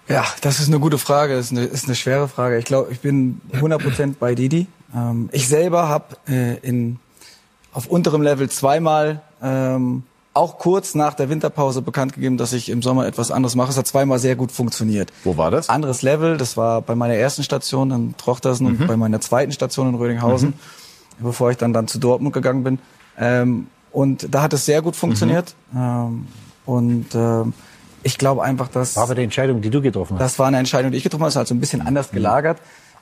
Ja, 0.07 0.25
das 0.41 0.59
ist 0.59 0.67
eine 0.67 0.79
gute 0.79 0.97
Frage, 0.97 1.35
das 1.35 1.47
ist 1.47 1.51
eine, 1.51 1.65
ist 1.65 1.85
eine 1.85 1.95
schwere 1.95 2.27
Frage. 2.27 2.57
Ich 2.57 2.65
glaube, 2.65 2.91
ich 2.91 2.99
bin 2.99 3.41
100% 3.53 4.15
bei 4.19 4.35
Didi. 4.35 4.67
Ähm, 4.95 5.29
ich 5.31 5.47
selber 5.47 5.87
habe 5.87 6.17
äh, 6.27 6.57
in 6.57 6.99
auf 7.71 7.87
unterem 7.87 8.21
Level 8.21 8.49
zweimal 8.49 9.21
ähm, 9.41 10.03
auch 10.39 10.57
kurz 10.57 10.95
nach 10.95 11.13
der 11.13 11.29
Winterpause 11.29 11.81
bekannt 11.81 12.13
gegeben, 12.13 12.37
dass 12.37 12.53
ich 12.53 12.69
im 12.69 12.81
Sommer 12.81 13.05
etwas 13.05 13.29
anderes 13.29 13.55
mache. 13.55 13.69
Es 13.69 13.77
hat 13.77 13.85
zweimal 13.85 14.19
sehr 14.19 14.35
gut 14.35 14.51
funktioniert. 14.51 15.11
Wo 15.23 15.35
war 15.37 15.51
das? 15.51 15.67
Anderes 15.69 16.01
Level, 16.01 16.37
das 16.37 16.55
war 16.55 16.81
bei 16.81 16.95
meiner 16.95 17.15
ersten 17.15 17.43
Station 17.43 17.91
in 17.91 18.17
Trochtersen 18.17 18.65
und 18.65 18.87
bei 18.87 18.95
meiner 18.95 19.19
zweiten 19.19 19.51
Station 19.51 19.89
in 19.89 19.95
Rödinghausen, 19.95 20.53
bevor 21.19 21.51
ich 21.51 21.57
dann, 21.57 21.73
dann 21.73 21.87
zu 21.87 21.99
Dortmund 21.99 22.33
gegangen 22.33 22.63
bin. 22.63 22.79
Ähm, 23.17 23.67
und 23.91 24.33
da 24.33 24.41
hat 24.41 24.53
es 24.53 24.65
sehr 24.65 24.81
gut 24.81 24.95
funktioniert. 24.95 25.55
Ähm, 25.75 26.27
und 26.65 27.07
ähm, 27.13 27.53
ich 28.03 28.17
glaube 28.17 28.41
einfach, 28.43 28.69
dass... 28.69 28.95
War 28.95 29.03
aber 29.03 29.15
die 29.15 29.23
Entscheidung, 29.23 29.61
die 29.61 29.69
du 29.69 29.81
getroffen 29.81 30.13
hast. 30.13 30.21
Das 30.21 30.39
war 30.39 30.47
eine 30.47 30.57
Entscheidung, 30.57 30.91
die 30.91 30.97
ich 30.97 31.03
getroffen 31.03 31.23
habe. 31.23 31.33
Das 31.33 31.43
ist 31.43 31.49
so 31.49 31.55
ein 31.55 31.59
bisschen 31.59 31.85
anders 31.85 32.11
gelagert. 32.11 32.59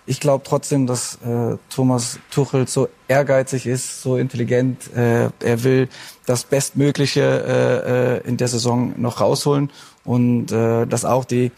Ich 0.09 0.21
glaube 0.21 0.45
trotzdem, 0.47 0.87
dass 0.87 1.15
äh, 1.15 1.57
Thomas 1.69 2.17
Tuchel 2.31 2.65
so 2.65 2.87
ehrgeizig 3.09 3.67
ist, 3.67 4.01
so 4.01 4.15
intelligent. 4.15 4.95
Äh, 4.95 5.29
er 5.41 5.63
will 5.65 5.89
das 6.25 6.45
Bestmögliche 6.45 7.21
äh, 7.21 8.23
äh, 8.23 8.27
in 8.27 8.37
der 8.37 8.47
Saison 8.47 8.93
noch 8.95 9.19
rausholen 9.19 9.69
und 10.05 10.51
äh, 10.53 10.85
dass 10.87 11.03
auch 11.03 11.25
die 11.25 11.51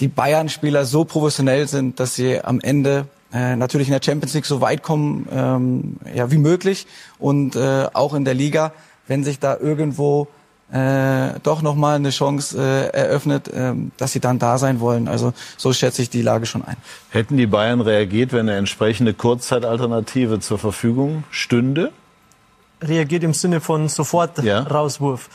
die 0.00 0.08
Bayern-Spieler 0.08 0.84
so 0.84 1.04
professionell 1.04 1.66
sind, 1.66 1.98
dass 2.00 2.14
sie 2.14 2.40
am 2.40 2.60
Ende 2.60 3.06
äh, 3.32 3.56
natürlich 3.56 3.88
in 3.88 3.92
der 3.92 4.02
Champions 4.02 4.34
League 4.34 4.46
so 4.46 4.60
weit 4.60 4.82
kommen 4.82 5.28
ähm, 5.30 5.96
ja, 6.14 6.30
wie 6.30 6.38
möglich 6.38 6.86
und 7.18 7.56
äh, 7.56 7.86
auch 7.92 8.14
in 8.14 8.24
der 8.24 8.34
Liga, 8.34 8.72
wenn 9.06 9.22
sich 9.24 9.38
da 9.38 9.56
irgendwo 9.56 10.28
äh, 10.72 11.38
doch 11.42 11.62
nochmal 11.62 11.96
eine 11.96 12.10
Chance 12.10 12.58
äh, 12.58 12.88
eröffnet, 12.96 13.50
ähm, 13.54 13.90
dass 13.96 14.12
sie 14.12 14.20
dann 14.20 14.38
da 14.38 14.58
sein 14.58 14.80
wollen. 14.80 15.08
Also 15.08 15.32
so 15.56 15.72
schätze 15.72 16.02
ich 16.02 16.10
die 16.10 16.22
Lage 16.22 16.44
schon 16.46 16.62
ein. 16.64 16.76
Hätten 17.10 17.36
die 17.38 17.46
Bayern 17.46 17.80
reagiert, 17.80 18.32
wenn 18.32 18.40
eine 18.48 18.56
entsprechende 18.56 19.14
Kurzzeitalternative 19.14 20.40
zur 20.40 20.58
Verfügung 20.58 21.24
stünde? 21.30 21.92
reagiert 22.80 23.24
im 23.24 23.34
Sinne 23.34 23.60
von 23.60 23.88
sofort 23.88 24.38
Ja. 24.44 24.60
Rauswurf. 24.60 25.28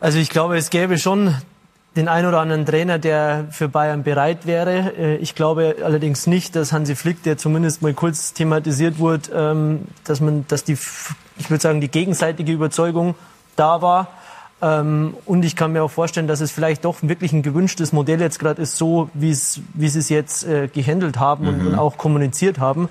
Also 0.00 0.18
ich 0.18 0.30
glaube, 0.30 0.56
es 0.56 0.70
gäbe 0.70 0.98
schon 0.98 1.32
den 1.94 2.08
ein 2.08 2.26
oder 2.26 2.40
anderen 2.40 2.66
Trainer, 2.66 2.98
der 2.98 3.46
für 3.50 3.68
Bayern 3.68 4.02
bereit 4.02 4.44
wäre. 4.46 4.94
Äh, 4.96 5.16
Ich 5.18 5.34
glaube 5.36 5.76
allerdings 5.84 6.26
nicht, 6.26 6.56
dass 6.56 6.72
Hansi 6.72 6.96
Flick, 6.96 7.22
der 7.22 7.38
zumindest 7.38 7.82
mal 7.82 7.94
kurz 7.94 8.32
thematisiert 8.32 8.98
wurde, 8.98 9.30
ähm, 9.32 9.80
dass 10.04 10.20
man, 10.20 10.44
dass 10.48 10.64
die, 10.64 10.76
ich 11.38 11.50
würde 11.50 11.62
sagen, 11.62 11.80
die 11.80 11.88
gegenseitige 11.88 12.50
Überzeugung 12.52 13.14
da 13.58 13.82
war. 13.82 14.08
Ähm, 14.60 15.14
Und 15.24 15.44
ich 15.44 15.54
kann 15.54 15.72
mir 15.72 15.84
auch 15.84 15.90
vorstellen, 15.90 16.26
dass 16.26 16.40
es 16.40 16.50
vielleicht 16.50 16.84
doch 16.84 16.96
wirklich 17.02 17.32
ein 17.32 17.42
gewünschtes 17.42 17.92
Modell 17.92 18.20
jetzt 18.20 18.38
gerade 18.40 18.60
ist, 18.60 18.76
so 18.76 19.08
wie 19.14 19.30
es, 19.30 19.60
wie 19.74 19.88
sie 19.88 20.00
es 20.00 20.08
jetzt 20.08 20.44
äh, 20.44 20.66
gehandelt 20.68 21.18
haben 21.18 21.46
und, 21.46 21.66
und 21.66 21.74
auch 21.76 21.96
kommuniziert 21.96 22.58
haben. 22.58 22.88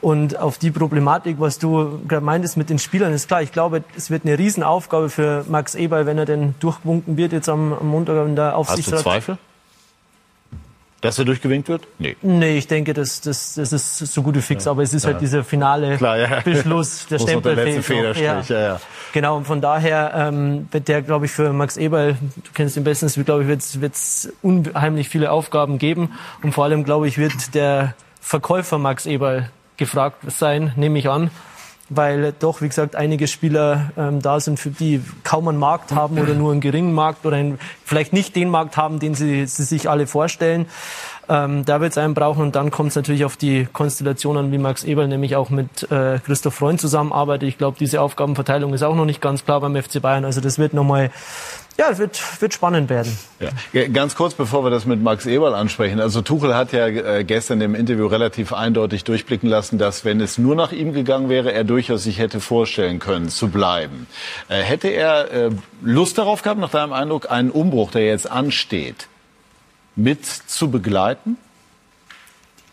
Und 0.00 0.38
auf 0.38 0.58
die 0.58 0.70
Problematik, 0.70 1.36
was 1.40 1.58
du 1.58 2.00
gerade 2.08 2.24
meintest 2.24 2.56
mit 2.56 2.68
den 2.70 2.78
Spielern, 2.78 3.12
ist 3.12 3.28
klar. 3.28 3.42
Ich 3.42 3.52
glaube, 3.52 3.84
es 3.96 4.10
wird 4.10 4.24
eine 4.26 4.38
Riesenaufgabe 4.38 5.08
für 5.08 5.44
Max 5.48 5.74
Eberl, 5.74 6.06
wenn 6.06 6.18
er 6.18 6.26
denn 6.26 6.54
durchgewunken 6.60 7.16
wird 7.16 7.32
jetzt 7.32 7.48
am, 7.48 7.72
am 7.72 7.88
Montag 7.88 8.26
in 8.26 8.36
der 8.36 8.46
Hast 8.46 8.54
du 8.54 8.58
Aufsichtsrat. 8.58 9.00
Zweifel? 9.00 9.38
Dass 11.04 11.18
er 11.18 11.26
durchgewinkt 11.26 11.68
wird? 11.68 11.86
Nee. 11.98 12.16
Nee, 12.22 12.56
ich 12.56 12.66
denke, 12.66 12.94
das, 12.94 13.20
das, 13.20 13.56
das 13.56 13.74
ist 13.74 13.98
so 13.98 14.22
gut 14.22 14.36
wie 14.36 14.40
fix. 14.40 14.66
Aber 14.66 14.82
es 14.82 14.94
ist 14.94 15.04
halt 15.04 15.20
dieser 15.20 15.44
finale 15.44 15.98
Klar, 15.98 16.16
ja. 16.16 16.40
Beschluss, 16.40 17.06
der 17.10 17.18
Stempel 17.18 17.54
der 17.54 17.66
letzte. 17.66 17.82
Federstrich, 17.82 18.48
ja, 18.48 18.60
ja. 18.60 18.80
Genau, 19.12 19.36
und 19.36 19.46
von 19.46 19.60
daher 19.60 20.14
ähm, 20.16 20.66
wird 20.70 20.88
der, 20.88 21.02
glaube 21.02 21.26
ich, 21.26 21.30
für 21.30 21.52
Max 21.52 21.76
Eberl, 21.76 22.16
du 22.36 22.50
kennst 22.54 22.78
ihn 22.78 22.84
bestens, 22.84 23.20
glaube 23.22 23.42
ich, 23.42 23.48
wird 23.48 23.94
es 23.94 24.32
unheimlich 24.40 25.10
viele 25.10 25.30
Aufgaben 25.30 25.76
geben. 25.76 26.12
Und 26.42 26.52
vor 26.52 26.64
allem, 26.64 26.84
glaube 26.84 27.06
ich, 27.06 27.18
wird 27.18 27.54
der 27.54 27.92
Verkäufer 28.22 28.78
Max 28.78 29.04
Eberl 29.04 29.50
gefragt 29.76 30.16
sein, 30.28 30.72
nehme 30.74 30.98
ich 30.98 31.10
an 31.10 31.30
weil 31.90 32.32
doch, 32.38 32.62
wie 32.62 32.68
gesagt, 32.68 32.96
einige 32.96 33.26
Spieler 33.26 33.92
ähm, 33.96 34.22
da 34.22 34.40
sind, 34.40 34.58
für 34.58 34.70
die 34.70 35.02
kaum 35.22 35.48
einen 35.48 35.58
Markt 35.58 35.92
haben 35.92 36.18
oder 36.18 36.34
nur 36.34 36.52
einen 36.52 36.60
geringen 36.60 36.94
Markt 36.94 37.26
oder 37.26 37.36
einen, 37.36 37.58
vielleicht 37.84 38.12
nicht 38.12 38.34
den 38.36 38.48
Markt 38.48 38.76
haben, 38.76 38.98
den 39.00 39.14
sie, 39.14 39.46
sie 39.46 39.64
sich 39.64 39.88
alle 39.88 40.06
vorstellen. 40.06 40.66
Ähm, 41.28 41.64
da 41.64 41.80
wird 41.80 41.92
es 41.92 41.98
einen 41.98 42.14
brauchen 42.14 42.42
und 42.42 42.54
dann 42.54 42.70
kommt 42.70 42.90
es 42.90 42.96
natürlich 42.96 43.24
auf 43.24 43.36
die 43.36 43.66
Konstellation 43.72 44.36
an, 44.36 44.52
wie 44.52 44.58
Max 44.58 44.84
Eberl 44.84 45.08
nämlich 45.08 45.36
auch 45.36 45.50
mit 45.50 45.90
äh, 45.90 46.18
Christoph 46.18 46.54
Freund 46.54 46.80
zusammenarbeitet. 46.80 47.48
Ich 47.48 47.58
glaube, 47.58 47.76
diese 47.78 48.00
Aufgabenverteilung 48.00 48.74
ist 48.74 48.82
auch 48.82 48.94
noch 48.94 49.06
nicht 49.06 49.20
ganz 49.20 49.44
klar 49.44 49.60
beim 49.60 49.74
FC 49.74 50.02
Bayern. 50.02 50.24
Also 50.24 50.40
das 50.40 50.58
wird 50.58 50.74
nochmal 50.74 51.10
ja, 51.76 51.90
es 51.90 51.98
wird, 51.98 52.20
wird 52.40 52.54
spannend 52.54 52.88
werden. 52.88 53.18
Ja. 53.40 53.88
Ganz 53.88 54.14
kurz, 54.14 54.34
bevor 54.34 54.64
wir 54.64 54.70
das 54.70 54.86
mit 54.86 55.02
Max 55.02 55.26
Eberl 55.26 55.54
ansprechen. 55.54 56.00
Also 56.00 56.22
Tuchel 56.22 56.54
hat 56.54 56.72
ja 56.72 56.86
äh, 56.86 57.24
gestern 57.24 57.60
im 57.60 57.74
Interview 57.74 58.06
relativ 58.06 58.52
eindeutig 58.52 59.02
durchblicken 59.02 59.48
lassen, 59.48 59.76
dass 59.78 60.04
wenn 60.04 60.20
es 60.20 60.38
nur 60.38 60.54
nach 60.54 60.70
ihm 60.70 60.92
gegangen 60.92 61.28
wäre, 61.28 61.52
er 61.52 61.64
durchaus 61.64 62.04
sich 62.04 62.18
hätte 62.18 62.40
vorstellen 62.40 63.00
können, 63.00 63.28
zu 63.28 63.48
bleiben. 63.48 64.06
Äh, 64.48 64.62
hätte 64.62 64.88
er 64.88 65.30
äh, 65.32 65.50
Lust 65.82 66.16
darauf 66.18 66.42
gehabt, 66.42 66.60
nach 66.60 66.70
deinem 66.70 66.92
Eindruck, 66.92 67.30
einen 67.30 67.50
Umbruch, 67.50 67.90
der 67.90 68.06
jetzt 68.06 68.30
ansteht, 68.30 69.08
mit 69.96 70.24
zu 70.24 70.70
begleiten? 70.70 71.36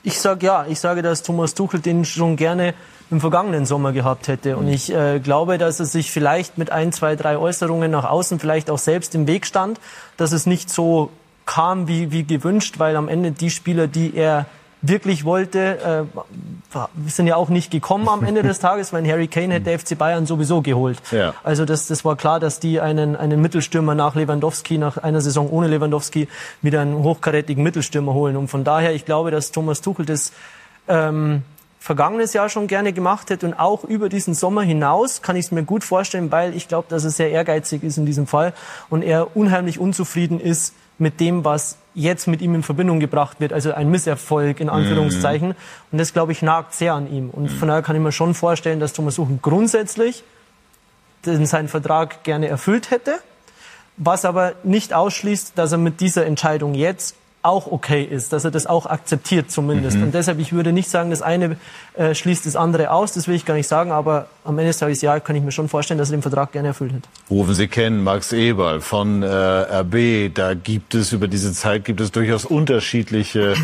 Ich 0.04 0.20
sage 0.20 0.46
ja. 0.46 0.66
Ich 0.68 0.80
sage, 0.80 1.02
dass 1.02 1.24
Thomas 1.24 1.56
Tuchel 1.56 1.80
den 1.80 2.06
schon 2.06 2.36
gerne 2.36 2.76
im 3.12 3.20
vergangenen 3.20 3.66
Sommer 3.66 3.92
gehabt 3.92 4.28
hätte. 4.28 4.58
Und 4.58 4.68
ich 4.70 4.92
äh, 4.94 5.20
glaube, 5.20 5.58
dass 5.58 5.80
er 5.80 5.86
sich 5.86 6.12
vielleicht 6.12 6.58
mit 6.58 6.72
ein, 6.72 6.92
zwei, 6.94 7.16
drei 7.16 7.38
Äußerungen 7.38 7.92
nach 7.92 8.06
außen 8.06 8.40
vielleicht 8.40 8.70
auch 8.70 8.78
selbst 8.78 9.14
im 9.16 9.28
Weg 9.28 9.46
stand, 9.46 9.80
dass 10.18 10.32
es 10.32 10.46
nicht 10.46 10.70
so 10.70 11.12
kam 11.46 11.88
wie, 11.88 12.12
wie 12.12 12.24
gewünscht, 12.24 12.76
weil 12.78 12.96
am 12.96 13.10
Ende 13.10 13.32
die 13.32 13.50
Spieler, 13.50 13.88
die 13.88 14.16
er 14.16 14.46
wirklich 14.82 15.26
wollte, 15.26 16.08
äh, 16.16 16.80
sind 17.06 17.28
ja 17.28 17.36
auch 17.36 17.50
nicht 17.50 17.70
gekommen 17.70 18.08
am 18.08 18.24
Ende 18.24 18.42
des 18.42 18.60
Tages, 18.62 18.94
weil 18.94 19.08
Harry 19.08 19.28
Kane 19.28 19.56
hätte 19.56 19.66
der 19.66 19.78
FC 19.78 19.98
Bayern 19.98 20.26
sowieso 20.26 20.62
geholt. 20.62 20.98
Ja. 21.12 21.34
Also 21.44 21.66
das, 21.66 21.88
das 21.88 22.04
war 22.04 22.16
klar, 22.16 22.40
dass 22.40 22.60
die 22.60 22.80
einen, 22.80 23.16
einen 23.16 23.42
Mittelstürmer 23.42 23.94
nach 23.94 24.16
Lewandowski, 24.16 24.78
nach 24.78 24.98
einer 24.98 25.22
Saison 25.22 25.50
ohne 25.50 25.68
Lewandowski, 25.68 26.28
wieder 26.62 26.82
einen 26.82 26.96
hochkarätigen 26.96 27.64
Mittelstürmer 27.64 28.14
holen. 28.14 28.38
Und 28.38 28.48
von 28.48 28.64
daher, 28.64 28.94
ich 28.94 29.06
glaube, 29.06 29.30
dass 29.30 29.52
Thomas 29.52 29.82
Tuchel 29.82 30.06
das 30.06 30.32
ähm, 30.88 31.44
vergangenes 31.82 32.34
Jahr 32.34 32.48
schon 32.48 32.68
gerne 32.68 32.94
gemacht 32.94 33.32
hätte 33.32 33.48
und 33.48 33.56
auch 33.56 33.84
über 33.84 34.08
diesen 34.08 34.36
Sommer 34.36 34.62
hinaus 34.62 35.24
kann 35.24 35.36
ich 35.36 35.46
es 35.46 35.52
mir 35.52 35.64
gut 35.64 35.84
vorstellen, 35.84 36.32
weil 36.32 36.56
ich 36.56 36.68
glaube, 36.68 36.86
dass 36.90 37.04
er 37.04 37.10
sehr 37.10 37.32
ehrgeizig 37.32 37.82
ist 37.82 37.98
in 37.98 38.06
diesem 38.06 38.28
Fall 38.28 38.54
und 38.92 39.02
er 39.02 39.36
unheimlich 39.36 39.80
unzufrieden 39.80 40.40
ist 40.40 40.76
mit 41.00 41.20
dem, 41.20 41.44
was 41.44 41.78
jetzt 41.96 42.28
mit 42.28 42.40
ihm 42.44 42.54
in 42.54 42.62
Verbindung 42.62 43.00
gebracht 43.00 43.40
wird, 43.40 43.52
also 43.52 43.74
ein 43.74 43.90
Misserfolg 43.90 44.60
in 44.60 44.70
Anführungszeichen. 44.70 45.50
Mhm. 45.50 45.56
Und 45.92 45.98
das, 45.98 46.14
glaube 46.14 46.34
ich, 46.34 46.44
nagt 46.44 46.76
sehr 46.76 46.94
an 46.94 47.12
ihm. 47.12 47.32
Und 47.32 47.50
von 47.50 47.68
daher 47.68 47.82
kann 47.82 47.96
ich 47.96 48.02
mir 48.02 48.12
schon 48.12 48.36
vorstellen, 48.36 48.80
dass 48.80 48.94
Thomas 48.94 49.16
Suchen 49.16 49.40
grundsätzlich 49.42 50.24
seinen 51.24 51.68
Vertrag 51.68 52.24
gerne 52.24 52.48
erfüllt 52.48 52.92
hätte, 52.92 53.16
was 53.98 54.24
aber 54.24 54.54
nicht 54.64 54.94
ausschließt, 54.94 55.54
dass 55.56 55.72
er 55.72 55.80
mit 55.80 56.00
dieser 56.00 56.28
Entscheidung 56.28 56.76
jetzt 56.76 57.16
auch 57.44 57.72
okay 57.72 58.04
ist, 58.04 58.34
dass 58.34 58.46
er 58.46 58.52
das 58.52 58.68
auch 58.68 58.86
akzeptiert 58.86 59.50
zumindest. 59.52 59.98
Mhm. 59.98 60.04
Und 60.04 60.14
deshalb, 60.14 60.40
ich 60.40 60.54
würde 60.54 60.72
nicht 60.72 60.90
sagen, 60.90 61.10
das 61.10 61.22
eine 61.22 61.58
äh, 61.96 62.14
schließt 62.14 62.46
das 62.46 62.56
andere 62.56 62.92
aus, 62.92 63.14
das 63.14 63.28
will 63.28 63.36
ich 63.36 63.46
gar 63.46 63.56
nicht 63.56 63.68
sagen, 63.68 63.92
aber 63.92 64.28
am 64.44 64.58
Ende 64.60 64.70
des 64.70 64.78
Tages, 64.78 65.02
ja, 65.02 65.20
kann 65.20 65.36
ich 65.36 65.44
mir 65.44 65.52
schon 65.52 65.68
vorstellen, 65.68 65.98
dass 65.98 66.10
er 66.10 66.18
den 66.18 66.22
Vertrag 66.22 66.52
gerne 66.52 66.70
erfüllt 66.70 66.94
hätte. 66.94 67.10
Rufen 67.30 67.54
Sie 67.56 67.68
kennen, 67.68 68.04
Max 68.04 68.32
Eberl 68.32 68.82
von 68.82 69.24
äh, 69.24 69.28
RB, 69.28 70.34
da 70.34 70.54
gibt 70.54 70.94
es 70.94 71.14
über 71.14 71.28
diese 71.28 71.52
Zeit 71.54 71.86
gibt 71.86 72.00
es 72.00 72.12
durchaus 72.12 72.46
unterschiedliche 72.46 73.56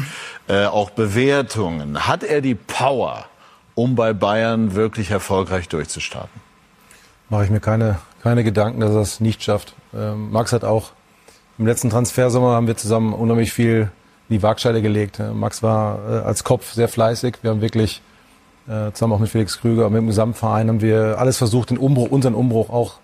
äh, 0.47 0.65
auch 0.65 0.89
Bewertungen. 0.89 2.07
Hat 2.07 2.23
er 2.23 2.41
die 2.41 2.55
Power, 2.55 3.25
um 3.75 3.95
bei 3.95 4.13
Bayern 4.13 4.73
wirklich 4.73 5.11
erfolgreich 5.11 5.69
durchzustarten? 5.69 6.41
Mache 7.29 7.43
ich 7.43 7.49
mir 7.49 7.59
keine, 7.59 7.99
keine 8.23 8.43
Gedanken, 8.43 8.79
dass 8.79 8.91
er 8.91 9.01
es 9.01 9.19
nicht 9.19 9.43
schafft. 9.43 9.75
Ähm, 9.93 10.31
Max 10.31 10.53
hat 10.53 10.63
auch 10.63 10.91
im 11.57 11.65
letzten 11.65 11.89
Transfersommer 11.89 12.51
haben 12.51 12.67
wir 12.67 12.77
zusammen 12.77 13.13
unheimlich 13.13 13.53
viel 13.53 13.89
in 14.29 14.37
die 14.37 14.43
Waagscheide 14.43 14.81
gelegt. 14.81 15.21
Max 15.33 15.63
war 15.63 15.99
äh, 16.09 16.25
als 16.25 16.43
Kopf 16.43 16.73
sehr 16.73 16.87
fleißig. 16.87 17.37
Wir 17.41 17.51
haben 17.51 17.61
wirklich 17.61 18.01
äh, 18.67 18.91
zusammen 18.91 19.13
auch 19.13 19.19
mit 19.19 19.29
Felix 19.29 19.59
Krüger, 19.59 19.89
mit 19.89 19.99
dem 19.99 20.07
Gesamtverein 20.07 20.67
haben 20.67 20.81
wir 20.81 21.17
alles 21.17 21.37
versucht, 21.37 21.69
den 21.69 21.77
Umbruch, 21.77 22.11
unseren 22.11 22.35
Umbruch 22.35 22.69
auch 22.69 22.95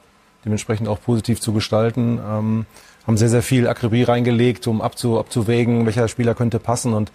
dementsprechend 0.46 0.88
auch 0.88 1.02
positiv 1.02 1.40
zu 1.40 1.54
gestalten. 1.54 2.20
Ähm, 2.20 2.66
haben 3.08 3.18
sehr, 3.18 3.30
sehr 3.30 3.44
viel 3.44 3.68
Akribie 3.68 4.04
reingelegt, 4.04 4.68
um 4.68 4.82
abzu, 4.82 5.20
abzuwägen, 5.20 5.86
welcher 5.86 6.08
Spieler 6.08 6.36
könnte 6.36 6.60
passen. 6.60 6.94
Und 6.94 7.12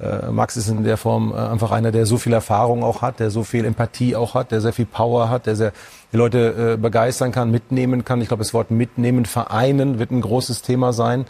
äh, 0.00 0.30
Max 0.30 0.56
ist 0.56 0.68
in 0.68 0.84
der 0.84 0.96
Form 0.96 1.32
äh, 1.32 1.36
einfach 1.36 1.70
einer, 1.70 1.92
der 1.92 2.06
so 2.06 2.18
viel 2.18 2.32
Erfahrung 2.32 2.82
auch 2.82 3.02
hat, 3.02 3.20
der 3.20 3.30
so 3.30 3.44
viel 3.44 3.64
Empathie 3.64 4.16
auch 4.16 4.34
hat, 4.34 4.52
der 4.52 4.60
sehr 4.60 4.72
viel 4.72 4.86
Power 4.86 5.28
hat, 5.28 5.46
der 5.46 5.56
sehr 5.56 5.72
die 6.12 6.16
Leute 6.16 6.74
äh, 6.74 6.76
begeistern 6.76 7.32
kann, 7.32 7.50
mitnehmen 7.50 8.04
kann. 8.04 8.20
Ich 8.20 8.28
glaube, 8.28 8.42
das 8.42 8.54
Wort 8.54 8.70
mitnehmen, 8.70 9.26
vereinen 9.26 9.98
wird 9.98 10.10
ein 10.10 10.20
großes 10.20 10.62
Thema 10.62 10.92
sein. 10.92 11.26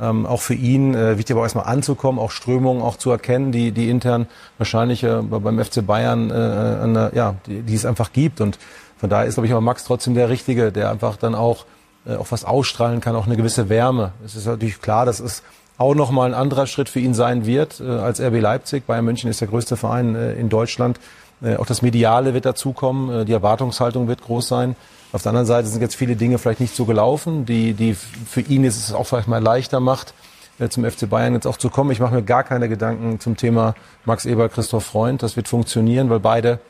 Ähm, 0.00 0.24
auch 0.24 0.40
für 0.40 0.54
ihn 0.54 0.94
äh, 0.94 1.18
wichtig 1.18 1.36
aber 1.36 1.44
erstmal 1.44 1.66
anzukommen, 1.66 2.18
auch 2.18 2.30
Strömungen 2.30 2.82
auch 2.82 2.96
zu 2.96 3.10
erkennen, 3.10 3.52
die, 3.52 3.72
die 3.72 3.90
intern 3.90 4.26
wahrscheinlich 4.56 5.04
äh, 5.04 5.20
beim 5.20 5.62
FC 5.62 5.86
Bayern 5.86 6.30
äh, 6.30 6.32
eine, 6.32 7.12
ja, 7.14 7.36
die, 7.46 7.60
die 7.60 7.74
es 7.74 7.84
einfach 7.84 8.12
gibt. 8.12 8.40
Und 8.40 8.58
von 8.96 9.10
daher 9.10 9.26
ist, 9.26 9.34
glaube 9.34 9.46
ich, 9.46 9.52
aber 9.52 9.60
Max 9.60 9.84
trotzdem 9.84 10.14
der 10.14 10.30
Richtige, 10.30 10.72
der 10.72 10.90
einfach 10.90 11.16
dann 11.16 11.34
auch, 11.34 11.66
äh, 12.06 12.14
auch 12.14 12.28
was 12.30 12.44
ausstrahlen 12.44 13.02
kann, 13.02 13.16
auch 13.16 13.26
eine 13.26 13.36
gewisse 13.36 13.68
Wärme. 13.68 14.12
Es 14.24 14.34
ist 14.34 14.46
natürlich 14.46 14.80
klar, 14.80 15.04
dass 15.04 15.20
es 15.20 15.42
auch 15.76 15.94
nochmal 15.94 16.30
ein 16.30 16.34
anderer 16.34 16.66
Schritt 16.66 16.88
für 16.88 17.00
ihn 17.00 17.12
sein 17.12 17.44
wird 17.44 17.80
äh, 17.80 17.84
als 17.84 18.20
RB 18.20 18.40
Leipzig. 18.40 18.86
Bayern 18.86 19.04
München 19.04 19.28
ist 19.28 19.40
der 19.40 19.48
größte 19.48 19.76
Verein 19.76 20.14
äh, 20.14 20.32
in 20.34 20.48
Deutschland. 20.48 20.98
Äh, 21.42 21.56
auch 21.56 21.66
das 21.66 21.82
Mediale 21.82 22.34
wird 22.34 22.44
dazukommen, 22.44 23.22
äh, 23.22 23.24
die 23.24 23.32
Erwartungshaltung 23.32 24.08
wird 24.08 24.22
groß 24.22 24.48
sein. 24.48 24.76
Auf 25.12 25.22
der 25.22 25.30
anderen 25.30 25.46
Seite 25.46 25.68
sind 25.68 25.82
jetzt 25.82 25.94
viele 25.94 26.16
Dinge 26.16 26.38
vielleicht 26.38 26.60
nicht 26.60 26.74
so 26.74 26.84
gelaufen, 26.84 27.44
die, 27.44 27.74
die 27.74 27.94
für 27.94 28.40
ihn 28.40 28.64
jetzt 28.64 28.76
es 28.76 28.94
auch 28.94 29.04
vielleicht 29.04 29.28
mal 29.28 29.42
leichter 29.42 29.80
macht, 29.80 30.14
äh, 30.58 30.68
zum 30.68 30.84
FC 30.84 31.08
Bayern 31.08 31.34
jetzt 31.34 31.46
auch 31.46 31.56
zu 31.56 31.68
kommen. 31.68 31.90
Ich 31.90 32.00
mache 32.00 32.14
mir 32.14 32.22
gar 32.22 32.44
keine 32.44 32.68
Gedanken 32.68 33.20
zum 33.20 33.36
Thema 33.36 33.74
Max 34.04 34.24
Eber, 34.24 34.48
Christoph 34.48 34.84
Freund. 34.84 35.22
Das 35.22 35.36
wird 35.36 35.48
funktionieren, 35.48 36.08
weil 36.08 36.20
beide 36.20 36.60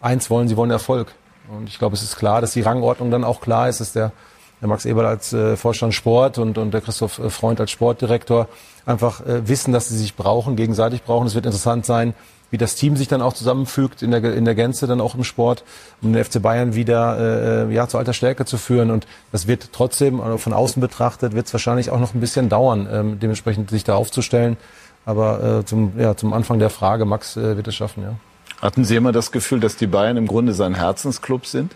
eins 0.00 0.30
wollen, 0.30 0.48
sie 0.48 0.56
wollen 0.56 0.70
Erfolg. 0.70 1.14
Und 1.50 1.68
ich 1.68 1.78
glaube, 1.78 1.94
es 1.94 2.02
ist 2.02 2.16
klar, 2.16 2.40
dass 2.40 2.52
die 2.52 2.62
Rangordnung 2.62 3.10
dann 3.10 3.24
auch 3.24 3.40
klar 3.40 3.68
ist, 3.68 3.80
dass 3.80 3.92
der, 3.92 4.12
der 4.60 4.68
Max 4.68 4.84
Eberl 4.84 5.06
als 5.06 5.32
äh, 5.32 5.56
Vorstand 5.56 5.92
Sport 5.92 6.38
und, 6.38 6.56
und 6.56 6.72
der 6.72 6.80
Christoph 6.80 7.20
Freund 7.28 7.60
als 7.60 7.72
Sportdirektor 7.72 8.48
einfach 8.86 9.20
äh, 9.26 9.46
wissen, 9.48 9.72
dass 9.72 9.88
sie 9.88 9.98
sich 9.98 10.14
brauchen, 10.14 10.56
gegenseitig 10.56 11.02
brauchen. 11.02 11.26
Es 11.26 11.34
wird 11.34 11.46
interessant 11.46 11.84
sein, 11.84 12.14
wie 12.52 12.58
das 12.58 12.76
Team 12.76 12.96
sich 12.96 13.08
dann 13.08 13.22
auch 13.22 13.32
zusammenfügt 13.32 14.02
in 14.02 14.10
der, 14.10 14.22
in 14.34 14.44
der 14.44 14.54
Gänze 14.54 14.86
dann 14.86 15.00
auch 15.00 15.14
im 15.14 15.24
Sport, 15.24 15.64
um 16.02 16.12
den 16.12 16.22
FC 16.22 16.40
Bayern 16.40 16.74
wieder 16.74 17.66
äh, 17.68 17.74
ja, 17.74 17.88
zu 17.88 17.96
alter 17.96 18.12
Stärke 18.12 18.44
zu 18.44 18.58
führen. 18.58 18.90
Und 18.90 19.06
das 19.32 19.48
wird 19.48 19.70
trotzdem, 19.72 20.20
also 20.20 20.36
von 20.36 20.52
außen 20.52 20.80
betrachtet, 20.80 21.34
wird 21.34 21.46
es 21.46 21.52
wahrscheinlich 21.54 21.90
auch 21.90 21.98
noch 21.98 22.14
ein 22.14 22.20
bisschen 22.20 22.50
dauern, 22.50 22.86
ähm, 22.92 23.18
dementsprechend 23.18 23.70
sich 23.70 23.84
da 23.84 23.94
aufzustellen. 23.94 24.58
Aber 25.06 25.60
äh, 25.60 25.64
zum, 25.64 25.98
ja, 25.98 26.14
zum 26.14 26.34
Anfang 26.34 26.58
der 26.58 26.70
Frage, 26.70 27.06
Max 27.06 27.38
äh, 27.38 27.56
wird 27.56 27.66
es 27.66 27.74
schaffen, 27.74 28.02
ja. 28.02 28.14
Hatten 28.60 28.84
Sie 28.84 28.94
immer 28.94 29.10
das 29.10 29.32
Gefühl, 29.32 29.58
dass 29.58 29.76
die 29.76 29.88
Bayern 29.88 30.16
im 30.16 30.28
Grunde 30.28 30.52
sein 30.52 30.74
Herzensclub 30.74 31.46
sind? 31.46 31.74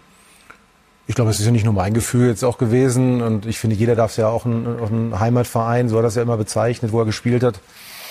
Ich 1.09 1.15
glaube, 1.15 1.31
es 1.31 1.39
ist 1.39 1.47
ja 1.47 1.53
nicht 1.53 1.65
nur 1.65 1.75
mein 1.75 1.95
Gefühl 1.95 2.29
jetzt 2.29 2.45
auch 2.45 2.59
gewesen. 2.59 3.23
Und 3.23 3.47
ich 3.47 3.59
finde, 3.59 3.77
jeder 3.77 3.95
darf 3.95 4.11
es 4.11 4.17
ja 4.17 4.29
auch 4.29 4.45
ein, 4.45 4.67
auch 4.81 4.91
ein 4.91 5.19
Heimatverein, 5.19 5.89
so 5.89 5.97
hat 5.97 6.05
er 6.05 6.09
es 6.09 6.17
ja 6.17 6.23
immer 6.23 6.37
bezeichnet, 6.37 6.93
wo 6.93 7.01
er 7.01 7.07
gespielt 7.07 7.43
hat 7.43 7.61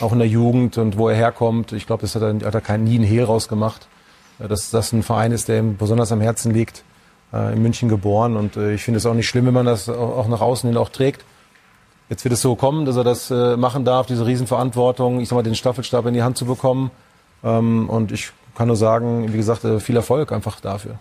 auch 0.01 0.11
in 0.11 0.19
der 0.19 0.27
Jugend 0.27 0.77
und 0.77 0.97
wo 0.97 1.09
er 1.09 1.15
herkommt. 1.15 1.71
Ich 1.71 1.87
glaube, 1.87 2.01
das 2.01 2.15
hat 2.15 2.21
er, 2.21 2.33
hat 2.45 2.53
er 2.53 2.61
kein, 2.61 2.83
nie 2.83 2.99
ein 2.99 3.03
Hehl 3.03 3.23
rausgemacht. 3.23 3.87
Dass 4.37 4.69
das 4.69 4.91
ein 4.91 5.03
Verein 5.03 5.31
ist, 5.31 5.47
der 5.47 5.59
ihm 5.59 5.77
besonders 5.77 6.11
am 6.11 6.19
Herzen 6.19 6.53
liegt, 6.53 6.83
äh, 7.31 7.53
in 7.53 7.61
München 7.61 7.87
geboren. 7.87 8.35
Und 8.35 8.57
äh, 8.57 8.73
ich 8.73 8.83
finde 8.83 8.97
es 8.97 9.05
auch 9.05 9.13
nicht 9.13 9.29
schlimm, 9.29 9.45
wenn 9.45 9.53
man 9.53 9.65
das 9.65 9.87
auch 9.87 10.27
nach 10.27 10.41
außen 10.41 10.69
hin 10.69 10.77
auch 10.77 10.89
trägt. 10.89 11.23
Jetzt 12.09 12.23
wird 12.25 12.33
es 12.33 12.41
so 12.41 12.55
kommen, 12.55 12.85
dass 12.85 12.97
er 12.97 13.05
das 13.05 13.31
äh, 13.31 13.55
machen 13.55 13.85
darf, 13.85 14.07
diese 14.07 14.25
Riesenverantwortung, 14.25 15.21
ich 15.21 15.29
sag 15.29 15.37
mal, 15.37 15.43
den 15.43 15.55
Staffelstab 15.55 16.05
in 16.05 16.13
die 16.13 16.23
Hand 16.23 16.37
zu 16.37 16.45
bekommen. 16.45 16.91
Ähm, 17.43 17.89
und 17.89 18.11
ich 18.11 18.31
kann 18.55 18.67
nur 18.67 18.75
sagen, 18.75 19.31
wie 19.31 19.37
gesagt, 19.37 19.63
äh, 19.63 19.79
viel 19.79 19.95
Erfolg 19.95 20.31
einfach 20.31 20.59
dafür 20.59 20.99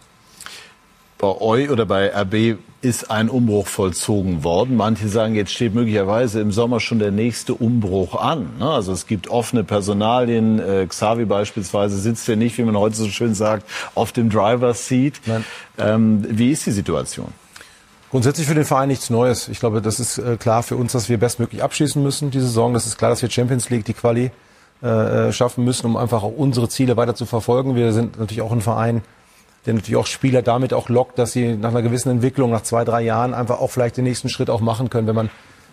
bei 1.25 1.41
euch 1.41 1.71
oder 1.71 1.87
bei 1.87 2.15
RB 2.15 2.59
ist 2.83 3.11
ein 3.11 3.31
Umbruch 3.31 3.67
vollzogen 3.67 4.45
worden. 4.45 4.77
Manche 4.77 5.09
sagen, 5.09 5.35
jetzt 5.35 5.55
steht 5.55 5.75
möglicherweise 5.75 6.39
im 6.43 6.53
Sommer 6.53 6.81
schon 6.81 6.99
der 6.99 7.13
nächste 7.13 7.55
Umbruch 7.55 8.15
an. 8.15 8.51
Ne? 8.59 8.69
Also 8.69 8.93
es 8.93 9.07
gibt 9.07 9.29
offene 9.29 9.65
Personalien. 9.65 10.59
Äh, 10.59 10.87
Xavi 10.87 11.25
beispielsweise 11.25 11.97
sitzt 11.97 12.29
ja 12.29 12.37
nicht, 12.37 12.59
wie 12.59 12.63
man 12.63 12.77
heute 12.77 12.97
so 12.97 13.09
schön 13.09 13.35
sagt, 13.35 13.67
auf 13.95 14.13
dem 14.13 14.29
Driver's 14.29 14.87
Seat. 14.87 15.15
Ähm, 15.79 16.27
wie 16.29 16.51
ist 16.51 16.67
die 16.67 16.73
Situation? 16.73 17.29
Grundsätzlich 18.11 18.47
für 18.47 18.55
den 18.55 18.67
Verein 18.67 18.89
nichts 18.89 19.09
Neues. 19.09 19.49
Ich 19.49 19.61
glaube, 19.61 19.81
das 19.81 19.99
ist 19.99 20.19
äh, 20.19 20.37
klar 20.37 20.63
für 20.63 20.77
uns, 20.77 20.93
dass 20.93 21.09
wir 21.09 21.17
bestmöglich 21.17 21.63
abschließen 21.63 22.03
müssen, 22.03 22.33
diese 22.33 22.49
Saison. 22.49 22.75
Das 22.75 22.85
ist 22.85 22.99
klar, 22.99 23.09
dass 23.09 23.23
wir 23.23 23.31
Champions 23.31 23.71
League, 23.71 23.87
die 23.87 23.95
Quali 23.95 24.31
äh, 24.83 25.33
schaffen 25.33 25.65
müssen, 25.65 25.87
um 25.87 25.97
einfach 25.97 26.23
auch 26.23 26.37
unsere 26.37 26.69
Ziele 26.69 26.99
weiter 26.99 27.15
zu 27.15 27.25
verfolgen. 27.25 27.77
Wir 27.77 27.95
sind 27.95 28.19
natürlich 28.19 28.43
auch 28.43 28.53
ein 28.53 28.61
Verein, 28.61 29.01
der 29.67 29.75
natürlich 29.75 29.97
auch 29.97 30.07
Spieler 30.07 30.43
damit 30.43 30.75
auch 30.75 30.89
lockt, 30.89 31.19
dass 31.19 31.33
sie 31.33 31.55
nach 31.57 31.71
einer 31.71 31.83
gewissen 31.83 32.11
Entwicklung, 32.11 32.51
nach 32.51 32.63
zwei, 32.63 32.85
drei 32.85 33.03
Jahren 33.03 33.35
einfach 33.35 33.61
auch 33.61 33.71
vielleicht 33.71 33.97
den 33.97 34.05
nächsten 34.05 34.29
Schritt 34.29 34.51
auch 34.51 34.61
machen 34.61 34.91
können. 34.91 35.07
Wenn 35.07 35.15
man 35.15 35.31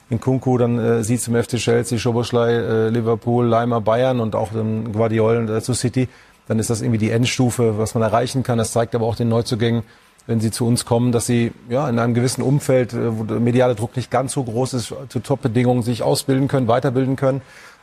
in 0.10 0.20
Kunku 0.20 0.58
dann 0.58 0.80
äh, 0.80 1.04
sieht 1.04 1.22
zum 1.22 1.36
FC 1.36 1.58
Chelsea, 1.58 1.98
Schoboschlei, 1.98 2.52
äh, 2.54 2.90
Liverpool, 2.90 3.46
Leimer, 3.46 3.82
Bayern 3.82 4.20
und 4.20 4.36
auch 4.36 4.52
ähm, 4.54 4.92
Guardiol 4.94 5.50
äh, 5.50 5.62
zu 5.62 5.74
City, 5.74 6.08
dann 6.48 6.60
ist 6.60 6.70
das 6.70 6.82
irgendwie 6.82 6.98
die 6.98 7.12
Endstufe, 7.12 7.78
was 7.78 7.94
man 7.94 8.04
erreichen 8.04 8.44
kann. 8.44 8.58
Das 8.58 8.72
zeigt 8.72 8.94
aber 8.96 9.06
auch 9.06 9.16
den 9.16 9.30
Neuzugängen, 9.30 9.84
wenn 10.28 10.40
sie 10.40 10.52
zu 10.52 10.68
uns 10.68 10.86
kommen, 10.86 11.12
dass 11.12 11.26
sie 11.26 11.52
ja 11.70 11.90
in 11.90 11.98
einem 11.98 12.14
gewissen 12.14 12.42
Umfeld, 12.42 12.94
äh, 12.94 13.18
wo 13.18 13.24
der 13.24 13.40
mediale 13.40 13.76
Druck 13.76 13.96
nicht 13.96 14.12
ganz 14.12 14.34
so 14.34 14.44
groß 14.44 14.74
ist, 14.74 14.94
zu 15.10 15.20
Top-Bedingungen 15.20 15.84
sich 15.84 16.04
ausbilden 16.04 16.48
können, 16.48 16.68
weiterbilden 16.68 17.16
können, 17.16 17.42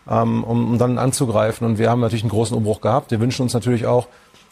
ähm, 0.09 0.45
um, 0.45 0.73
um 0.73 0.79
dann 0.79 0.99
anzugreifen. 0.99 1.67
Und 1.67 1.79
wir 1.79 1.91
haben 1.91 2.01
natürlich 2.01 2.25
einen 2.25 2.31
großen 2.31 2.57
Umbruch 2.57 2.81
gehabt. 2.81 3.11
Wir 3.11 3.21
wünschen 3.21 3.43
uns 3.43 3.55
natürlich 3.55 3.87
auch 3.87 4.07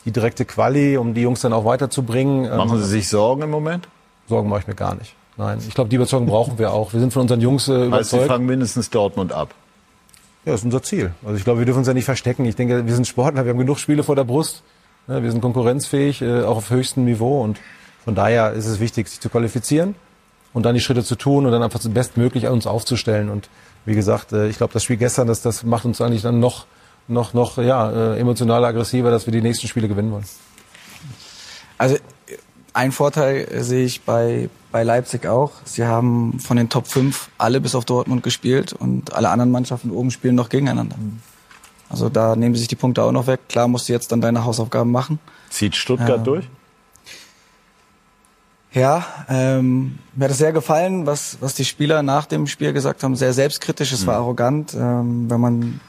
die 0.07 0.13
direkte 0.13 0.45
Quali, 0.45 0.97
um 0.97 1.13
die 1.13 1.23
Jungs 1.23 1.41
dann 1.41 1.53
auch 1.53 1.65
weiterzubringen. 1.65 2.47
Ähm, 2.47 2.57
Machen 2.57 2.79
Sie 2.79 2.87
sich 2.87 3.09
Sorgen 3.09 3.43
im 3.43 3.51
Moment? 3.51 3.89
Sorgen 4.29 4.49
mache 4.49 4.61
ich 4.61 4.67
mir 4.67 4.75
gar 4.75 4.95
nicht. 4.95 5.15
Nein, 5.37 5.59
ich 5.67 5.75
glaube, 5.75 5.91
die 5.91 5.97
Überzeugung 5.97 6.27
brauchen 6.27 6.59
wir 6.59 6.73
auch. 6.73 6.93
Wir 6.95 7.01
sind 7.01 7.13
von 7.13 7.23
unseren 7.23 7.41
Jungs 7.41 7.69
äh, 7.69 7.73
überzeugt. 7.73 7.95
Also 7.95 8.21
Sie 8.21 8.25
fangen 8.25 8.47
mindestens 8.47 8.89
Dortmund 8.89 9.33
ab. 9.33 9.55
Ja, 10.47 10.53
das 10.53 10.61
ist 10.61 10.65
unser 10.65 10.83
Ziel. 10.83 11.13
Also 11.25 11.37
ich 11.37 11.45
glaube, 11.45 11.59
wir 11.59 11.67
dürfen 11.67 11.81
uns 11.81 11.89
ja 11.89 11.95
nicht 11.95 12.05
verstecken. 12.05 12.45
Ich 12.47 12.57
denke, 12.57 12.87
wir 12.87 12.95
sind 12.95 13.07
Sportler, 13.07 13.45
wir 13.45 13.51
haben 13.51 13.59
genug 13.59 13.79
Spiele 13.79 14.03
vor 14.03 14.17
der 14.17 14.25
Brust. 14.25 14.63
Ja, 15.09 15.23
wir 15.23 15.31
sind 15.31 15.41
konkurrenzfähig, 15.41 16.23
äh, 16.23 16.43
auch 16.43 16.57
auf 16.57 16.71
höchstem 16.71 17.05
Niveau. 17.05 17.43
Und 17.43 17.59
von 18.05 18.15
daher 18.15 18.53
ist 18.53 18.67
es 18.67 18.81
wichtig, 18.81 19.09
sich 19.09 19.21
zu 19.21 19.29
qualifizieren 19.29 19.97
und 20.55 20.65
dann 20.65 20.75
die 20.75 20.81
Schritte 20.81 21.05
zu 21.05 21.17
tun 21.17 21.45
und 21.45 21.53
dann 21.53 21.63
einfach 21.63 21.81
bestmöglich 21.85 22.47
uns 22.47 22.67
aufzustellen. 22.67 23.29
Und 23.29 23.49
wie 23.85 23.95
gesagt, 23.95 24.33
äh, 24.33 24.49
ich 24.49 24.57
glaube, 24.57 24.73
das 24.73 24.85
Spiel 24.85 24.97
gestern, 24.97 25.27
das, 25.27 25.43
das 25.43 25.65
macht 25.65 25.85
uns 25.85 26.01
eigentlich 26.01 26.23
dann 26.23 26.41
noch, 26.41 26.67
noch, 27.09 27.35
noch 27.35 27.59
ja, 27.59 27.91
äh, 27.91 28.19
emotional 28.19 28.65
aggressiver, 28.65 29.11
dass 29.11 29.27
wir 29.27 29.33
die 29.33 29.43
nächsten 29.43 29.69
Spiele 29.69 29.89
gewinnen 29.89 30.13
wollen. 30.13 30.25
Also 31.79 31.97
ein 32.73 32.93
Vorteil 32.93 33.49
äh, 33.51 33.63
sehe 33.63 33.85
ich 33.85 34.03
bei, 34.03 34.49
bei 34.73 34.83
Leipzig 34.83 35.27
auch. 35.27 35.53
Sie 35.65 35.87
haben 35.87 36.39
von 36.41 36.57
den 36.57 36.69
Top 36.69 36.87
5 36.87 37.31
alle 37.39 37.61
bis 37.61 37.75
auf 37.75 37.85
Dortmund 37.85 38.23
gespielt 38.23 38.73
und 38.73 39.15
alle 39.15 39.31
anderen 39.31 39.51
Mannschaften 39.51 39.91
oben 39.91 40.11
spielen 40.11 40.35
noch 40.35 40.49
gegeneinander. 40.49 40.97
Also 41.89 42.09
da 42.09 42.37
nehmen 42.37 42.55
sie 42.55 42.61
sich 42.61 42.69
die 42.69 42.77
Punkte 42.77 43.03
auch 43.03 43.13
noch 43.13 43.27
weg. 43.27 43.41
Klar 43.49 43.69
musst 43.69 43.89
du 43.89 43.93
jetzt 43.93 44.13
dann 44.13 44.21
deine 44.21 44.45
Hausaufgaben 44.45 44.91
machen. 44.91 45.19
Zieht 45.51 45.77
Stuttgart 45.77 46.19
Ähm, 46.19 46.25
durch? 46.25 46.49
Ja, 48.73 49.07
ähm, 49.31 49.99
mir 50.15 50.25
hat 50.25 50.33
es 50.33 50.39
sehr 50.39 50.53
gefallen, 50.53 51.07
was, 51.07 51.39
was 51.41 51.55
die 51.55 51.65
Spieler 51.65 52.03
nach 52.03 52.27
dem 52.27 52.47
Spiel 52.47 52.75
gesagt 52.75 53.03
haben. 53.03 53.17
Sehr 53.17 53.33
selbstkritisch, 53.33 53.91
es 53.93 54.07
war 54.07 54.17
arrogant. 54.17 54.75
Ähm, 54.75 55.31
wenn 55.31 55.41
man 55.41 55.81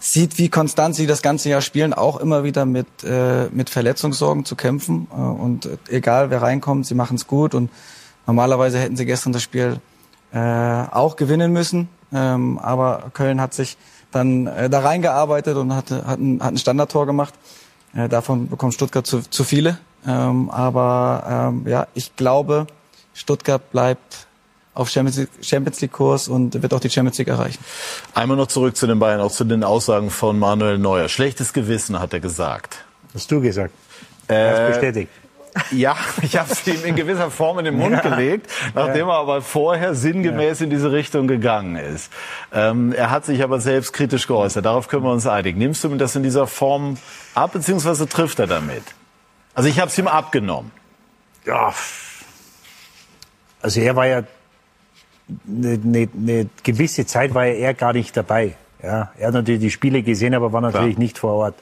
sieht, 0.00 0.38
wie 0.38 0.48
konstant 0.48 0.94
sie 0.94 1.06
das 1.06 1.22
ganze 1.22 1.48
Jahr 1.48 1.60
spielen, 1.60 1.92
auch 1.92 2.18
immer 2.18 2.44
wieder 2.44 2.64
mit, 2.64 2.86
äh, 3.04 3.48
mit 3.50 3.70
Verletzungssorgen 3.70 4.44
zu 4.44 4.56
kämpfen. 4.56 5.08
Äh, 5.10 5.16
und 5.16 5.66
äh, 5.66 5.76
egal 5.88 6.30
wer 6.30 6.42
reinkommt, 6.42 6.86
sie 6.86 6.94
machen 6.94 7.16
es 7.16 7.26
gut. 7.26 7.54
Und 7.54 7.70
normalerweise 8.26 8.78
hätten 8.78 8.96
sie 8.96 9.06
gestern 9.06 9.32
das 9.32 9.42
Spiel 9.42 9.80
äh, 10.32 10.38
auch 10.38 11.16
gewinnen 11.16 11.52
müssen. 11.52 11.88
Ähm, 12.12 12.58
aber 12.58 13.10
Köln 13.12 13.40
hat 13.40 13.54
sich 13.54 13.76
dann 14.10 14.46
äh, 14.46 14.70
da 14.70 14.80
reingearbeitet 14.80 15.56
und 15.56 15.74
hatte, 15.74 16.06
hat, 16.06 16.18
ein, 16.18 16.42
hat 16.42 16.54
ein 16.54 16.58
Standardtor 16.58 17.06
gemacht. 17.06 17.34
Äh, 17.94 18.08
davon 18.08 18.48
bekommt 18.48 18.74
Stuttgart 18.74 19.06
zu, 19.06 19.20
zu 19.28 19.44
viele. 19.44 19.78
Ähm, 20.06 20.50
aber 20.50 21.50
ähm, 21.50 21.66
ja, 21.66 21.86
ich 21.94 22.16
glaube, 22.16 22.66
Stuttgart 23.14 23.70
bleibt 23.70 24.27
auf 24.78 24.88
Champions 24.88 25.16
League, 25.18 25.28
Champions 25.42 25.80
League 25.80 25.92
Kurs 25.92 26.28
und 26.28 26.62
wird 26.62 26.72
auch 26.72 26.80
die 26.80 26.88
Champions 26.90 27.18
League 27.18 27.28
erreichen. 27.28 27.58
Einmal 28.14 28.36
noch 28.36 28.46
zurück 28.46 28.76
zu 28.76 28.86
den 28.86 28.98
Bayern, 28.98 29.20
auch 29.20 29.32
zu 29.32 29.44
den 29.44 29.64
Aussagen 29.64 30.10
von 30.10 30.38
Manuel 30.38 30.78
Neuer. 30.78 31.08
Schlechtes 31.08 31.52
Gewissen, 31.52 31.98
hat 31.98 32.12
er 32.12 32.20
gesagt. 32.20 32.84
Hast 33.12 33.30
du 33.30 33.40
gesagt? 33.40 33.74
Äh, 34.28 34.50
Hast 34.50 34.68
bestätigt. 34.68 35.10
Ja, 35.72 35.96
ich 36.22 36.36
habe 36.36 36.52
es 36.52 36.64
ihm 36.68 36.84
in 36.84 36.94
gewisser 36.94 37.32
Form 37.32 37.58
in 37.58 37.64
den 37.64 37.76
Mund 37.76 37.92
Ja. 37.92 38.00
gelegt, 38.00 38.48
nachdem 38.76 39.08
er 39.08 39.14
aber 39.14 39.42
vorher 39.42 39.94
sinngemäß 39.94 40.60
in 40.60 40.70
diese 40.70 40.92
Richtung 40.92 41.26
gegangen 41.26 41.74
ist. 41.74 42.12
Ähm, 42.52 42.92
er 42.92 43.10
hat 43.10 43.24
sich 43.24 43.42
aber 43.42 43.58
selbst 43.58 43.92
kritisch 43.92 44.28
geäußert. 44.28 44.64
Darauf 44.66 44.86
können 44.86 45.02
wir 45.02 45.10
uns 45.10 45.26
einigen. 45.26 45.58
Nimmst 45.58 45.82
du 45.82 45.88
mir 45.88 45.96
das 45.96 46.14
in 46.14 46.22
dieser 46.22 46.46
Form 46.46 46.96
ab, 47.34 47.54
beziehungsweise 47.54 48.06
trifft 48.08 48.38
er 48.38 48.46
damit? 48.46 48.84
Also 49.54 49.68
ich 49.68 49.80
habe 49.80 49.90
es 49.90 49.98
ihm 49.98 50.06
abgenommen. 50.06 50.70
Ja. 51.44 51.74
Also 53.60 53.80
er 53.80 53.96
war 53.96 54.06
ja 54.06 54.22
eine, 55.46 55.80
eine, 55.84 56.08
eine 56.16 56.48
gewisse 56.62 57.06
Zeit 57.06 57.34
war 57.34 57.46
er 57.46 57.74
gar 57.74 57.92
nicht 57.92 58.16
dabei. 58.16 58.54
Ja, 58.82 59.12
er 59.18 59.28
hat 59.28 59.34
natürlich 59.34 59.60
die 59.60 59.70
Spiele 59.70 60.02
gesehen, 60.02 60.34
aber 60.34 60.52
war 60.52 60.60
natürlich 60.60 60.94
Klar. 60.94 61.02
nicht 61.02 61.18
vor 61.18 61.32
Ort. 61.34 61.54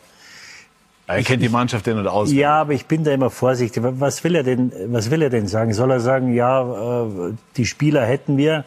Er 1.09 1.23
kennt 1.23 1.43
die 1.43 1.49
Mannschaft 1.49 1.87
in- 1.87 1.99
und 1.99 2.09
aus. 2.09 2.33
Ja, 2.33 2.61
aber 2.61 2.73
ich 2.73 2.87
bin 2.87 3.05
da 3.05 3.12
immer 3.12 3.31
vorsichtig. 3.31 3.83
Was 3.85 4.25
will 4.25 4.35
er 4.35 4.43
denn, 4.43 4.73
was 4.89 5.11
will 5.11 5.23
er 5.23 5.31
denn 5.31 5.47
sagen? 5.47 5.73
Soll 5.73 5.93
er 5.93 6.01
sagen, 6.01 6.35
ja, 6.35 7.05
äh, 7.05 7.33
die 7.57 7.64
Spieler 7.64 8.05
hätten 8.05 8.37
wir, 8.37 8.64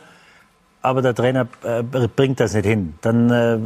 aber 0.81 1.01
der 1.01 1.13
Trainer 1.13 1.47
äh, 1.63 1.83
bringt 1.83 2.39
das 2.39 2.53
nicht 2.53 2.65
hin? 2.65 2.93
Dann, 3.01 3.29
äh, 3.29 3.59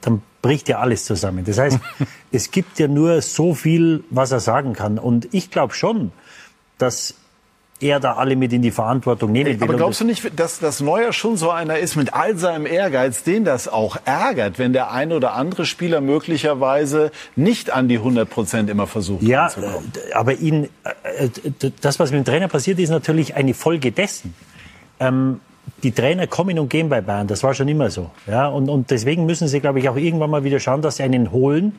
dann 0.00 0.22
bricht 0.40 0.68
ja 0.68 0.78
alles 0.78 1.04
zusammen. 1.04 1.44
Das 1.44 1.58
heißt, 1.58 1.78
es 2.32 2.50
gibt 2.50 2.78
ja 2.78 2.88
nur 2.88 3.20
so 3.20 3.54
viel, 3.54 4.02
was 4.08 4.32
er 4.32 4.40
sagen 4.40 4.72
kann. 4.72 4.98
Und 4.98 5.28
ich 5.34 5.50
glaube 5.50 5.74
schon, 5.74 6.10
dass 6.78 7.14
er 7.80 8.00
da 8.00 8.14
alle 8.14 8.36
mit 8.36 8.52
in 8.52 8.62
die 8.62 8.70
Verantwortung 8.70 9.32
nehmen 9.32 9.60
will. 9.60 9.68
Aber 9.68 9.76
glaubst 9.76 10.00
du 10.00 10.04
nicht, 10.04 10.38
dass 10.38 10.58
das 10.58 10.80
Neuer 10.80 11.12
schon 11.12 11.36
so 11.36 11.50
einer 11.50 11.78
ist 11.78 11.96
mit 11.96 12.14
all 12.14 12.36
seinem 12.38 12.66
Ehrgeiz, 12.66 13.22
den 13.22 13.44
das 13.44 13.68
auch 13.68 13.96
ärgert, 14.04 14.58
wenn 14.58 14.72
der 14.72 14.92
eine 14.92 15.14
oder 15.16 15.34
andere 15.34 15.66
Spieler 15.66 16.00
möglicherweise 16.00 17.10
nicht 17.34 17.70
an 17.70 17.88
die 17.88 17.98
100 17.98 18.28
Prozent 18.28 18.70
immer 18.70 18.86
versucht 18.86 19.22
Ja, 19.22 19.42
ranzukommen? 19.46 19.92
äh, 20.10 20.12
aber 20.14 20.34
ihn, 20.34 20.68
äh, 20.84 21.26
äh, 21.26 21.70
das, 21.80 21.98
was 21.98 22.10
mit 22.12 22.18
dem 22.20 22.24
Trainer 22.24 22.48
passiert, 22.48 22.78
ist 22.78 22.90
natürlich 22.90 23.34
eine 23.34 23.52
Folge 23.54 23.92
dessen. 23.92 24.34
Ähm, 24.98 25.40
die 25.82 25.92
Trainer 25.92 26.26
kommen 26.26 26.58
und 26.58 26.70
gehen 26.70 26.88
bei 26.88 27.00
Bayern, 27.00 27.26
das 27.26 27.42
war 27.42 27.52
schon 27.52 27.68
immer 27.68 27.90
so. 27.90 28.10
Ja, 28.26 28.46
und, 28.48 28.68
und 28.70 28.90
deswegen 28.90 29.26
müssen 29.26 29.48
sie, 29.48 29.60
glaube 29.60 29.80
ich, 29.80 29.88
auch 29.88 29.96
irgendwann 29.96 30.30
mal 30.30 30.44
wieder 30.44 30.60
schauen, 30.60 30.80
dass 30.80 30.96
sie 30.96 31.02
einen 31.02 31.32
holen, 31.32 31.78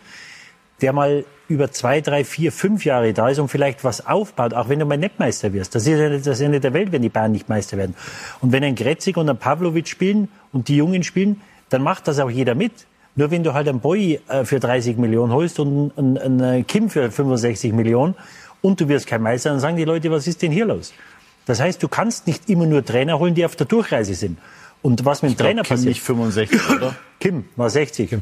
der 0.81 0.93
mal 0.93 1.25
über 1.47 1.71
zwei, 1.71 2.01
drei, 2.01 2.23
vier, 2.23 2.51
fünf 2.51 2.85
Jahre 2.85 3.13
da 3.13 3.29
ist 3.29 3.39
und 3.39 3.47
vielleicht 3.47 3.83
was 3.83 4.05
aufbaut, 4.05 4.53
auch 4.53 4.69
wenn 4.69 4.79
du 4.79 4.85
mal 4.85 4.97
nicht 4.97 5.17
Meister 5.17 5.53
wirst. 5.53 5.75
Das 5.75 5.87
ist 5.87 5.97
ja 5.97 6.09
nicht 6.09 6.27
das 6.27 6.41
Ende 6.41 6.59
der 6.59 6.73
Welt, 6.73 6.91
wenn 6.91 7.01
die 7.01 7.09
Bayern 7.09 7.31
nicht 7.31 7.47
Meister 7.47 7.77
werden. 7.77 7.95
Und 8.41 8.51
wenn 8.51 8.63
ein 8.63 8.75
Gretzig 8.75 9.17
und 9.17 9.29
ein 9.29 9.37
Pavlovic 9.37 9.87
spielen 9.87 10.27
und 10.51 10.67
die 10.67 10.75
Jungen 10.75 11.03
spielen, 11.03 11.41
dann 11.69 11.81
macht 11.81 12.07
das 12.07 12.19
auch 12.19 12.29
jeder 12.29 12.53
mit. 12.53 12.85
Nur 13.15 13.31
wenn 13.31 13.43
du 13.43 13.53
halt 13.53 13.67
einen 13.67 13.79
Boy 13.79 14.19
äh, 14.27 14.43
für 14.45 14.59
30 14.59 14.97
Millionen 14.97 15.31
holst 15.31 15.59
und 15.59 15.91
einen, 15.97 16.17
einen 16.17 16.67
Kim 16.67 16.89
für 16.89 17.09
65 17.09 17.73
Millionen 17.73 18.15
und 18.61 18.79
du 18.79 18.87
wirst 18.89 19.07
kein 19.07 19.21
Meister, 19.21 19.49
dann 19.49 19.59
sagen 19.59 19.77
die 19.77 19.85
Leute, 19.85 20.11
was 20.11 20.27
ist 20.27 20.41
denn 20.41 20.51
hier 20.51 20.65
los? 20.65 20.93
Das 21.45 21.61
heißt, 21.61 21.81
du 21.81 21.87
kannst 21.87 22.27
nicht 22.27 22.49
immer 22.49 22.65
nur 22.65 22.83
Trainer 22.85 23.17
holen, 23.19 23.33
die 23.33 23.45
auf 23.45 23.55
der 23.55 23.65
Durchreise 23.65 24.13
sind. 24.13 24.37
Und 24.81 25.05
was 25.05 25.21
mit 25.21 25.31
dem 25.31 25.37
Trainer 25.37 25.63
Kim 25.63 25.69
passiert? 25.69 25.89
nicht 25.89 26.01
65, 26.01 26.69
oder? 26.75 26.95
Kim 27.19 27.45
war 27.55 27.69
60. 27.69 28.09
Kim. 28.09 28.21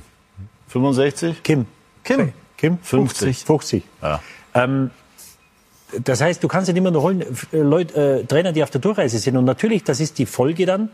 65? 0.68 1.44
Kim. 1.44 1.66
Kim. 2.04 2.32
Kim? 2.66 2.80
50. 2.82 3.46
50. 3.46 3.84
Ja. 4.02 4.22
Ähm, 4.54 4.92
das 6.04 6.22
heißt, 6.22 6.44
du 6.44 6.48
kannst 6.48 6.68
nicht 6.68 6.78
immer 6.78 6.92
nur 6.92 7.04
holen, 7.04 7.22
äh, 7.22 7.58
Leute, 7.58 8.22
äh, 8.22 8.26
Trainer, 8.26 8.52
die 8.52 8.64
auf 8.64 8.70
der 8.70 8.82
Durchreise 8.82 9.18
sind. 9.20 9.38
Und 9.38 9.46
natürlich, 9.46 9.84
das 9.84 10.00
ist 10.00 10.18
die 10.18 10.26
Folge 10.26 10.66
dann, 10.66 10.90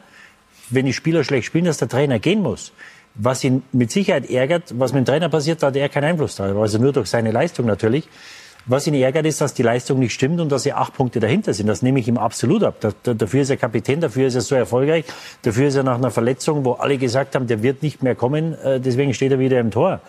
wenn 0.70 0.86
die 0.86 0.94
Spieler 0.94 1.24
schlecht 1.24 1.48
spielen, 1.48 1.66
dass 1.66 1.78
der 1.78 1.88
Trainer 1.88 2.20
gehen 2.20 2.42
muss. 2.42 2.72
Was 3.16 3.44
ihn 3.44 3.64
mit 3.72 3.92
Sicherheit 3.92 4.30
ärgert, 4.30 4.74
was 4.80 4.94
mit 4.94 5.02
dem 5.02 5.06
Trainer 5.06 5.30
passiert, 5.30 5.62
da 5.62 5.68
hat 5.68 5.76
er 5.76 5.90
keinen 5.90 6.06
Einfluss 6.06 6.36
drauf. 6.36 6.56
Also 6.58 6.78
nur 6.78 6.94
durch 6.94 7.08
seine 7.08 7.32
Leistung 7.32 7.66
natürlich. 7.66 8.08
Was 8.68 8.86
ihn 8.86 8.94
ärgert, 8.94 9.26
ist, 9.26 9.42
dass 9.42 9.54
die 9.56 9.64
Leistung 9.64 10.00
nicht 10.00 10.14
stimmt 10.14 10.40
und 10.40 10.52
dass 10.52 10.66
er 10.66 10.78
acht 10.78 10.94
Punkte 10.94 11.20
dahinter 11.20 11.54
sind. 11.54 11.68
Das 11.68 11.82
nehme 11.82 12.00
ich 12.00 12.08
ihm 12.08 12.18
absolut 12.18 12.64
ab. 12.64 12.76
Da, 12.80 12.92
da, 13.04 13.14
dafür 13.16 13.42
ist 13.42 13.50
er 13.50 13.58
Kapitän, 13.58 14.02
dafür 14.02 14.28
ist 14.28 14.36
er 14.36 14.42
so 14.42 14.56
erfolgreich, 14.56 15.06
dafür 15.42 15.68
ist 15.68 15.76
er 15.76 15.84
nach 15.84 15.98
einer 15.98 16.12
Verletzung, 16.12 16.64
wo 16.64 16.74
alle 16.74 16.98
gesagt 16.98 17.34
haben, 17.34 17.48
der 17.48 17.64
wird 17.64 17.82
nicht 17.82 18.04
mehr 18.04 18.14
kommen, 18.14 18.54
äh, 18.60 18.80
deswegen 18.80 19.16
steht 19.16 19.32
er 19.32 19.40
wieder 19.40 19.60
im 19.60 19.72
Tor. 19.72 20.00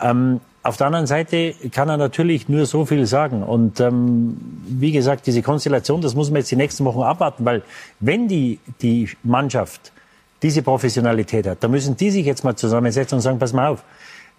Ähm, 0.00 0.40
auf 0.62 0.76
der 0.76 0.86
anderen 0.86 1.06
Seite 1.06 1.54
kann 1.72 1.88
er 1.88 1.96
natürlich 1.96 2.48
nur 2.48 2.66
so 2.66 2.86
viel 2.86 3.06
sagen. 3.06 3.42
Und 3.42 3.80
ähm, 3.80 4.36
wie 4.64 4.92
gesagt, 4.92 5.26
diese 5.26 5.42
Konstellation, 5.42 6.00
das 6.00 6.14
muss 6.14 6.30
man 6.30 6.38
jetzt 6.38 6.50
die 6.50 6.56
nächsten 6.56 6.84
Wochen 6.84 7.02
abwarten, 7.02 7.44
weil 7.44 7.62
wenn 7.98 8.28
die, 8.28 8.60
die 8.80 9.08
Mannschaft 9.24 9.92
diese 10.42 10.62
Professionalität 10.62 11.46
hat, 11.46 11.62
dann 11.62 11.70
müssen 11.70 11.96
die 11.96 12.10
sich 12.10 12.26
jetzt 12.26 12.44
mal 12.44 12.54
zusammensetzen 12.54 13.16
und 13.16 13.22
sagen, 13.22 13.38
pass 13.38 13.52
mal 13.52 13.68
auf, 13.68 13.84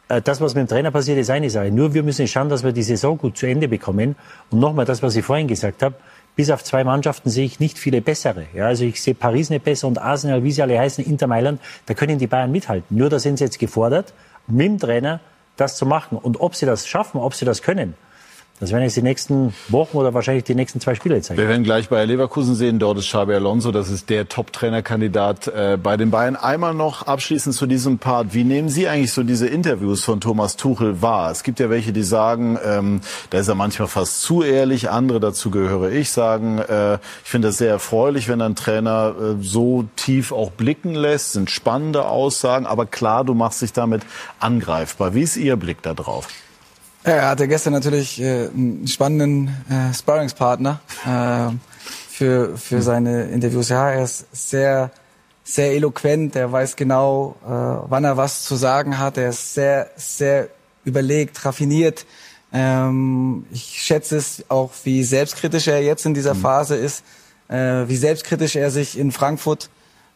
äh, 0.08 0.22
das, 0.22 0.40
was 0.40 0.56
mit 0.56 0.68
dem 0.68 0.68
Trainer 0.70 0.92
passiert, 0.92 1.18
ist 1.18 1.30
eine 1.30 1.50
Sache. 1.50 1.72
Nur 1.72 1.94
wir 1.94 2.04
müssen 2.04 2.28
schauen, 2.28 2.50
dass 2.50 2.64
wir 2.64 2.72
die 2.72 2.84
Saison 2.84 3.18
gut 3.18 3.38
zu 3.38 3.46
Ende 3.46 3.68
bekommen. 3.68 4.16
Und 4.50 4.60
nochmal 4.60 4.86
das, 4.86 5.04
was 5.04 5.16
ich 5.16 5.26
vorhin 5.26 5.48
gesagt 5.48 5.84
habe, 5.84 5.96
bis 6.36 6.50
auf 6.50 6.64
zwei 6.64 6.84
Mannschaften 6.84 7.30
sehe 7.30 7.46
ich 7.46 7.60
nicht 7.60 7.78
viele 7.78 8.02
bessere. 8.02 8.46
Ja, 8.54 8.68
also 8.68 8.86
ich 8.86 9.02
sehe 9.02 9.14
Paris 9.14 9.50
nicht 9.50 9.64
besser 9.64 9.88
und 9.88 10.00
Arsenal, 10.00 10.44
wie 10.44 10.52
sie 10.52 10.62
alle 10.62 10.80
heißen, 10.80 11.06
Inter 11.06 11.28
Mailand, 11.28 11.62
da 11.86 11.94
können 11.94 12.18
die 12.18 12.28
Bayern 12.28 12.52
mithalten. 12.52 12.98
Nur 12.98 13.10
da 13.10 13.20
sind 13.20 13.38
sie 13.38 13.44
jetzt 13.44 13.60
gefordert, 13.60 14.14
mit 14.48 14.66
dem 14.66 14.80
Trainer 14.80 15.20
das 15.58 15.78
zu 15.78 15.86
machen. 15.86 16.18
Und 16.18 16.40
ob 16.40 16.56
sie 16.56 16.66
das 16.66 16.88
schaffen, 16.88 17.20
ob 17.20 17.34
sie 17.34 17.46
das 17.46 17.62
können, 17.62 17.96
Das 18.60 18.72
werden 18.72 18.84
jetzt 18.84 18.96
die 18.96 19.02
nächsten 19.02 19.54
Wochen 19.68 19.98
oder 19.98 20.14
wahrscheinlich 20.14 20.44
die 20.44 20.56
nächsten 20.56 20.80
zwei 20.80 20.96
Spiele 20.96 21.20
zeigen. 21.22 21.42
Wir 21.42 21.50
werden 21.50 21.64
gleich 21.64 21.90
bei 21.90 22.06
Leverkusen 22.06 22.56
sehen, 22.56 22.80
dort 22.80 23.00
ist 23.00 23.08
Xabi 23.08 23.34
Alonso, 23.34 23.72
das 23.72 23.90
ist 23.90 24.10
der 24.10 24.30
Top-Trainerkandidat 24.30 25.48
äh, 25.48 25.78
bei 25.82 25.98
den 25.98 26.12
Bayern. 26.12 26.36
Einmal 26.36 26.74
noch 26.74 27.02
abschließend 27.08 27.56
zu 27.56 27.66
diesem 27.66 27.98
Part. 27.98 28.34
Wie 28.34 28.44
nehmen 28.44 28.70
Sie 28.70 28.88
eigentlich 28.88 29.12
so 29.12 29.24
diese 29.24 29.48
Interviews 29.48 30.04
von 30.04 30.22
Thomas 30.22 30.56
Tuchel 30.56 31.02
wahr? 31.02 31.32
Es 31.32 31.44
gibt 31.44 31.60
ja 31.60 31.70
welche, 31.70 31.94
die 31.94 32.04
sagen, 32.04 32.60
ähm, 32.64 33.02
da 33.32 33.40
ist 33.40 33.48
er 33.48 33.56
manchmal 33.56 33.88
fast 33.88 34.22
zu 34.22 34.44
ehrlich. 34.44 34.90
Andere, 34.90 35.20
dazu 35.20 35.50
gehöre 35.50 35.92
ich, 35.92 36.12
sagen, 36.12 36.60
äh, 36.60 36.96
ich 37.24 37.30
finde 37.30 37.50
das 37.50 37.58
sehr 37.58 37.72
erfreulich, 37.72 38.30
wenn 38.30 38.42
ein 38.42 38.56
Trainer 38.56 39.16
äh, 39.20 39.44
so 39.44 39.86
tief 39.96 40.32
auch 40.32 40.52
blicken 40.52 40.94
lässt, 40.94 41.34
sind 41.34 41.50
spannende 41.50 42.06
Aussagen. 42.06 42.68
Aber 42.68 42.86
klar, 42.86 43.26
du 43.26 43.34
machst 43.34 43.64
dich 43.64 43.74
damit 43.74 44.04
angreifbar. 44.40 45.16
Wie 45.16 45.22
ist 45.22 45.38
Ihr 45.38 45.56
Blick 45.56 45.82
da 45.82 45.94
drauf? 45.94 46.28
Er 47.06 47.28
hatte 47.28 47.50
gestern 47.50 47.74
natürlich 47.74 48.22
äh, 48.22 48.48
einen 48.48 48.88
spannenden 48.88 49.50
äh, 49.70 49.94
Sparringspartner 49.94 50.80
äh, 51.06 51.54
für, 52.10 52.58
für 52.58 52.82
seine 52.82 53.24
Interviews. 53.26 53.68
Ja, 53.70 53.90
er 53.90 54.04
ist 54.06 54.26
sehr, 54.32 54.90
sehr 55.44 55.74
eloquent. 55.74 56.38
Er 56.38 56.50
weiß 56.50 56.78
genau, 56.78 57.36
äh, 57.44 57.50
wann 57.50 58.06
er 58.06 58.16
was 58.16 58.44
zu 58.44 58.56
sagen 58.56 59.00
hat. 59.00 59.18
Er 59.18 59.30
ist 59.30 59.54
sehr, 59.54 59.90
sehr 59.98 60.48
überlegt, 60.86 61.44
raffiniert. 61.44 62.06
Ähm, 62.54 63.48
ich 63.52 63.82
schätze 63.82 64.16
es 64.16 64.46
auch, 64.48 64.72
wie 64.86 65.04
selbstkritisch 65.04 65.68
er 65.68 65.84
jetzt 65.84 66.06
in 66.06 66.14
dieser 66.14 66.36
Phase 66.36 66.76
ist, 66.76 67.04
äh, 67.50 67.86
wie 67.88 67.98
selbstkritisch 67.98 68.56
er 68.56 68.72
sich 68.72 68.98
in 68.98 69.12
Frankfurt 69.12 69.70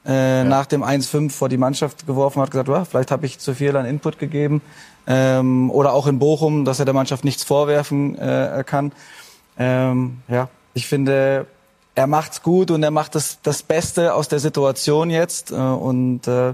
äh, 0.05 0.45
nach 0.45 0.67
dem 0.67 0.83
1-5 0.83 1.31
vor 1.31 1.49
die 1.49 1.57
Mannschaft 1.57 2.07
geworfen 2.07 2.41
hat, 2.41 2.51
gesagt, 2.51 2.69
vielleicht 2.89 3.11
habe 3.11 3.25
ich 3.25 3.39
zu 3.39 3.53
viel 3.53 3.75
an 3.75 3.85
Input 3.85 4.19
gegeben. 4.19 4.61
Ähm, 5.07 5.71
oder 5.71 5.93
auch 5.93 6.05
in 6.07 6.19
Bochum, 6.19 6.65
dass 6.65 6.79
er 6.79 6.85
der 6.85 6.93
Mannschaft 6.93 7.23
nichts 7.23 7.43
vorwerfen 7.43 8.17
äh, 8.17 8.63
kann. 8.65 8.91
Ähm, 9.57 10.17
ja, 10.27 10.49
ich 10.73 10.87
finde, 10.87 11.47
er 11.95 12.07
macht's 12.07 12.43
gut 12.43 12.69
und 12.71 12.83
er 12.83 12.91
macht 12.91 13.15
das, 13.15 13.39
das 13.41 13.63
Beste 13.63 14.13
aus 14.13 14.27
der 14.27 14.39
Situation 14.39 15.09
jetzt. 15.09 15.51
Äh, 15.51 15.55
und 15.55 16.27
äh, 16.27 16.53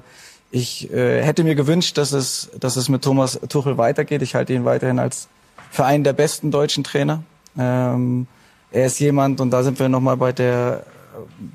ich 0.51 0.91
äh, 0.93 1.24
hätte 1.24 1.43
mir 1.43 1.56
gewünscht, 1.56 1.97
dass 1.97 2.12
es, 2.12 2.51
dass 2.60 2.76
es 2.76 2.88
mit 2.88 3.01
Thomas 3.01 3.39
Tuchel 3.49 3.78
weitergeht. 3.78 4.22
Ich 4.22 4.36
halte 4.36 4.54
ihn 4.54 4.66
weiterhin 4.66 4.99
als 4.99 5.28
für 5.72 5.86
einen 5.86 6.04
der 6.04 6.14
besten 6.14 6.51
deutschen 6.51 6.84
Trainer. 6.84 7.24
Ähm, 7.58 8.28
er 8.72 8.86
ist 8.86 8.99
jemand, 8.99 9.41
und 9.41 9.49
da 9.49 9.64
sind 9.64 9.80
wir 9.80 9.89
nochmal 9.89 10.18
bei 10.18 10.32
der, 10.32 10.84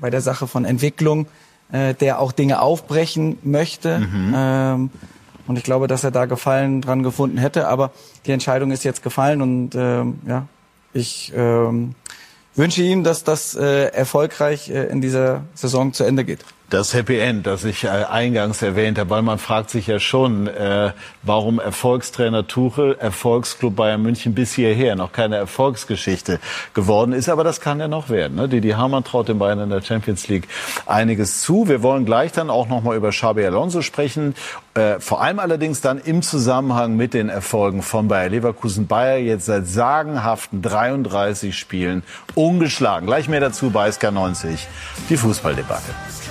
bei 0.01 0.09
der 0.09 0.21
Sache 0.21 0.47
von 0.47 0.65
Entwicklung, 0.65 1.27
äh, 1.71 1.93
der 1.93 2.19
auch 2.19 2.33
Dinge 2.33 2.61
aufbrechen 2.61 3.37
möchte. 3.43 3.99
Mhm. 3.99 4.33
Ähm, 4.35 4.89
und 5.49 5.57
ich 5.57 5.63
glaube, 5.63 5.87
dass 5.87 6.03
er 6.03 6.11
da 6.11 6.25
Gefallen 6.25 6.79
dran 6.79 7.01
gefunden 7.01 7.39
hätte. 7.39 7.67
Aber 7.67 7.89
die 8.27 8.31
Entscheidung 8.31 8.69
ist 8.69 8.83
jetzt 8.83 9.01
gefallen 9.01 9.41
und 9.41 9.71
ähm, 9.73 10.19
ja, 10.27 10.45
ich 10.93 11.33
ähm, 11.35 11.95
wünsche 12.53 12.83
ihm, 12.83 13.03
dass 13.03 13.23
das 13.23 13.55
äh, 13.55 13.85
erfolgreich 13.85 14.69
äh, 14.69 14.85
in 14.85 15.01
dieser 15.01 15.41
Saison 15.55 15.91
zu 15.91 16.03
Ende 16.03 16.23
geht. 16.23 16.45
Das 16.69 16.93
Happy 16.93 17.17
End, 17.17 17.47
das 17.47 17.63
ich 17.63 17.85
äh, 17.85 17.87
eingangs 17.87 18.61
erwähnt 18.61 18.99
habe, 18.99 19.09
weil 19.09 19.23
man 19.23 19.39
fragt 19.39 19.71
sich 19.71 19.87
ja 19.87 19.99
schon, 19.99 20.45
äh, 20.45 20.91
warum 21.23 21.59
Erfolgstrainer 21.59 22.45
Tuchel, 22.45 22.95
Erfolgsclub 22.99 23.75
Bayern 23.75 24.03
München 24.03 24.35
bis 24.35 24.53
hierher 24.53 24.95
noch 24.95 25.11
keine 25.11 25.37
Erfolgsgeschichte 25.37 26.39
geworden 26.75 27.13
ist. 27.13 27.27
Aber 27.27 27.43
das 27.43 27.59
kann 27.59 27.79
ja 27.79 27.87
noch 27.87 28.09
werden. 28.09 28.35
Ne? 28.35 28.47
Didi 28.47 28.69
Hamann 28.69 29.03
traut 29.03 29.29
den 29.29 29.39
Bayern 29.39 29.59
in 29.59 29.71
der 29.71 29.81
Champions 29.81 30.27
League 30.27 30.47
einiges 30.85 31.41
zu. 31.41 31.67
Wir 31.67 31.81
wollen 31.81 32.05
gleich 32.05 32.33
dann 32.33 32.51
auch 32.51 32.67
noch 32.67 32.83
mal 32.83 32.95
über 32.95 33.09
Xabi 33.09 33.43
Alonso 33.43 33.81
sprechen. 33.81 34.35
Äh, 34.75 34.99
vor 34.99 35.23
allem 35.23 35.39
allerdings 35.39 35.81
dann 35.81 35.97
im 35.97 36.21
Zusammenhang 36.21 36.95
mit 36.95 37.15
den 37.15 37.29
Erfolgen 37.29 37.81
von 37.81 38.07
Bayer 38.07 38.29
Leverkusen. 38.29 38.85
Bayer 38.85 39.17
jetzt 39.17 39.47
seit 39.47 39.65
sagenhaften 39.65 40.61
33 40.61 41.57
Spielen 41.57 42.03
ungeschlagen. 42.35 43.07
Gleich 43.07 43.27
mehr 43.27 43.39
dazu 43.39 43.71
bei 43.71 43.89
SK90, 43.89 44.59
die 45.09 45.17
Fußballdebatte. 45.17 46.28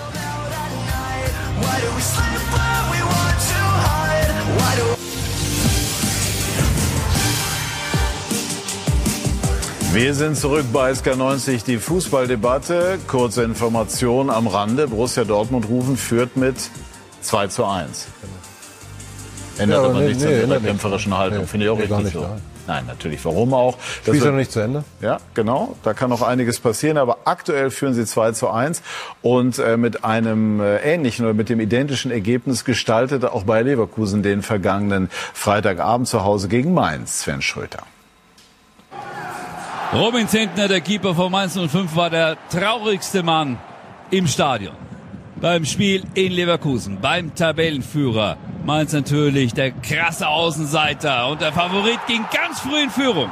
Wir 9.92 10.14
sind 10.14 10.36
zurück 10.36 10.66
bei 10.72 10.92
SK90, 10.92 11.64
die 11.64 11.78
Fußballdebatte. 11.78 12.98
Kurze 13.08 13.42
Information 13.42 14.30
am 14.30 14.46
Rande. 14.46 14.86
Borussia 14.86 15.24
Dortmund 15.24 15.68
rufen 15.68 15.96
führt 15.96 16.36
mit 16.36 16.56
2 17.22 17.48
zu 17.48 17.64
1. 17.64 18.06
Ändert 19.58 19.82
Ja, 19.82 19.88
aber 19.88 19.98
nee, 19.98 20.08
nichts 20.08 20.22
nee, 20.22 20.28
an 20.28 20.34
ihrer 20.40 20.46
nichts. 20.48 20.64
kämpferischen 20.66 21.16
Haltung. 21.16 21.40
Nee, 21.40 21.46
Finde 21.46 21.66
ich 21.66 21.70
auch 21.70 21.76
nee, 21.76 21.82
richtig 21.82 21.98
nicht, 22.04 22.12
so. 22.12 22.20
nein. 22.20 22.42
Nein, 22.68 22.84
natürlich. 22.86 23.24
Warum 23.24 23.54
auch? 23.54 23.76
Das 24.04 24.14
Spiel 24.14 24.16
ist 24.16 24.24
noch 24.26 24.34
nicht 24.34 24.52
zu 24.52 24.60
Ende. 24.60 24.84
ja, 25.00 25.16
genau. 25.32 25.74
Da 25.82 25.94
kann 25.94 26.10
noch 26.10 26.20
einiges 26.20 26.60
passieren. 26.60 26.98
Aber 26.98 27.18
aktuell 27.24 27.70
führen 27.70 27.94
sie 27.94 28.04
2 28.04 28.32
zu 28.32 28.50
1. 28.50 28.82
Und 29.22 29.58
äh, 29.58 29.78
mit 29.78 30.04
einem 30.04 30.60
äh, 30.60 30.76
ähnlichen 30.80 31.24
oder 31.24 31.32
mit 31.32 31.48
dem 31.48 31.60
identischen 31.60 32.10
Ergebnis 32.10 32.66
gestaltete 32.66 33.32
auch 33.32 33.44
bei 33.44 33.62
Leverkusen 33.62 34.22
den 34.22 34.42
vergangenen 34.42 35.08
Freitagabend 35.32 36.08
zu 36.08 36.24
Hause 36.24 36.48
gegen 36.48 36.74
Mainz. 36.74 37.20
Sven 37.20 37.40
Schröter. 37.40 37.84
Robin 39.94 40.28
Zentner, 40.28 40.68
der 40.68 40.82
Keeper 40.82 41.14
von 41.14 41.32
Mainz 41.32 41.58
05, 41.58 41.96
war 41.96 42.10
der 42.10 42.36
traurigste 42.50 43.22
Mann 43.22 43.56
im 44.10 44.26
Stadion. 44.26 44.74
Beim 45.40 45.64
Spiel 45.64 46.02
in 46.14 46.32
Leverkusen, 46.32 46.98
beim 47.00 47.32
Tabellenführer. 47.32 48.36
Mainz 48.64 48.92
natürlich 48.92 49.54
der 49.54 49.70
krasse 49.70 50.26
Außenseiter 50.26 51.28
und 51.28 51.40
der 51.40 51.52
Favorit 51.52 52.00
ging 52.08 52.24
ganz 52.34 52.58
früh 52.58 52.82
in 52.82 52.90
Führung. 52.90 53.30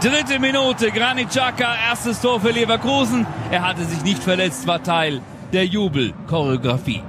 Dritte 0.00 0.38
Minute, 0.38 0.90
Granit 0.90 1.28
Xhaka, 1.28 1.76
erstes 1.90 2.22
Tor 2.22 2.40
für 2.40 2.52
Leverkusen. 2.52 3.26
Er 3.50 3.68
hatte 3.68 3.84
sich 3.84 4.02
nicht 4.02 4.22
verletzt, 4.22 4.66
war 4.66 4.82
Teil 4.82 5.20
der 5.52 5.66
Jubelchoreografie. 5.66 7.02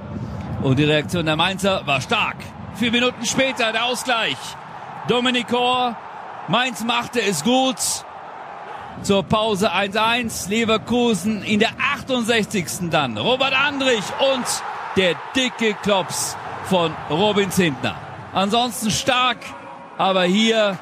Und 0.62 0.78
die 0.78 0.84
Reaktion 0.84 1.24
der 1.24 1.36
Mainzer 1.36 1.86
war 1.86 2.02
stark. 2.02 2.36
Vier 2.74 2.92
Minuten 2.92 3.24
später 3.24 3.72
der 3.72 3.86
Ausgleich. 3.86 4.36
Dominik 5.08 5.48
Kor, 5.48 5.96
Mainz 6.48 6.84
machte 6.84 7.22
es 7.22 7.42
gut. 7.44 8.03
Zur 9.02 9.22
Pause 9.22 9.72
1-1. 9.72 10.48
Leverkusen 10.48 11.42
in 11.42 11.60
der 11.60 11.70
68. 11.94 12.90
dann. 12.90 13.18
Robert 13.18 13.52
Andrich 13.52 14.04
und 14.34 14.44
der 14.96 15.14
dicke 15.36 15.74
Klops 15.82 16.36
von 16.68 16.92
Robin 17.10 17.50
Zintner. 17.50 17.96
Ansonsten 18.32 18.90
stark, 18.90 19.38
aber 19.98 20.24
hier 20.24 20.78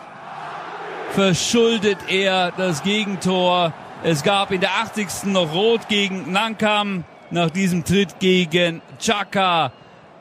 verschuldet 1.13 1.99
er 2.09 2.53
das 2.53 2.83
Gegentor. 2.83 3.73
Es 4.03 4.23
gab 4.23 4.51
in 4.53 4.61
der 4.61 4.71
80. 4.83 5.25
noch 5.25 5.53
Rot 5.53 5.89
gegen 5.89 6.33
Nankam 6.33 7.05
nach 7.31 7.51
diesem 7.51 7.85
Tritt 7.85 8.21
gegen 8.21 8.83
Chaka. 8.99 9.73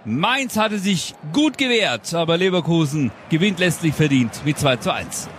Mainz 0.03 0.57
hatte 0.57 0.79
sich 0.79 1.13
gut 1.31 1.57
gewehrt, 1.57 2.13
aber 2.13 2.37
Leverkusen 2.37 3.11
gewinnt 3.29 3.59
letztlich 3.59 3.93
verdient 3.93 4.41
mit 4.43 4.57
2 4.57 4.77
zu 4.77 4.91
1. 4.91 5.29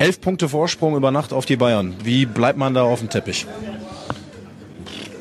Elf 0.00 0.20
Punkte 0.20 0.48
Vorsprung 0.48 0.94
über 0.94 1.10
Nacht 1.10 1.32
auf 1.32 1.44
die 1.44 1.56
Bayern. 1.56 1.96
Wie 2.04 2.24
bleibt 2.24 2.56
man 2.56 2.72
da 2.72 2.82
auf 2.82 3.00
dem 3.00 3.10
Teppich? 3.10 3.46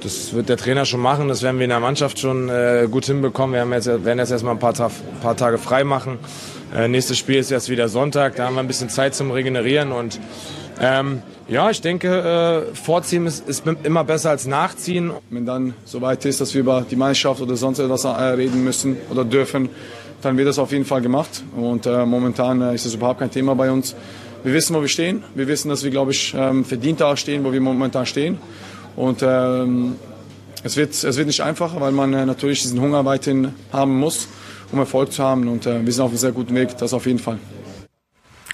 Das 0.04 0.34
wird 0.34 0.50
der 0.50 0.58
Trainer 0.58 0.86
schon 0.86 1.00
machen, 1.00 1.28
das 1.28 1.42
werden 1.42 1.58
wir 1.58 1.64
in 1.64 1.72
der 1.72 1.80
Mannschaft 1.80 2.20
schon 2.20 2.48
äh, 2.48 2.88
gut 2.90 3.06
hinbekommen. 3.06 3.56
Wir 3.56 3.62
haben 3.62 3.74
jetzt, 3.74 3.88
werden 3.88 4.20
jetzt 4.20 4.30
erstmal 4.30 4.54
ein 4.54 4.60
paar, 4.60 4.76
Ta 4.76 4.92
paar 5.20 5.36
Tage 5.36 5.58
frei 5.58 5.84
machen. 5.84 6.20
Äh, 6.76 6.88
nächstes 6.90 7.18
Spiel 7.18 7.38
ist 7.38 7.50
erst 7.50 7.70
wieder 7.70 7.90
Sonntag, 7.90 8.36
da 8.36 8.46
haben 8.46 8.54
wir 8.54 8.60
ein 8.60 8.68
bisschen 8.68 8.90
Zeit 8.90 9.16
zum 9.16 9.32
Regenerieren. 9.32 9.92
Und 9.92 10.20
ähm, 10.80 11.24
ja, 11.48 11.72
ich 11.72 11.82
denke, 11.82 12.68
äh, 12.72 12.76
Vorziehen 12.76 13.26
ist, 13.26 13.50
ist 13.50 13.64
immer 13.82 14.04
besser 14.04 14.30
als 14.30 14.46
Nachziehen. 14.46 15.12
Wenn 15.32 15.48
dann 15.48 15.74
soweit 15.86 16.24
ist, 16.26 16.40
dass 16.40 16.54
wir 16.54 16.62
über 16.62 16.86
die 16.90 16.96
Mannschaft 16.96 17.42
oder 17.42 17.56
sonst 17.56 17.80
etwas 17.80 18.04
äh, 18.04 18.10
reden 18.10 18.64
müssen 18.64 18.98
oder 19.10 19.26
dürfen, 19.26 19.70
dann 20.22 20.38
wird 20.38 20.48
das 20.48 20.60
auf 20.60 20.72
jeden 20.72 20.86
Fall 20.86 21.02
gemacht. 21.02 21.44
Und 21.56 21.88
äh, 21.88 22.06
momentan 22.06 22.62
äh, 22.62 22.76
ist 22.76 22.86
das 22.86 22.94
überhaupt 22.94 23.20
kein 23.20 23.32
Thema 23.32 23.56
bei 23.56 23.72
uns. 23.72 23.96
Wir 24.48 24.54
wissen, 24.54 24.74
wo 24.74 24.80
wir 24.80 24.88
stehen. 24.88 25.26
Wir 25.36 25.50
wissen, 25.50 25.68
dass 25.68 25.84
wir, 25.84 25.92
glaube 25.92 26.12
ich, 26.12 26.34
ähm, 26.34 26.64
verdient 26.64 27.02
da 27.02 27.18
stehen, 27.18 27.44
wo 27.44 27.52
wir 27.52 27.60
momentan 27.60 28.06
stehen. 28.06 28.38
Und 28.96 29.22
ähm, 29.22 29.98
es, 30.64 30.78
wird, 30.78 30.92
es 30.92 31.18
wird 31.18 31.28
nicht 31.28 31.44
einfacher, 31.44 31.82
weil 31.82 31.92
man 31.92 32.14
äh, 32.14 32.26
natürlich 32.26 32.62
diesen 32.62 32.80
Hunger 32.80 33.04
weiterhin 33.04 33.54
haben 33.74 34.00
muss, 34.00 34.30
um 34.72 34.80
Erfolg 34.80 35.12
zu 35.12 35.22
haben. 35.22 35.50
Und 35.50 35.66
äh, 35.66 35.86
wir 35.86 35.92
sind 35.92 36.02
auf 36.02 36.12
einem 36.12 36.18
sehr 36.18 36.32
guten 36.32 36.56
Weg, 36.56 36.78
das 36.78 36.94
auf 36.94 37.06
jeden 37.08 37.20
Fall. 37.20 37.40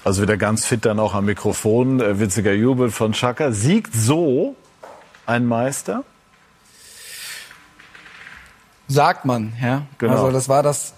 Also 0.02 0.20
wieder 0.20 0.36
ganz 0.36 0.66
fit 0.66 0.84
dann 0.84 0.98
auch 0.98 1.14
am 1.14 1.26
Mikrofon. 1.26 2.00
Äh, 2.00 2.18
witziger 2.18 2.54
Jubel 2.54 2.90
von 2.90 3.12
Chaka. 3.12 3.52
Siegt 3.52 3.94
so 3.94 4.56
ein 5.26 5.46
Meister? 5.46 6.02
Sagt 8.88 9.26
man, 9.26 9.52
ja. 9.62 9.86
Genau. 9.98 10.14
Also 10.14 10.32
das 10.32 10.48
war 10.48 10.64
das 10.64 10.93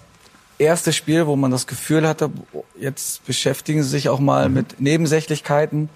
erste 0.59 0.93
Spiel, 0.93 1.27
wo 1.27 1.35
man 1.35 1.51
das 1.51 1.67
Gefühl 1.67 2.07
hatte, 2.07 2.31
jetzt 2.79 3.25
beschäftigen 3.25 3.83
sie 3.83 3.89
sich 3.89 4.09
auch 4.09 4.19
mal 4.19 4.49
mit 4.49 4.79
Nebensächlichkeiten. 4.79 5.89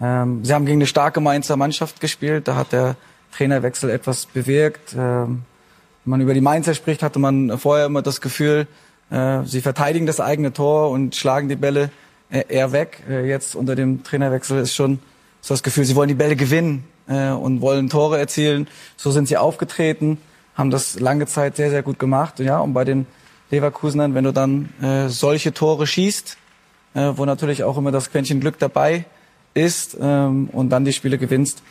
Ähm, 0.00 0.44
sie 0.44 0.54
haben 0.54 0.66
gegen 0.66 0.78
eine 0.78 0.86
starke 0.86 1.20
Mainzer 1.20 1.56
Mannschaft 1.56 2.00
gespielt, 2.00 2.48
da 2.48 2.56
hat 2.56 2.72
der 2.72 2.96
Trainerwechsel 3.32 3.90
etwas 3.90 4.26
bewirkt. 4.26 4.94
Ähm, 4.94 5.42
wenn 6.04 6.10
man 6.10 6.20
über 6.20 6.34
die 6.34 6.40
Mainzer 6.40 6.74
spricht, 6.74 7.02
hatte 7.02 7.18
man 7.18 7.58
vorher 7.58 7.86
immer 7.86 8.02
das 8.02 8.20
Gefühl, 8.20 8.66
äh, 9.10 9.42
sie 9.44 9.60
verteidigen 9.60 10.06
das 10.06 10.20
eigene 10.20 10.52
Tor 10.52 10.90
und 10.90 11.14
schlagen 11.14 11.48
die 11.48 11.56
Bälle 11.56 11.90
äh, 12.30 12.44
eher 12.48 12.72
weg. 12.72 13.02
Äh, 13.08 13.28
jetzt 13.28 13.54
unter 13.54 13.76
dem 13.76 14.02
Trainerwechsel 14.02 14.60
ist 14.60 14.74
schon 14.74 15.00
so 15.40 15.54
das 15.54 15.62
Gefühl, 15.62 15.84
sie 15.84 15.96
wollen 15.96 16.08
die 16.08 16.14
Bälle 16.14 16.36
gewinnen 16.36 16.84
äh, 17.08 17.30
und 17.30 17.60
wollen 17.60 17.88
Tore 17.88 18.18
erzielen. 18.18 18.68
So 18.96 19.10
sind 19.10 19.28
sie 19.28 19.36
aufgetreten, 19.36 20.18
haben 20.54 20.70
das 20.70 20.98
lange 20.98 21.26
Zeit 21.26 21.56
sehr, 21.56 21.70
sehr 21.70 21.82
gut 21.82 21.98
gemacht. 21.98 22.38
Ja, 22.40 22.60
und 22.60 22.72
bei 22.72 22.84
den 22.84 23.06
Leverkusenern, 23.50 24.14
wenn 24.14 24.24
du 24.24 24.32
dann 24.32 24.68
äh, 24.80 25.08
solche 25.08 25.52
Tore 25.52 25.86
schießt, 25.86 26.36
äh, 26.94 27.12
wo 27.14 27.24
natürlich 27.24 27.64
auch 27.64 27.76
immer 27.76 27.92
das 27.92 28.10
Quäntchen 28.10 28.40
Glück 28.40 28.58
dabei 28.58 29.04
ist 29.54 29.96
ähm, 30.00 30.48
und 30.52 30.70
dann 30.70 30.84
die 30.84 30.92
Spiele 30.92 31.18
gewinnst, 31.18 31.62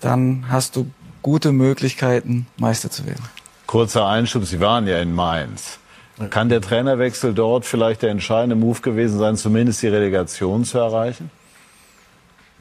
dann 0.00 0.46
hast 0.48 0.76
du 0.76 0.90
gute 1.22 1.52
Möglichkeiten, 1.52 2.46
Meister 2.56 2.90
zu 2.90 3.06
werden. 3.06 3.22
Kurzer 3.66 4.06
Einschub, 4.06 4.44
Sie 4.44 4.60
waren 4.60 4.86
ja 4.86 4.98
in 4.98 5.14
Mainz. 5.14 5.78
Kann 6.28 6.48
der 6.48 6.60
Trainerwechsel 6.60 7.32
dort 7.32 7.64
vielleicht 7.64 8.02
der 8.02 8.10
entscheidende 8.10 8.56
Move 8.56 8.80
gewesen 8.80 9.18
sein, 9.18 9.36
zumindest 9.36 9.82
die 9.82 9.88
Relegation 9.88 10.64
zu 10.64 10.78
erreichen? 10.78 11.30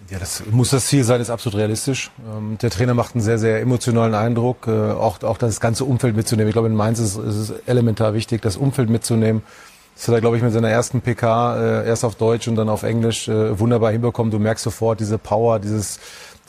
Ja, 0.10 0.18
das 0.18 0.44
muss 0.50 0.72
das 0.72 0.88
Ziel 0.88 1.04
sein, 1.04 1.22
ist 1.22 1.30
absolut 1.30 1.60
realistisch. 1.60 2.10
Ähm, 2.28 2.58
der 2.60 2.72
Trainer 2.72 2.96
macht 2.96 3.14
einen 3.14 3.22
sehr, 3.22 3.38
sehr 3.38 3.62
emotionalen 3.62 4.16
Eindruck, 4.16 4.66
äh, 4.68 4.72
auch, 4.72 5.22
auch 5.22 5.38
das 5.38 5.60
ganze 5.60 5.86
Umfeld 5.86 6.16
mitzunehmen. 6.16 6.50
Ich 6.50 6.54
glaube, 6.54 6.68
in 6.68 6.76
Mainz 6.76 6.98
ist, 7.00 7.16
ist 7.16 7.36
es 7.36 7.54
elementar 7.68 8.16
wichtig, 8.16 8.42
das 8.42 8.58
Umfeld 8.58 8.90
mitzunehmen. 8.90 9.44
Das 9.96 10.08
hat 10.08 10.16
er, 10.16 10.22
glaube 10.22 10.38
ich, 10.38 10.44
mit 10.44 10.52
seiner 10.52 10.70
ersten 10.70 11.02
PK, 11.02 11.58
äh, 11.58 11.88
erst 11.88 12.04
auf 12.06 12.16
Deutsch 12.16 12.48
und 12.48 12.56
dann 12.56 12.70
auf 12.70 12.82
Englisch, 12.82 13.28
äh, 13.28 13.60
wunderbar 13.60 13.92
hinbekommen. 13.92 14.32
Du 14.32 14.40
merkst 14.40 14.64
sofort 14.64 15.00
diese 15.00 15.20
Power, 15.20 15.60
dieses, 15.60 16.00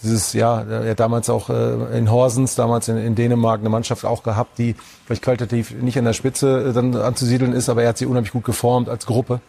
dieses, 0.02 0.32
ja, 0.32 0.62
er 0.62 0.92
hat 0.92 1.00
damals 1.00 1.28
auch 1.28 1.50
in 1.50 2.10
Horsens, 2.10 2.54
damals 2.54 2.88
in, 2.88 2.96
in 2.96 3.14
Dänemark, 3.14 3.60
eine 3.60 3.68
Mannschaft 3.68 4.06
auch 4.06 4.22
gehabt, 4.22 4.56
die 4.56 4.74
vielleicht 5.04 5.20
qualitativ 5.20 5.72
nicht 5.72 5.98
an 5.98 6.06
der 6.06 6.14
Spitze 6.14 6.72
dann 6.72 6.96
anzusiedeln 6.96 7.52
ist, 7.52 7.68
aber 7.68 7.82
er 7.82 7.90
hat 7.90 7.98
sie 7.98 8.06
unheimlich 8.06 8.32
gut 8.32 8.44
geformt 8.44 8.88
als 8.88 9.04
Gruppe. 9.04 9.42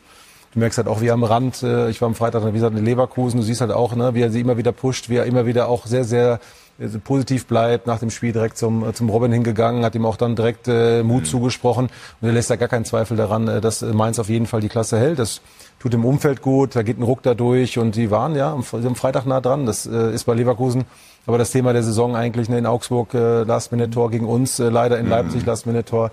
Du 0.54 0.60
merkst 0.60 0.78
halt 0.78 0.88
auch, 0.88 1.02
wie 1.02 1.08
er 1.08 1.14
am 1.14 1.24
Rand, 1.24 1.64
äh, 1.64 1.90
ich 1.90 2.02
war 2.02 2.08
am 2.08 2.16
Freitag, 2.16 2.46
wie 2.46 2.52
gesagt, 2.52 2.78
in 2.78 2.84
Leverkusen, 2.84 3.40
du 3.40 3.44
siehst 3.44 3.62
halt 3.62 3.72
auch, 3.72 3.96
ne, 3.96 4.14
wie 4.14 4.22
er 4.22 4.32
sie 4.32 4.42
immer 4.42 4.58
wieder 4.58 4.72
pusht, 4.72 5.10
wie 5.10 5.16
er 5.16 5.26
immer 5.26 5.46
wieder 5.46 5.70
auch 5.70 5.86
sehr, 5.86 6.04
sehr 6.04 6.40
äh, 6.78 6.88
positiv 6.88 7.46
bleibt, 7.46 7.88
nach 7.88 8.00
dem 8.00 8.10
Spiel 8.10 8.34
direkt 8.34 8.58
zum, 8.58 8.88
äh, 8.88 8.94
zum 8.94 9.10
Robin 9.10 9.32
hingegangen, 9.32 9.86
hat 9.86 9.96
ihm 9.96 10.06
auch 10.06 10.18
dann 10.18 10.36
direkt 10.36 10.68
äh, 10.68 11.04
Mut 11.04 11.22
mhm. 11.22 11.26
zugesprochen 11.26 11.90
und 12.20 12.28
er 12.28 12.34
lässt 12.34 12.50
da 12.50 12.58
gar 12.58 12.68
keinen 12.68 12.86
Zweifel 12.86 13.16
daran, 13.16 13.48
äh, 13.48 13.62
dass 13.62 13.82
Mainz 13.82 14.20
auf 14.20 14.30
jeden 14.30 14.46
Fall 14.46 14.60
die 14.60 14.70
Klasse 14.70 15.00
hält. 15.00 15.20
Das 15.20 15.42
tut 15.80 15.94
dem 15.94 16.04
Umfeld 16.04 16.42
gut, 16.42 16.76
da 16.76 16.84
geht 16.84 17.00
ein 17.00 17.04
Ruck 17.04 17.24
da 17.24 17.34
durch 17.34 17.80
und 17.80 17.96
die 17.96 18.12
waren 18.12 18.36
ja 18.36 18.52
am, 18.52 18.66
am 18.72 18.96
Freitag 18.96 19.26
nah 19.26 19.40
dran. 19.40 19.66
Das 19.66 19.86
äh, 19.86 20.14
ist 20.14 20.26
bei 20.26 20.34
Leverkusen 20.34 20.86
aber 21.28 21.38
das 21.38 21.52
Thema 21.52 21.74
der 21.74 21.84
Saison 21.84 22.16
eigentlich 22.16 22.50
ne, 22.50 22.58
in 22.58 22.66
Augsburg 22.66 23.14
äh, 23.14 23.44
Last-Minute-Tor 23.44 24.12
gegen 24.12 24.26
uns, 24.26 24.60
äh, 24.60 24.70
leider 24.70 24.98
in 24.98 25.06
mhm. 25.06 25.12
Leipzig 25.12 25.46
Last-Minute-Tor. 25.46 26.12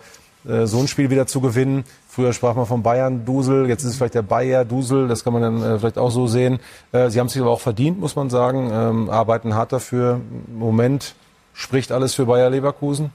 Äh, 0.49 0.67
so 0.67 0.79
ein 0.81 0.89
Spiel 0.89 1.11
wieder 1.11 1.27
zu 1.27 1.41
gewinnen, 1.41 1.85
Früher 2.19 2.33
sprach 2.33 2.57
man 2.57 2.67
von 2.67 2.83
Bayern 2.83 3.25
Dusel, 3.25 3.69
jetzt 3.69 3.85
ist 3.85 3.91
es 3.91 3.97
vielleicht 3.97 4.17
der 4.17 4.23
Bayer 4.23 4.65
Dusel, 4.65 5.07
das 5.07 5.23
kann 5.23 5.33
man 5.33 5.43
dann 5.43 5.63
äh, 5.63 5.79
vielleicht 5.79 5.99
auch 5.99 6.11
so 6.11 6.27
sehen. 6.27 6.59
Äh, 6.91 7.11
sie 7.11 7.21
haben 7.21 7.29
sich 7.29 7.41
aber 7.41 7.53
auch 7.53 7.61
verdient, 7.61 8.01
muss 8.01 8.17
man 8.17 8.29
sagen, 8.29 8.71
ähm, 8.73 9.09
arbeiten 9.09 9.55
hart 9.55 9.71
dafür. 9.71 10.21
Im 10.49 10.59
Moment 10.59 11.15
spricht 11.55 11.93
alles 11.93 12.15
für 12.15 12.27
Bayer 12.27 12.51
Leverkusen. 12.51 13.13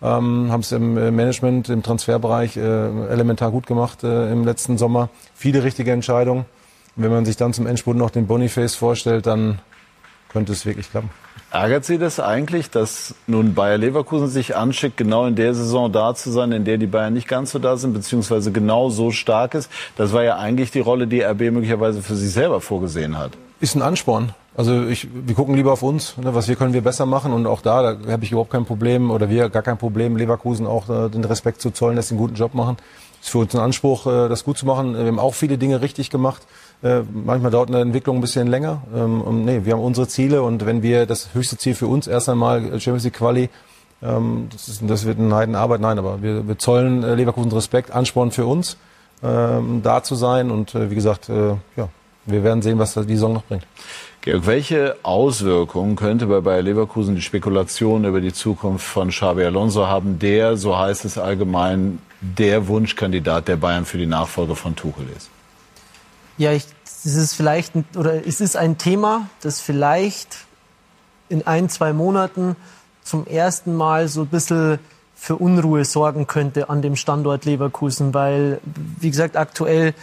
Ähm, 0.00 0.52
haben 0.52 0.60
es 0.60 0.70
im 0.70 0.94
Management, 0.94 1.68
im 1.68 1.82
Transferbereich 1.82 2.56
äh, 2.56 2.60
elementar 2.60 3.50
gut 3.50 3.66
gemacht 3.66 4.04
äh, 4.04 4.30
im 4.30 4.44
letzten 4.44 4.78
Sommer. 4.78 5.08
Viele 5.34 5.64
richtige 5.64 5.90
Entscheidungen. 5.90 6.44
wenn 6.94 7.10
man 7.10 7.24
sich 7.24 7.36
dann 7.36 7.52
zum 7.52 7.66
Endspurt 7.66 7.96
noch 7.96 8.10
den 8.10 8.28
Boniface 8.28 8.76
vorstellt, 8.76 9.26
dann 9.26 9.58
könnte 10.28 10.52
es 10.52 10.64
wirklich 10.64 10.92
klappen. 10.92 11.10
Ärgert 11.54 11.84
Sie 11.84 11.98
das 11.98 12.18
eigentlich, 12.18 12.68
dass 12.70 13.14
nun 13.28 13.54
Bayer 13.54 13.78
Leverkusen 13.78 14.26
sich 14.26 14.56
anschickt, 14.56 14.96
genau 14.96 15.24
in 15.26 15.36
der 15.36 15.54
Saison 15.54 15.92
da 15.92 16.12
zu 16.12 16.32
sein, 16.32 16.50
in 16.50 16.64
der 16.64 16.78
die 16.78 16.88
Bayern 16.88 17.14
nicht 17.14 17.28
ganz 17.28 17.52
so 17.52 17.60
da 17.60 17.76
sind, 17.76 17.92
beziehungsweise 17.92 18.50
genau 18.50 18.90
so 18.90 19.12
stark 19.12 19.54
ist? 19.54 19.70
Das 19.96 20.12
war 20.12 20.24
ja 20.24 20.36
eigentlich 20.36 20.72
die 20.72 20.80
Rolle, 20.80 21.06
die 21.06 21.22
RB 21.22 21.52
möglicherweise 21.52 22.02
für 22.02 22.16
sich 22.16 22.32
selber 22.32 22.60
vorgesehen 22.60 23.16
hat. 23.16 23.38
Ist 23.60 23.76
ein 23.76 23.82
Ansporn. 23.82 24.34
Also 24.56 24.84
ich, 24.84 25.06
wir 25.14 25.36
gucken 25.36 25.54
lieber 25.54 25.72
auf 25.72 25.84
uns, 25.84 26.16
ne, 26.16 26.34
was 26.34 26.48
wir 26.48 26.56
können 26.56 26.74
wir 26.74 26.82
besser 26.82 27.06
machen 27.06 27.32
und 27.32 27.46
auch 27.46 27.60
da, 27.60 27.94
da 27.94 28.10
habe 28.12 28.24
ich 28.24 28.32
überhaupt 28.32 28.50
kein 28.50 28.64
Problem 28.64 29.12
oder 29.12 29.30
wir 29.30 29.48
gar 29.48 29.62
kein 29.62 29.78
Problem, 29.78 30.16
Leverkusen 30.16 30.66
auch 30.66 30.88
äh, 30.88 31.08
den 31.08 31.24
Respekt 31.24 31.60
zu 31.60 31.70
zollen, 31.70 31.94
dass 31.94 32.08
sie 32.08 32.14
einen 32.14 32.20
guten 32.20 32.34
Job 32.34 32.54
machen. 32.54 32.78
Ist 33.22 33.30
für 33.30 33.38
uns 33.38 33.54
ein 33.54 33.60
Anspruch, 33.60 34.06
äh, 34.06 34.28
das 34.28 34.42
gut 34.42 34.58
zu 34.58 34.66
machen. 34.66 34.94
Wir 34.98 35.06
haben 35.06 35.20
auch 35.20 35.34
viele 35.34 35.56
Dinge 35.56 35.82
richtig 35.82 36.10
gemacht. 36.10 36.42
Äh, 36.84 37.02
manchmal 37.10 37.50
dauert 37.50 37.70
eine 37.70 37.80
Entwicklung 37.80 38.18
ein 38.18 38.20
bisschen 38.20 38.46
länger. 38.46 38.82
Ähm, 38.94 39.22
und 39.22 39.46
nee, 39.46 39.62
wir 39.64 39.72
haben 39.72 39.80
unsere 39.80 40.06
Ziele 40.06 40.42
und 40.42 40.66
wenn 40.66 40.82
wir 40.82 41.06
das 41.06 41.32
höchste 41.32 41.56
Ziel 41.56 41.74
für 41.74 41.86
uns 41.86 42.06
erst 42.06 42.28
einmal 42.28 42.62
äh, 42.62 42.78
Champions 42.78 43.04
League 43.04 43.14
Quali, 43.14 43.48
ähm, 44.02 44.48
das, 44.52 44.68
ist, 44.68 44.82
das 44.86 45.06
wird 45.06 45.18
eine 45.18 45.34
Heidenarbeit, 45.34 45.80
nein, 45.80 45.98
aber 45.98 46.20
wir, 46.20 46.46
wir 46.46 46.58
zollen 46.58 47.02
äh, 47.02 47.14
Leverkusen 47.14 47.50
Respekt, 47.52 47.90
Ansporn 47.90 48.32
für 48.32 48.44
uns, 48.44 48.76
ähm, 49.22 49.80
da 49.82 50.02
zu 50.02 50.14
sein 50.14 50.50
und 50.50 50.74
äh, 50.74 50.90
wie 50.90 50.94
gesagt, 50.94 51.28
ja, 51.28 51.88
wir 52.26 52.44
werden 52.44 52.60
sehen, 52.60 52.78
was 52.78 52.94
die 52.94 53.14
Saison 53.14 53.32
noch 53.32 53.44
bringt. 53.44 53.66
Georg, 54.20 54.46
welche 54.46 54.96
Auswirkungen 55.02 55.96
könnte 55.96 56.26
bei 56.26 56.40
Bayer 56.40 56.62
Leverkusen 56.62 57.14
die 57.14 57.22
Spekulation 57.22 58.04
über 58.04 58.20
die 58.20 58.32
Zukunft 58.32 58.86
von 58.86 59.08
Xabi 59.08 59.44
Alonso 59.44 59.86
haben, 59.86 60.18
der, 60.18 60.58
so 60.58 60.78
heißt 60.78 61.06
es 61.06 61.16
allgemein, 61.16 61.98
der 62.20 62.68
Wunschkandidat 62.68 63.48
der 63.48 63.56
Bayern 63.56 63.86
für 63.86 63.98
die 63.98 64.06
Nachfolge 64.06 64.54
von 64.54 64.76
Tuchel 64.76 65.06
ist? 65.16 65.30
Ja, 66.36 66.52
ich, 66.52 66.66
es 66.84 67.14
ist 67.14 67.34
vielleicht 67.34 67.72
oder 67.96 68.26
es 68.26 68.40
ist 68.40 68.56
ein 68.56 68.78
Thema, 68.78 69.28
das 69.42 69.60
vielleicht 69.60 70.36
in 71.28 71.46
ein, 71.46 71.68
zwei 71.68 71.92
Monaten 71.92 72.56
zum 73.02 73.26
ersten 73.26 73.74
Mal 73.74 74.08
so 74.08 74.22
ein 74.22 74.28
bisschen 74.28 74.78
für 75.14 75.36
Unruhe 75.36 75.84
sorgen 75.84 76.26
könnte 76.26 76.68
an 76.68 76.82
dem 76.82 76.96
Standort 76.96 77.44
Leverkusen, 77.44 78.12
weil, 78.14 78.60
wie 79.00 79.10
gesagt, 79.10 79.36
aktuell 79.36 79.94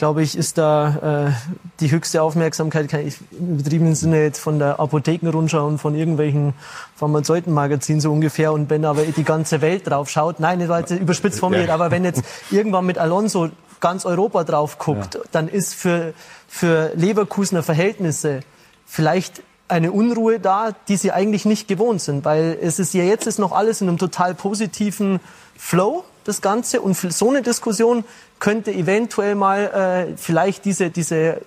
glaube 0.00 0.22
ich, 0.22 0.36
ist 0.36 0.56
da 0.56 1.26
äh, 1.28 1.32
die 1.80 1.90
höchste 1.90 2.22
Aufmerksamkeit, 2.22 2.90
ich 2.94 3.18
im 3.32 3.54
übertriebenen 3.54 3.94
Sinne 3.94 4.22
jetzt 4.22 4.38
von 4.38 4.58
der 4.58 4.80
Apothekenrundschau 4.80 5.66
und 5.66 5.78
von 5.78 5.94
irgendwelchen 5.94 6.54
Pharmazeutenmagazinen 6.96 8.00
so 8.00 8.10
ungefähr. 8.10 8.52
Und 8.52 8.70
wenn 8.70 8.86
aber 8.86 9.02
die 9.02 9.24
ganze 9.24 9.60
Welt 9.60 9.90
drauf 9.90 10.08
schaut, 10.08 10.40
nein, 10.40 10.58
das 10.58 10.68
war 10.68 10.80
jetzt 10.80 10.92
überspitzt 10.92 11.40
formuliert, 11.40 11.68
aber 11.68 11.90
wenn 11.90 12.04
jetzt 12.04 12.22
irgendwann 12.50 12.86
mit 12.86 12.96
Alonso 12.96 13.50
ganz 13.80 14.04
Europa 14.04 14.44
drauf 14.44 14.78
guckt, 14.78 15.14
ja. 15.14 15.20
dann 15.32 15.48
ist 15.48 15.74
für, 15.74 16.14
für 16.48 16.92
Leverkusener 16.94 17.62
Verhältnisse 17.62 18.40
vielleicht 18.86 19.42
eine 19.68 19.92
Unruhe 19.92 20.40
da, 20.40 20.72
die 20.88 20.96
sie 20.96 21.12
eigentlich 21.12 21.44
nicht 21.44 21.68
gewohnt 21.68 22.02
sind, 22.02 22.24
weil 22.24 22.58
es 22.60 22.78
ist 22.78 22.92
ja 22.92 23.04
jetzt 23.04 23.26
ist 23.26 23.38
noch 23.38 23.52
alles 23.52 23.80
in 23.80 23.88
einem 23.88 23.98
total 23.98 24.34
positiven 24.34 25.20
Flow, 25.56 26.04
das 26.24 26.40
Ganze. 26.40 26.80
Und 26.80 26.96
so 26.96 27.30
eine 27.30 27.42
Diskussion 27.42 28.04
könnte 28.40 28.72
eventuell 28.72 29.34
mal 29.34 30.08
äh, 30.12 30.16
vielleicht 30.16 30.64
diese, 30.64 30.90
diese 30.90 31.40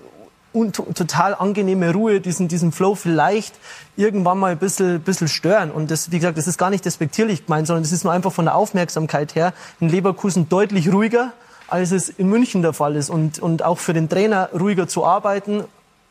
total 0.71 1.34
angenehme 1.34 1.91
Ruhe, 1.91 2.21
diesen, 2.21 2.47
diesen 2.47 2.71
Flow 2.71 2.95
vielleicht 2.95 3.55
irgendwann 3.97 4.38
mal 4.38 4.51
ein 4.51 4.59
bisschen, 4.59 5.01
bisschen 5.01 5.27
stören. 5.27 5.71
Und 5.71 5.89
das, 5.89 6.11
wie 6.11 6.19
gesagt, 6.19 6.38
das 6.38 6.47
ist 6.47 6.57
gar 6.57 6.69
nicht 6.69 6.86
despektierlich 6.86 7.45
gemeint, 7.45 7.67
sondern 7.67 7.84
das 7.84 7.91
ist 7.91 8.03
nur 8.03 8.13
einfach 8.13 8.31
von 8.31 8.45
der 8.45 8.55
Aufmerksamkeit 8.55 9.36
her 9.36 9.53
in 9.79 9.89
Leverkusen 9.89 10.47
deutlich 10.49 10.93
ruhiger 10.93 11.34
als 11.74 11.91
es 11.91 12.07
in 12.07 12.30
München 12.30 12.61
der 12.61 12.71
Fall 12.71 12.95
ist 12.95 13.09
und, 13.09 13.39
und 13.39 13.65
auch 13.65 13.80
für 13.80 13.93
den 13.93 14.07
Trainer 14.07 14.49
ruhiger 14.53 14.88
zu 14.88 15.05
arbeiten 15.05 15.63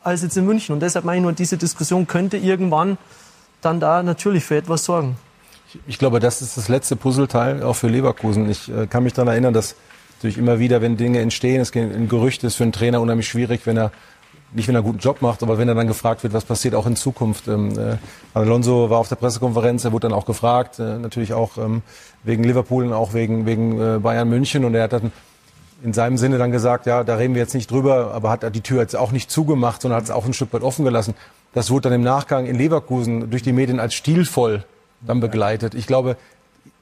als 0.03 0.23
jetzt 0.23 0.37
in 0.37 0.45
München. 0.45 0.73
Und 0.73 0.81
deshalb 0.81 1.05
meine 1.05 1.19
ich 1.19 1.23
nur, 1.23 1.33
diese 1.33 1.57
Diskussion 1.57 2.09
könnte 2.09 2.37
irgendwann 2.37 2.99
dann 3.61 3.79
da 3.79 4.03
natürlich 4.03 4.43
für 4.45 4.57
etwas 4.57 4.85
sorgen. 4.85 5.17
Ich 5.87 6.01
glaube, 6.01 6.19
das 6.19 6.43
ist 6.43 6.57
das 6.57 6.69
letzte 6.69 6.97
Puzzleteil 6.97 7.63
auch 7.63 7.77
für 7.77 7.87
Leverkusen. 7.87 8.51
Ich 8.51 8.69
äh, 8.69 8.89
kann 8.89 9.05
mich 9.05 9.13
daran 9.13 9.29
erinnern, 9.29 9.55
dass 9.55 9.77
natürlich 10.17 10.37
immer 10.37 10.59
wieder, 10.59 10.83
wenn 10.83 10.97
Dinge 10.97 11.21
entstehen, 11.21 11.61
es 11.61 11.73
ein 11.77 12.09
Gerücht 12.09 12.43
ist 12.43 12.57
für 12.57 12.65
einen 12.65 12.73
Trainer 12.73 13.01
unheimlich 13.01 13.29
schwierig, 13.29 13.61
wenn 13.65 13.77
er 13.77 13.93
nicht 14.55 14.67
wenn 14.67 14.75
er 14.75 14.81
einen 14.81 14.87
guten 14.87 14.99
Job 14.99 15.23
macht, 15.23 15.45
aber 15.45 15.59
wenn 15.59 15.69
er 15.69 15.77
dann 15.77 15.87
gefragt 15.87 16.25
wird, 16.25 16.33
was 16.33 16.45
passiert 16.45 16.75
auch 16.75 16.87
in 16.87 16.97
Zukunft. 16.97 17.47
Ähm, 17.47 17.79
äh, 17.79 17.97
Alonso 18.35 18.91
war 18.91 18.99
auf 18.99 19.09
der 19.09 19.17
Pressekonferenz, 19.17 19.85
er 19.85 19.93
wurde 19.93 20.09
dann 20.09 20.19
auch 20.19 20.27
gefragt, 20.27 20.81
äh, 20.81 20.99
natürlich 20.99 21.33
auch 21.33 21.57
ähm, 21.57 21.83
wegen 22.25 22.43
Liverpool 22.43 22.85
und 22.85 22.93
auch 22.93 23.15
wegen, 23.15 23.47
wegen 23.47 23.81
äh, 23.81 23.99
Bayern 24.01 24.29
München 24.29 24.65
und 24.65 24.75
er 24.75 24.83
hat 24.83 24.93
dann 24.93 25.13
in 25.83 25.93
seinem 25.93 26.17
Sinne 26.17 26.39
dann 26.39 26.53
gesagt, 26.53 26.87
ja, 26.87 27.05
da 27.05 27.17
reden 27.17 27.35
wir 27.35 27.43
jetzt 27.43 27.55
nicht 27.55 27.71
drüber, 27.71 28.13
aber 28.15 28.31
hat 28.31 28.55
die 28.55 28.61
Tür 28.61 28.81
jetzt 28.81 28.97
auch 28.97 29.13
nicht 29.13 29.31
zugemacht, 29.31 29.83
sondern 29.83 29.99
hat 29.99 30.05
es 30.05 30.11
auch 30.11 30.25
ein 30.25 30.33
Stück 30.33 30.53
weit 30.53 30.63
offen 30.63 30.85
gelassen. 30.85 31.15
Das 31.55 31.71
wurde 31.71 31.89
dann 31.89 31.95
im 31.95 32.03
Nachgang 32.03 32.47
in 32.47 32.57
Leverkusen 32.57 33.31
durch 33.31 33.43
die 33.43 33.53
Medien 33.53 33.81
als 33.81 33.95
stilvoll 33.95 34.65
dann 35.01 35.21
begleitet. 35.21 35.75
Ich 35.75 35.87
glaube, 35.87 36.17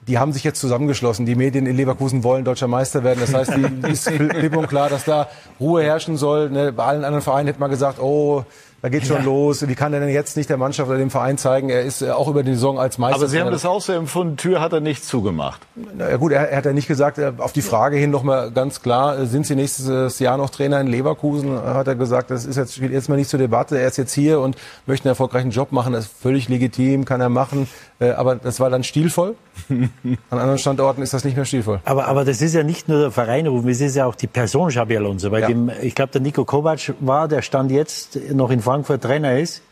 die 0.06 0.18
haben 0.18 0.32
sich 0.32 0.44
jetzt 0.44 0.60
zusammengeschlossen. 0.60 1.26
Die 1.26 1.34
Medien 1.34 1.66
in 1.66 1.76
Leverkusen 1.76 2.24
wollen 2.24 2.44
deutscher 2.44 2.68
Meister 2.68 3.04
werden. 3.04 3.20
Das 3.20 3.34
heißt, 3.34 3.54
die, 3.56 3.68
die 3.68 3.90
ist 3.90 4.06
klipp 4.06 4.56
und 4.56 4.68
klar, 4.68 4.88
dass 4.88 5.04
da 5.04 5.28
Ruhe 5.58 5.82
herrschen 5.82 6.16
soll. 6.16 6.50
Ne? 6.50 6.72
Bei 6.72 6.84
allen 6.84 7.04
anderen 7.04 7.22
Vereinen 7.22 7.46
hätte 7.48 7.60
man 7.60 7.70
gesagt, 7.70 8.00
oh, 8.00 8.44
Da 8.82 8.88
geht 8.88 9.06
schon 9.06 9.18
Ja. 9.18 9.24
los. 9.24 9.66
Wie 9.68 9.74
kann 9.74 9.92
er 9.92 10.00
denn 10.00 10.08
jetzt 10.08 10.36
nicht 10.38 10.48
der 10.48 10.56
Mannschaft 10.56 10.88
oder 10.88 10.98
dem 10.98 11.10
Verein 11.10 11.36
zeigen, 11.36 11.68
er 11.68 11.82
ist 11.82 12.00
äh, 12.00 12.10
auch 12.10 12.28
über 12.28 12.42
die 12.42 12.54
Saison 12.54 12.78
als 12.78 12.96
Meister. 12.96 13.16
Aber 13.16 13.28
Sie 13.28 13.38
haben 13.40 13.50
das 13.50 13.66
auch 13.66 13.80
so 13.80 13.92
empfunden, 13.92 14.36
Tür 14.38 14.60
hat 14.60 14.72
er 14.72 14.80
nicht 14.80 15.04
zugemacht. 15.04 15.60
Na 15.96 16.08
ja 16.08 16.16
gut, 16.16 16.32
er, 16.32 16.48
er 16.50 16.56
hat 16.58 16.64
ja 16.64 16.72
nicht 16.72 16.88
gesagt, 16.88 17.18
äh, 17.18 17.32
auf 17.38 17.52
die 17.52 17.60
Frage 17.62 17.96
hin 17.98 18.10
nochmal 18.10 18.50
ganz 18.52 18.80
klar, 18.80 19.18
äh, 19.18 19.26
sind 19.26 19.46
Sie 19.46 19.54
nächstes 19.54 20.18
Jahr 20.18 20.38
noch 20.38 20.48
Trainer 20.50 20.80
in 20.80 20.86
Leverkusen? 20.86 21.60
Hat 21.60 21.88
er 21.88 21.94
gesagt, 21.94 22.30
das 22.30 22.46
ist 22.46 22.56
jetzt, 22.56 22.74
steht 22.74 22.90
jetzt 22.92 23.08
mal 23.10 23.16
nicht 23.16 23.28
zur 23.28 23.38
Debatte. 23.38 23.78
Er 23.78 23.86
ist 23.88 23.98
jetzt 23.98 24.12
hier 24.14 24.40
und 24.40 24.56
möchte 24.86 25.04
einen 25.06 25.10
erfolgreichen 25.12 25.50
Job 25.50 25.72
machen. 25.72 25.92
Das 25.92 26.06
ist 26.06 26.12
völlig 26.22 26.48
legitim, 26.48 27.04
kann 27.04 27.20
er 27.20 27.28
machen. 27.28 27.68
Aber 27.98 28.36
das 28.36 28.60
war 28.60 28.70
dann 28.70 28.82
stilvoll. 28.82 29.34
An 29.68 29.88
anderen 30.30 30.56
Standorten 30.56 31.02
ist 31.02 31.12
das 31.12 31.22
nicht 31.24 31.36
mehr 31.36 31.44
stilvoll. 31.44 31.80
Aber, 31.84 32.08
aber 32.08 32.24
das 32.24 32.40
ist 32.40 32.54
ja 32.54 32.62
nicht 32.62 32.88
nur 32.88 32.98
der 32.98 33.10
Verein 33.10 33.46
rufen, 33.46 33.68
es 33.68 33.80
ist 33.82 33.94
ja 33.94 34.06
auch 34.06 34.14
die 34.14 34.26
Person 34.26 34.68
Xabi 34.70 34.96
Alonso. 34.96 35.30
Weil 35.30 35.42
Ja. 35.42 35.48
dem, 35.48 35.70
ich 35.82 35.94
glaube, 35.94 36.12
der 36.12 36.22
Nico 36.22 36.46
Kovac 36.46 36.94
war, 37.00 37.28
der 37.28 37.42
stand 37.42 37.70
jetzt 37.70 38.18
noch 38.32 38.50
in 38.50 38.62
Frankfurt 38.70 39.02
Trainer 39.02 39.36
ist. 39.36 39.62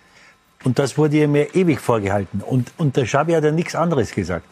Und 0.65 0.81
das 0.81 0.99
wurde 0.99 1.19
ihm 1.19 1.37
ja 1.37 1.45
ewig 1.55 1.79
vorgehalten. 1.79 2.43
Und, 2.45 2.73
und 2.79 2.97
der 2.97 3.05
Xabi 3.05 3.33
hat 3.33 3.45
ja 3.45 3.53
nichts 3.53 3.77
anderes 3.77 4.11
gesagt. 4.11 4.45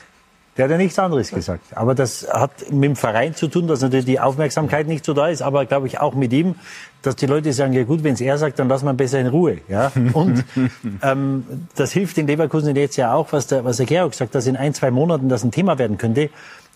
Der 0.57 0.67
hat 0.67 0.71
ja 0.71 0.77
nichts 0.77 1.01
anderes 1.01 1.33
gesagt. 1.33 1.77
Aber 1.77 1.97
das 1.97 2.29
hat 2.31 2.71
mit 2.71 2.85
dem 2.85 2.97
Verein 2.97 3.35
zu 3.35 3.49
tun, 3.49 3.67
dass 3.67 3.83
natürlich 3.83 4.05
die 4.05 4.21
Aufmerksamkeit 4.21 4.87
nicht 4.87 5.05
so 5.05 5.15
da 5.15 5.27
ist. 5.27 5.43
Aber 5.43 5.67
glaube 5.67 5.89
ich 5.89 5.99
auch 5.99 6.15
mit 6.15 6.33
ihm, 6.33 6.55
dass 7.03 7.17
die 7.17 7.27
Leute 7.27 7.53
sagen, 7.53 7.73
ja 7.73 7.83
gut, 7.83 8.05
wenn 8.05 8.15
es 8.15 8.21
er 8.21 8.39
sagt, 8.39 8.61
dann 8.61 8.69
lass 8.69 8.85
man 8.85 8.97
besser 8.97 9.19
in 9.19 9.27
Ruhe. 9.27 9.59
Ja? 9.69 9.91
Und 10.13 10.45
ähm, 11.03 11.45
das 11.75 11.91
hilft 11.91 12.17
den 12.17 12.29
Leverkusen 12.29 12.77
jetzt 12.77 12.97
ja 12.97 13.13
auch, 13.13 13.33
was 13.33 13.49
der, 13.49 13.65
was 13.65 13.79
der 13.79 13.87
Georg 13.87 14.15
sagt, 14.15 14.37
dass 14.37 14.47
in 14.47 14.57
ein, 14.57 14.75
zwei 14.75 14.93
Monaten 14.93 15.29
das 15.29 15.43
ein 15.43 15.51
Thema 15.51 15.77
werden 15.77 15.99
könnte. 15.99 16.31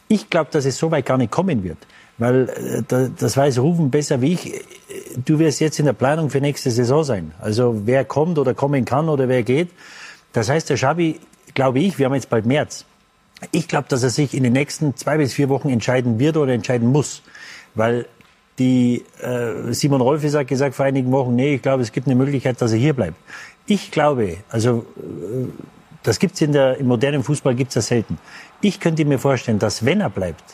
Ich 0.09 0.29
glaube, 0.29 0.51
dass 0.51 0.65
es 0.65 0.77
so 0.77 0.91
weit 0.91 1.07
gar 1.07 1.19
nicht 1.19 1.31
kommen 1.31 1.63
wird. 1.63 1.79
Weil 2.21 2.49
äh, 2.49 2.83
da- 2.87 3.09
das 3.19 3.37
weiß 3.37 3.59
Rufen 3.59 3.91
besser 3.91 4.21
wie 4.21 4.35
ich. 4.35 4.55
Äh, 4.55 4.61
Du 5.27 5.41
wirst 5.41 5.59
jetzt 5.61 5.81
in 5.81 5.87
der 5.87 5.93
Planung 5.93 6.31
für 6.31 6.41
nächste 6.41 6.71
Saison 6.71 7.03
sein. 7.03 7.33
Also 7.41 7.83
wer 7.85 8.05
kommt 8.05 8.39
oder 8.39 8.55
kommen 8.55 8.85
kann 8.85 9.09
oder 9.09 9.27
wer 9.29 9.43
geht. 9.43 9.69
Das 10.33 10.49
heißt, 10.49 10.71
der 10.71 10.77
Schabi, 10.77 11.19
glaube 11.55 11.81
ich, 11.81 11.99
wir 11.99 12.07
haben 12.07 12.15
jetzt 12.15 12.31
bald 12.31 12.47
März. 12.47 12.85
Ich 13.51 13.67
glaube, 13.67 13.87
dass 13.89 14.05
er 14.05 14.11
sich 14.11 14.35
in 14.35 14.45
den 14.45 14.53
nächsten 14.53 14.95
zwei 14.97 15.17
bis 15.19 15.33
vier 15.33 15.49
Wochen 15.49 15.69
entscheiden 15.69 16.21
wird 16.21 16.37
oder 16.37 16.53
entscheiden 16.53 16.93
muss. 16.93 17.23
Weil 17.75 18.07
die 18.61 19.05
äh, 19.21 19.73
Simon 19.73 20.01
Rolfes 20.01 20.35
hat 20.37 20.47
gesagt 20.47 20.77
vor 20.77 20.85
einigen 20.85 21.11
Wochen, 21.11 21.35
nee, 21.35 21.55
ich 21.57 21.63
glaube, 21.63 21.83
es 21.83 21.91
gibt 21.91 22.07
eine 22.07 22.15
Möglichkeit, 22.15 22.61
dass 22.63 22.71
er 22.73 22.79
hier 22.79 22.93
bleibt. 22.95 23.17
Ich 23.67 23.91
glaube, 23.91 24.37
also 24.49 24.87
äh, 24.97 25.49
das 26.05 26.19
gibt's 26.21 26.41
in 26.41 26.53
der 26.53 26.77
im 26.79 26.87
modernen 26.87 27.25
Fußball 27.25 27.55
gibt's 27.57 27.75
das 27.75 27.89
selten. 27.89 28.19
Ich 28.61 28.79
könnte 28.79 29.05
mir 29.05 29.19
vorstellen, 29.19 29.59
dass 29.59 29.85
wenn 29.85 30.01
er 30.01 30.11
bleibt, 30.11 30.45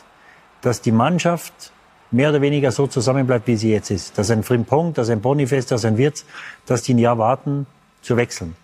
dass 0.61 0.81
die 0.81 0.91
Mannschaft 0.91 1.71
mehr 2.11 2.29
oder 2.29 2.41
weniger 2.41 2.71
so 2.71 2.87
zusammenbleibt, 2.87 3.47
wie 3.47 3.57
sie 3.57 3.71
jetzt 3.71 3.91
ist. 3.91 4.17
Dass 4.17 4.31
ein 4.31 4.43
Frimpong, 4.43 4.93
dass 4.93 5.09
ein 5.09 5.21
Boniface, 5.21 5.65
dass 5.65 5.85
ein 5.85 5.97
Wirtz, 5.97 6.25
dass 6.65 6.83
die 6.83 6.93
ein 6.93 6.99
Jahr 6.99 7.17
warten, 7.17 7.67
zu 8.01 8.17
wechseln. 8.17 8.55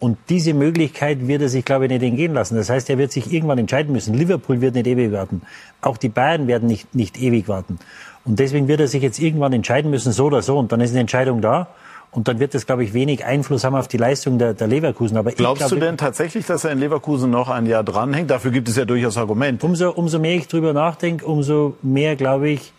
Und 0.00 0.16
diese 0.28 0.54
Möglichkeit 0.54 1.26
wird 1.26 1.42
er 1.42 1.48
sich, 1.48 1.64
glaube 1.64 1.86
ich, 1.86 1.90
nicht 1.90 2.02
entgehen 2.02 2.32
lassen. 2.32 2.54
Das 2.54 2.70
heißt, 2.70 2.88
er 2.88 2.98
wird 2.98 3.10
sich 3.10 3.32
irgendwann 3.32 3.58
entscheiden 3.58 3.92
müssen. 3.92 4.14
Liverpool 4.14 4.60
wird 4.60 4.74
nicht 4.74 4.86
ewig 4.86 5.10
warten. 5.10 5.42
Auch 5.80 5.96
die 5.96 6.08
Bayern 6.08 6.46
werden 6.46 6.68
nicht, 6.68 6.94
nicht 6.94 7.20
ewig 7.20 7.48
warten. 7.48 7.78
Und 8.24 8.38
deswegen 8.38 8.68
wird 8.68 8.80
er 8.80 8.86
sich 8.86 9.02
jetzt 9.02 9.18
irgendwann 9.18 9.52
entscheiden 9.52 9.90
müssen, 9.90 10.12
so 10.12 10.26
oder 10.26 10.40
so. 10.40 10.56
Und 10.56 10.70
dann 10.70 10.80
ist 10.80 10.90
eine 10.90 11.00
Entscheidung 11.00 11.40
da. 11.40 11.68
Und 12.10 12.26
dann 12.26 12.40
wird 12.40 12.54
das, 12.54 12.66
glaube 12.66 12.84
ich, 12.84 12.94
wenig 12.94 13.24
Einfluss 13.24 13.64
haben 13.64 13.74
auf 13.74 13.86
die 13.86 13.98
Leistung 13.98 14.38
der, 14.38 14.54
der 14.54 14.66
Leverkusen. 14.66 15.16
Aber 15.16 15.30
Glaubst 15.32 15.62
ich 15.62 15.68
du 15.68 15.76
denn 15.76 15.98
tatsächlich, 15.98 16.46
dass 16.46 16.64
er 16.64 16.72
in 16.72 16.78
Leverkusen 16.78 17.30
noch 17.30 17.48
ein 17.48 17.66
Jahr 17.66 17.84
dranhängt? 17.84 18.30
Dafür 18.30 18.50
gibt 18.50 18.68
es 18.68 18.76
ja 18.76 18.84
durchaus 18.86 19.16
Argumente. 19.18 19.64
Umso, 19.66 19.90
umso 19.90 20.18
mehr 20.18 20.34
ich 20.34 20.48
drüber 20.48 20.72
nachdenke, 20.72 21.26
umso 21.26 21.76
mehr 21.82 22.16
glaube 22.16 22.48
ich, 22.48 22.72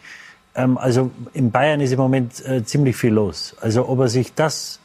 ähm, 0.56 0.78
also 0.78 1.12
in 1.34 1.52
Bayern 1.52 1.80
ist 1.80 1.92
im 1.92 2.00
Moment 2.00 2.44
äh, 2.46 2.64
ziemlich 2.64 2.96
viel 2.96 3.14
los. 3.14 3.56
Also 3.62 3.88
ob 3.88 4.00
er 4.00 4.08
sich 4.08 4.34
das, 4.34 4.79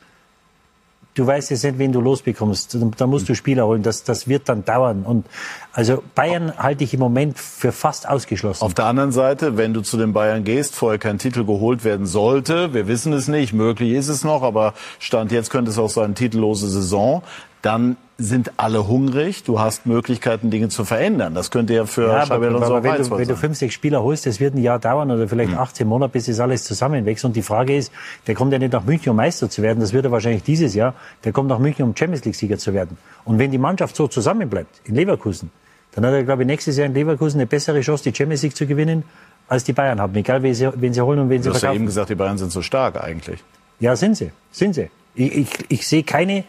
du 1.15 1.27
weißt 1.27 1.51
jetzt 1.51 1.65
nicht, 1.65 1.79
wen 1.79 1.93
du 1.93 2.01
losbekommst, 2.01 2.77
da- 2.97 3.07
musst 3.07 3.29
du 3.29 3.35
Spieler 3.35 3.67
holen, 3.67 3.83
das, 3.83 4.03
das 4.05 4.29
wird 4.29 4.49
dann 4.49 4.65
dauern. 4.65 5.03
Und 5.05 5.27
also 5.73 6.03
Bayern 6.15 6.53
halte 6.59 6.85
ich 6.85 6.93
im 6.95 7.01
Moment 7.01 7.39
für 7.39 7.73
fast 7.73 8.09
ausgeschlossen. 8.09 8.63
Auf 8.65 8.75
der 8.75 8.87
anderen 8.87 9.13
Seite, 9.13 9.57
wenn 9.57 9.73
du 9.75 9.81
zu 9.81 9.97
den 9.97 10.13
Bayern 10.13 10.45
gehst, 10.45 10.75
vorher 10.75 10.99
kein 10.99 11.19
Titel 11.19 11.45
geholt 11.45 11.85
werden 11.85 12.07
sollte, 12.07 12.75
wir 12.75 12.89
wissen 12.89 13.13
es 13.13 13.29
nicht, 13.29 13.53
möglich 13.53 13.93
ist 13.93 14.09
es 14.09 14.25
noch, 14.25 14.43
aber 14.43 14.75
Stand 14.99 15.33
jetzt 15.33 15.51
könnte 15.51 15.71
es 15.71 15.79
auch 15.79 15.91
sein, 15.91 16.15
titellose 16.15 16.69
Saison, 16.69 17.23
dann 17.63 17.97
sind 18.17 18.53
alle 18.59 18.87
hungrig, 18.87 19.43
du 19.43 19.59
hast 19.59 19.87
Möglichkeiten, 19.87 20.51
Dinge 20.51 20.69
zu 20.69 20.85
verändern. 20.85 21.35
Das 21.35 21.51
könnte 21.51 21.75
ja 21.75 21.85
für 21.85 22.09
Ja, 22.09 22.21
Xabi 22.23 22.35
aber, 22.35 22.47
Alonso 22.47 22.67
aber 22.67 22.79
auch 22.79 22.83
wenn, 22.85 23.03
du, 23.03 23.11
wenn 23.11 23.19
du 23.19 23.25
sein. 23.27 23.37
fünf, 23.37 23.59
sechs 23.59 23.75
Spieler 23.75 24.03
holst, 24.05 24.25
das 24.27 24.39
wird 24.39 24.55
ein 24.55 24.63
Jahr 24.63 24.79
dauern 24.79 25.11
oder 25.11 25.27
vielleicht 25.27 25.53
18 25.55 25.87
Monate, 25.87 26.13
bis 26.13 26.27
das 26.27 26.39
alles 26.39 26.63
zusammenwächst. 26.63 27.25
Und 27.25 27.35
die 27.35 27.43
Frage 27.43 27.77
ist, 27.77 27.91
der 28.29 28.37
kommt 28.37 28.53
ja 28.53 28.61
nicht 28.61 28.73
nach 28.73 28.85
München, 28.85 29.11
um 29.11 29.17
Meister 29.17 29.51
zu 29.51 29.63
werden, 29.63 29.81
das 29.81 29.93
wird 29.93 30.05
er 30.05 30.13
wahrscheinlich 30.13 30.45
dieses 30.45 30.75
Jahr. 30.75 30.95
Der 31.25 31.33
kommt 31.33 31.49
nach 31.49 31.59
München, 31.59 31.85
um 31.85 31.97
Champions 31.97 32.25
League-Sieger 32.25 32.57
zu 32.59 32.73
werden. 32.73 32.97
Und 33.25 33.41
wenn 33.41 33.51
die 33.51 33.59
Mannschaft 33.59 33.97
so 33.97 34.07
zusammenbleibt, 34.07 34.83
in 34.85 34.95
Leverkusen, 34.95 35.51
dann 35.93 36.07
hat 36.07 36.13
er, 36.13 36.23
glaube 36.23 36.43
ich, 36.43 36.47
nächstes 36.47 36.77
Jahr 36.77 36.87
in 36.87 36.95
Leverkusen 36.95 37.41
eine 37.41 37.47
bessere 37.49 37.81
Chance, 37.81 38.05
die 38.11 38.15
Champions 38.17 38.43
League 38.43 38.57
zu 38.57 38.67
gewinnen, 38.67 39.03
als 39.49 39.65
die 39.65 39.73
Bayern 39.73 40.01
haben. 40.01 40.15
Egal, 40.15 40.41
wen 40.45 40.55
sie, 40.55 40.71
wen 40.77 40.95
sie 40.95 41.01
holen 41.01 41.19
und 41.19 41.31
wen 41.31 41.43
sie 41.43 41.49
Du 41.49 41.55
hast 41.55 41.63
ja 41.63 41.69
verkaufen. 41.69 41.77
eben 41.83 41.87
gesagt, 41.87 42.11
die 42.11 42.15
Bayern 42.15 42.39
sind 42.39 42.53
so 42.53 42.63
stark 42.63 43.03
eigentlich. 43.03 43.43
Ja, 43.81 43.97
sind 43.97 44.17
sie. 44.17 44.31
Sind 44.53 44.75
sie. 44.75 44.89
Ich, 45.17 45.33
ich, 45.37 45.49
ich 45.69 45.87
sehe 45.89 46.05
keine 46.05 46.45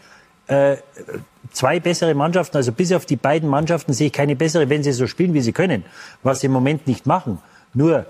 äh, 0.48 0.78
zwei 1.52 1.80
bessere 1.80 2.14
Mannschaften, 2.14 2.58
also 2.58 2.72
bis 2.72 2.92
auf 2.92 3.06
die 3.06 3.16
beiden 3.16 3.50
Mannschaften 3.50 3.94
sehe 3.94 4.08
ich 4.08 4.14
keine 4.14 4.36
bessere, 4.36 4.70
wenn 4.70 4.84
sie 4.84 4.92
so 4.92 5.08
spielen, 5.08 5.34
wie 5.34 5.42
sie 5.42 5.54
können, 5.54 5.84
was 6.24 6.40
sie 6.40 6.48
im 6.48 6.54
Moment 6.54 6.88
nicht 6.88 7.06
machen. 7.06 7.40
Nur, 7.74 8.06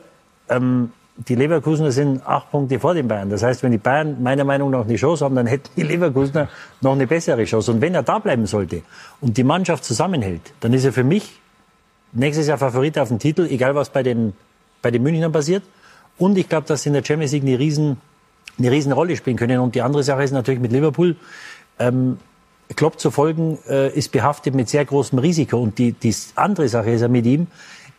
ähm, 0.49 0.91
die 1.17 1.35
Leverkusener 1.35 1.91
sind 1.91 2.25
acht 2.27 2.51
Punkte 2.51 2.79
vor 2.79 2.93
den 2.93 3.07
Bayern. 3.07 3.29
Das 3.29 3.41
heißt, 3.41 3.63
wenn 3.63 3.71
die 3.71 3.77
Bayern 3.77 4.21
meiner 4.21 4.43
Meinung 4.43 4.69
nach 4.71 4.83
eine 4.83 4.95
Chance 4.95 5.23
haben, 5.23 5.35
dann 5.35 5.47
hätten 5.47 5.69
die 5.77 5.83
Leverkusener 5.83 6.49
noch 6.81 6.91
eine 6.91 7.07
bessere 7.07 7.45
Chance. 7.45 7.71
Und 7.71 7.81
wenn 7.81 7.95
er 7.95 8.03
da 8.03 8.19
bleiben 8.19 8.45
sollte 8.45 8.81
und 9.21 9.37
die 9.37 9.43
Mannschaft 9.43 9.85
zusammenhält, 9.85 10.53
dann 10.59 10.73
ist 10.73 10.83
er 10.83 10.91
für 10.91 11.05
mich 11.05 11.39
nächstes 12.11 12.47
Jahr 12.47 12.57
Favorit 12.57 12.99
auf 12.99 13.07
den 13.07 13.19
Titel, 13.19 13.47
egal 13.49 13.75
was 13.75 13.89
bei 13.89 14.03
den, 14.03 14.33
bei 14.81 14.91
den 14.91 15.03
Münchnern 15.03 15.31
passiert. 15.31 15.63
Und 16.17 16.37
ich 16.37 16.49
glaube, 16.49 16.67
dass 16.67 16.83
sie 16.83 16.89
in 16.89 16.93
der 16.93 17.03
Champions 17.03 17.31
League 17.31 17.43
eine 17.43 17.59
riesen, 17.59 17.97
eine 18.57 18.71
riesen 18.71 18.91
Rolle 18.91 19.15
spielen 19.15 19.37
können. 19.37 19.59
Und 19.59 19.75
die 19.75 19.81
andere 19.81 20.03
Sache 20.03 20.23
ist 20.23 20.31
natürlich 20.31 20.59
mit 20.59 20.73
Liverpool, 20.73 21.15
ähm, 21.79 22.17
Klopp 22.75 22.99
zu 22.99 23.11
folgen, 23.11 23.59
äh, 23.69 23.89
ist 23.89 24.11
behaftet 24.11 24.55
mit 24.55 24.69
sehr 24.69 24.85
großem 24.85 25.19
Risiko. 25.19 25.61
Und 25.61 25.77
die, 25.77 25.91
die 25.91 26.15
andere 26.35 26.67
Sache 26.67 26.91
ist 26.91 27.01
ja 27.01 27.07
mit 27.07 27.25
ihm, 27.25 27.47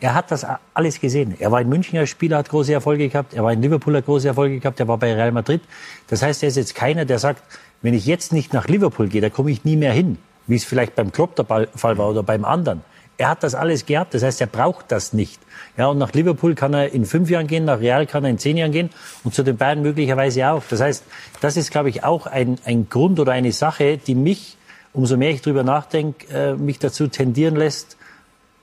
er 0.01 0.15
hat 0.15 0.31
das 0.31 0.47
alles 0.75 1.01
gesehen. 1.01 1.35
Er 1.39 1.51
war 1.53 1.61
in 1.61 1.69
München 1.69 1.99
als 1.99 2.11
Spieler, 2.11 2.39
hat 2.39 2.51
große 2.51 2.73
Erfolge 2.73 3.09
gehabt. 3.09 3.33
Er 3.33 3.43
war 3.43 3.53
in 3.53 3.63
Liverpool, 3.63 3.97
hat 3.97 4.05
große 4.05 4.29
Erfolge 4.29 4.59
gehabt. 4.59 4.79
Er 4.79 4.89
war 4.89 4.99
bei 4.99 5.15
Real 5.15 5.33
Madrid. 5.33 5.63
Das 6.09 6.23
heißt, 6.23 6.43
er 6.43 6.51
ist 6.51 6.57
jetzt 6.57 6.75
keiner, 6.75 7.07
der 7.07 7.19
sagt, 7.19 7.43
wenn 7.81 7.95
ich 7.95 8.05
jetzt 8.05 8.33
nicht 8.33 8.53
nach 8.53 8.69
Liverpool 8.69 9.09
gehe, 9.09 9.23
da 9.23 9.31
komme 9.31 9.51
ich 9.51 9.65
nie 9.65 9.77
mehr 9.77 9.93
hin. 9.93 10.19
Wie 10.47 10.57
es 10.57 10.65
vielleicht 10.65 10.95
beim 10.95 11.13
Klopp 11.13 11.35
der 11.37 11.47
Fall 11.47 11.99
war 11.99 12.11
oder 12.11 12.23
beim 12.23 12.45
anderen. 12.45 12.83
Er 13.19 13.31
hat 13.31 13.43
das 13.43 13.55
alles 13.55 13.87
gehabt. 13.87 14.15
Das 14.15 14.23
heißt, 14.23 14.41
er 14.41 14.47
braucht 14.47 14.93
das 14.93 15.13
nicht. 15.13 15.41
Ja, 15.77 15.89
und 15.89 15.99
nach 15.99 16.13
Liverpool 16.13 16.55
kann 16.55 16.75
er 16.75 16.93
in 16.93 17.05
fünf 17.05 17.29
Jahren 17.29 17.47
gehen, 17.47 17.65
nach 17.65 17.81
Real 17.81 18.07
kann 18.07 18.25
er 18.25 18.31
in 18.31 18.39
zehn 18.39 18.57
Jahren 18.57 18.73
gehen 18.73 18.91
und 19.25 19.35
zu 19.35 19.43
den 19.43 19.57
Bayern 19.57 19.83
möglicherweise 19.83 20.51
auch. 20.51 20.63
Das 20.69 20.81
heißt, 20.81 21.05
das 21.41 21.57
ist, 21.57 21.71
glaube 21.71 21.91
ich, 21.91 22.03
auch 22.03 22.27
ein, 22.27 22.59
ein 22.65 22.89
Grund 22.89 23.21
oder 23.21 23.33
eine 23.33 23.53
Sache, 23.53 23.99
die 23.99 24.15
mich, 24.15 24.57
umso 24.95 25.17
mehr 25.17 25.31
ich 25.31 25.43
drüber 25.43 25.65
nachdenke, 25.65 26.27
äh, 26.33 26.55
mich 26.55 26.79
dazu 26.79 27.09
tendieren 27.09 27.57
lässt, 27.57 27.99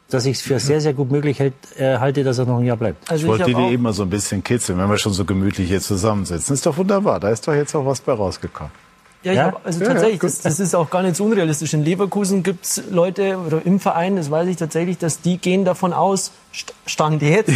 dass 0.09 0.25
ich 0.25 0.37
es 0.37 0.41
für 0.41 0.59
sehr, 0.59 0.81
sehr 0.81 0.93
gut 0.93 1.11
möglich 1.11 1.39
hält, 1.39 1.53
äh, 1.77 1.97
halte, 1.97 2.23
dass 2.23 2.37
er 2.37 2.45
noch 2.45 2.59
ein 2.59 2.65
Jahr 2.65 2.77
bleibt. 2.77 3.11
ich 3.11 3.25
wollte 3.25 3.45
die 3.45 3.73
eben 3.73 3.83
mal 3.83 3.93
so 3.93 4.03
ein 4.03 4.09
bisschen 4.09 4.43
kitzeln, 4.43 4.77
wenn 4.77 4.89
wir 4.89 4.97
schon 4.97 5.13
so 5.13 5.25
gemütlich 5.25 5.67
hier 5.67 5.81
zusammensitzen. 5.81 6.53
Ist 6.53 6.65
doch 6.65 6.77
wunderbar, 6.77 7.19
da 7.19 7.29
ist 7.29 7.47
doch 7.47 7.53
jetzt 7.53 7.75
auch 7.75 7.85
was 7.85 8.01
bei 8.01 8.13
rausgekommen. 8.13 8.71
Ja, 9.23 9.31
ich 9.31 9.37
Ja? 9.37 9.45
Hab, 9.45 9.65
also 9.65 9.79
Ja, 9.79 9.87
ja, 9.87 9.93
tatsächlich, 9.93 10.19
das, 10.21 10.41
das 10.41 10.59
ist 10.59 10.75
auch 10.75 10.89
gar 10.89 11.01
nicht 11.03 11.15
so 11.15 11.25
unrealistisch. 11.25 11.73
In 11.73 11.83
Leverkusen 11.83 12.43
gibt's 12.43 12.81
Leute 12.91 13.37
oder 13.37 13.65
im 13.65 13.79
Verein, 13.79 14.15
das 14.17 14.29
weiß 14.29 14.47
ich 14.49 14.57
tatsächlich, 14.57 14.97
dass 14.97 15.21
die 15.21 15.37
gehen 15.37 15.65
davon 15.65 15.93
aus, 15.93 16.31
St- 16.53 16.73
Stand 16.85 17.21
jetzt, 17.21 17.51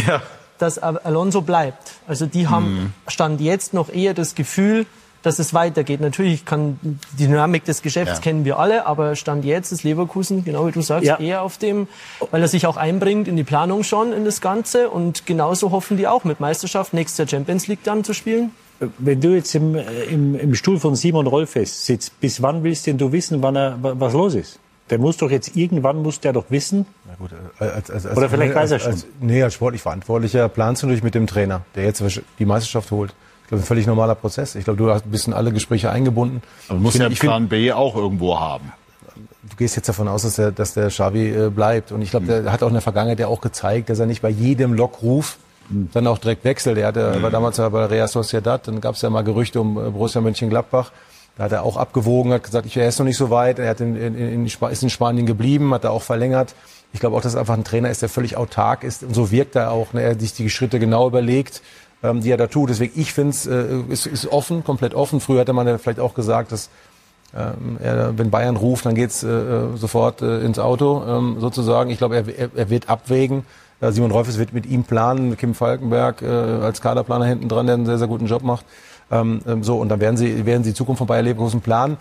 dass 0.58 0.78
Al- 0.78 0.98
Alonso 0.98 1.42
bleibt. 1.42 1.92
Also 2.06 2.26
die 2.26 2.48
haben 2.48 2.74
Mhm. 2.74 2.92
Stand 3.06 3.40
jetzt 3.40 3.74
noch 3.74 3.90
eher 3.92 4.14
das 4.14 4.34
Gefühl, 4.34 4.86
dass 5.22 5.40
es 5.40 5.52
weitergeht. 5.52 6.00
Natürlich 6.00 6.44
kann 6.44 6.78
die 6.82 7.26
Dynamik 7.26 7.64
des 7.64 7.82
Geschäfts 7.82 8.14
Ja. 8.14 8.20
kennen 8.20 8.44
wir 8.44 8.58
alle, 8.58 8.86
aber 8.86 9.16
Stand 9.16 9.44
jetzt 9.44 9.72
ist 9.72 9.82
Leverkusen, 9.82 10.44
genau 10.44 10.66
wie 10.68 10.70
du 10.72 10.80
sagst, 10.80 11.06
Ja. 11.06 11.18
eher 11.18 11.42
auf 11.42 11.58
dem, 11.58 11.88
weil 12.30 12.40
er 12.40 12.46
sich 12.48 12.66
auch 12.68 12.76
einbringt 12.76 13.26
in 13.26 13.36
die 13.36 13.42
Planung 13.44 13.82
schon 13.82 14.12
in 14.12 14.24
das 14.24 14.40
Ganze 14.40 14.88
und 14.90 15.26
genauso 15.26 15.72
hoffen 15.72 15.96
die 15.96 16.06
auch 16.06 16.22
mit 16.24 16.38
Meisterschaft 16.40 16.94
nächstes 16.94 17.18
Jahr 17.18 17.28
Champions 17.28 17.66
League 17.66 17.82
dann 17.82 18.04
zu 18.04 18.14
spielen. 18.14 18.52
Wenn 18.98 19.20
du 19.20 19.34
jetzt 19.34 19.54
im, 19.54 19.74
äh, 19.74 19.82
im, 20.04 20.34
im 20.38 20.54
Stuhl 20.54 20.78
von 20.78 20.94
Simon 20.94 21.26
Rolfes 21.26 21.84
sitzt, 21.86 22.20
bis 22.20 22.40
wann 22.42 22.62
willst 22.62 22.86
denn 22.86 22.96
du 22.98 23.10
wissen, 23.12 23.42
wann 23.42 23.56
er, 23.56 23.76
wa- 23.82 23.94
was 23.98 24.12
los 24.12 24.34
ist? 24.34 24.58
Der 24.90 24.98
muss 24.98 25.16
doch 25.16 25.30
jetzt 25.30 25.56
irgendwann 25.56 26.00
muss 26.02 26.20
der 26.20 26.32
doch 26.32 26.46
wissen. 26.48 26.86
Als, 27.58 27.90
als, 27.90 28.06
als, 28.06 28.16
Oder 28.16 28.30
vielleicht 28.30 28.54
weiß 28.54 28.70
er 28.70 28.78
schon. 28.78 28.92
Als, 28.92 29.06
nee, 29.20 29.42
als 29.42 29.54
sportlich 29.54 29.82
Verantwortlicher 29.82 30.48
planst 30.48 30.82
du 30.82 30.86
natürlich 30.86 31.02
mit 31.02 31.14
dem 31.14 31.26
Trainer, 31.26 31.62
der 31.74 31.84
jetzt 31.84 32.02
die 32.38 32.44
Meisterschaft 32.46 32.90
holt. 32.90 33.12
Ich 33.42 33.48
glaube, 33.48 33.62
ein 33.64 33.66
völlig 33.66 33.86
normaler 33.86 34.14
Prozess. 34.14 34.54
Ich 34.54 34.64
glaube, 34.64 34.76
du 34.78 34.90
hast- 34.90 35.10
bist 35.10 35.26
in 35.26 35.32
alle 35.32 35.52
Gespräche 35.52 35.90
eingebunden. 35.90 36.40
Aber 36.68 36.76
du 36.78 36.82
musst 36.82 36.96
Ich 36.96 37.02
ja 37.02 37.08
find- 37.08 37.20
Plan 37.20 37.48
B 37.48 37.72
auch 37.72 37.96
irgendwo 37.96 38.38
haben. 38.38 38.72
du 39.50 39.56
gehst 39.56 39.74
jetzt 39.76 39.88
davon 39.88 40.06
aus, 40.08 40.22
dass 40.22 40.36
der, 40.36 40.52
dass 40.52 40.74
der 40.74 40.88
Xavi 40.88 41.28
äh, 41.34 41.50
bleibt. 41.50 41.90
Und 41.92 42.00
ich 42.02 42.10
glaube, 42.10 42.26
der 42.26 42.52
hat 42.52 42.62
auch 42.62 42.68
in 42.68 42.74
der 42.74 42.82
Vergangenheit 42.82 43.18
ja 43.18 43.26
auch 43.26 43.40
gezeigt, 43.40 43.90
dass 43.90 43.98
er 43.98 44.06
nicht 44.06 44.22
bei 44.22 44.28
jedem 44.30 44.72
Lockruf 44.74 45.36
dann 45.68 46.06
auch 46.06 46.18
direkt 46.18 46.44
wechselt. 46.44 46.78
Er 46.78 46.88
hatte, 46.88 47.22
war 47.22 47.30
damals 47.30 47.56
bei 47.56 47.84
Real 47.86 48.08
Sociedad, 48.08 48.66
dann 48.66 48.80
gab 48.80 48.94
es 48.94 49.02
ja 49.02 49.10
mal 49.10 49.22
Gerüchte 49.22 49.60
um 49.60 49.76
äh, 49.76 49.90
Borussia 49.90 50.20
Mönchengladbach. 50.20 50.92
Da 51.36 51.44
hat 51.44 51.52
er 51.52 51.62
auch 51.62 51.76
abgewogen, 51.76 52.32
hat 52.32 52.42
gesagt, 52.42 52.66
ich, 52.66 52.76
er 52.76 52.88
ist 52.88 52.98
noch 52.98 53.06
nicht 53.06 53.16
so 53.16 53.30
weit. 53.30 53.60
Er 53.60 53.70
hat 53.70 53.80
in, 53.80 53.94
in, 53.96 54.16
in, 54.16 54.46
ist 54.46 54.82
in 54.82 54.90
Spanien 54.90 55.24
geblieben, 55.24 55.72
hat 55.72 55.84
er 55.84 55.92
auch 55.92 56.02
verlängert. 56.02 56.54
Ich 56.92 57.00
glaube 57.00 57.16
auch, 57.16 57.20
dass 57.20 57.34
er 57.34 57.40
einfach 57.40 57.54
ein 57.54 57.64
Trainer 57.64 57.90
ist, 57.90 58.02
der 58.02 58.08
völlig 58.08 58.36
autark 58.36 58.82
ist. 58.82 59.04
Und 59.04 59.14
so 59.14 59.30
wirkt 59.30 59.54
er 59.54 59.70
auch. 59.70 59.92
Ne? 59.92 60.02
Er 60.02 60.18
sich 60.18 60.32
die 60.32 60.50
Schritte 60.50 60.80
genau 60.80 61.06
überlegt, 61.06 61.62
ähm, 62.02 62.22
die 62.22 62.30
er 62.30 62.38
da 62.38 62.48
tut. 62.48 62.70
Deswegen, 62.70 62.98
ich 63.00 63.12
finde 63.12 63.30
es 63.30 63.46
äh, 63.46 63.66
ist, 63.88 64.06
ist 64.06 64.26
offen, 64.32 64.64
komplett 64.64 64.94
offen. 64.94 65.20
Früher 65.20 65.40
hätte 65.40 65.52
man 65.52 65.68
ja 65.68 65.78
vielleicht 65.78 66.00
auch 66.00 66.14
gesagt, 66.14 66.50
dass 66.50 66.70
ähm, 67.36 67.76
er, 67.80 68.16
wenn 68.18 68.30
Bayern 68.30 68.56
ruft, 68.56 68.86
dann 68.86 68.94
geht's 68.94 69.22
äh, 69.22 69.28
äh, 69.28 69.76
sofort 69.76 70.22
äh, 70.22 70.40
ins 70.40 70.58
Auto 70.58 71.04
ähm, 71.06 71.36
sozusagen. 71.38 71.90
Ich 71.90 71.98
glaube, 71.98 72.16
er, 72.16 72.26
er, 72.26 72.50
er 72.54 72.70
wird 72.70 72.88
abwägen. 72.88 73.44
Äh, 73.80 73.92
Simon 73.92 74.10
Rolfes 74.10 74.38
wird 74.38 74.52
mit 74.52 74.66
ihm 74.66 74.84
planen, 74.84 75.36
Kim 75.36 75.54
Falkenberg 75.54 76.22
äh, 76.22 76.26
als 76.26 76.80
Kaderplaner 76.80 77.26
hinten 77.26 77.48
dran, 77.48 77.66
der 77.66 77.74
einen 77.74 77.86
sehr, 77.86 77.98
sehr 77.98 78.08
guten 78.08 78.26
Job 78.26 78.42
macht. 78.42 78.64
Ähm, 79.10 79.40
ähm, 79.46 79.62
so, 79.62 79.78
und 79.78 79.88
dann 79.88 80.00
werden 80.00 80.16
sie, 80.16 80.44
werden 80.46 80.64
sie 80.64 80.70
die 80.70 80.76
Zukunft 80.76 80.98
von 80.98 81.06
Bayer 81.06 81.22
Leverkusen 81.22 81.60
planen. 81.60 81.96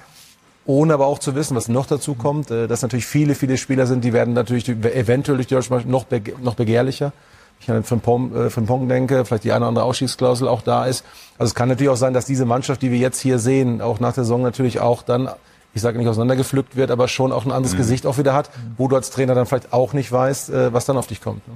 Ohne 0.65 0.93
aber 0.93 1.05
auch 1.05 1.19
zu 1.19 1.33
wissen, 1.33 1.55
was 1.55 1.69
noch 1.69 1.85
dazu 1.85 2.15
kommt, 2.15 2.51
äh, 2.51 2.67
dass 2.67 2.81
natürlich 2.81 3.05
viele, 3.05 3.35
viele 3.35 3.57
Spieler 3.57 3.87
sind, 3.87 4.03
die 4.03 4.13
werden 4.13 4.33
natürlich 4.33 4.67
eventuell 4.67 5.37
durch 5.37 5.47
die 5.47 5.55
deutsche 5.55 5.73
noch, 5.87 6.03
bege 6.05 6.33
noch 6.41 6.55
begehrlicher. 6.55 7.13
Ich 7.59 7.71
an 7.71 7.83
Frimpong, 7.83 8.35
äh, 8.35 8.49
Frimpong 8.49 8.87
denke, 8.87 9.25
vielleicht 9.25 9.43
die 9.43 9.51
eine 9.51 9.61
oder 9.61 9.69
andere 9.69 9.85
Ausstiegsklausel 9.85 10.47
auch 10.47 10.61
da 10.61 10.85
ist. 10.85 11.05
Also 11.37 11.51
es 11.51 11.55
kann 11.55 11.69
natürlich 11.69 11.89
auch 11.89 11.97
sein, 11.97 12.13
dass 12.13 12.25
diese 12.25 12.45
Mannschaft, 12.45 12.81
die 12.81 12.91
wir 12.91 12.99
jetzt 12.99 13.19
hier 13.19 13.39
sehen, 13.39 13.81
auch 13.81 13.99
nach 13.99 14.13
der 14.13 14.25
Saison 14.25 14.41
natürlich 14.41 14.79
auch 14.79 15.01
dann, 15.03 15.29
ich 15.73 15.81
sage 15.81 15.97
nicht 15.97 16.07
auseinandergepflückt 16.07 16.75
wird, 16.75 16.91
aber 16.91 17.07
schon 17.07 17.31
auch 17.31 17.45
ein 17.45 17.51
anderes 17.51 17.73
mhm. 17.73 17.77
Gesicht 17.77 18.05
auch 18.05 18.17
wieder 18.17 18.33
hat, 18.33 18.49
wo 18.77 18.87
du 18.87 18.95
als 18.95 19.09
Trainer 19.09 19.35
dann 19.35 19.45
vielleicht 19.45 19.73
auch 19.73 19.93
nicht 19.93 20.11
weißt, 20.11 20.49
äh, 20.49 20.73
was 20.73 20.85
dann 20.85 20.97
auf 20.97 21.07
dich 21.07 21.21
kommt. 21.21 21.47
Ne? 21.47 21.53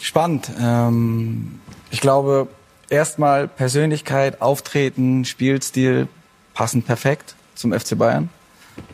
Spannend. 0.00 0.50
Ähm, 0.60 1.60
ich 1.90 2.00
glaube, 2.00 2.48
erstmal 2.88 3.48
Persönlichkeit, 3.48 4.40
Auftreten, 4.40 5.24
Spielstil 5.24 6.08
passen 6.54 6.82
perfekt 6.82 7.34
zum 7.54 7.72
FC 7.72 7.98
Bayern. 7.98 8.30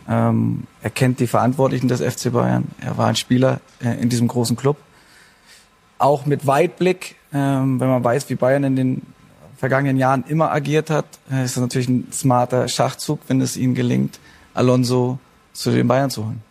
Ähm, 0.08 0.64
er 0.82 0.90
kennt 0.90 1.20
die 1.20 1.26
Verantwortlichen 1.26 1.88
des 1.88 2.00
FC 2.00 2.32
Bayern. 2.32 2.68
Er 2.80 2.96
war 2.98 3.08
ein 3.08 3.16
Spieler 3.16 3.60
äh, 3.82 4.00
in 4.00 4.08
diesem 4.08 4.28
großen 4.28 4.56
Club. 4.56 4.76
Auch 5.98 6.26
mit 6.26 6.46
Weitblick, 6.46 7.16
ähm, 7.32 7.78
wenn 7.78 7.88
man 7.88 8.02
weiß, 8.02 8.28
wie 8.28 8.34
Bayern 8.34 8.64
in 8.64 8.76
den 8.76 9.02
vergangenen 9.62 9.96
Jahren 9.96 10.24
immer 10.26 10.50
agiert 10.50 10.90
hat, 10.90 11.04
äh, 11.30 11.44
ist 11.44 11.56
das 11.56 11.60
natürlich 11.60 11.88
ein 11.88 12.08
smarter 12.10 12.66
Schachzug, 12.66 13.20
wenn 13.28 13.40
es 13.40 13.56
ihnen 13.56 13.76
gelingt, 13.76 14.18
Alonso 14.54 15.20
zu 15.52 15.70
den 15.70 15.86
Bayern 15.86 16.10
zu 16.10 16.24
holen. 16.24 16.42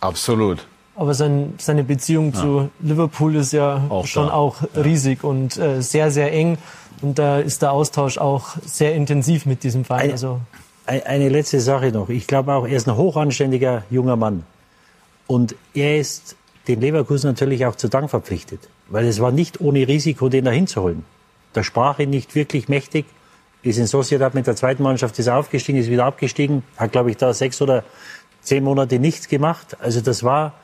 Absolut. 0.00 0.66
Aber 0.96 1.14
sein, 1.14 1.54
seine 1.58 1.84
Beziehung 1.84 2.32
ja. 2.32 2.40
zu 2.40 2.70
Liverpool 2.80 3.36
ist 3.36 3.52
ja 3.52 3.84
auch 3.88 4.08
schon 4.08 4.26
da. 4.26 4.32
auch 4.32 4.56
riesig 4.74 5.20
ja. 5.22 5.28
und 5.28 5.56
äh, 5.56 5.80
sehr, 5.80 6.10
sehr 6.10 6.32
eng. 6.32 6.58
Und 7.00 7.20
da 7.20 7.38
ist 7.38 7.62
der 7.62 7.70
Austausch 7.70 8.18
auch 8.18 8.56
sehr 8.66 8.92
intensiv 8.96 9.46
mit 9.46 9.62
diesem 9.62 9.84
Verein. 9.84 10.06
Eine, 10.06 10.12
also 10.14 10.40
eine 10.84 11.28
letzte 11.28 11.60
Sache 11.60 11.92
noch. 11.92 12.08
Ich 12.08 12.26
glaube 12.26 12.52
auch, 12.54 12.66
er 12.66 12.76
ist 12.76 12.88
ein 12.88 12.96
hochanständiger 12.96 13.84
junger 13.88 14.16
Mann. 14.16 14.42
Und 15.28 15.54
er 15.74 16.00
ist 16.00 16.34
den 16.66 16.80
Leverkusen 16.80 17.30
natürlich 17.30 17.66
auch 17.66 17.76
zu 17.76 17.86
Dank 17.86 18.10
verpflichtet. 18.10 18.68
Weil 18.88 19.06
es 19.06 19.20
war 19.20 19.30
nicht 19.30 19.60
ohne 19.60 19.86
Risiko, 19.86 20.28
den 20.28 20.44
da 20.44 20.50
hinzuholen. 20.50 21.04
Der 21.54 21.62
Sprache 21.62 22.06
nicht 22.06 22.34
wirklich 22.34 22.68
mächtig. 22.68 23.06
Ist 23.62 23.78
in 23.78 23.86
Sociedad 23.86 24.34
mit 24.34 24.46
der 24.46 24.54
zweiten 24.54 24.82
Mannschaft 24.82 25.18
ist 25.18 25.28
aufgestiegen, 25.28 25.78
ist 25.78 25.90
wieder 25.90 26.04
abgestiegen. 26.04 26.62
Hat, 26.76 26.92
glaube 26.92 27.10
ich, 27.10 27.16
da 27.16 27.32
sechs 27.34 27.60
oder 27.60 27.84
zehn 28.40 28.62
Monate 28.62 28.98
nichts 28.98 29.28
gemacht. 29.28 29.76
Also 29.80 30.00
das 30.00 30.22
war 30.22 30.54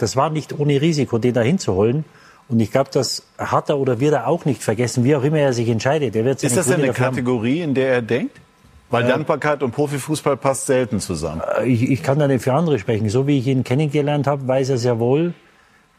das 0.00 0.16
war 0.16 0.30
nicht 0.30 0.58
ohne 0.58 0.80
Risiko, 0.80 1.18
den 1.18 1.34
da 1.34 1.42
hinzuholen. 1.42 2.04
Und 2.48 2.58
ich 2.58 2.72
glaube, 2.72 2.90
das 2.92 3.22
hat 3.38 3.68
er 3.68 3.78
oder 3.78 4.00
wird 4.00 4.14
er 4.14 4.26
auch 4.26 4.44
nicht 4.46 4.62
vergessen, 4.62 5.04
wie 5.04 5.14
auch 5.14 5.22
immer 5.22 5.38
er 5.38 5.52
sich 5.52 5.68
entscheidet. 5.68 6.16
Er 6.16 6.24
wird 6.24 6.42
Ist 6.42 6.56
das 6.56 6.70
eine 6.70 6.92
Kategorie, 6.92 7.60
in 7.60 7.74
der 7.74 7.92
er 7.92 8.02
denkt? 8.02 8.40
Weil 8.88 9.04
ja. 9.04 9.10
Dankbarkeit 9.10 9.62
und 9.62 9.70
Profifußball 9.72 10.36
passt 10.36 10.66
selten 10.66 10.98
zusammen. 10.98 11.42
Äh, 11.58 11.68
ich, 11.68 11.82
ich 11.88 12.02
kann 12.02 12.18
da 12.18 12.26
nicht 12.26 12.42
für 12.42 12.54
andere 12.54 12.78
sprechen. 12.78 13.08
So 13.08 13.26
wie 13.26 13.38
ich 13.38 13.46
ihn 13.46 13.62
kennengelernt 13.62 14.26
habe, 14.26 14.48
weiß 14.48 14.70
er 14.70 14.78
sehr 14.78 14.98
wohl, 14.98 15.34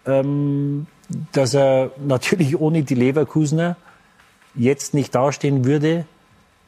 ähm, 0.05 0.87
dass 1.31 1.53
er 1.53 1.91
natürlich 2.05 2.59
ohne 2.59 2.83
die 2.83 2.95
Leverkusener 2.95 3.77
jetzt 4.55 4.93
nicht 4.93 5.13
dastehen 5.15 5.65
würde, 5.65 6.05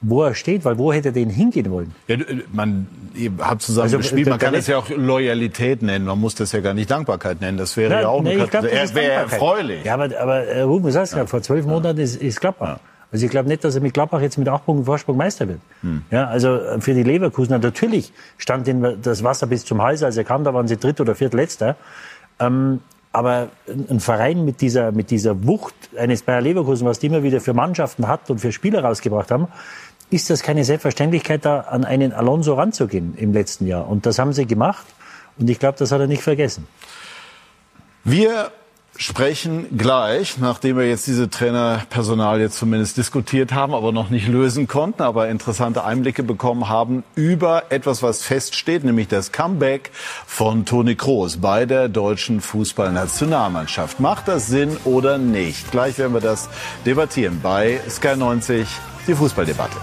wo 0.01 0.23
er 0.23 0.35
steht, 0.35 0.65
weil 0.65 0.77
wo 0.77 0.91
hätte 0.91 1.09
er 1.09 1.11
den 1.13 1.29
hingehen 1.29 1.71
wollen? 1.71 1.95
Ja, 2.07 2.17
man 2.51 2.87
hat 3.39 3.61
zusammen 3.61 3.85
also, 3.85 3.97
gespielt, 3.97 4.27
man 4.27 4.39
kann 4.39 4.53
es 4.53 4.67
ja 4.67 4.77
auch 4.77 4.89
Loyalität 4.89 5.81
nennen, 5.81 6.05
man 6.05 6.19
muss 6.19 6.35
das 6.35 6.51
ja 6.51 6.59
gar 6.59 6.73
nicht 6.73 6.91
Dankbarkeit 6.91 7.39
nennen, 7.41 7.57
das 7.57 7.77
wäre 7.77 7.93
Na, 7.93 8.01
ja 8.01 8.07
auch 8.09 8.21
nee, 8.21 8.33
eine 8.33 8.47
glaub, 8.47 8.65
er 8.65 8.95
wäre 8.95 9.11
erfreulich. 9.11 9.85
Ja, 9.85 9.93
aber, 9.93 10.09
aber 10.19 10.45
äh, 10.45 10.61
Ruben, 10.61 10.85
du 10.85 10.91
sagst 10.91 11.15
ja. 11.15 11.25
vor 11.25 11.41
zwölf 11.41 11.65
Monaten 11.65 11.99
ist, 11.99 12.21
ist 12.21 12.41
Gladbach. 12.41 12.67
Ja. 12.67 12.79
Also 13.13 13.25
ich 13.25 13.31
glaube 13.31 13.47
nicht, 13.47 13.63
dass 13.63 13.75
er 13.75 13.81
mit 13.81 13.93
Gladbach 13.93 14.21
jetzt 14.21 14.37
mit 14.39 14.49
acht 14.49 14.65
Punkten 14.65 14.85
Vorsprung 14.85 15.15
Meister 15.15 15.47
wird. 15.47 15.59
Hm. 15.81 16.01
Ja, 16.09 16.25
also 16.25 16.59
für 16.79 16.95
die 16.95 17.03
Leverkusener 17.03 17.59
natürlich 17.59 18.11
stand 18.37 18.67
ihnen 18.67 19.01
das 19.03 19.23
Wasser 19.23 19.45
bis 19.45 19.65
zum 19.65 19.83
Hals, 19.83 20.01
als 20.01 20.17
er 20.17 20.23
kam, 20.23 20.43
da 20.43 20.53
waren 20.53 20.67
sie 20.67 20.77
dritt 20.77 20.99
oder 20.99 21.13
viertletzter. 21.13 21.75
Ähm, 22.39 22.79
aber 23.13 23.49
ein 23.67 23.99
Verein 23.99 24.43
mit 24.43 24.59
dieser, 24.59 24.91
mit 24.91 25.11
dieser 25.11 25.45
Wucht 25.45 25.75
eines 25.95 26.23
Bayer 26.23 26.41
Leverkusen, 26.41 26.85
was 26.85 26.97
die 26.99 27.07
immer 27.07 27.23
wieder 27.23 27.39
für 27.39 27.53
Mannschaften 27.53 28.07
hat 28.07 28.29
und 28.31 28.39
für 28.39 28.51
Spieler 28.51 28.83
rausgebracht 28.83 29.29
haben, 29.29 29.47
ist 30.09 30.29
das 30.29 30.41
keine 30.41 30.65
Selbstverständlichkeit, 30.65 31.45
da 31.45 31.61
an 31.61 31.85
einen 31.85 32.11
Alonso 32.11 32.55
ranzugehen 32.55 33.15
im 33.15 33.31
letzten 33.31 33.67
Jahr. 33.67 33.87
Und 33.87 34.05
das 34.07 34.17
haben 34.19 34.33
sie 34.33 34.45
gemacht. 34.45 34.85
Und 35.37 35.49
ich 35.49 35.59
glaube, 35.59 35.77
das 35.77 35.91
hat 35.91 36.01
er 36.01 36.07
nicht 36.07 36.23
vergessen. 36.23 36.67
Wir 38.03 38.51
sprechen 38.95 39.77
gleich, 39.77 40.37
nachdem 40.37 40.77
wir 40.77 40.87
jetzt 40.87 41.07
diese 41.07 41.29
Trainerpersonal 41.29 42.39
jetzt 42.39 42.57
zumindest 42.57 42.97
diskutiert 42.97 43.53
haben, 43.53 43.73
aber 43.73 43.91
noch 43.91 44.09
nicht 44.09 44.27
lösen 44.27 44.67
konnten, 44.67 45.01
aber 45.01 45.29
interessante 45.29 45.83
Einblicke 45.83 46.23
bekommen 46.23 46.69
haben 46.69 47.03
über 47.15 47.71
etwas, 47.71 48.03
was 48.03 48.21
feststeht, 48.21 48.83
nämlich 48.83 49.07
das 49.07 49.31
Comeback 49.31 49.91
von 50.27 50.65
Toni 50.65 50.95
Kroos 50.95 51.37
bei 51.37 51.65
der 51.65 51.89
deutschen 51.89 52.39
Fußballnationalmannschaft. 52.41 53.99
Macht 53.99 54.27
das 54.27 54.47
Sinn 54.47 54.77
oder 54.85 55.17
nicht? 55.17 55.71
Gleich 55.71 55.97
werden 55.97 56.13
wir 56.13 56.21
das 56.21 56.49
debattieren 56.85 57.39
bei 57.41 57.79
Sky 57.89 58.15
90, 58.15 58.67
die 59.07 59.15
Fußballdebatte. 59.15 59.77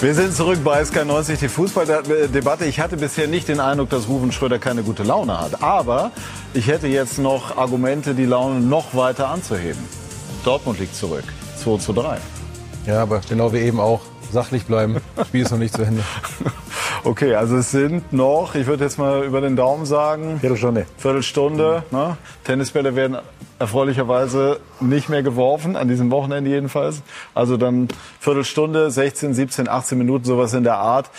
Wir 0.00 0.14
sind 0.14 0.34
zurück 0.34 0.58
bei 0.64 0.82
SK90, 0.82 1.38
die 1.38 1.48
Fußballdebatte. 1.48 2.64
Ich 2.64 2.80
hatte 2.80 2.96
bisher 2.96 3.28
nicht 3.28 3.46
den 3.46 3.60
Eindruck, 3.60 3.90
dass 3.90 4.08
Ruven 4.08 4.32
Schröder 4.32 4.58
keine 4.58 4.82
gute 4.82 5.04
Laune 5.04 5.40
hat. 5.40 5.62
Aber 5.62 6.10
ich 6.54 6.66
hätte 6.66 6.88
jetzt 6.88 7.18
noch 7.18 7.56
Argumente, 7.56 8.14
die 8.14 8.24
Laune 8.24 8.58
noch 8.58 8.96
weiter 8.96 9.28
anzuheben. 9.28 9.80
Dortmund 10.44 10.80
liegt 10.80 10.96
zurück. 10.96 11.24
2 11.62 11.78
zu 11.78 11.92
3. 11.92 12.18
Ja, 12.86 13.02
aber 13.02 13.20
genau 13.28 13.52
wie 13.52 13.58
eben 13.58 13.78
auch. 13.78 14.00
Sachlich 14.32 14.64
bleiben. 14.64 14.96
Das 15.14 15.28
Spiel 15.28 15.42
ist 15.42 15.50
noch 15.50 15.58
nicht 15.58 15.74
zu 15.74 15.82
Ende. 15.82 16.02
Okay, 17.04 17.34
also 17.34 17.56
es 17.56 17.72
sind 17.72 18.12
noch, 18.12 18.54
ich 18.54 18.68
würde 18.68 18.84
jetzt 18.84 18.96
mal 18.96 19.24
über 19.24 19.40
den 19.40 19.56
Daumen 19.56 19.86
sagen. 19.86 20.38
Viertelstunde. 20.38 20.86
Viertelstunde. 20.98 21.82
Mhm. 21.90 21.98
Ne? 21.98 22.16
Tennisbälle 22.44 22.94
werden 22.94 23.18
erfreulicherweise 23.62 24.58
nicht 24.80 25.08
mehr 25.08 25.22
geworfen, 25.22 25.76
an 25.76 25.86
diesem 25.86 26.10
Wochenende 26.10 26.50
jedenfalls. 26.50 27.02
Also 27.32 27.56
dann 27.56 27.86
Viertelstunde, 28.18 28.90
16, 28.90 29.34
17, 29.34 29.68
18 29.68 29.96
Minuten, 29.96 30.24
sowas 30.24 30.52
in 30.52 30.64
der 30.64 30.78
Art. 30.78 31.10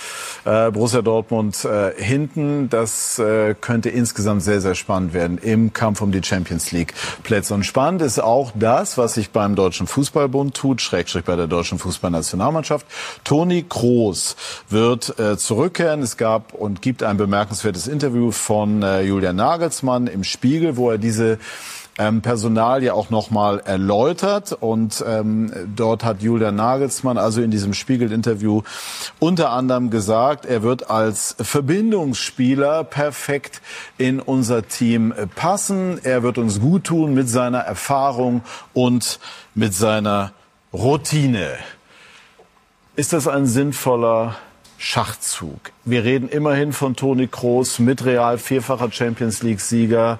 Äh, 0.43 0.69
Borussia 0.71 1.01
Dortmund 1.01 1.63
äh, 1.63 1.93
hinten. 1.95 2.69
Das 2.69 3.17
äh, 3.17 3.55
könnte 3.59 3.89
insgesamt 3.89 4.43
sehr, 4.43 4.59
sehr 4.59 4.75
spannend 4.75 5.13
werden 5.13 5.37
im 5.37 5.71
Kampf 5.71 6.01
um 6.01 6.11
die 6.11 6.21
Champions 6.21 6.73
League 6.73 6.93
Plätze. 7.23 7.53
Und 7.53 7.63
spannend 7.63 8.01
ist 8.01 8.21
auch 8.21 8.51
das, 8.55 8.97
was 8.97 9.13
sich 9.13 9.31
beim 9.31 9.55
Deutschen 9.55 9.87
Fußballbund 9.87 10.53
tut, 10.53 10.81
Schrägstrich 10.81 11.23
bei 11.23 11.37
der 11.37 11.47
Deutschen 11.47 11.79
Fußballnationalmannschaft. 11.79 12.85
Toni 13.23 13.63
Kroos 13.67 14.35
wird 14.69 15.17
äh, 15.17 15.37
zurückkehren. 15.37 16.01
Es 16.01 16.17
gab 16.17 16.53
und 16.53 16.81
gibt 16.81 17.03
ein 17.03 17.15
bemerkenswertes 17.15 17.87
Interview 17.87 18.31
von 18.31 18.83
äh, 18.83 19.03
Julian 19.03 19.37
Nagelsmann 19.37 20.07
im 20.07 20.25
Spiegel, 20.25 20.75
wo 20.75 20.91
er 20.91 20.97
diese 20.97 21.37
ähm, 21.97 22.21
Personal 22.21 22.83
ja 22.83 22.93
auch 22.93 23.09
nochmal 23.09 23.61
erläutert. 23.65 24.51
Und 24.53 25.03
ähm, 25.07 25.51
dort 25.75 26.03
hat 26.03 26.21
Julian 26.21 26.55
Nagelsmann 26.55 27.17
also 27.17 27.41
in 27.41 27.51
diesem 27.51 27.73
Spiegel-Interview 27.73 28.61
unter 29.19 29.51
anderem 29.51 29.89
gesagt, 29.89 30.45
er 30.45 30.63
wird 30.63 30.89
als 30.89 31.35
Verbindungsspieler 31.39 32.83
perfekt 32.83 33.61
in 33.97 34.19
unser 34.19 34.67
Team 34.67 35.13
passen. 35.35 35.99
Er 36.03 36.23
wird 36.23 36.37
uns 36.37 36.59
gut 36.59 36.85
tun 36.85 37.13
mit 37.13 37.29
seiner 37.29 37.59
Erfahrung 37.59 38.41
und 38.73 39.19
mit 39.55 39.73
seiner 39.73 40.31
Routine. 40.73 41.51
Ist 42.95 43.13
das 43.13 43.27
ein 43.27 43.47
sinnvoller 43.47 44.35
Schachzug? 44.77 45.71
Wir 45.85 46.03
reden 46.03 46.29
immerhin 46.29 46.73
von 46.73 46.95
Toni 46.95 47.27
Kroos 47.27 47.79
mit 47.79 48.05
Real 48.05 48.37
vierfacher 48.37 48.91
Champions 48.91 49.41
League 49.41 49.61
Sieger. 49.61 50.19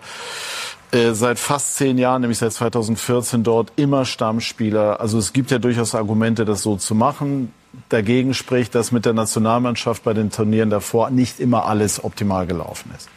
Äh, 0.93 1.15
seit 1.15 1.39
fast 1.39 1.75
zehn 1.75 1.97
Jahren, 1.97 2.21
nämlich 2.21 2.37
seit 2.37 2.53
2014 2.53 3.43
dort, 3.43 3.73
immer 3.77 4.05
Stammspieler. 4.05 5.01
Also 5.01 5.17
es 5.17 5.33
gibt 5.33 5.49
ja 5.49 5.57
durchaus 5.57 5.95
Argumente, 5.95 6.45
das 6.45 6.61
so 6.61 6.75
zu 6.75 6.93
machen. 6.93 7.51
Dagegen 7.89 8.35
spricht, 8.35 8.75
dass 8.75 8.91
mit 8.91 9.05
der 9.05 9.13
Nationalmannschaft 9.13 10.03
bei 10.03 10.13
den 10.13 10.29
Turnieren 10.29 10.69
davor 10.69 11.09
nicht 11.09 11.39
immer 11.39 11.65
alles 11.65 12.03
optimal 12.03 12.45
gelaufen 12.45 12.91
ist. 12.95 13.09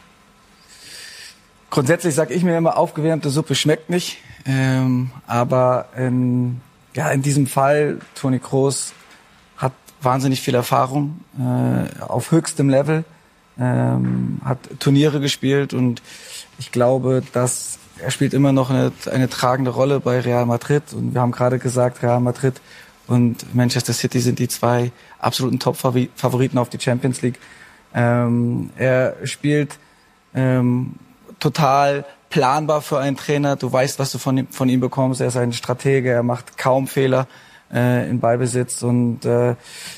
grundsätzlich 1.69 2.15
sage 2.15 2.33
ich 2.33 2.43
mir 2.43 2.57
immer, 2.57 2.77
aufgewärmte 2.77 3.29
Suppe 3.29 3.53
schmeckt 3.53 3.91
nicht. 3.91 4.17
Ähm, 4.47 5.11
aber 5.27 5.89
in, 5.95 6.61
ja, 6.95 7.11
in 7.11 7.21
diesem 7.21 7.45
Fall, 7.45 7.99
Toni 8.15 8.39
Kroos 8.39 8.93
hat 9.57 9.73
wahnsinnig 10.01 10.41
viel 10.41 10.55
Erfahrung 10.55 11.19
äh, 11.37 12.01
auf 12.01 12.31
höchstem 12.31 12.69
Level, 12.69 13.03
ähm, 13.59 14.41
hat 14.43 14.57
Turniere 14.79 15.19
gespielt 15.19 15.75
und 15.75 16.01
ich 16.59 16.71
glaube, 16.71 17.23
dass 17.33 17.79
er 17.99 18.11
spielt 18.11 18.33
immer 18.33 18.51
noch 18.51 18.69
eine, 18.69 18.91
eine 19.11 19.29
tragende 19.29 19.71
Rolle 19.71 19.99
bei 19.99 20.19
Real 20.19 20.45
Madrid. 20.45 20.83
Und 20.93 21.13
wir 21.13 21.21
haben 21.21 21.31
gerade 21.31 21.59
gesagt, 21.59 22.03
Real 22.03 22.19
Madrid 22.19 22.61
und 23.07 23.55
Manchester 23.55 23.93
City 23.93 24.19
sind 24.19 24.39
die 24.39 24.47
zwei 24.47 24.91
absoluten 25.19 25.59
Top-Favoriten 25.59 26.57
auf 26.57 26.69
die 26.69 26.79
Champions 26.79 27.21
League. 27.21 27.39
Ähm, 27.93 28.69
er 28.77 29.15
spielt 29.23 29.77
ähm, 30.35 30.95
total 31.39 32.05
planbar 32.29 32.81
für 32.81 32.99
einen 32.99 33.15
Trainer. 33.15 33.55
Du 33.55 33.71
weißt, 33.71 33.99
was 33.99 34.11
du 34.11 34.17
von 34.17 34.37
ihm, 34.37 34.47
von 34.49 34.69
ihm 34.69 34.79
bekommst. 34.79 35.21
Er 35.21 35.27
ist 35.27 35.37
ein 35.37 35.53
Stratege, 35.53 36.11
er 36.11 36.23
macht 36.23 36.57
kaum 36.57 36.87
Fehler 36.87 37.27
äh, 37.73 38.09
in 38.09 38.19
Ballbesitz 38.19 38.83
und 38.83 39.25
äh, 39.25 39.55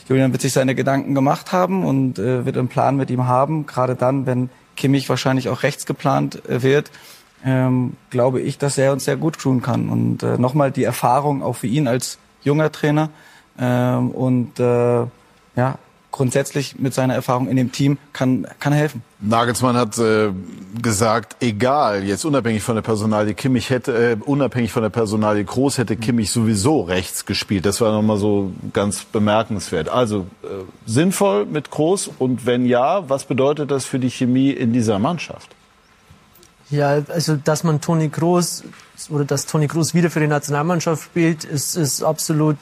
Julian 0.08 0.32
wird 0.32 0.42
sich 0.42 0.54
seine 0.54 0.76
Gedanken 0.76 1.16
gemacht 1.16 1.52
haben 1.52 1.86
und 1.86 2.20
äh, 2.20 2.46
wird 2.46 2.58
einen 2.58 2.68
Plan 2.68 2.96
mit 2.96 3.10
ihm 3.10 3.28
haben. 3.28 3.66
Gerade 3.66 3.96
dann, 3.96 4.26
wenn 4.26 4.50
Kimmich 4.80 5.10
wahrscheinlich 5.10 5.50
auch 5.50 5.62
rechts 5.62 5.86
geplant 5.86 6.44
äh, 6.50 6.64
wird, 6.64 6.90
ähm, 7.46 7.94
glaube 8.10 8.42
ich, 8.42 8.58
dass 8.58 8.78
er 8.78 8.94
uns 8.94 9.06
sehr 9.06 9.18
gut 9.18 9.38
tun 9.38 9.62
kann. 9.62 9.90
Und 9.90 10.24
äh, 10.24 10.38
nochmal 10.38 10.72
die 10.72 10.84
Erfahrung 10.84 11.44
auch 11.44 11.58
für 11.58 11.68
ihn 11.68 11.88
als 11.88 12.18
junger 12.42 12.72
Trainer 12.72 13.10
ähm, 13.60 14.10
und 14.12 14.60
äh, 14.60 15.06
ja, 15.56 15.78
grundsätzlich 16.12 16.80
mit 16.80 16.94
seiner 16.94 17.14
Erfahrung 17.14 17.48
in 17.48 17.56
dem 17.56 17.72
Team 17.72 17.98
kann, 18.14 18.48
kann 18.60 18.74
er 18.74 18.80
helfen. 18.80 19.04
Nagelsmann 19.20 19.76
hat 19.76 19.98
äh, 19.98 20.32
gesagt, 20.82 21.38
egal, 21.40 22.04
jetzt 22.04 22.26
unabhängig 22.26 22.64
von 22.64 22.76
der 22.76 22.82
Personalie 22.82 23.34
Kimmich 23.34 23.70
hätte, 23.70 24.12
äh, 24.12 24.18
unabhängig 24.26 24.72
von 24.72 24.82
der 24.82 24.90
Personalie 24.90 25.44
Groß 25.44 25.78
hätte 25.78 25.96
Kimmich 25.98 26.32
sowieso 26.32 26.82
rechts 26.82 27.26
gespielt. 27.26 27.66
Das 27.66 27.82
war 27.82 27.92
nochmal 27.92 28.18
so 28.18 28.52
ganz 28.74 29.04
bemerkenswert. 29.04 29.90
Also 29.90 30.28
äh, 30.44 30.48
sinnvoll 30.86 31.46
mit 31.46 31.70
Groß 31.70 32.10
und 32.18 32.46
wenn 32.46 32.66
ja, 32.66 33.08
was 33.10 33.26
bedeutet 33.26 33.72
das 33.72 33.86
für 33.86 34.00
die 34.00 34.10
Chemie 34.10 34.52
in 34.52 34.74
dieser 34.74 35.00
Mannschaft? 35.00 35.50
Ja, 36.70 37.02
also 37.08 37.36
dass 37.36 37.64
man 37.64 37.82
Toni 37.82 38.10
Kroos 38.10 38.64
oder 39.10 39.26
dass 39.26 39.48
Toni 39.48 39.68
Kroos 39.68 39.94
wieder 39.94 40.12
für 40.12 40.20
die 40.20 40.28
Nationalmannschaft 40.28 41.04
spielt, 41.04 41.44
ist, 41.44 41.76
ist 41.76 42.04
absolut 42.04 42.58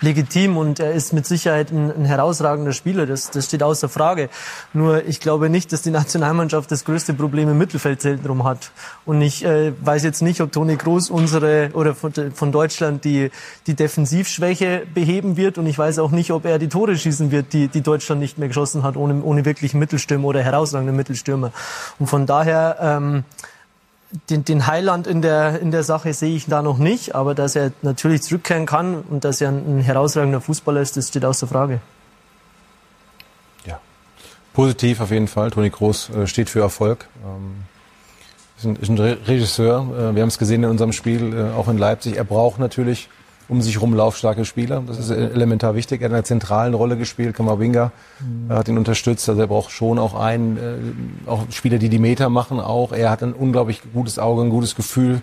legitim 0.00 0.56
und 0.56 0.80
er 0.80 0.92
ist 0.92 1.12
mit 1.12 1.26
Sicherheit 1.26 1.70
ein, 1.70 1.90
ein, 1.90 2.04
herausragender 2.04 2.72
Spieler, 2.72 3.06
das, 3.06 3.30
das 3.30 3.46
steht 3.46 3.62
außer 3.62 3.88
Frage. 3.88 4.28
Nur 4.72 5.04
ich 5.06 5.20
glaube 5.20 5.50
nicht, 5.50 5.72
dass 5.72 5.82
die 5.82 5.90
Nationalmannschaft 5.90 6.70
das 6.70 6.84
größte 6.84 7.14
Problem 7.14 7.48
im 7.48 7.58
Mittelfeldzentrum 7.58 8.44
hat. 8.44 8.70
Und 9.04 9.20
ich 9.22 9.44
äh, 9.44 9.72
weiß 9.80 10.04
jetzt 10.04 10.22
nicht, 10.22 10.40
ob 10.40 10.52
Toni 10.52 10.76
Kroos 10.76 11.10
unsere 11.10 11.70
oder 11.74 11.94
von, 11.94 12.12
von, 12.32 12.52
Deutschland 12.52 13.04
die, 13.04 13.30
die 13.66 13.74
Defensivschwäche 13.74 14.82
beheben 14.92 15.36
wird 15.36 15.58
und 15.58 15.66
ich 15.66 15.78
weiß 15.78 15.98
auch 15.98 16.10
nicht, 16.10 16.30
ob 16.30 16.44
er 16.44 16.58
die 16.58 16.68
Tore 16.68 16.96
schießen 16.96 17.30
wird, 17.30 17.52
die, 17.52 17.68
die 17.68 17.82
Deutschland 17.82 18.20
nicht 18.20 18.38
mehr 18.38 18.48
geschossen 18.48 18.82
hat, 18.82 18.96
ohne, 18.96 19.22
ohne 19.22 19.44
wirklich 19.44 19.74
Mittelstürmer 19.74 20.28
oder 20.28 20.42
herausragende 20.42 20.92
Mittelstürmer. 20.92 21.52
Und 21.98 22.06
von 22.06 22.26
daher 22.26 22.76
ähm, 22.80 23.24
den, 24.30 24.44
den 24.44 24.66
Heiland 24.66 25.06
in 25.06 25.22
der, 25.22 25.60
in 25.60 25.70
der 25.70 25.82
Sache 25.82 26.12
sehe 26.14 26.34
ich 26.34 26.46
da 26.46 26.62
noch 26.62 26.78
nicht, 26.78 27.14
aber 27.14 27.34
dass 27.34 27.56
er 27.56 27.72
natürlich 27.82 28.22
zurückkehren 28.22 28.66
kann 28.66 29.02
und 29.02 29.24
dass 29.24 29.40
er 29.40 29.50
ein, 29.50 29.80
herausragender 29.80 30.40
Fußballer 30.40 30.80
ist, 30.80 30.96
das 30.96 31.08
steht 31.08 31.24
außer 31.24 31.46
Frage. 31.46 31.80
Ja, 33.66 33.80
positiv 34.54 35.00
auf 35.00 35.10
jeden 35.10 35.28
Fall. 35.28 35.50
Toni 35.50 35.70
Groß 35.70 36.10
äh, 36.10 36.26
steht 36.26 36.48
für 36.48 36.60
Erfolg. 36.60 37.08
Ähm, 37.24 37.64
ist 38.56 38.64
ein, 38.64 38.76
ist 38.76 38.88
ein 38.88 38.98
Regisseur. 38.98 39.82
Äh, 39.82 40.14
wir 40.14 40.22
haben 40.22 40.28
es 40.28 40.38
gesehen 40.38 40.64
in 40.64 40.70
unserem 40.70 40.92
Spiel, 40.92 41.34
äh, 41.34 41.54
auch 41.54 41.68
in 41.68 41.76
Leipzig. 41.76 42.16
Er 42.16 42.24
braucht 42.24 42.58
natürlich 42.58 43.10
um 43.48 43.62
sich 43.62 43.80
rum 43.80 43.94
laufstarke 43.94 44.44
Spieler. 44.44 44.82
Das 44.86 44.98
ist 44.98 45.10
elementar 45.10 45.74
wichtig. 45.74 46.02
Er 46.02 46.06
hat 46.06 46.12
eine 46.12 46.22
zentralen 46.22 46.74
Rolle 46.74 46.96
gespielt. 46.96 47.34
Kamavinga 47.34 47.92
mhm. 48.20 48.52
hat 48.52 48.68
ihn 48.68 48.76
unterstützt. 48.76 49.28
Also 49.28 49.40
er 49.40 49.46
braucht 49.46 49.70
schon 49.70 49.98
auch 49.98 50.14
einen, 50.14 50.56
äh, 50.56 51.30
auch 51.30 51.44
Spieler, 51.50 51.78
die 51.78 51.88
die 51.88 51.98
Meter 51.98 52.28
machen 52.28 52.60
auch. 52.60 52.92
Er 52.92 53.10
hat 53.10 53.22
ein 53.22 53.32
unglaublich 53.32 53.80
gutes 53.94 54.18
Auge, 54.18 54.42
ein 54.42 54.50
gutes 54.50 54.74
Gefühl. 54.74 55.22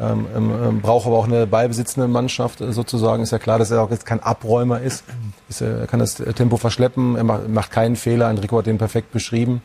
Ähm, 0.00 0.26
ähm, 0.34 0.52
ähm 0.62 0.80
braucht 0.80 1.06
aber 1.06 1.16
auch 1.16 1.26
eine 1.26 1.46
ballbesitzende 1.46 2.08
Mannschaft 2.08 2.60
äh, 2.60 2.72
sozusagen. 2.72 3.22
Ist 3.22 3.32
ja 3.32 3.38
klar, 3.38 3.58
dass 3.58 3.70
er 3.70 3.82
auch 3.82 3.90
jetzt 3.90 4.06
kein 4.06 4.22
Abräumer 4.22 4.80
ist. 4.80 5.04
ist 5.48 5.60
er 5.60 5.86
kann 5.86 6.00
das 6.00 6.14
Tempo 6.14 6.56
verschleppen. 6.56 7.16
Er 7.16 7.24
macht, 7.24 7.48
macht 7.48 7.70
keinen 7.70 7.96
Fehler. 7.96 8.30
Enrico 8.30 8.58
hat 8.58 8.66
den 8.66 8.78
perfekt 8.78 9.12
beschrieben 9.12 9.60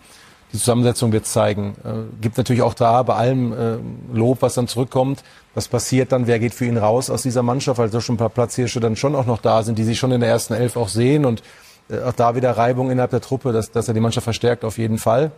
die 0.53 0.59
Zusammensetzung 0.59 1.11
wird 1.11 1.25
zeigen. 1.25 1.75
Äh, 1.83 2.21
gibt 2.21 2.37
natürlich 2.37 2.61
auch 2.61 2.75
da 2.75 3.01
bei 3.03 3.15
allem 3.15 3.53
äh, 3.53 3.77
Lob, 4.13 4.41
was 4.41 4.53
dann 4.53 4.67
zurückkommt. 4.67 5.23
Was 5.55 5.67
passiert 5.67 6.11
dann? 6.11 6.27
Wer 6.27 6.39
geht 6.39 6.53
für 6.53 6.65
ihn 6.65 6.77
raus 6.77 7.09
aus 7.09 7.21
dieser 7.21 7.43
Mannschaft? 7.43 7.77
Weil 7.77 7.89
da 7.89 8.01
schon 8.01 8.15
ein 8.15 8.17
paar 8.17 8.29
Platzhirsche 8.29 8.79
dann 8.79 8.95
schon 8.95 9.15
auch 9.15 9.25
noch 9.25 9.41
da 9.41 9.63
sind, 9.63 9.77
die 9.77 9.83
sich 9.83 9.99
schon 9.99 10.11
in 10.11 10.21
der 10.21 10.29
ersten 10.29 10.53
Elf 10.53 10.77
auch 10.77 10.89
sehen 10.89 11.25
und 11.25 11.43
äh, 11.89 12.01
auch 12.01 12.13
da 12.13 12.35
wieder 12.35 12.51
Reibung 12.51 12.89
innerhalb 12.91 13.11
der 13.11 13.21
Truppe, 13.21 13.51
dass, 13.51 13.71
dass 13.71 13.87
er 13.87 13.93
die 13.93 13.99
Mannschaft 13.99 14.23
verstärkt 14.23 14.63
auf 14.65 14.77
jeden 14.77 14.97
Fall. 14.97 15.31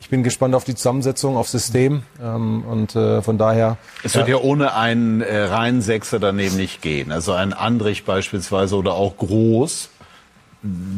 Ich 0.00 0.08
bin 0.08 0.22
gespannt 0.22 0.54
auf 0.54 0.64
die 0.64 0.74
Zusammensetzung, 0.74 1.36
auf 1.36 1.48
System 1.48 2.02
ähm, 2.22 2.64
und 2.64 2.96
äh, 2.96 3.20
von 3.20 3.36
daher. 3.36 3.76
Es 4.02 4.14
wird 4.14 4.28
ja, 4.28 4.36
ja 4.36 4.42
ohne 4.42 4.74
einen 4.74 5.20
äh, 5.20 5.42
reinen 5.42 5.82
Sechser 5.82 6.18
daneben 6.18 6.56
nicht 6.56 6.80
gehen. 6.80 7.12
Also 7.12 7.32
ein 7.32 7.52
Andrich 7.52 8.04
beispielsweise 8.04 8.76
oder 8.76 8.94
auch 8.94 9.18
Groß 9.18 9.90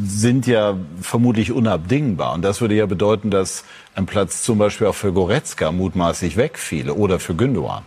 sind 0.05 0.47
ja 0.47 0.77
vermutlich 1.01 1.53
unabdingbar. 1.53 2.33
Und 2.33 2.43
das 2.43 2.61
würde 2.61 2.75
ja 2.75 2.87
bedeuten, 2.87 3.31
dass 3.31 3.65
ein 3.95 4.07
Platz 4.07 4.43
zum 4.43 4.59
Beispiel 4.59 4.87
auch 4.87 4.95
für 4.95 5.13
Goretzka 5.13 5.71
mutmaßlich 5.71 6.37
wegfiele 6.37 6.95
oder 6.95 7.21
für 7.21 7.35
Gündogan. 7.35 7.85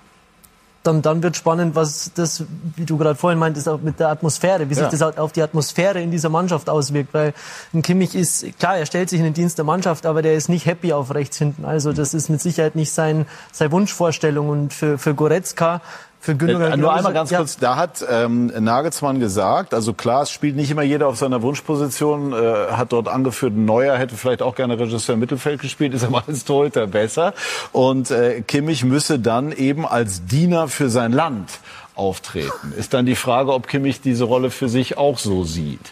Dann, 0.86 1.02
dann 1.02 1.24
wird 1.24 1.36
spannend, 1.36 1.76
was 1.76 2.12
das, 2.14 2.44
wie 2.76 2.86
du 2.86 2.98
gerade 2.98 3.16
vorhin 3.16 3.40
meintest, 3.40 3.68
auch 3.68 3.82
mit 3.82 4.00
der 4.00 4.10
Atmosphäre, 4.10 4.70
wie 4.70 4.76
sich 4.76 4.88
das 4.88 5.02
auf 5.02 5.32
die 5.32 5.42
Atmosphäre 5.42 6.00
in 6.02 6.12
dieser 6.12 6.30
Mannschaft 6.30 6.70
auswirkt. 6.70 7.14
Weil 7.14 7.34
ein 7.74 7.82
Kimmich 7.82 8.14
ist, 8.14 8.46
klar, 8.60 8.78
er 8.78 8.86
stellt 8.86 9.10
sich 9.10 9.20
in 9.20 9.26
den 9.26 9.34
Dienst 9.34 9.58
der 9.58 9.66
Mannschaft, 9.66 10.06
aber 10.06 10.22
der 10.22 10.36
ist 10.36 10.48
nicht 10.48 10.66
happy 10.66 10.94
auf 10.94 11.14
rechts 11.14 11.38
hinten. 11.38 11.66
Also 11.66 11.92
das 11.92 12.14
ist 12.14 12.30
mit 12.30 12.40
Sicherheit 12.40 12.76
nicht 12.76 12.92
sein, 12.92 13.26
seine 13.52 13.72
Wunschvorstellung. 13.72 14.50
Und 14.50 14.74
für, 14.74 14.98
für 14.98 15.16
Goretzka 15.16 15.82
für 16.26 16.36
Gündogan. 16.36 16.74
Äh, 16.74 16.78
nur 16.78 16.94
einmal 16.94 17.14
ganz 17.14 17.30
ja. 17.30 17.38
kurz, 17.38 17.58
da 17.58 17.76
hat 17.76 18.04
ähm, 18.10 18.48
Nagelsmann 18.48 19.20
gesagt, 19.20 19.74
also 19.74 19.94
klar, 19.94 20.24
es 20.24 20.32
spielt 20.32 20.56
nicht 20.56 20.72
immer 20.72 20.82
jeder 20.82 21.08
auf 21.08 21.18
seiner 21.18 21.44
Wunschposition, 21.44 22.34
äh, 22.34 22.36
hat 22.72 22.92
dort 22.92 23.08
angeführt, 23.08 23.54
Neuer 23.56 23.96
hätte 23.98 24.16
vielleicht 24.16 24.42
auch 24.42 24.56
gerne 24.56 24.80
Regisseur 24.80 25.14
im 25.14 25.20
Mittelfeld 25.20 25.62
gespielt, 25.62 25.94
ist 25.94 26.04
aber 26.04 26.24
als 26.28 26.44
Torhüter 26.44 26.88
besser. 26.88 27.34
Und 27.72 28.10
äh, 28.10 28.42
Kimmich 28.42 28.84
müsse 28.84 29.20
dann 29.20 29.52
eben 29.52 29.86
als 29.86 30.26
Diener 30.26 30.68
für 30.68 30.90
sein 30.90 31.12
Land 31.12 31.52
auftreten. 31.94 32.74
Ist 32.76 32.96
dann 32.96 33.06
die 33.06 33.16
Frage, 33.16 33.54
ob 33.54 33.68
Kimmich 33.68 34.02
diese 34.02 34.24
Rolle 34.24 34.50
für 34.50 34.68
sich 34.68 34.98
auch 34.98 35.20
so 35.20 35.44
sieht. 35.44 35.92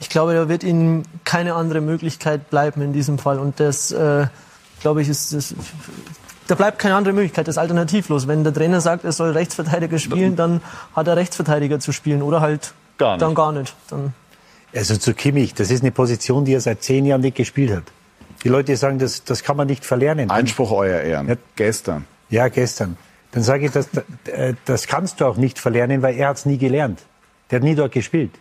Ich 0.00 0.08
glaube, 0.08 0.32
da 0.32 0.48
wird 0.48 0.64
ihm 0.64 1.02
keine 1.24 1.54
andere 1.54 1.82
Möglichkeit 1.82 2.48
bleiben 2.48 2.80
in 2.80 2.94
diesem 2.94 3.18
Fall. 3.18 3.38
Und 3.38 3.60
das, 3.60 3.92
äh, 3.92 4.26
glaube 4.80 5.02
ich, 5.02 5.10
ist 5.10 5.34
das 5.34 5.54
da 6.50 6.56
bleibt 6.56 6.78
keine 6.78 6.96
andere 6.96 7.14
Möglichkeit, 7.14 7.46
das 7.46 7.54
ist 7.54 7.58
alternativlos. 7.58 8.26
Wenn 8.26 8.42
der 8.42 8.52
Trainer 8.52 8.80
sagt, 8.80 9.04
er 9.04 9.12
soll 9.12 9.30
Rechtsverteidiger 9.30 9.98
spielen, 9.98 10.36
dann 10.36 10.60
hat 10.94 11.06
er 11.06 11.16
Rechtsverteidiger 11.16 11.78
zu 11.78 11.92
spielen 11.92 12.22
oder 12.22 12.40
halt 12.40 12.74
gar 12.98 13.18
dann 13.18 13.34
gar 13.34 13.52
nicht. 13.52 13.74
Dann 13.88 14.14
also 14.74 14.96
zu 14.96 15.14
Kimmich, 15.14 15.54
das 15.54 15.70
ist 15.70 15.82
eine 15.82 15.90
Position, 15.90 16.44
die 16.44 16.54
er 16.54 16.60
seit 16.60 16.82
zehn 16.82 17.04
Jahren 17.06 17.20
nicht 17.20 17.36
gespielt 17.36 17.74
hat. 17.74 17.84
Die 18.44 18.48
Leute 18.48 18.76
sagen, 18.76 18.98
das, 18.98 19.24
das 19.24 19.42
kann 19.42 19.56
man 19.56 19.66
nicht 19.66 19.84
verlernen. 19.84 20.30
Einspruch, 20.30 20.72
Euer 20.72 21.00
Ehren. 21.00 21.28
Ja, 21.28 21.34
gestern. 21.56 22.04
Ja, 22.30 22.48
gestern. 22.48 22.96
Dann 23.32 23.42
sage 23.42 23.66
ich, 23.66 23.72
das, 23.72 23.88
das 24.64 24.86
kannst 24.86 25.20
du 25.20 25.26
auch 25.26 25.36
nicht 25.36 25.58
verlernen, 25.58 26.02
weil 26.02 26.16
er 26.16 26.28
hat 26.28 26.38
es 26.38 26.46
nie 26.46 26.58
gelernt. 26.58 27.00
Der 27.50 27.56
hat 27.56 27.64
nie 27.64 27.74
dort 27.74 27.92
gespielt. 27.92 28.32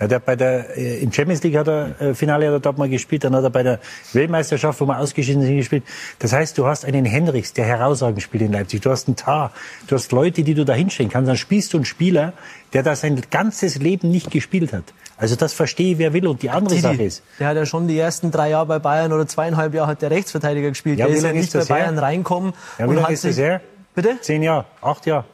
Ja, 0.00 0.06
der 0.06 0.20
bei 0.20 0.36
der, 0.36 0.76
äh, 0.76 0.98
im 1.02 1.12
Champions 1.12 1.42
League 1.42 1.56
hat 1.56 1.66
er, 1.66 2.00
äh, 2.00 2.14
Finale 2.14 2.46
hat 2.46 2.52
er 2.52 2.60
dort 2.60 2.78
mal 2.78 2.88
gespielt, 2.88 3.24
dann 3.24 3.34
hat 3.34 3.42
er 3.42 3.50
bei 3.50 3.64
der 3.64 3.80
Weltmeisterschaft, 4.12 4.80
wo 4.80 4.86
wir 4.86 4.98
ausgeschieden 4.98 5.42
sind, 5.42 5.56
gespielt. 5.56 5.82
Das 6.20 6.32
heißt, 6.32 6.56
du 6.56 6.66
hast 6.66 6.84
einen 6.84 7.04
Henrichs, 7.04 7.52
der 7.52 7.64
herausragend 7.64 8.22
spielt 8.22 8.44
in 8.44 8.52
Leipzig. 8.52 8.80
Du 8.80 8.90
hast 8.90 9.08
einen 9.08 9.16
Tar. 9.16 9.52
Du 9.88 9.96
hast 9.96 10.12
Leute, 10.12 10.44
die 10.44 10.54
du 10.54 10.64
da 10.64 10.74
hinstellen 10.74 11.10
kannst. 11.10 11.28
Dann 11.28 11.36
spielst 11.36 11.72
du 11.72 11.78
einen 11.78 11.84
Spieler, 11.84 12.32
der 12.72 12.84
da 12.84 12.94
sein 12.94 13.20
ganzes 13.30 13.78
Leben 13.78 14.10
nicht 14.10 14.30
gespielt 14.30 14.72
hat. 14.72 14.84
Also 15.16 15.34
das 15.34 15.52
verstehe 15.52 15.92
ich, 15.92 15.98
wer 15.98 16.12
will. 16.12 16.28
Und 16.28 16.42
die 16.42 16.50
andere 16.50 16.76
Didi, 16.76 16.80
Sache 16.80 17.02
ist. 17.02 17.22
Der 17.40 17.48
hat 17.48 17.56
ja 17.56 17.66
schon 17.66 17.88
die 17.88 17.98
ersten 17.98 18.30
drei 18.30 18.50
Jahre 18.50 18.66
bei 18.66 18.78
Bayern 18.78 19.12
oder 19.12 19.26
zweieinhalb 19.26 19.74
Jahre 19.74 19.88
hat 19.88 20.02
der 20.02 20.12
Rechtsverteidiger 20.12 20.68
gespielt. 20.68 21.00
Ja, 21.00 21.06
der 21.06 21.16
ist 21.16 21.24
ja 21.24 21.32
nicht 21.32 21.52
bei 21.52 21.64
Bayern 21.64 21.94
her? 21.94 22.02
reinkommen. 22.02 22.52
Ja, 22.78 22.88
wie 22.88 22.94
lange 22.94 23.12
ist 23.12 23.24
das 23.24 23.36
her? 23.36 23.60
Bitte? 23.96 24.18
Zehn 24.20 24.44
Jahre, 24.44 24.66
acht 24.80 25.06
Jahre. 25.06 25.24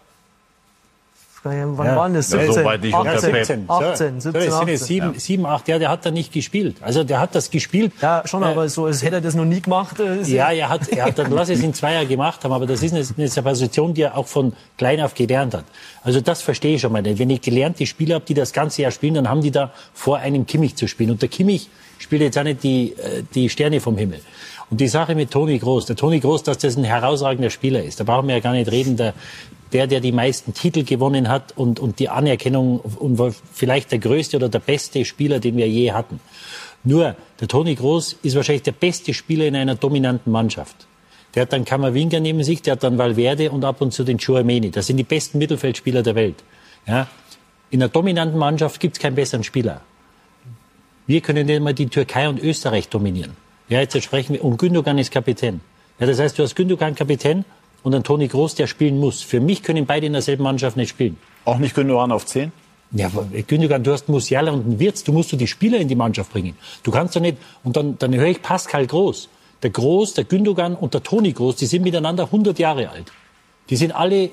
Wann 1.45 1.87
Ja. 1.87 1.97
waren 1.97 2.15
das? 2.15 2.33
Ja, 2.33 2.39
17, 2.39 2.55
so 2.55 2.65
weit 2.65 2.83
nicht 2.83 2.95
18, 2.95 3.07
unter 3.13 3.29
Pep. 3.29 3.41
18, 3.43 3.65
So, 3.67 3.73
18, 3.75 4.21
so, 4.21 4.31
17, 4.31 4.33
das 4.33 4.43
sind 4.45 4.53
18. 4.55 4.69
jetzt 4.69 4.85
sieben, 4.87 5.19
sieben, 5.19 5.47
acht 5.47 5.69
Jahre, 5.69 5.81
der 5.81 5.91
hat 5.91 6.07
da 6.07 6.11
nicht 6.11 6.33
gespielt. 6.33 6.77
Also 6.81 7.05
der 7.05 7.21
hat 7.21 7.35
das 7.35 7.51
gespielt. 7.51 7.93
Ja, 8.01 8.23
schon, 8.25 8.43
aber 8.43 8.69
so, 8.69 8.87
als 8.87 9.03
hätte 9.03 9.17
er 9.17 9.21
das 9.21 9.35
noch 9.35 9.45
nie 9.45 9.61
gemacht. 9.61 10.01
äh, 10.01 10.23
Ja, 10.23 10.51
er 10.51 10.69
hat, 10.71 10.89
er 10.89 11.05
hat 11.07 11.19
dann, 11.19 11.31
lass 11.31 11.51
es 11.51 11.63
in 11.63 11.75
zwei 11.75 11.93
Jahren 11.95 12.09
gemacht 12.09 12.43
haben, 12.45 12.53
aber 12.53 12.67
das 12.67 12.83
ist 12.83 12.95
eine, 12.95 13.05
eine 13.17 13.43
Position, 13.43 13.93
die 13.95 14.03
er 14.03 14.17
auch 14.17 14.27
von 14.27 14.55
klein 14.79 15.01
auf 15.01 15.15
gelernt 15.15 15.55
hat. 15.55 15.65
Also 16.03 16.21
das 16.21 16.41
verstehe 16.43 16.77
ich 16.77 16.81
schon 16.81 16.93
mal. 16.93 17.03
nicht. 17.03 17.19
Wenn 17.19 17.31
ich 17.31 17.41
gelernte 17.43 17.85
Spieler 17.87 18.15
habe, 18.17 18.25
die 18.25 18.35
das 18.35 18.53
ganze 18.53 18.83
Jahr 18.83 18.91
spielen, 18.91 19.15
dann 19.15 19.29
haben 19.29 19.43
die 19.43 19.51
da 19.51 19.71
vor 19.93 20.19
einem 20.19 20.47
Kimmich 20.47 20.77
zu 20.77 20.89
spielen. 20.89 21.11
Und 21.11 21.21
der 21.23 21.29
Kimmich 21.29 21.69
spielt 21.99 22.23
jetzt 22.23 22.39
auch 22.39 22.43
nicht 22.43 22.63
die, 22.63 22.93
äh, 22.93 23.23
die 23.35 23.49
Sterne 23.51 23.81
vom 23.81 23.97
Himmel. 23.99 24.21
Und 24.71 24.81
die 24.81 24.89
Sache 24.89 25.15
mit 25.15 25.31
Toni 25.31 25.59
Groß, 25.59 25.85
der 25.87 25.95
Toni 25.97 26.21
Groß, 26.21 26.43
dass 26.43 26.57
das 26.57 26.77
ein 26.77 26.85
herausragender 26.85 27.51
Spieler 27.51 27.83
ist, 27.83 28.01
da 28.01 28.05
brauchen 28.05 28.29
wir 28.29 28.35
ja 28.37 28.41
gar 28.41 28.53
nicht 28.55 28.71
reden. 28.71 28.97
Der, 28.97 29.13
der, 29.75 29.89
der 29.89 30.01
die 30.01 30.13
meisten 30.13 30.55
Titel 30.55 30.85
gewonnen 30.85 31.29
hat 31.29 31.53
und, 31.57 31.81
und 31.81 31.99
die 31.99 32.09
Anerkennung 32.09 32.79
und 32.79 33.19
war 33.19 33.35
vielleicht 33.53 33.91
der 33.91 33.99
größte 33.99 34.37
oder 34.37 34.49
der 34.49 34.61
beste 34.61 35.05
Spieler, 35.05 35.41
den 35.41 35.57
wir 35.57 35.69
je 35.69 35.93
hatten. 35.93 36.21
Nur, 36.85 37.17
der 37.41 37.49
Toni 37.49 37.75
Groß 37.75 38.19
ist 38.23 38.37
wahrscheinlich 38.37 38.63
der 38.63 38.73
beste 38.73 39.13
Spieler 39.13 39.47
in 39.47 39.57
einer 39.57 39.75
dominanten 39.75 40.31
Mannschaft. 40.31 40.87
Der 41.35 41.43
hat 41.43 41.53
dann 41.53 41.65
Kammerwinger 41.65 42.21
neben 42.21 42.45
sich, 42.45 42.63
der 42.63 42.73
hat 42.73 42.85
dann 42.85 42.99
Valverde 42.99 43.51
und 43.51 43.65
ab 43.65 43.81
und 43.81 43.93
zu 43.93 44.05
den 44.05 44.19
Chouameni. 44.19 44.71
Das 44.71 44.87
sind 44.87 44.97
die 44.97 45.03
besten 45.03 45.39
Mittelfeldspieler 45.39 46.03
der 46.03 46.15
Welt. 46.15 46.45
Ja? 46.87 47.09
In 47.71 47.83
einer 47.83 47.89
dominanten 47.89 48.39
Mannschaft 48.39 48.79
gibt 48.79 48.97
es 48.97 49.03
keinen 49.03 49.17
besseren 49.17 49.43
Spieler. 49.43 49.81
Wir 51.09 51.21
können 51.21 51.47
nicht 51.47 51.61
mal 51.61 51.75
die 51.75 51.89
Türkei 51.89 52.29
und 52.29 52.41
Österreich 52.41 52.89
dominieren. 52.89 53.33
Ja, 53.69 53.81
jetzt 53.81 54.01
sprechen 54.01 54.35
wir, 54.35 54.45
und 54.45 54.59
Gündogan 54.59 54.99
ist 54.99 55.11
Kapitän. 55.11 55.61
Ja, 55.99 56.07
das 56.07 56.21
heißt, 56.21 56.39
du 56.39 56.45
hast 56.45 56.55
Gündogan 56.55 56.95
Kapitän 56.95 57.45
und 57.85 57.95
einen 57.95 58.03
Toni 58.03 58.27
Groß, 58.27 58.57
der 58.57 58.67
spielen 58.67 58.99
muss. 58.99 59.23
Für 59.23 59.39
mich 59.39 59.63
können 59.63 59.87
beide 59.87 60.07
in 60.07 60.15
derselben 60.15 60.43
Mannschaft 60.43 60.77
nicht 60.77 60.89
spielen. 60.89 61.17
Auch 61.45 61.59
nicht 61.59 61.77
Gündogan 61.77 62.11
auf 62.11 62.27
10? 62.27 62.51
Ja, 62.93 63.11
Gündogan, 63.47 63.85
du 63.85 63.93
hast 63.93 64.09
Musiala 64.09 64.53
und 64.53 64.65
einen 64.65 64.79
Wirtz, 64.81 65.05
du 65.05 65.13
musst 65.13 65.31
du 65.33 65.37
die 65.37 65.47
Spieler 65.47 65.79
in 65.79 65.89
die 65.89 65.95
Mannschaft 65.95 66.33
bringen. 66.33 66.57
Du 66.83 66.91
kannst 66.91 67.15
doch 67.15 67.21
nicht, 67.21 67.37
und 67.63 67.77
dann, 67.77 67.99
dann 67.99 68.15
höre 68.15 68.29
ich 68.29 68.43
Pascal 68.43 68.87
Groß. 68.87 69.29
Der 69.63 69.71
Groß, 69.71 70.15
der 70.15 70.25
Gündogan 70.25 70.75
und 70.75 70.95
der 70.95 71.03
Toni 71.03 71.33
Groß, 71.33 71.57
die 71.57 71.67
sind 71.67 71.83
miteinander 71.83 72.25
100 72.25 72.59
Jahre 72.59 72.89
alt. 72.89 73.13
Die 73.69 73.77
sind 73.77 73.93
alle 73.93 74.31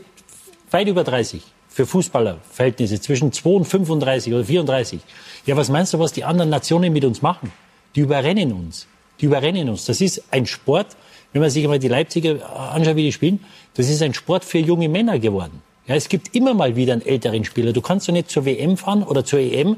weit 0.72 0.88
über 0.88 1.03
30 1.03 1.41
für 1.68 1.86
Fußballerverhältnisse, 1.86 3.02
zwischen 3.02 3.32
2 3.32 3.49
und 3.49 3.65
35 3.65 4.34
oder 4.34 4.45
34. 4.45 5.02
Ja, 5.45 5.57
was 5.57 5.69
meinst 5.69 5.94
du, 5.94 5.99
was 5.99 6.14
die 6.14 6.23
anderen 6.23 6.49
Nationen 6.49 6.94
mit 6.94 7.03
uns 7.03 7.22
machen? 7.22 7.52
Die 7.95 8.02
überrennen 8.02 8.53
uns. 8.53 8.88
Die 9.19 9.26
überrennen 9.26 9.69
uns. 9.69 9.86
Das 9.86 10.02
ist 10.02 10.23
ein 10.32 10.45
Sport, 10.45 10.95
wenn 11.34 11.41
man 11.41 11.49
sich 11.49 11.64
einmal 11.64 11.80
die 11.80 11.88
Leipziger 11.88 12.74
anschaut, 12.74 12.95
wie 12.95 13.03
die 13.03 13.12
spielen, 13.12 13.40
das 13.76 13.90
ist 13.90 14.02
ein 14.02 14.14
Sport 14.14 14.44
für 14.44 14.60
junge 14.60 14.90
Männer 14.90 15.20
geworden. 15.20 15.62
Ja, 15.88 15.95
es 15.95 16.10
gibt 16.10 16.36
immer 16.36 16.53
mal 16.53 16.76
wieder 16.76 16.94
einen 16.94 17.06
älteren 17.06 17.44
Spieler. 17.44 17.74
Du 17.74 17.82
kannst 17.82 18.08
doch 18.08 18.14
nicht 18.14 18.30
zur 18.30 18.45
WM 18.45 18.78
fahren 18.78 19.03
oder 19.03 19.26
zur 19.26 19.40
EM 19.40 19.78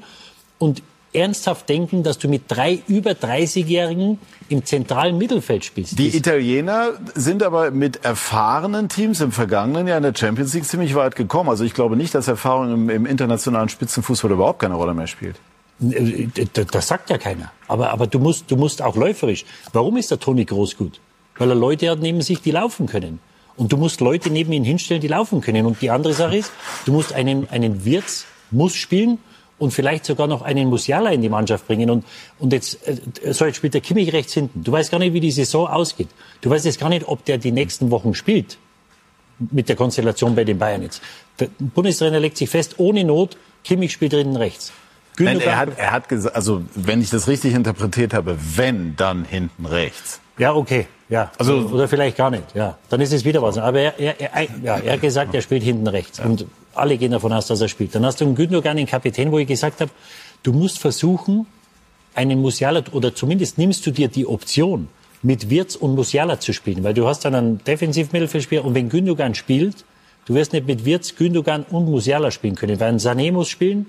und 0.59 0.81
ernsthaft 1.13 1.69
denken, 1.69 2.03
dass 2.03 2.17
du 2.17 2.27
mit 2.27 2.43
drei 2.47 2.79
über 2.87 3.11
30-Jährigen 3.11 4.19
im 4.49 4.65
zentralen 4.65 5.17
Mittelfeld 5.17 5.63
spielst. 5.63 5.97
Die 5.97 6.15
Italiener 6.15 6.93
sind 7.13 7.43
aber 7.43 7.71
mit 7.71 8.03
erfahrenen 8.03 8.89
Teams 8.89 9.21
im 9.21 9.31
vergangenen 9.31 9.87
Jahr 9.87 9.97
in 9.97 10.03
der 10.03 10.15
Champions 10.15 10.53
League 10.53 10.65
ziemlich 10.65 10.95
weit 10.95 11.15
gekommen. 11.15 11.49
Also 11.49 11.63
ich 11.63 11.73
glaube 11.73 11.95
nicht, 11.95 12.15
dass 12.15 12.27
Erfahrung 12.27 12.73
im, 12.73 12.89
im 12.89 13.05
internationalen 13.05 13.69
Spitzenfußball 13.69 14.31
überhaupt 14.31 14.59
keine 14.59 14.75
Rolle 14.75 14.93
mehr 14.93 15.07
spielt. 15.07 15.35
Das 15.79 16.87
sagt 16.87 17.09
ja 17.09 17.17
keiner. 17.17 17.51
Aber, 17.67 17.91
aber 17.91 18.07
du, 18.07 18.19
musst, 18.19 18.49
du 18.49 18.55
musst 18.55 18.81
auch 18.81 18.95
läuferisch. 18.95 19.45
Warum 19.71 19.97
ist 19.97 20.11
der 20.11 20.19
Toni 20.19 20.45
Groß 20.45 20.77
gut? 20.77 20.99
Weil 21.37 21.49
er 21.49 21.55
Leute 21.55 21.89
hat 21.89 21.99
neben 21.99 22.21
sich, 22.21 22.41
die 22.41 22.51
laufen 22.51 22.87
können. 22.87 23.19
Und 23.55 23.71
du 23.71 23.77
musst 23.77 24.01
Leute 24.01 24.29
neben 24.29 24.51
ihn 24.51 24.63
hinstellen, 24.63 25.01
die 25.01 25.07
laufen 25.07 25.41
können. 25.41 25.65
Und 25.65 25.81
die 25.81 25.89
andere 25.89 26.13
Sache 26.13 26.37
ist, 26.37 26.51
du 26.85 26.93
musst 26.93 27.13
einen, 27.13 27.49
einen 27.49 27.85
Wirtz 27.85 28.25
muss 28.51 28.75
spielen 28.75 29.19
und 29.59 29.71
vielleicht 29.71 30.05
sogar 30.05 30.27
noch 30.27 30.41
einen 30.41 30.69
Musiala 30.69 31.11
in 31.11 31.21
die 31.21 31.29
Mannschaft 31.29 31.67
bringen. 31.67 31.89
Und, 31.89 32.05
und 32.39 32.53
jetzt, 32.53 32.85
äh, 32.87 33.33
so 33.33 33.45
jetzt 33.45 33.57
spielt 33.57 33.73
der 33.73 33.81
Kimmich 33.81 34.11
rechts 34.13 34.33
hinten. 34.33 34.63
Du 34.63 34.71
weißt 34.71 34.91
gar 34.91 34.99
nicht, 34.99 35.13
wie 35.13 35.19
die 35.19 35.31
Saison 35.31 35.67
ausgeht. 35.67 36.09
Du 36.41 36.49
weißt 36.49 36.65
jetzt 36.65 36.79
gar 36.79 36.89
nicht, 36.89 37.07
ob 37.07 37.25
der 37.25 37.37
die 37.37 37.51
nächsten 37.51 37.91
Wochen 37.91 38.13
spielt. 38.13 38.57
Mit 39.39 39.69
der 39.69 39.75
Konstellation 39.75 40.35
bei 40.35 40.43
den 40.43 40.59
Bayern 40.59 40.83
jetzt. 40.83 41.01
Der 41.39 41.47
Bundestrainer 41.59 42.19
legt 42.19 42.37
sich 42.37 42.49
fest, 42.49 42.75
ohne 42.77 43.03
Not, 43.03 43.37
Kimmich 43.63 43.91
spielt 43.91 44.13
drinnen 44.13 44.35
rechts. 44.35 44.71
Nein, 45.19 45.39
er 45.41 45.57
hat, 45.57 45.69
er 45.77 45.91
hat 45.91 46.09
gesagt, 46.09 46.35
also 46.35 46.63
wenn 46.75 47.01
ich 47.01 47.09
das 47.09 47.27
richtig 47.27 47.53
interpretiert 47.53 48.13
habe, 48.13 48.37
wenn, 48.55 48.95
dann 48.95 49.25
hinten 49.25 49.65
rechts. 49.65 50.19
Ja, 50.37 50.53
okay. 50.53 50.87
Ja. 51.13 51.31
Also- 51.37 51.69
oder 51.71 51.87
vielleicht 51.87 52.17
gar 52.17 52.31
nicht. 52.31 52.55
Ja. 52.55 52.75
Dann 52.89 52.99
ist 52.99 53.13
es 53.13 53.23
wieder 53.23 53.39
was. 53.43 53.59
Aber 53.59 53.79
er, 53.79 53.99
er, 53.99 54.19
er, 54.19 54.47
ja, 54.63 54.77
er 54.77 54.93
hat 54.93 55.01
gesagt, 55.01 55.35
er 55.35 55.43
spielt 55.43 55.61
hinten 55.61 55.85
rechts. 55.85 56.19
Und 56.19 56.47
alle 56.73 56.97
gehen 56.97 57.11
davon 57.11 57.31
aus, 57.31 57.45
dass 57.45 57.61
er 57.61 57.67
spielt. 57.67 57.93
Dann 57.93 58.03
hast 58.03 58.19
du 58.19 58.25
einen 58.25 58.33
Gündogan, 58.33 58.77
den 58.77 58.87
Kapitän, 58.87 59.31
wo 59.31 59.37
ich 59.37 59.47
gesagt 59.47 59.79
habe, 59.79 59.91
du 60.41 60.53
musst 60.53 60.79
versuchen, 60.79 61.45
einen 62.15 62.41
Musiala, 62.41 62.81
oder 62.93 63.13
zumindest 63.13 63.59
nimmst 63.59 63.85
du 63.85 63.91
dir 63.91 64.07
die 64.07 64.25
Option, 64.25 64.87
mit 65.21 65.51
Wirtz 65.51 65.75
und 65.75 65.93
Musiala 65.93 66.39
zu 66.39 66.51
spielen. 66.51 66.83
Weil 66.83 66.95
du 66.95 67.07
hast 67.07 67.25
dann 67.25 67.35
einen 67.35 67.63
Defensiv-Mittelfeldspieler. 67.63 68.65
Und 68.65 68.73
wenn 68.73 68.89
Gündogan 68.89 69.35
spielt, 69.35 69.85
du 70.25 70.33
wirst 70.33 70.51
nicht 70.51 70.65
mit 70.65 70.83
Wirtz, 70.83 71.15
Gündogan 71.15 71.63
und 71.69 71.85
Musiala 71.85 72.31
spielen 72.31 72.55
können. 72.55 72.79
Weil 72.79 72.89
ein 72.89 72.97
Sané 72.97 73.31
muss 73.31 73.49
spielen. 73.49 73.85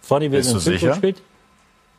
Vorne 0.00 0.32
wird 0.32 0.46
ein 0.46 0.58
sicher? 0.58 0.94
spielt. 0.94 1.20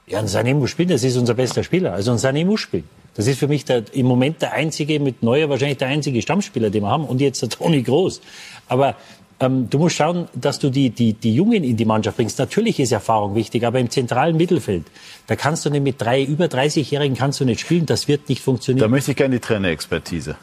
Ja, 0.08 0.20
ein 0.20 0.28
Sané 0.28 0.56
muss 0.56 0.72
spielen, 0.72 0.90
das 0.90 1.04
ist 1.04 1.18
unser 1.18 1.36
bester 1.36 1.64
Spieler. 1.64 1.94
Also 1.94 2.12
ein 2.12 2.18
Sané 2.18 2.46
muss 2.46 2.62
spielen. 2.62 2.90
Das 3.16 3.28
ist 3.28 3.40
für 3.40 3.48
mich 3.48 3.64
der, 3.66 3.84
im 3.94 4.06
Moment 4.06 4.42
der 4.42 4.54
einzige, 4.54 5.00
mit 5.00 5.24
Neuer 5.24 5.50
wahrscheinlich 5.50 5.78
der 5.78 5.88
einzige 5.88 6.22
Stammspieler, 6.22 6.70
den 6.70 6.84
wir 6.84 6.90
haben. 6.90 7.06
Und 7.06 7.22
jetzt 7.22 7.42
der 7.42 7.50
Toni 7.50 7.82
Groß. 7.82 8.20
Aber 8.68 8.96
ähm, 9.40 9.70
du 9.70 9.80
musst 9.80 9.96
schauen, 9.96 10.28
dass 10.34 10.60
du 10.60 10.70
die, 10.70 10.90
die, 10.90 11.14
die 11.14 11.34
Jungen 11.34 11.64
in 11.64 11.78
die 11.78 11.86
Mannschaft 11.86 12.18
bringst. 12.18 12.40
Natürlich 12.40 12.80
ist 12.80 12.92
Erfahrung 12.92 13.36
wichtig, 13.36 13.66
aber 13.66 13.80
im 13.80 13.90
zentralen 13.90 14.36
Mittelfeld, 14.38 14.84
da 15.28 15.36
kannst 15.36 15.66
du 15.66 15.70
nicht 15.70 15.84
mit 15.84 16.02
drei 16.02 16.24
über 16.24 16.46
30-Jährigen 16.46 17.16
kannst 17.18 17.40
du 17.40 17.46
nicht 17.46 17.62
spielen. 17.62 17.86
Das 17.86 18.08
wird 18.08 18.28
nicht 18.30 18.42
Da 18.42 18.46
funktionieren. 18.46 18.92
möchte 18.92 19.12
ich 19.12 19.18
gerne 19.18 19.36
die 19.36 19.40
Trainerexpertise. 19.42 20.36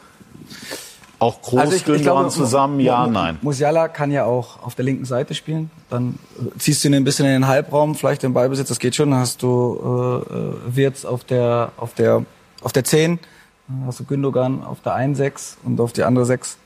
Auch 1.19 1.41
Groß, 1.41 1.59
Also 1.59 1.75
ich- 1.75 1.87
ich 1.87 2.01
glaube, 2.01 2.27
zusammen, 2.29 2.79
ja, 2.81 3.07
nein. 3.07 3.37
Musiala 3.41 3.87
kann 3.87 4.11
ja 4.11 4.25
auch 4.25 4.61
auf 4.61 4.75
der 4.75 4.83
linken 4.83 5.05
Seite 5.05 5.33
spielen. 5.35 5.71
Dann 5.89 6.19
äh, 6.39 6.57
ziehst 6.59 6.83
du 6.83 6.89
ihn 6.89 6.95
ein 6.95 7.03
bisschen 7.05 7.25
in 7.25 7.31
den 7.33 7.47
Halbraum, 7.47 7.95
vielleicht 7.95 8.23
den 8.23 8.33
Ballbesitz, 8.33 8.67
das 8.67 8.79
geht 8.79 8.95
schon. 8.95 9.11
Dann 9.11 9.19
hast 9.21 9.41
du 9.41 10.25
äh, 10.29 10.33
äh, 10.35 10.75
Wirtz 10.75 11.05
auf 11.05 11.23
der 11.23 11.71
auf 11.77 11.93
der 11.93 12.25
auf 12.63 12.73
der 12.73 12.83
10, 12.83 13.19
dann 13.67 13.85
hast 13.85 13.99
du 13.99 14.03
Gündogan 14.03 14.63
auf 14.63 14.81
der 14.81 14.93
1-6 14.93 15.55
und 15.63 15.79
auf 15.79 15.93
die 15.93 16.03
andere 16.03 16.25
6 16.25 16.57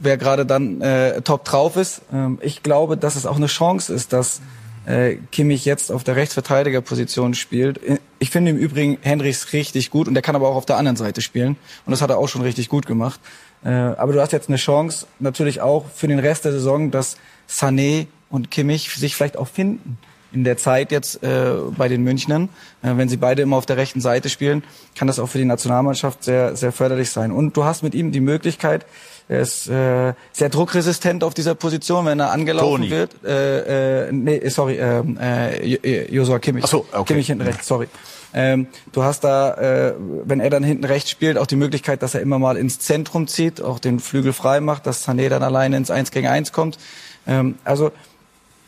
wer 0.00 0.16
gerade 0.16 0.46
dann 0.46 0.80
äh, 0.80 1.20
top 1.22 1.44
drauf 1.44 1.76
ist. 1.76 2.02
Ähm, 2.12 2.38
ich 2.40 2.62
glaube, 2.62 2.96
dass 2.96 3.16
es 3.16 3.26
auch 3.26 3.36
eine 3.36 3.46
Chance 3.46 3.92
ist, 3.92 4.12
dass 4.12 4.40
äh, 4.86 5.16
Kimmich 5.32 5.64
jetzt 5.64 5.92
auf 5.92 6.04
der 6.04 6.16
Rechtsverteidigerposition 6.16 7.34
spielt. 7.34 7.80
Ich 8.18 8.30
finde 8.30 8.52
im 8.52 8.56
Übrigen 8.56 8.98
Henrichs 9.02 9.52
richtig 9.52 9.90
gut 9.90 10.08
und 10.08 10.14
der 10.14 10.22
kann 10.22 10.36
aber 10.36 10.48
auch 10.48 10.56
auf 10.56 10.66
der 10.66 10.76
anderen 10.76 10.96
Seite 10.96 11.20
spielen. 11.20 11.56
Und 11.84 11.90
das 11.90 12.00
hat 12.00 12.10
er 12.10 12.18
auch 12.18 12.28
schon 12.28 12.42
richtig 12.42 12.68
gut 12.68 12.86
gemacht. 12.86 13.20
Äh, 13.64 13.70
aber 13.70 14.12
du 14.12 14.20
hast 14.20 14.32
jetzt 14.32 14.48
eine 14.48 14.58
Chance 14.58 15.06
natürlich 15.18 15.60
auch 15.60 15.86
für 15.94 16.08
den 16.08 16.18
Rest 16.18 16.44
der 16.44 16.52
Saison, 16.52 16.90
dass 16.90 17.16
Sané 17.48 18.06
und 18.30 18.50
Kimmich 18.50 18.90
sich 18.94 19.16
vielleicht 19.16 19.36
auch 19.36 19.48
finden 19.48 19.98
in 20.32 20.44
der 20.44 20.56
Zeit 20.56 20.92
jetzt 20.92 21.22
äh, 21.22 21.52
bei 21.76 21.88
den 21.88 22.02
Münchnern. 22.02 22.48
Äh, 22.82 22.96
wenn 22.96 23.08
sie 23.08 23.16
beide 23.16 23.42
immer 23.42 23.56
auf 23.56 23.66
der 23.66 23.76
rechten 23.76 24.00
Seite 24.00 24.28
spielen, 24.28 24.62
kann 24.96 25.08
das 25.08 25.18
auch 25.18 25.26
für 25.28 25.38
die 25.38 25.44
Nationalmannschaft 25.44 26.22
sehr, 26.24 26.54
sehr 26.56 26.72
förderlich 26.72 27.10
sein. 27.10 27.32
Und 27.32 27.56
du 27.56 27.64
hast 27.64 27.82
mit 27.82 27.94
ihm 27.94 28.12
die 28.12 28.20
Möglichkeit, 28.20 28.84
er 29.30 29.40
ist 29.40 29.68
äh, 29.68 30.14
sehr 30.32 30.48
druckresistent 30.48 31.22
auf 31.22 31.34
dieser 31.34 31.54
Position, 31.54 32.06
wenn 32.06 32.18
er 32.18 32.30
angelaufen 32.30 32.76
Toni. 32.82 32.90
wird. 32.90 33.10
Äh, 33.24 34.06
äh, 34.08 34.12
nee, 34.12 34.48
sorry, 34.48 34.76
äh, 34.78 35.02
äh, 35.20 35.66
Jo- 35.66 36.14
Josua 36.14 36.38
Kimmich. 36.38 36.64
Ach 36.64 36.68
so, 36.68 36.86
okay. 36.92 37.04
Kimmich 37.08 37.26
hinten 37.26 37.42
rechts, 37.42 37.66
sorry. 37.66 37.88
Ähm, 38.32 38.66
du 38.92 39.02
hast 39.02 39.24
da, 39.24 39.54
äh, 39.54 39.94
wenn 40.24 40.40
er 40.40 40.48
dann 40.50 40.62
hinten 40.62 40.84
rechts 40.84 41.10
spielt, 41.10 41.36
auch 41.38 41.46
die 41.46 41.56
Möglichkeit, 41.56 42.02
dass 42.02 42.14
er 42.14 42.20
immer 42.20 42.38
mal 42.38 42.56
ins 42.56 42.78
Zentrum 42.78 43.26
zieht, 43.26 43.60
auch 43.62 43.78
den 43.78 44.00
Flügel 44.00 44.32
frei 44.34 44.60
macht, 44.60 44.86
dass 44.86 45.06
Sané 45.06 45.28
dann 45.30 45.42
alleine 45.42 45.76
ins 45.78 45.90
1 45.90 46.10
gegen 46.10 46.26
1 46.26 46.52
kommt. 46.52 46.78
Ähm, 47.26 47.56
also 47.64 47.90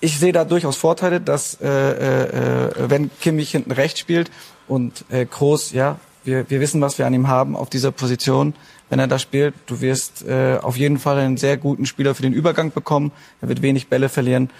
ich 0.00 0.18
sehe 0.18 0.32
da 0.32 0.44
durchaus 0.44 0.76
Vorteile, 0.76 1.20
dass 1.20 1.58
äh, 1.60 1.68
äh, 1.68 2.68
äh, 2.68 2.90
wenn 2.90 3.10
Kimmich 3.20 3.50
hinten 3.50 3.72
rechts 3.72 4.00
spielt 4.00 4.30
und 4.66 5.04
äh, 5.10 5.26
Groß, 5.26 5.72
ja, 5.72 5.98
wir, 6.24 6.48
wir 6.50 6.60
wissen, 6.60 6.80
was 6.80 6.98
wir 6.98 7.06
an 7.06 7.14
ihm 7.14 7.28
haben 7.28 7.56
auf 7.56 7.70
dieser 7.70 7.92
Position. 7.92 8.54
Wenn 8.88 8.98
er 8.98 9.06
da 9.06 9.18
spielt, 9.18 9.54
du 9.66 9.80
wirst 9.80 10.26
äh, 10.26 10.58
auf 10.60 10.76
jeden 10.76 10.98
Fall 10.98 11.18
einen 11.18 11.36
sehr 11.36 11.56
guten 11.56 11.86
Spieler 11.86 12.14
für 12.14 12.22
den 12.22 12.32
Übergang 12.32 12.72
bekommen. 12.72 13.12
Er 13.40 13.48
wird 13.48 13.62
wenig 13.62 13.88
Bälle 13.88 14.08
verlieren. 14.08 14.50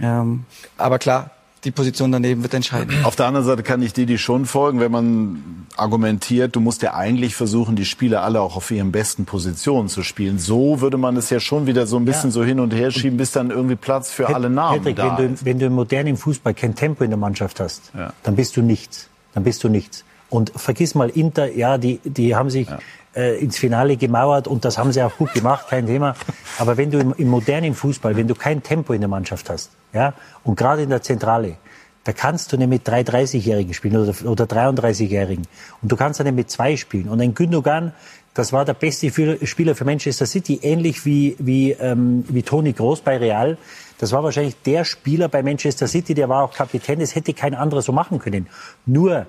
Ähm, 0.00 0.44
aber 0.76 0.98
klar, 0.98 1.30
die 1.64 1.70
Position 1.72 2.12
daneben 2.12 2.42
wird 2.42 2.54
entscheiden. 2.54 3.04
Auf 3.04 3.16
der 3.16 3.26
anderen 3.26 3.44
Seite 3.46 3.62
kann 3.64 3.82
ich 3.82 3.92
Didi 3.92 4.18
schon 4.18 4.46
folgen, 4.46 4.78
wenn 4.78 4.92
man 4.92 5.66
argumentiert, 5.76 6.54
du 6.54 6.60
musst 6.60 6.82
ja 6.82 6.94
eigentlich 6.94 7.34
versuchen, 7.34 7.76
die 7.76 7.84
Spieler 7.84 8.22
alle 8.22 8.40
auch 8.40 8.56
auf 8.56 8.70
ihren 8.70 8.92
besten 8.92 9.24
Positionen 9.24 9.88
zu 9.88 10.02
spielen. 10.02 10.38
So 10.38 10.80
würde 10.80 10.96
man 10.96 11.16
es 11.16 11.28
ja 11.30 11.40
schon 11.40 11.66
wieder 11.66 11.86
so 11.86 11.96
ein 11.96 12.04
bisschen 12.04 12.30
Ja. 12.30 12.34
so 12.34 12.44
hin 12.44 12.60
und 12.60 12.72
her 12.72 12.90
schieben, 12.90 13.16
bis 13.16 13.32
dann 13.32 13.50
irgendwie 13.50 13.76
Platz 13.76 14.10
für 14.12 14.28
alle 14.34 14.48
Namen 14.48 14.78
Patrick, 14.78 14.96
da 14.96 15.18
wenn, 15.18 15.34
ist. 15.34 15.40
du, 15.42 15.46
wenn 15.46 15.58
du 15.58 15.66
im 15.66 15.72
modernen 15.72 16.16
Fußball 16.16 16.54
kein 16.54 16.74
Tempo 16.74 17.02
in 17.04 17.10
der 17.10 17.18
Mannschaft 17.18 17.58
hast, 17.60 17.90
dann 18.22 18.36
bist 18.36 18.56
du 18.56 18.62
nichts. 18.62 19.08
Dann 19.34 19.42
bist 19.44 19.62
du 19.64 19.68
nichts. 19.68 20.04
Und 20.28 20.52
vergiss 20.56 20.94
mal, 20.94 21.08
Inter, 21.10 21.52
ja, 21.54 21.78
die, 21.78 22.00
die 22.04 22.34
haben 22.34 22.50
sich 22.50 22.68
äh, 23.16 23.38
ins 23.38 23.58
Finale 23.58 23.96
gemauert 23.96 24.46
und 24.46 24.64
das 24.64 24.78
haben 24.78 24.92
sie 24.92 25.02
auch 25.02 25.16
gut 25.16 25.32
gemacht, 25.32 25.66
kein 25.68 25.86
Thema. 25.86 26.14
Aber 26.58 26.76
wenn 26.76 26.90
du 26.90 26.98
im, 26.98 27.14
im 27.16 27.28
modernen 27.28 27.74
Fußball, 27.74 28.16
wenn 28.16 28.28
du 28.28 28.34
kein 28.34 28.62
Tempo 28.62 28.92
in 28.92 29.00
der 29.00 29.08
Mannschaft 29.08 29.50
hast, 29.50 29.70
ja, 29.92 30.12
und 30.44 30.56
gerade 30.56 30.82
in 30.82 30.90
der 30.90 31.02
Zentrale, 31.02 31.56
da 32.04 32.12
kannst 32.12 32.52
du 32.52 32.56
nicht 32.56 32.68
mit 32.68 32.86
drei 32.86 33.00
30-Jährigen 33.00 33.74
spielen 33.74 33.96
oder, 33.96 34.14
oder 34.30 34.44
33-Jährigen. 34.44 35.44
Und 35.82 35.90
du 35.90 35.96
kannst 35.96 36.20
dann 36.20 36.26
nicht 36.26 36.36
mit 36.36 36.50
zwei 36.50 36.76
spielen. 36.76 37.08
Und 37.08 37.20
ein 37.20 37.34
Gündogan, 37.34 37.92
das 38.32 38.52
war 38.52 38.64
der 38.64 38.74
beste 38.74 39.10
Spieler 39.44 39.74
für 39.74 39.84
Manchester 39.84 40.24
City, 40.24 40.60
ähnlich 40.62 41.04
wie, 41.04 41.34
wie, 41.40 41.72
ähm, 41.72 42.24
wie 42.28 42.42
Toni 42.42 42.74
Groß 42.74 43.00
bei 43.00 43.16
Real. 43.16 43.58
Das 43.98 44.12
war 44.12 44.22
wahrscheinlich 44.22 44.54
der 44.62 44.84
Spieler 44.84 45.28
bei 45.28 45.42
Manchester 45.42 45.88
City, 45.88 46.14
der 46.14 46.28
war 46.28 46.44
auch 46.44 46.52
Kapitän. 46.52 47.00
Das 47.00 47.14
hätte 47.16 47.32
kein 47.32 47.54
anderer 47.54 47.82
so 47.82 47.90
machen 47.90 48.20
können. 48.20 48.46
Nur, 48.84 49.26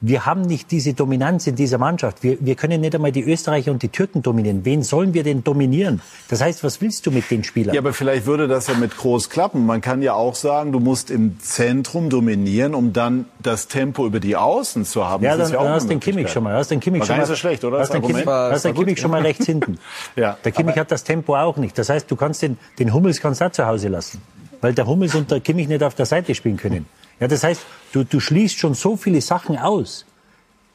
wir 0.00 0.26
haben 0.26 0.42
nicht 0.42 0.70
diese 0.70 0.94
Dominanz 0.94 1.46
in 1.48 1.56
dieser 1.56 1.78
Mannschaft. 1.78 2.22
Wir, 2.22 2.38
wir 2.40 2.54
können 2.54 2.80
nicht 2.80 2.94
einmal 2.94 3.10
die 3.10 3.24
Österreicher 3.24 3.72
und 3.72 3.82
die 3.82 3.88
Türken 3.88 4.22
dominieren. 4.22 4.64
Wen 4.64 4.84
sollen 4.84 5.12
wir 5.12 5.24
denn 5.24 5.42
dominieren? 5.42 6.00
Das 6.28 6.40
heißt, 6.40 6.62
was 6.62 6.80
willst 6.80 7.04
du 7.06 7.10
mit 7.10 7.28
den 7.30 7.42
Spielern? 7.42 7.74
Ja, 7.74 7.80
aber 7.80 7.92
vielleicht 7.92 8.26
würde 8.26 8.46
das 8.46 8.68
ja 8.68 8.74
mit 8.74 8.96
Groß 8.96 9.28
klappen. 9.28 9.66
Man 9.66 9.80
kann 9.80 10.00
ja 10.00 10.14
auch 10.14 10.36
sagen, 10.36 10.70
du 10.70 10.78
musst 10.78 11.10
im 11.10 11.40
Zentrum 11.40 12.10
dominieren, 12.10 12.74
um 12.74 12.92
dann 12.92 13.24
das 13.42 13.66
Tempo 13.66 14.06
über 14.06 14.20
die 14.20 14.36
Außen 14.36 14.84
zu 14.84 15.04
haben. 15.04 15.24
Ja, 15.24 15.30
das 15.30 15.38
dann, 15.38 15.46
ist 15.46 15.52
ja 15.52 15.58
dann 15.58 15.66
auch 15.66 15.74
hast 15.74 15.82
eine 15.82 15.94
den 15.94 16.00
Kimmich 16.00 16.28
schon 16.28 16.44
mal. 16.44 16.54
Hast 16.54 16.70
den 16.70 16.78
Kimmich 16.78 17.00
War 17.00 17.06
schon 17.06 17.16
mal, 17.16 17.26
so 17.26 17.34
schlecht, 17.34 17.64
oder? 17.64 17.80
Hast 17.80 17.92
den 17.92 18.02
Kimmich, 18.02 18.26
Argument? 18.28 18.52
hast 18.54 18.64
den 18.64 18.68
War 18.68 18.80
Kimmich 18.80 18.94
gut. 18.94 19.02
schon 19.02 19.10
mal 19.10 19.22
rechts 19.22 19.46
hinten. 19.46 19.78
Ja, 20.16 20.36
Der 20.44 20.52
Kimmich 20.52 20.76
hat 20.76 20.90
das 20.90 21.04
Tempo 21.04 21.36
auch 21.36 21.56
nicht. 21.56 21.76
Das 21.78 21.88
heißt, 21.88 22.10
du 22.10 22.16
kannst 22.16 22.42
den, 22.42 22.58
den 22.78 22.92
Hummels 22.92 23.20
kannst 23.20 23.40
du 23.40 23.50
zu 23.50 23.66
Hause 23.66 23.88
lassen. 23.88 24.20
Weil 24.60 24.74
der 24.74 24.86
Hummels 24.86 25.14
und 25.14 25.30
der 25.30 25.40
Kimmich 25.40 25.68
nicht 25.68 25.82
auf 25.82 25.94
der 25.94 26.06
Seite 26.06 26.34
spielen 26.34 26.56
können. 26.56 26.86
Ja, 27.20 27.28
das 27.28 27.42
heißt, 27.42 27.62
du, 27.92 28.04
du 28.04 28.20
schließt 28.20 28.58
schon 28.58 28.74
so 28.74 28.96
viele 28.96 29.20
Sachen 29.20 29.58
aus 29.58 30.04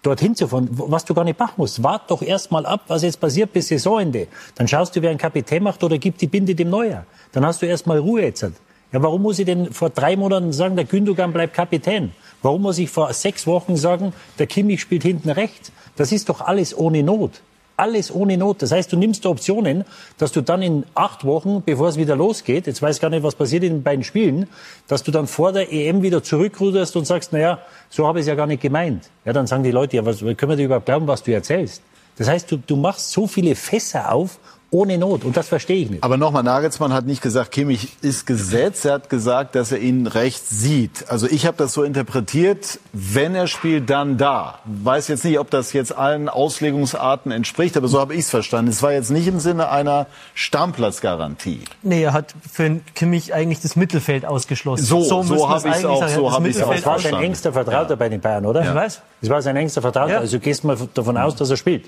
dorthin 0.03 0.35
zu 0.35 0.47
fahren, 0.47 0.67
was 0.71 1.05
du 1.05 1.13
gar 1.13 1.23
nicht 1.23 1.39
machen 1.39 1.53
musst. 1.57 1.81
Wart 1.81 2.11
doch 2.11 2.21
erst 2.21 2.51
mal 2.51 2.65
ab, 2.65 2.81
was 2.87 3.03
jetzt 3.03 3.19
passiert 3.19 3.53
bis 3.53 3.69
Saisonende. 3.69 4.27
Dann 4.55 4.67
schaust 4.67 4.95
du, 4.95 5.01
wer 5.01 5.09
ein 5.09 5.17
Kapitän 5.17 5.63
macht 5.63 5.83
oder 5.83 5.97
gibt 5.97 6.21
die 6.21 6.27
Binde 6.27 6.53
dem 6.53 6.69
Neuer. 6.69 7.05
Dann 7.31 7.45
hast 7.45 7.61
du 7.61 7.65
erst 7.65 7.87
mal 7.87 7.97
Ruhe 7.97 8.21
jetzt. 8.21 8.41
Ja, 8.41 9.01
warum 9.01 9.23
muss 9.23 9.39
ich 9.39 9.45
denn 9.45 9.73
vor 9.73 9.89
drei 9.89 10.15
Monaten 10.15 10.53
sagen, 10.53 10.75
der 10.75 10.85
Gündogan 10.85 11.33
bleibt 11.33 11.55
Kapitän? 11.55 12.11
Warum 12.43 12.61
muss 12.61 12.77
ich 12.77 12.89
vor 12.89 13.11
sechs 13.13 13.47
Wochen 13.47 13.75
sagen, 13.77 14.13
der 14.37 14.45
Kimmich 14.45 14.81
spielt 14.81 15.03
hinten 15.03 15.29
rechts? 15.29 15.71
Das 15.95 16.11
ist 16.11 16.29
doch 16.29 16.41
alles 16.41 16.77
ohne 16.77 17.01
Not. 17.01 17.41
Alles 17.75 18.13
ohne 18.13 18.37
Not. 18.37 18.61
Das 18.61 18.71
heißt, 18.71 18.91
du 18.91 18.97
nimmst 18.97 19.25
Optionen, 19.25 19.83
dass 20.17 20.31
du 20.31 20.41
dann 20.41 20.61
in 20.61 20.83
acht 20.93 21.25
Wochen, 21.25 21.63
bevor 21.65 21.87
es 21.87 21.97
wieder 21.97 22.15
losgeht, 22.15 22.67
jetzt 22.67 22.81
weiß 22.81 22.97
ich 22.97 23.01
gar 23.01 23.09
nicht, 23.09 23.23
was 23.23 23.35
passiert 23.35 23.63
in 23.63 23.73
den 23.73 23.83
beiden 23.83 24.03
Spielen, 24.03 24.47
dass 24.87 25.03
du 25.03 25.11
dann 25.11 25.27
vor 25.27 25.51
der 25.51 25.71
EM 25.73 26.03
wieder 26.03 26.21
zurückruderst 26.21 26.95
und 26.95 27.05
sagst, 27.05 27.33
naja, 27.33 27.59
so 27.89 28.07
habe 28.07 28.19
ich 28.19 28.23
es 28.23 28.27
ja 28.27 28.35
gar 28.35 28.47
nicht 28.47 28.61
gemeint. 28.61 29.09
Ja, 29.25 29.33
dann 29.33 29.47
sagen 29.47 29.63
die 29.63 29.71
Leute, 29.71 29.97
ja, 29.97 30.05
was 30.05 30.19
können 30.19 30.49
wir 30.49 30.55
dir 30.55 30.65
überhaupt 30.65 30.85
glauben, 30.85 31.07
was 31.07 31.23
du 31.23 31.31
erzählst? 31.31 31.81
Das 32.17 32.27
heißt, 32.27 32.51
du, 32.51 32.57
du 32.57 32.75
machst 32.75 33.11
so 33.11 33.25
viele 33.25 33.55
Fässer 33.55 34.11
auf, 34.11 34.39
ohne 34.73 34.97
Not. 34.97 35.23
Und 35.23 35.37
das 35.37 35.47
verstehe 35.47 35.83
ich 35.83 35.89
nicht. 35.89 36.03
Aber 36.03 36.17
nochmal, 36.17 36.43
Nagelsmann 36.43 36.91
hat 36.93 37.05
nicht 37.05 37.21
gesagt, 37.21 37.51
Kimmich 37.51 37.89
ist 38.01 38.25
gesetzt. 38.25 38.85
Er 38.85 38.93
hat 38.93 39.09
gesagt, 39.09 39.55
dass 39.55 39.71
er 39.71 39.77
ihn 39.79 40.07
rechts 40.07 40.49
sieht. 40.49 41.05
Also 41.09 41.27
ich 41.27 41.45
habe 41.45 41.55
das 41.57 41.73
so 41.73 41.83
interpretiert, 41.83 42.79
wenn 42.91 43.35
er 43.35 43.47
spielt, 43.47 43.89
dann 43.89 44.17
da. 44.17 44.59
Weiß 44.65 45.07
jetzt 45.07 45.23
nicht, 45.25 45.37
ob 45.39 45.49
das 45.51 45.73
jetzt 45.73 45.95
allen 45.95 46.27
Auslegungsarten 46.27 47.31
entspricht, 47.31 47.77
aber 47.77 47.87
so 47.87 47.99
habe 47.99 48.13
ich 48.15 48.21
es 48.21 48.29
verstanden. 48.29 48.71
Es 48.71 48.81
war 48.81 48.91
jetzt 48.91 49.11
nicht 49.11 49.27
im 49.27 49.39
Sinne 49.39 49.69
einer 49.69 50.07
Stammplatzgarantie. 50.33 51.61
Nee, 51.83 52.03
er 52.03 52.13
hat 52.13 52.33
für 52.51 52.79
Kimmich 52.95 53.33
eigentlich 53.33 53.61
das 53.61 53.75
Mittelfeld 53.75 54.25
ausgeschlossen. 54.25 54.83
So, 54.85 55.03
so 55.03 55.19
müssen 55.23 55.37
wir 55.37 55.49
hab 55.49 55.65
es 55.65 55.85
auch- 55.85 55.97
so 55.99 56.01
Er 56.01 56.01
hab 56.01 56.01
das 56.01 56.11
ich's 56.11 56.19
auch 56.19 56.39
Mittelfeld 56.39 56.77
Das 56.79 56.85
war 56.85 56.93
sein 56.93 57.01
verstanden. 57.01 57.25
engster 57.25 57.53
Vertrauter 57.53 57.95
bei 57.97 58.09
den 58.09 58.21
Bayern, 58.21 58.45
oder? 58.45 58.61
Ich 58.63 58.73
weiß. 58.73 59.01
Das 59.21 59.29
war 59.29 59.41
sein 59.41 59.55
engster 59.55 59.81
Vertrauter. 59.81 60.13
Ja. 60.13 60.19
Also 60.19 60.39
gehst 60.39 60.63
mal 60.63 60.77
davon 60.93 61.17
aus, 61.17 61.35
dass 61.35 61.49
er 61.49 61.57
spielt. 61.57 61.85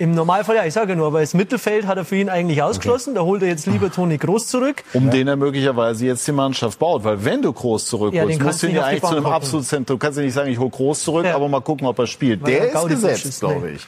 Im 0.00 0.12
Normalfall, 0.12 0.54
ja, 0.56 0.64
ich 0.64 0.74
sage 0.74 0.90
ja 0.90 0.96
nur, 0.96 1.08
aber 1.08 1.20
das 1.20 1.34
Mittelfeld 1.34 1.86
hat 1.86 1.96
er 1.98 2.04
für 2.04 2.14
ihn 2.16 2.28
eigentlich 2.28 2.62
ausgeschlossen. 2.62 3.16
Da 3.16 3.22
holt 3.22 3.42
er 3.42 3.48
jetzt 3.48 3.66
lieber 3.66 3.90
Toni 3.90 4.16
Groß 4.16 4.46
zurück. 4.46 4.84
Um 4.94 5.10
den 5.10 5.26
er 5.26 5.34
möglicherweise 5.34 6.06
jetzt 6.06 6.24
die 6.28 6.32
Mannschaft 6.32 6.78
baut. 6.78 7.02
Weil 7.02 7.24
wenn 7.24 7.42
du 7.42 7.52
Groß 7.52 7.82
Ja, 7.84 7.88
zurückholst, 7.90 8.22
den 8.22 8.28
musst 8.28 8.40
kannst 8.40 8.62
du 8.62 8.66
ihn 8.68 8.72
nicht 8.74 8.80
ja 8.80 8.86
eigentlich 8.86 9.02
zu 9.02 9.08
einem. 9.16 9.26
Absolutzentrum. 9.26 9.96
Du 9.96 9.98
kannst 9.98 10.18
ja 10.18 10.24
nicht 10.24 10.34
sagen, 10.34 10.50
ich 10.52 10.58
hole 10.58 10.70
Groß 10.70 11.02
zurück, 11.02 11.24
Ja. 11.24 11.34
aber 11.34 11.48
mal 11.48 11.60
gucken, 11.62 11.86
ob 11.88 11.98
er 11.98 12.06
spielt. 12.06 12.42
Weil 12.42 12.52
Der 12.52 12.60
er 12.60 12.66
ist 12.68 12.72
Gaudi 12.74 12.94
gesetzt, 12.94 13.24
ist, 13.24 13.40
glaube 13.40 13.70
ich. 13.72 13.86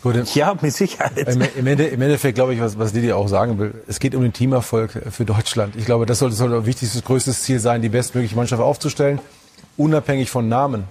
Gut, 0.00 0.14
im, 0.14 0.24
Ja, 0.34 0.54
mit 0.60 0.72
Sicherheit. 0.72 1.18
im, 1.56 1.66
Ende, 1.66 1.86
Im 1.86 2.00
Endeffekt 2.02 2.36
glaube 2.36 2.54
ich, 2.54 2.60
was, 2.60 2.78
was 2.78 2.92
Didi 2.92 3.12
auch 3.12 3.26
sagen 3.26 3.58
will, 3.58 3.74
es 3.88 3.98
geht 3.98 4.14
um 4.14 4.22
den 4.22 4.32
Teamerfolg 4.32 4.92
für 5.10 5.24
Deutschland. 5.24 5.74
Ich 5.74 5.86
glaube, 5.86 6.06
das 6.06 6.20
sollte, 6.20 6.36
sollte 6.36 6.54
ein 6.54 6.66
wichtigstes, 6.66 7.02
größtes 7.02 7.42
Ziel 7.42 7.58
sein, 7.58 7.82
die 7.82 7.88
bestmögliche 7.88 8.36
Mannschaft 8.36 8.62
aufzustellen, 8.62 9.18
unabhängig 9.76 10.30
von 10.30 10.48
Namen. 10.48 10.84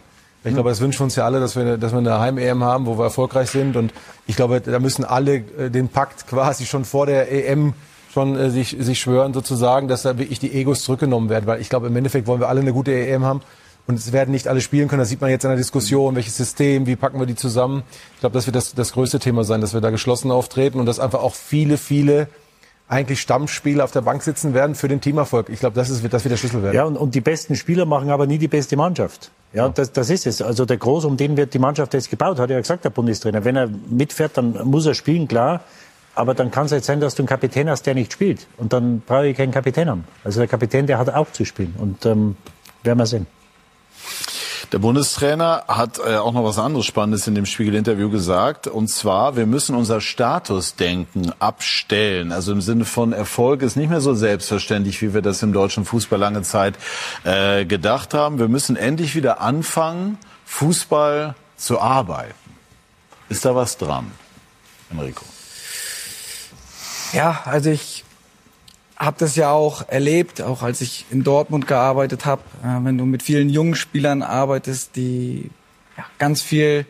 Ich 0.48 0.53
glaube, 0.53 0.69
das 0.69 0.82
wünschen 0.82 0.99
wir 0.99 1.03
uns 1.06 1.15
ja 1.15 1.26
alle, 1.26 1.40
dass 1.40 1.56
wir, 1.56 1.78
dass 1.78 1.91
wir 1.91 1.99
eine 1.99 2.19
Heim-EM 2.19 2.64
haben, 2.64 2.86
wo 2.86 2.98
wir 2.98 3.06
erfolgreich 3.06 3.49
sind. 3.49 3.76
Und 3.76 3.94
ich 4.26 4.36
glaube, 4.36 4.61
da 4.61 4.80
müssen 4.80 5.03
alle 5.06 5.36
äh, 5.36 5.69
den 5.69 5.90
Pakt 5.90 6.28
quasi 6.28 6.65
schon 6.65 6.86
vor 6.86 7.06
der 7.06 7.32
EM 7.32 7.74
schon 8.14 8.36
äh, 8.36 8.49
sich, 8.49 8.76
sich 8.80 8.99
schwören, 8.99 9.34
sozusagen, 9.34 9.88
dass 9.88 10.03
da 10.03 10.18
wirklich 10.18 10.40
die 10.40 10.53
Egos 10.53 10.84
zurückgenommen 10.84 11.30
werden. 11.30 11.45
Weil 11.45 11.61
ich 11.61 11.69
glaube, 11.69 11.88
im 11.88 11.95
Endeffekt 11.95 12.28
wollen 12.28 12.40
wir 12.40 12.49
alle 12.49 12.61
eine 12.61 12.74
gute 12.74 12.94
EM 12.94 13.24
haben. 13.24 13.41
Und 13.88 13.95
es 13.95 14.11
werden 14.11 14.32
nicht 14.32 14.49
alle 14.49 14.60
spielen 14.60 14.90
können. 14.90 14.99
Das 14.99 15.10
sieht 15.10 15.22
man 15.22 15.30
jetzt 15.30 15.45
in 15.45 15.49
der 15.49 15.57
Diskussion. 15.57 16.15
Welches 16.15 16.36
System? 16.36 16.88
Wie 16.88 16.98
packen 16.98 17.19
wir 17.19 17.26
die 17.26 17.36
zusammen? 17.36 17.84
Ich 18.15 18.19
glaube, 18.19 18.34
das 18.34 18.45
wird 18.45 18.56
das, 18.56 18.76
das 18.76 18.91
größte 18.91 19.19
Thema 19.19 19.45
sein, 19.45 19.61
dass 19.61 19.74
wir 19.74 19.80
da 19.80 19.91
geschlossen 19.91 20.30
auftreten 20.30 20.80
und 20.80 20.86
dass 20.86 20.99
einfach 20.99 21.22
auch 21.22 21.36
viele, 21.36 21.78
viele 21.78 22.28
eigentlich 22.90 23.22
Stammspieler 23.22 23.84
auf 23.84 23.91
der 23.91 24.02
Bank 24.02 24.24
sitzen 24.24 24.53
werden 24.53 24.76
für 24.76 24.88
den 24.88 25.02
Teamerfolg. 25.02 25.49
Ich 25.49 25.60
glaube, 25.60 25.76
das, 25.76 25.90
ist, 25.90 26.03
das 26.11 26.24
wird 26.24 26.32
der 26.32 26.38
Schlüssel 26.38 26.64
werden. 26.64 26.76
Ja, 26.76 26.84
und, 26.84 26.98
und 26.98 27.15
die 27.15 27.22
besten 27.22 27.56
Spieler 27.56 27.86
machen 27.86 28.10
aber 28.10 28.28
nie 28.28 28.38
die 28.38 28.48
beste 28.48 28.78
Mannschaft. 28.78 29.32
Ja, 29.58 29.70
das, 29.70 29.92
das 29.92 30.12
ist 30.12 30.28
es. 30.28 30.44
Also 30.44 30.66
der 30.66 30.78
Groß, 30.78 31.06
um 31.06 31.18
den 31.18 31.36
wird 31.36 31.52
die 31.52 31.58
Mannschaft 31.58 31.96
jetzt 31.96 32.12
gebaut, 32.12 32.38
hat 32.38 32.52
ja 32.52 32.60
gesagt, 32.60 32.86
der 32.86 32.92
Bundestrainer. 32.92 33.44
Wenn 33.44 33.56
er 33.56 33.68
mitfährt, 33.90 34.38
dann 34.38 34.52
muss 34.66 34.86
er 34.86 34.94
spielen, 34.94 35.28
klar. 35.28 35.62
Aber 36.14 36.36
dann 36.36 36.52
kann 36.52 36.68
es 36.68 36.72
jetzt 36.74 36.86
sein, 36.86 37.00
dass 37.00 37.16
du 37.16 37.24
einen 37.24 37.28
Kapitän 37.28 37.68
hast, 37.68 37.82
der 37.88 37.96
nicht 37.96 38.14
spielt. 38.14 38.46
Und 38.58 38.72
dann 38.72 39.02
brauche 39.02 39.26
ich 39.26 39.36
keinen 39.36 39.52
Kapitän 39.52 39.90
haben. 39.90 40.04
Also 40.24 40.42
der 40.42 40.48
Kapitän, 40.48 40.86
der 40.86 41.00
hat 41.00 41.10
auch 41.10 41.32
zu 41.32 41.44
spielen. 41.44 41.74
Und 41.80 42.06
ähm, 42.06 42.38
werden 42.84 43.00
wir 43.00 43.08
sehen. 43.08 43.26
Der 44.73 44.80
Bundestrainer 44.80 45.64
hat 45.69 45.98
äh, 45.99 46.18
auch 46.18 46.34
noch 46.34 46.44
was 46.44 46.60
anderes 46.60 46.85
Spannendes 46.85 47.26
in 47.26 47.35
dem 47.35 47.45
Spiegel-Interview 47.45 48.10
gesagt. 48.10 48.68
Und 48.68 48.89
zwar, 48.89 49.38
wir 49.38 49.45
müssen 49.45 49.76
unser 49.77 50.02
Statusdenken 50.02 51.31
abstellen. 51.39 52.34
Also 52.34 52.52
im 52.52 52.60
Sinne 52.60 52.84
von 52.84 53.14
Erfolg 53.14 53.61
ist 53.61 53.77
nicht 53.77 53.89
mehr 53.89 54.02
so 54.02 54.14
selbstverständlich, 54.14 55.02
wie 55.02 55.14
wir 55.14 55.22
das 55.22 55.41
im 55.41 55.53
deutschen 55.53 55.85
Fußball 55.85 56.19
lange 56.19 56.41
Zeit 56.41 56.76
äh, 57.23 57.64
gedacht 57.64 58.14
haben. 58.14 58.39
Wir 58.39 58.49
müssen 58.49 58.76
endlich 58.76 59.15
wieder 59.15 59.39
anfangen, 59.39 60.18
Fußball 60.45 61.35
zu 61.56 61.80
arbeiten. 61.80 62.34
Ist 63.30 63.45
da 63.45 63.56
was 63.56 63.77
dran, 63.77 64.11
Enrico? 64.91 65.23
Ja, 67.14 67.41
also 67.45 67.69
ich 67.69 67.97
habe 68.98 69.18
das 69.19 69.36
ja 69.36 69.52
auch 69.52 69.88
erlebt, 69.88 70.41
auch 70.41 70.64
als 70.64 70.82
ich 70.82 71.06
in 71.11 71.24
Dortmund 71.24 71.68
gearbeitet 71.68 72.26
habe. 72.26 72.41
Äh, 72.64 72.84
wenn 72.84 72.98
du 72.98 73.06
mit 73.06 73.24
vielen 73.24 73.49
jungen 73.49 73.76
Spielern 73.76 74.24
arbeitest, 74.24 74.95
die 74.95 75.49
ja, 75.98 76.06
ganz 76.18 76.41
viel 76.41 76.86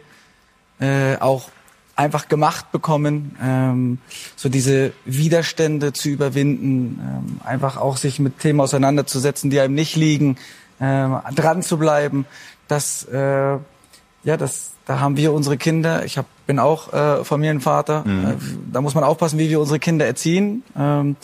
äh, 0.79 1.17
auch 1.17 1.49
einfach 1.95 2.27
gemacht 2.27 2.71
bekommen, 2.71 3.35
ähm, 3.41 3.97
so 4.35 4.49
diese 4.49 4.93
Widerstände 5.05 5.93
zu 5.93 6.09
überwinden, 6.09 6.99
ähm, 7.01 7.41
einfach 7.43 7.77
auch 7.77 7.97
sich 7.97 8.19
mit 8.19 8.39
Themen 8.39 8.61
auseinanderzusetzen, 8.61 9.49
die 9.49 9.59
einem 9.59 9.73
nicht 9.73 9.95
liegen, 9.95 10.38
ähm, 10.79 11.17
dran 11.35 11.63
zu 11.63 11.77
bleiben. 11.77 12.25
Das, 12.67 13.03
äh, 13.05 13.57
ja, 14.23 14.38
das, 14.38 14.71
da 14.85 14.99
haben 14.99 15.17
wir 15.17 15.34
unsere 15.34 15.57
Kinder. 15.57 16.05
Ich 16.05 16.17
hab, 16.17 16.27
bin 16.45 16.59
auch 16.59 16.93
äh, 16.93 17.23
Familienvater. 17.23 18.05
Äh, 18.05 18.35
da 18.71 18.81
muss 18.81 18.93
man 18.93 19.03
aufpassen, 19.03 19.39
wie 19.39 19.49
wir 19.49 19.59
unsere 19.59 19.79
Kinder 19.79 20.05
erziehen. 20.05 20.63
Ähm, 20.77 21.15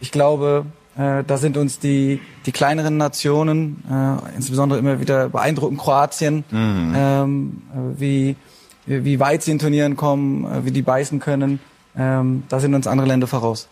ich 0.00 0.12
glaube, 0.12 0.66
äh, 0.96 1.24
da 1.24 1.38
sind 1.38 1.56
uns 1.56 1.78
die, 1.78 2.20
die 2.46 2.52
kleineren 2.52 2.96
Nationen, 2.96 3.82
äh, 3.90 4.36
insbesondere 4.36 4.78
immer 4.78 5.00
wieder 5.00 5.28
beeindruckend 5.28 5.78
Kroatien, 5.80 6.44
ähm, 6.52 7.62
äh, 7.72 8.00
wie, 8.00 8.36
wie 8.86 9.20
weit 9.20 9.42
sie 9.42 9.52
in 9.52 9.58
Turnieren 9.58 9.96
kommen, 9.96 10.44
äh, 10.44 10.64
wie 10.64 10.72
die 10.72 10.82
beißen 10.82 11.20
können. 11.20 11.60
Ähm, 11.96 12.42
da 12.48 12.60
sind 12.60 12.74
uns 12.74 12.86
andere 12.86 13.06
Länder 13.06 13.26
voraus. 13.26 13.68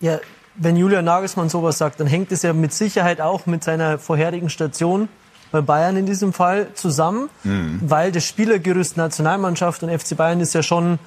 Ja, 0.00 0.20
wenn 0.54 0.76
Julian 0.76 1.04
Nagelsmann 1.04 1.48
sowas 1.48 1.78
sagt, 1.78 2.00
dann 2.00 2.06
hängt 2.06 2.30
es 2.32 2.42
ja 2.42 2.52
mit 2.52 2.72
Sicherheit 2.72 3.20
auch 3.20 3.46
mit 3.46 3.64
seiner 3.64 3.98
vorherigen 3.98 4.50
Station 4.50 5.08
bei 5.50 5.60
Bayern 5.60 5.96
in 5.96 6.06
diesem 6.06 6.32
Fall 6.32 6.68
zusammen, 6.74 7.28
weil 7.82 8.10
das 8.10 8.26
Spielergerüst 8.26 8.96
Nationalmannschaft 8.96 9.82
und 9.82 9.90
FC 9.90 10.16
Bayern 10.16 10.40
ist 10.40 10.54
ja 10.54 10.62
schon 10.62 10.94
äh, 10.94 10.98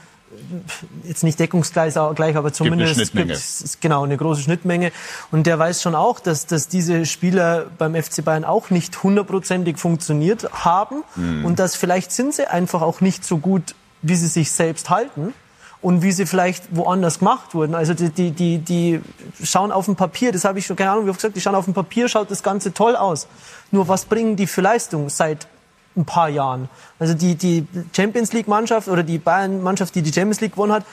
jetzt 1.03 1.23
nicht 1.23 1.39
deckungsgleich, 1.39 1.93
gleich, 2.15 2.35
aber 2.35 2.51
zumindest 2.53 2.97
gibt's- 3.27 3.61
ist 3.61 3.81
genau 3.81 4.03
eine 4.03 4.17
große 4.17 4.41
Schnittmenge. 4.41 4.91
Und 5.31 5.47
der 5.47 5.57
weiß 5.59 5.81
schon 5.81 5.95
auch, 5.95 6.19
dass, 6.19 6.45
dass 6.45 6.67
diese 6.67 7.05
Spieler 7.05 7.65
beim 7.77 7.95
FC 7.95 8.23
Bayern 8.23 8.43
auch 8.43 8.69
nicht 8.69 9.03
hundertprozentig 9.03 9.77
funktioniert 9.77 10.49
haben 10.65 11.03
und 11.45 11.59
dass 11.59 11.75
vielleicht 11.75 12.11
sind 12.11 12.33
sie 12.33 12.47
einfach 12.49 12.81
auch 12.81 13.01
nicht 13.01 13.23
so 13.23 13.37
gut, 13.37 13.75
wie 14.01 14.15
sie 14.15 14.27
sich 14.27 14.51
selbst 14.51 14.89
halten 14.89 15.33
und 15.81 16.01
wie 16.01 16.11
sie 16.11 16.25
vielleicht 16.25 16.75
woanders 16.75 17.19
gemacht 17.19 17.53
wurden. 17.53 17.75
Also 17.75 17.93
die, 17.93 18.09
die, 18.09 18.31
die, 18.31 18.57
die 18.57 19.01
schauen 19.43 19.71
auf 19.71 19.85
dem 19.85 19.95
Papier, 19.95 20.31
das 20.31 20.43
habe 20.43 20.59
ich 20.59 20.65
schon, 20.65 20.75
keine 20.75 20.91
Ahnung, 20.91 21.05
wie 21.05 21.09
oft 21.11 21.19
gesagt, 21.19 21.35
die 21.35 21.41
schauen 21.41 21.55
auf 21.55 21.65
dem 21.65 21.73
Papier, 21.75 22.07
schaut 22.09 22.29
das 22.31 22.41
Ganze 22.43 22.73
toll 22.73 22.95
aus. 22.95 23.27
Nur 23.71 23.87
was 23.87 24.05
bringen 24.05 24.35
die 24.35 24.47
für 24.47 24.61
Leistung 24.61 25.09
seit 25.09 25.47
ein 25.95 26.05
paar 26.05 26.29
Jahren. 26.29 26.69
Also 26.99 27.13
die, 27.13 27.35
die 27.35 27.67
Champions 27.95 28.33
League-Mannschaft 28.33 28.87
oder 28.87 29.03
die 29.03 29.17
Bayern-Mannschaft, 29.17 29.95
die 29.95 30.01
die 30.01 30.11
Champions 30.13 30.41
League 30.41 30.53
gewonnen 30.53 30.73
hat, 30.73 30.85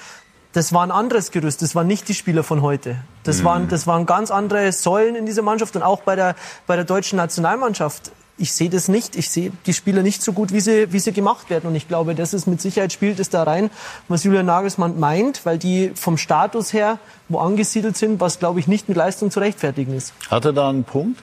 das 0.53 0.73
war 0.73 0.83
ein 0.83 0.91
anderes 0.91 1.31
Gerüst, 1.31 1.63
das 1.63 1.75
waren 1.75 1.87
nicht 1.87 2.09
die 2.09 2.15
Spieler 2.15 2.43
von 2.43 2.63
heute. 2.63 2.97
Das, 3.25 3.41
mhm. 3.41 3.45
waren, 3.45 3.69
das 3.69 3.87
waren 3.87 4.07
ganz 4.07 4.31
andere 4.31 4.71
Säulen 4.73 5.17
in 5.17 5.27
dieser 5.27 5.43
Mannschaft 5.43 5.77
und 5.77 5.83
auch 5.83 6.03
bei 6.03 6.15
der, 6.15 6.37
bei 6.67 6.77
der 6.77 6.85
deutschen 6.85 7.17
Nationalmannschaft. 7.17 8.13
Ich 8.39 8.53
sehe 8.53 8.71
das 8.71 8.89
nicht. 8.89 9.15
Ich 9.15 9.31
sehe 9.31 9.53
die 9.67 9.73
Spieler 9.73 10.03
nicht 10.03 10.23
so 10.23 10.33
gut, 10.33 10.53
wie 10.53 10.61
sie, 10.61 10.93
wie 10.93 10.99
sie 10.99 11.13
gemacht 11.13 11.49
werden. 11.49 11.69
Und 11.69 11.75
ich 11.75 11.87
glaube, 11.87 12.15
das 12.15 12.35
ist 12.35 12.47
mit 12.47 12.61
Sicherheit 12.61 12.93
spielt 12.93 13.21
es 13.21 13.31
da 13.31 13.43
rein, 13.45 13.71
was 14.09 14.25
Julian 14.25 14.47
Nagelsmann 14.47 14.99
meint, 14.99 15.45
weil 15.45 15.59
die 15.59 15.93
vom 15.95 16.19
Status 16.19 16.73
her 16.73 16.99
wo 17.29 17.39
angesiedelt 17.39 17.97
sind, 17.97 18.21
was, 18.21 18.39
glaube 18.39 18.61
ich, 18.61 18.67
nicht 18.67 18.89
mit 18.89 18.97
Leistung 18.97 19.31
zu 19.31 19.41
rechtfertigen 19.41 19.95
ist. 19.95 20.13
Hat 20.31 20.45
er 20.45 20.53
da 20.53 20.69
einen 20.69 20.85
Punkt? 20.85 21.23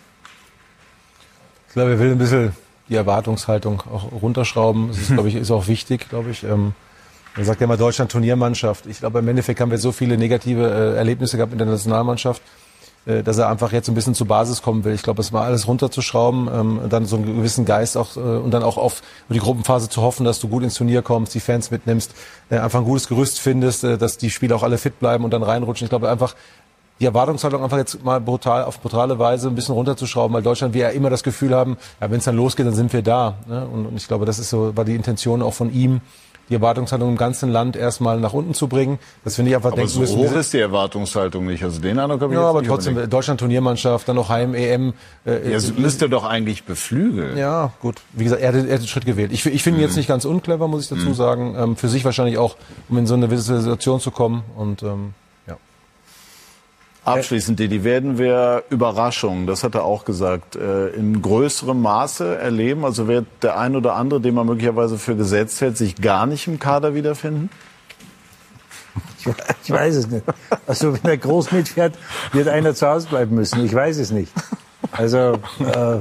Ich 1.67 1.73
glaube, 1.73 1.91
er 1.91 1.99
will 1.99 2.11
ein 2.11 2.17
bisschen 2.17 2.53
die 2.89 2.95
Erwartungshaltung 2.95 3.81
auch 3.81 4.11
runterschrauben. 4.21 4.89
Das 4.89 4.97
ist, 4.97 5.13
glaube 5.13 5.29
ich, 5.29 5.35
ist 5.35 5.51
auch 5.51 5.67
wichtig, 5.67 6.09
glaube 6.09 6.31
ich. 6.31 6.43
Ähm, 6.43 6.73
man 7.35 7.45
sagt 7.45 7.61
ja 7.61 7.65
immer 7.65 7.77
Deutschland 7.77 8.11
Turniermannschaft. 8.11 8.85
Ich 8.87 8.99
glaube, 8.99 9.19
im 9.19 9.27
Endeffekt 9.27 9.61
haben 9.61 9.71
wir 9.71 9.77
so 9.77 9.91
viele 9.91 10.17
negative 10.17 10.67
äh, 10.67 10.97
Erlebnisse 10.97 11.37
gehabt 11.37 11.51
mit 11.51 11.59
der 11.59 11.67
Nationalmannschaft, 11.67 12.41
äh, 13.05 13.23
dass 13.23 13.37
er 13.37 13.49
einfach 13.49 13.71
jetzt 13.71 13.87
ein 13.87 13.95
bisschen 13.95 14.15
zur 14.15 14.27
Basis 14.27 14.61
kommen 14.61 14.83
will. 14.83 14.93
Ich 14.93 15.03
glaube, 15.03 15.21
es 15.21 15.31
mal 15.31 15.43
alles 15.43 15.67
runterzuschrauben, 15.67 16.49
ähm, 16.53 16.81
dann 16.89 17.05
so 17.05 17.15
einen 17.15 17.37
gewissen 17.37 17.65
Geist 17.65 17.95
auch 17.95 18.17
äh, 18.17 18.19
und 18.19 18.51
dann 18.51 18.63
auch 18.63 18.77
auf 18.77 19.01
die 19.29 19.39
Gruppenphase 19.39 19.89
zu 19.89 20.01
hoffen, 20.01 20.25
dass 20.25 20.39
du 20.39 20.49
gut 20.49 20.63
ins 20.63 20.73
Turnier 20.73 21.01
kommst, 21.01 21.33
die 21.35 21.39
Fans 21.39 21.71
mitnimmst, 21.71 22.13
äh, 22.49 22.57
einfach 22.57 22.79
ein 22.79 22.85
gutes 22.85 23.07
Gerüst 23.07 23.39
findest, 23.39 23.83
äh, 23.83 23.97
dass 23.97 24.17
die 24.17 24.31
Spieler 24.31 24.55
auch 24.55 24.63
alle 24.63 24.79
fit 24.79 24.99
bleiben 24.99 25.23
und 25.23 25.31
dann 25.31 25.43
reinrutschen. 25.43 25.85
Ich 25.85 25.89
glaube 25.89 26.09
einfach, 26.09 26.35
die 26.99 27.05
Erwartungshaltung 27.05 27.63
einfach 27.63 27.77
jetzt 27.77 28.03
mal 28.03 28.19
brutal, 28.19 28.63
auf 28.63 28.81
brutale 28.81 29.17
Weise 29.19 29.47
ein 29.47 29.55
bisschen 29.55 29.73
runterzuschrauben, 29.75 30.33
weil 30.33 30.43
Deutschland 30.43 30.73
wir 30.73 30.81
ja 30.83 30.89
immer 30.89 31.09
das 31.09 31.23
Gefühl 31.23 31.55
haben, 31.55 31.77
ja, 32.01 32.11
wenn 32.11 32.17
es 32.19 32.25
dann 32.25 32.35
losgeht, 32.35 32.65
dann 32.65 32.73
sind 32.75 32.91
wir 32.93 33.01
da. 33.01 33.35
Ne? 33.47 33.65
Und, 33.71 33.85
und, 33.85 33.95
ich 33.97 34.07
glaube, 34.07 34.25
das 34.25 34.37
ist 34.39 34.49
so, 34.49 34.75
war 34.75 34.85
die 34.85 34.95
Intention 34.95 35.41
auch 35.41 35.53
von 35.53 35.71
ihm, 35.73 36.01
die 36.49 36.55
Erwartungshaltung 36.55 37.09
im 37.09 37.15
ganzen 37.15 37.51
Land 37.51 37.75
erstmal 37.75 38.19
nach 38.19 38.33
unten 38.33 38.55
zu 38.55 38.67
bringen. 38.67 38.97
Das 39.23 39.35
finde 39.35 39.51
ich 39.51 39.55
einfach 39.55 39.67
aber 39.69 39.75
denken 39.77 39.91
so 39.91 39.99
müssen. 39.99 40.17
hoch 40.17 40.31
ist 40.33 40.51
die 40.51 40.57
Erwartungshaltung 40.59 41.45
nicht. 41.45 41.63
Also 41.63 41.79
den 41.79 41.99
Eindruck 41.99 42.21
habe 42.21 42.33
ich 42.33 42.37
Ja, 42.39 42.41
jetzt 42.45 42.49
aber 42.49 42.59
nicht 42.61 42.69
trotzdem, 42.69 42.93
unbedingt. 42.93 43.13
Deutschland 43.13 43.39
Turniermannschaft, 43.39 44.09
dann 44.09 44.15
noch 44.15 44.29
Heim, 44.29 44.55
EM. 44.55 44.93
Äh, 45.27 45.51
Ja, 45.51 45.57
es 45.57 45.77
müsste 45.77 46.09
doch 46.09 46.25
eigentlich 46.25 46.63
beflügeln. 46.63 47.37
Ja, 47.37 47.71
gut. 47.81 48.01
Wie 48.13 48.23
gesagt, 48.23 48.41
er 48.41 48.47
hat, 48.47 48.55
er 48.55 48.73
hat 48.73 48.81
den 48.81 48.87
Schritt 48.87 49.05
gewählt. 49.05 49.31
Ich, 49.31 49.45
ich 49.45 49.61
finde 49.61 49.79
ihn 49.79 49.83
jetzt 49.85 49.95
nicht 49.95 50.07
ganz 50.07 50.25
unclever, 50.25 50.67
muss 50.67 50.81
ich 50.83 50.89
dazu 50.89 51.09
Mhm. 51.09 51.13
sagen. 51.13 51.55
Ähm, 51.55 51.75
für 51.75 51.87
sich 51.87 52.03
wahrscheinlich 52.03 52.39
auch, 52.39 52.55
um 52.89 52.97
in 52.97 53.05
so 53.05 53.13
eine 53.13 53.29
Situation 53.37 53.99
zu 53.99 54.09
kommen. 54.09 54.41
Und 54.57 54.81
ähm. 54.81 55.13
Abschließend, 57.09 57.59
Didi, 57.59 57.83
werden 57.83 58.17
wir 58.17 58.63
Überraschungen, 58.69 59.47
das 59.47 59.63
hat 59.63 59.75
er 59.75 59.83
auch 59.83 60.05
gesagt, 60.05 60.55
äh, 60.55 60.89
in 60.89 61.21
größerem 61.21 61.81
Maße 61.81 62.37
erleben? 62.37 62.85
Also 62.85 63.07
wird 63.07 63.25
der 63.41 63.57
ein 63.59 63.75
oder 63.75 63.95
andere, 63.95 64.21
den 64.21 64.35
man 64.35 64.45
möglicherweise 64.45 64.97
für 64.97 65.15
gesetzt 65.15 65.61
hält, 65.61 65.77
sich 65.77 65.95
gar 65.95 66.25
nicht 66.25 66.47
im 66.47 66.59
Kader 66.59 66.93
wiederfinden? 66.93 67.49
Ich 69.63 69.71
weiß 69.71 69.95
es 69.95 70.07
nicht. 70.07 70.23
Also 70.65 70.93
wenn 70.93 71.09
er 71.09 71.17
groß 71.17 71.51
mitfährt, 71.51 71.93
wird 72.31 72.47
einer 72.47 72.73
zu 72.73 72.87
Hause 72.87 73.07
bleiben 73.07 73.35
müssen. 73.35 73.63
Ich 73.65 73.73
weiß 73.73 73.97
es 73.97 74.11
nicht. 74.11 74.31
Also 74.91 75.33
äh, 75.59 75.99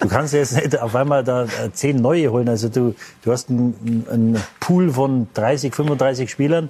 du 0.00 0.08
kannst 0.08 0.34
jetzt 0.34 0.54
nicht 0.54 0.78
auf 0.80 0.94
einmal 0.94 1.24
da 1.24 1.44
äh, 1.44 1.72
zehn 1.72 1.96
neue 1.96 2.30
holen. 2.30 2.48
Also 2.48 2.68
du, 2.68 2.94
du 3.22 3.32
hast 3.32 3.48
einen 3.50 4.42
Pool 4.60 4.90
von 4.90 5.28
30, 5.34 5.74
35 5.74 6.30
Spielern. 6.30 6.68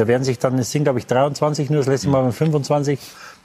Da 0.00 0.08
werden 0.08 0.24
sich 0.24 0.38
dann, 0.38 0.58
es 0.58 0.72
sind 0.72 0.84
glaube 0.84 0.98
ich 0.98 1.06
23 1.06 1.68
nur, 1.68 1.80
das 1.80 1.86
letzte 1.86 2.08
Mal 2.08 2.22
waren 2.22 2.32
25. 2.32 2.98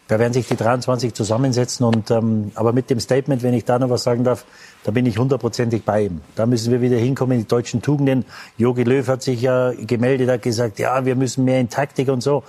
Da 0.08 0.20
werden 0.20 0.32
sich 0.32 0.48
die 0.48 0.56
23 0.56 1.14
zusammensetzen 1.14 1.86
und 1.86 2.12
ähm, 2.12 2.54
aber 2.56 2.72
mit 2.72 2.90
dem 2.90 3.02
Statement, 3.02 3.44
wenn 3.44 3.54
ich 3.54 3.66
da 3.66 3.78
noch 3.78 3.90
was 3.90 4.04
sagen 4.04 4.24
darf, 4.24 4.46
da 4.86 4.92
bin 4.92 5.06
ich 5.06 5.18
hundertprozentig 5.18 5.84
bei 5.84 6.04
ihm. 6.04 6.22
Da 6.36 6.46
müssen 6.46 6.72
wir 6.72 6.80
wieder 6.80 6.96
hinkommen, 6.96 7.40
die 7.40 7.46
deutschen 7.46 7.82
Tugenden. 7.82 8.24
Jogi 8.58 8.84
Löw 8.84 9.06
hat 9.06 9.22
sich 9.22 9.42
ja 9.42 9.74
gemeldet, 9.74 10.30
hat 10.30 10.44
gesagt, 10.44 10.80
ja, 10.80 11.04
wir 11.06 11.18
müssen 11.18 11.44
mehr 11.44 11.60
in 11.60 11.70
Taktik 11.70 12.08
und 12.08 12.22
so. 12.22 12.44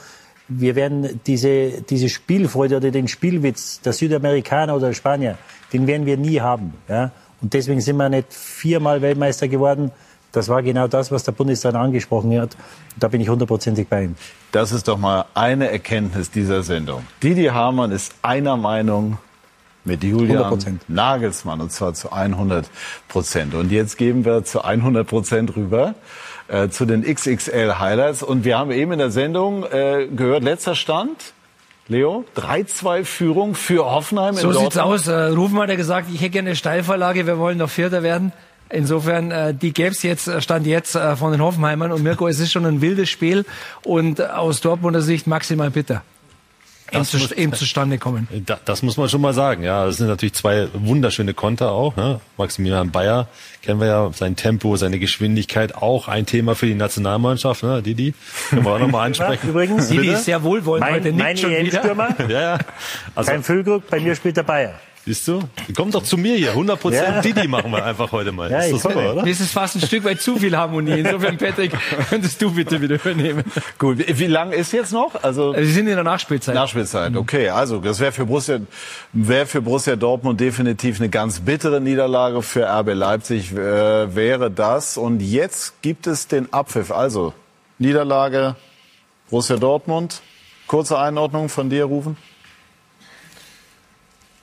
Wir 0.47 0.77
werden 0.77 1.19
diese, 1.27 1.83
diese 1.83 2.09
Spielfreude 2.09 2.77
oder 2.77 2.93
den 2.93 3.09
Spielwitz 3.09 3.81
der 3.81 3.93
Südamerikaner 3.93 4.77
oder 4.77 4.89
der 4.89 4.95
Spanier, 4.95 5.37
den 5.73 5.89
werden 5.89 6.07
wir 6.07 6.17
nie 6.17 6.41
haben. 6.41 6.75
Ja? 6.89 7.11
Und 7.43 7.55
deswegen 7.55 7.81
sind 7.81 7.97
wir 7.97 8.09
nicht 8.09 8.33
viermal 8.33 9.03
Weltmeister 9.03 9.49
geworden. 9.49 9.91
Das 10.37 10.51
war 10.51 10.63
genau 10.63 10.87
das, 10.87 11.11
was 11.11 11.25
der 11.25 11.33
Bundestrainer 11.33 11.81
angesprochen 11.81 12.39
hat. 12.39 12.59
Da 12.99 13.09
bin 13.09 13.23
ich 13.23 13.31
hundertprozentig 13.31 13.89
bei 13.89 14.05
ihm. 14.05 14.17
Das 14.53 14.71
ist 14.71 14.87
doch 14.87 14.99
mal 14.99 15.25
eine 15.33 15.71
Erkenntnis 15.71 16.31
dieser 16.31 16.63
Sendung. 16.63 17.07
Didi 17.23 17.47
Hamann 17.47 17.91
ist 17.91 18.15
einer 18.21 18.59
Meinung 18.59 19.17
mit 19.85 20.05
Julian 20.05 20.45
100%. 20.53 20.81
Nagelsmann 20.89 21.63
und 21.63 21.73
zwar 21.73 21.95
zu 21.95 22.13
100 22.13 22.69
Prozent. 23.09 23.55
Und 23.55 23.73
jetzt 23.73 23.97
geben 23.97 24.27
wir 24.27 24.45
zu 24.45 24.63
100 24.63 25.07
Prozent 25.07 25.57
rüber 25.57 25.95
äh, 26.49 26.69
zu 26.69 26.85
den 26.85 27.03
XXL 27.03 27.79
Highlights. 27.79 28.23
Und 28.23 28.45
wir 28.45 28.59
haben 28.59 28.73
eben 28.73 28.93
in 28.93 28.99
der 28.99 29.11
Sendung 29.11 29.65
äh, 29.65 30.07
gehört, 30.15 30.43
letzter 30.45 30.75
Stand. 30.75 31.33
Leo, 31.89 32.25
3-2 32.37 33.05
Führung 33.05 33.55
für 33.55 33.87
Hoffenheim 33.87 34.35
So 34.35 34.49
in 34.51 34.59
sieht's 34.59 34.75
Dortmund. 34.75 35.01
aus. 35.01 35.07
Äh, 35.07 35.15
Rufen 35.29 35.59
hat 35.61 35.69
ja 35.71 35.77
gesagt, 35.77 36.09
ich 36.13 36.21
hätte 36.21 36.31
gerne 36.31 36.49
eine 36.51 36.57
Steilvorlage, 36.57 37.27
wir 37.29 37.39
wollen 37.39 37.59
noch 37.59 37.71
Vierter 37.71 38.03
werden. 38.03 38.33
Insofern, 38.69 39.31
äh, 39.31 39.55
die 39.55 39.73
gäb's 39.73 40.03
jetzt, 40.03 40.27
äh, 40.27 40.41
stand 40.41 40.67
jetzt 40.67 40.95
äh, 40.97 41.15
von 41.17 41.33
den 41.33 41.41
Hoffenheimern. 41.41 41.93
Und 41.93 42.03
Mirko, 42.03 42.27
es 42.29 42.41
ist 42.41 42.53
schon 42.53 42.67
ein 42.67 42.81
wildes 42.81 43.09
Spiel 43.11 43.45
und 43.85 44.21
aus 44.21 44.61
Dortmunder 44.61 45.03
Sicht 45.03 45.27
maximal 45.27 45.71
bitter. 45.71 46.03
Eben, 46.91 47.01
Das 47.01 47.11
zu, 47.11 47.19
muss- 47.19 47.33
eben 47.33 47.53
zustande 47.53 47.99
kommen. 47.99 48.29
Da, 48.47 48.59
das 48.65 48.83
muss 48.83 48.97
man 48.97 49.09
schon 49.09 49.21
mal 49.21 49.35
sagen. 49.35 49.65
Ja, 49.65 49.87
das 49.87 49.97
sind 49.97 50.07
natürlich 50.07 50.35
zwei 50.35 50.69
wunderschöne 50.73 51.35
Konter 51.35 51.73
auch. 51.73 51.97
Ne? 51.97 52.21
Maximilian 52.39 52.93
Bayer 52.93 53.27
kennen 53.63 53.81
wir 53.81 53.89
ja, 53.89 54.11
sein 54.13 54.37
Tempo, 54.37 54.77
seine 54.77 55.01
Geschwindigkeit, 55.01 55.75
auch 55.75 56.07
ein 56.07 56.27
Thema 56.27 56.55
für 56.55 56.67
die 56.67 56.75
Nationalmannschaft. 56.75 57.65
Ne? 57.65 57.83
Didi, 57.83 58.15
können 58.51 58.65
wir 58.65 58.71
auch 58.73 58.79
nochmal 58.79 59.07
ansprechen. 59.07 59.49
Übrigens, 59.49 59.89
Didi 59.89 60.09
ist 60.11 60.27
sehr 60.27 60.45
wohlwollend 60.45 60.85
Mein- 60.87 60.95
heute, 60.95 61.09
nickt 61.09 61.19
mein 61.19 61.37
schon 61.37 61.51
wieder. 61.51 62.29
Ja, 62.29 62.29
ja. 62.55 62.59
Also, 63.17 63.31
Kein 63.33 63.43
Füllkrug, 63.43 63.89
bei 63.91 63.99
mir 63.99 64.15
spielt 64.15 64.37
der 64.37 64.45
Bayer. 64.45 64.75
Siehst 65.07 65.27
du? 65.29 65.41
Komm 65.75 65.91
doch 65.91 66.03
zu 66.03 66.19
mir 66.19 66.37
hier. 66.37 66.55
100% 66.55 66.93
Ja. 66.93 67.21
Didi 67.23 67.49
machen 67.49 67.71
wir 67.71 67.85
einfach 67.85 68.13
heute 68.13 68.33
mal. 68.33 68.51
Ja, 68.51 68.61
ist 68.61 68.73
doch 68.85 68.91
super, 68.91 69.13
oder? 69.13 69.23
Das 69.23 69.41
ist 69.41 69.53
fast 69.53 69.77
ein 69.77 69.81
Stück 69.81 70.05
weit 70.05 70.21
zu 70.21 70.37
viel 70.37 70.55
Harmonie. 70.57 71.01
Insofern, 71.01 71.39
Patrick, 71.39 71.73
könntest 72.11 72.43
du 72.43 72.53
bitte 72.53 72.81
wieder 72.83 72.97
übernehmen. 72.97 73.45
Gut, 73.79 73.99
wie, 73.99 74.19
wie 74.19 74.27
lang 74.27 74.53
ist 74.53 74.73
jetzt 74.73 74.93
noch? 74.93 75.23
Also 75.23 75.55
Sie 75.55 75.73
sind 75.73 75.87
in 75.87 75.95
der 75.95 76.05
Nachspielzeit. 76.05 76.55
Nachspielzeit, 76.55 77.17
okay. 77.17 77.49
Also 77.49 77.79
das 77.79 78.01
wäre 78.01 78.13
für 78.13 78.27
Borussia, 78.27 78.59
wäre 79.13 79.47
für 79.47 79.63
Borussia 79.63 79.97
Dortmund 79.97 80.41
definitiv 80.41 81.01
eine 81.01 81.09
ganz 81.09 81.41
bittere 81.41 81.81
Niederlage. 81.81 82.43
Für 82.43 82.67
RB 82.67 82.93
Leipzig 82.95 83.53
äh, 83.53 84.15
wäre 84.15 84.51
das. 84.51 84.97
Und 84.97 85.21
jetzt 85.21 85.81
gibt 85.83 86.07
es 86.07 86.27
den 86.27 86.53
Abpfiff. 86.53 86.91
Also 86.91 87.33
Niederlage 87.79 88.57
Borussia 89.31 89.57
Dortmund. 89.57 90.21
Kurze 90.67 90.99
Einordnung 90.99 91.49
von 91.49 91.71
dir, 91.71 91.85
Rufen. 91.85 92.17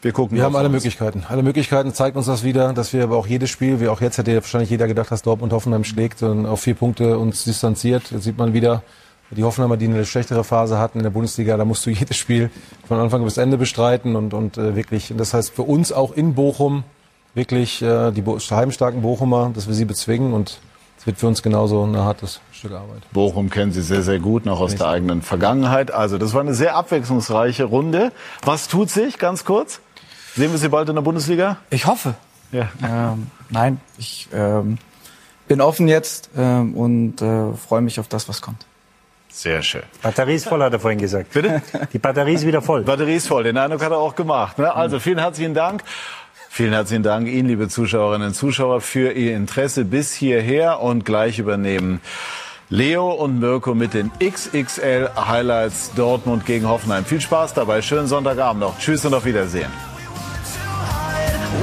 Wir 0.04 0.12
gucken. 0.12 0.36
Wir 0.36 0.44
haben 0.44 0.56
alle 0.58 0.68
aus. 0.68 0.74
Möglichkeiten. 0.74 1.24
Alle 1.30 1.44
Möglichkeiten 1.44 1.94
zeigt 1.94 2.18
uns 2.18 2.26
das 2.26 2.44
wieder, 2.44 2.74
dass 2.74 2.92
wir 2.92 3.04
aber 3.04 3.16
auch 3.16 3.26
jedes 3.26 3.50
Spiel, 3.50 3.80
wie 3.80 3.88
auch 3.88 4.02
jetzt 4.02 4.18
hätte 4.18 4.36
wahrscheinlich 4.36 4.70
jeder 4.70 4.88
gedacht, 4.88 5.10
dass 5.10 5.22
Dortmund 5.22 5.54
Hoffenheim 5.54 5.86
schlägt 5.86 6.22
und 6.24 6.46
auf 6.46 6.60
vier 6.60 6.76
Punkte 6.76 7.18
uns 7.18 7.46
distanziert. 7.46 8.12
Jetzt 8.12 8.24
sieht 8.24 8.38
man 8.38 8.54
wieder, 8.54 8.84
die 9.32 9.46
Hoffenheimer, 9.46 9.78
die 9.78 9.86
eine 9.86 10.06
schlechtere 10.06 10.44
Phase 10.44 10.78
hatten 10.78 11.00
in 11.00 11.04
der 11.04 11.10
Bundesliga, 11.10 11.56
da 11.56 11.64
musst 11.64 11.86
du 11.86 11.90
jedes 11.90 12.18
Spiel 12.18 12.52
von 12.86 13.00
Anfang 13.00 13.24
bis 13.24 13.38
Ende 13.38 13.58
bestreiten 13.58 14.18
und, 14.18 14.34
und 14.34 14.58
äh, 14.58 14.76
wirklich, 14.76 15.10
und 15.10 15.18
das 15.18 15.34
heißt 15.34 15.54
für 15.54 15.64
uns 15.64 15.94
auch 15.94 16.12
in 16.12 16.36
Bochum 16.36 16.84
wirklich 17.34 17.82
äh, 17.82 18.12
die 18.12 18.22
Bo 18.22 18.38
heimstarken 18.38 19.02
Bochumer, 19.02 19.52
dass 19.56 19.68
wir 19.68 19.74
sie 19.74 19.86
bezwingen 19.86 20.34
und 20.34 20.60
es 21.00 21.08
wird 21.08 21.18
für 21.18 21.28
uns 21.28 21.42
genauso 21.42 21.84
ein 21.84 21.98
hartes 21.98 22.42
Stück 22.52 22.74
Arbeit. 22.74 23.04
Bochum 23.12 23.50
kennen 23.50 23.72
Sie 23.72 23.82
sehr, 23.82 24.04
sehr 24.04 24.20
gut, 24.20 24.46
noch 24.46 24.60
aus 24.60 24.76
der 24.76 24.88
eigenen 24.88 25.22
Vergangenheit. 25.22 25.92
Also 25.92 26.18
das 26.18 26.34
war 26.34 26.42
eine 26.42 26.54
sehr 26.54 26.76
abwechslungsreiche 26.76 27.66
Runde. 27.66 28.12
Was 28.44 28.68
tut 28.68 28.90
sich, 28.90 29.18
ganz 29.18 29.44
kurz? 29.44 29.82
Sehen 30.36 30.52
wir 30.52 30.58
Sie 30.58 30.70
bald 30.70 30.90
in 30.90 30.96
der 30.96 31.02
Bundesliga? 31.04 31.58
Ich 31.70 31.86
hoffe. 31.86 32.16
Ja. 32.52 32.70
Ähm, 32.84 33.28
nein, 33.50 33.80
ich 33.98 34.28
ähm, 34.34 34.78
bin 35.48 35.62
offen 35.62 35.88
jetzt 35.88 36.30
ähm, 36.36 36.76
und 36.76 37.22
äh, 37.22 37.54
freue 37.54 37.82
mich 37.82 38.00
auf 38.00 38.08
das, 38.08 38.28
was 38.30 38.42
kommt. 38.42 38.66
Sehr 39.30 39.64
schön. 39.64 39.84
Batterie 40.02 40.36
ist 40.36 40.48
voll, 40.48 40.62
hat 40.62 40.74
er 40.74 40.80
vorhin 40.80 41.00
gesagt. 41.00 41.34
Bitte? 41.34 41.62
Die 41.94 42.00
Batterie 42.00 42.34
ist 42.34 42.46
wieder 42.46 42.62
voll. 42.62 42.84
Batterie 42.84 43.16
ist 43.16 43.28
voll, 43.28 43.44
den 43.44 43.58
Eindruck 43.58 43.84
hat 43.84 43.92
er 43.92 43.98
auch 43.98 44.16
gemacht. 44.16 44.60
Ne? 44.60 44.74
Also 44.74 45.00
vielen 45.00 45.18
herzlichen 45.18 45.56
Dank. 45.56 45.84
Vielen 46.50 46.74
herzlichen 46.74 47.02
Dank 47.02 47.28
Ihnen, 47.28 47.48
liebe 47.48 47.68
Zuschauerinnen 47.68 48.28
und 48.28 48.34
Zuschauer, 48.36 48.82
für 48.82 49.12
Ihr 49.12 49.36
Interesse 49.36 49.86
bis 49.86 50.14
hierher 50.14 50.82
und 50.82 51.04
gleich 51.04 51.40
übernehmen 51.40 52.00
Leo 52.70 53.12
und 53.12 53.40
Mirko 53.40 53.74
mit 53.74 53.96
den 53.96 54.12
XXL 54.20 55.10
Highlights 55.16 55.92
Dortmund 55.96 56.46
gegen 56.46 56.68
Hoffenheim. 56.68 57.06
Viel 57.06 57.22
Spaß 57.22 57.56
dabei, 57.56 57.82
schönen 57.82 58.08
Sonntagabend 58.08 58.62
noch. 58.62 58.78
Tschüss 58.78 59.04
und 59.04 59.16
auf 59.16 59.26
Wiedersehen. 59.26 59.93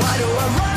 Why 0.00 0.16
do 0.18 0.24
I 0.24 0.58
run 0.58 0.69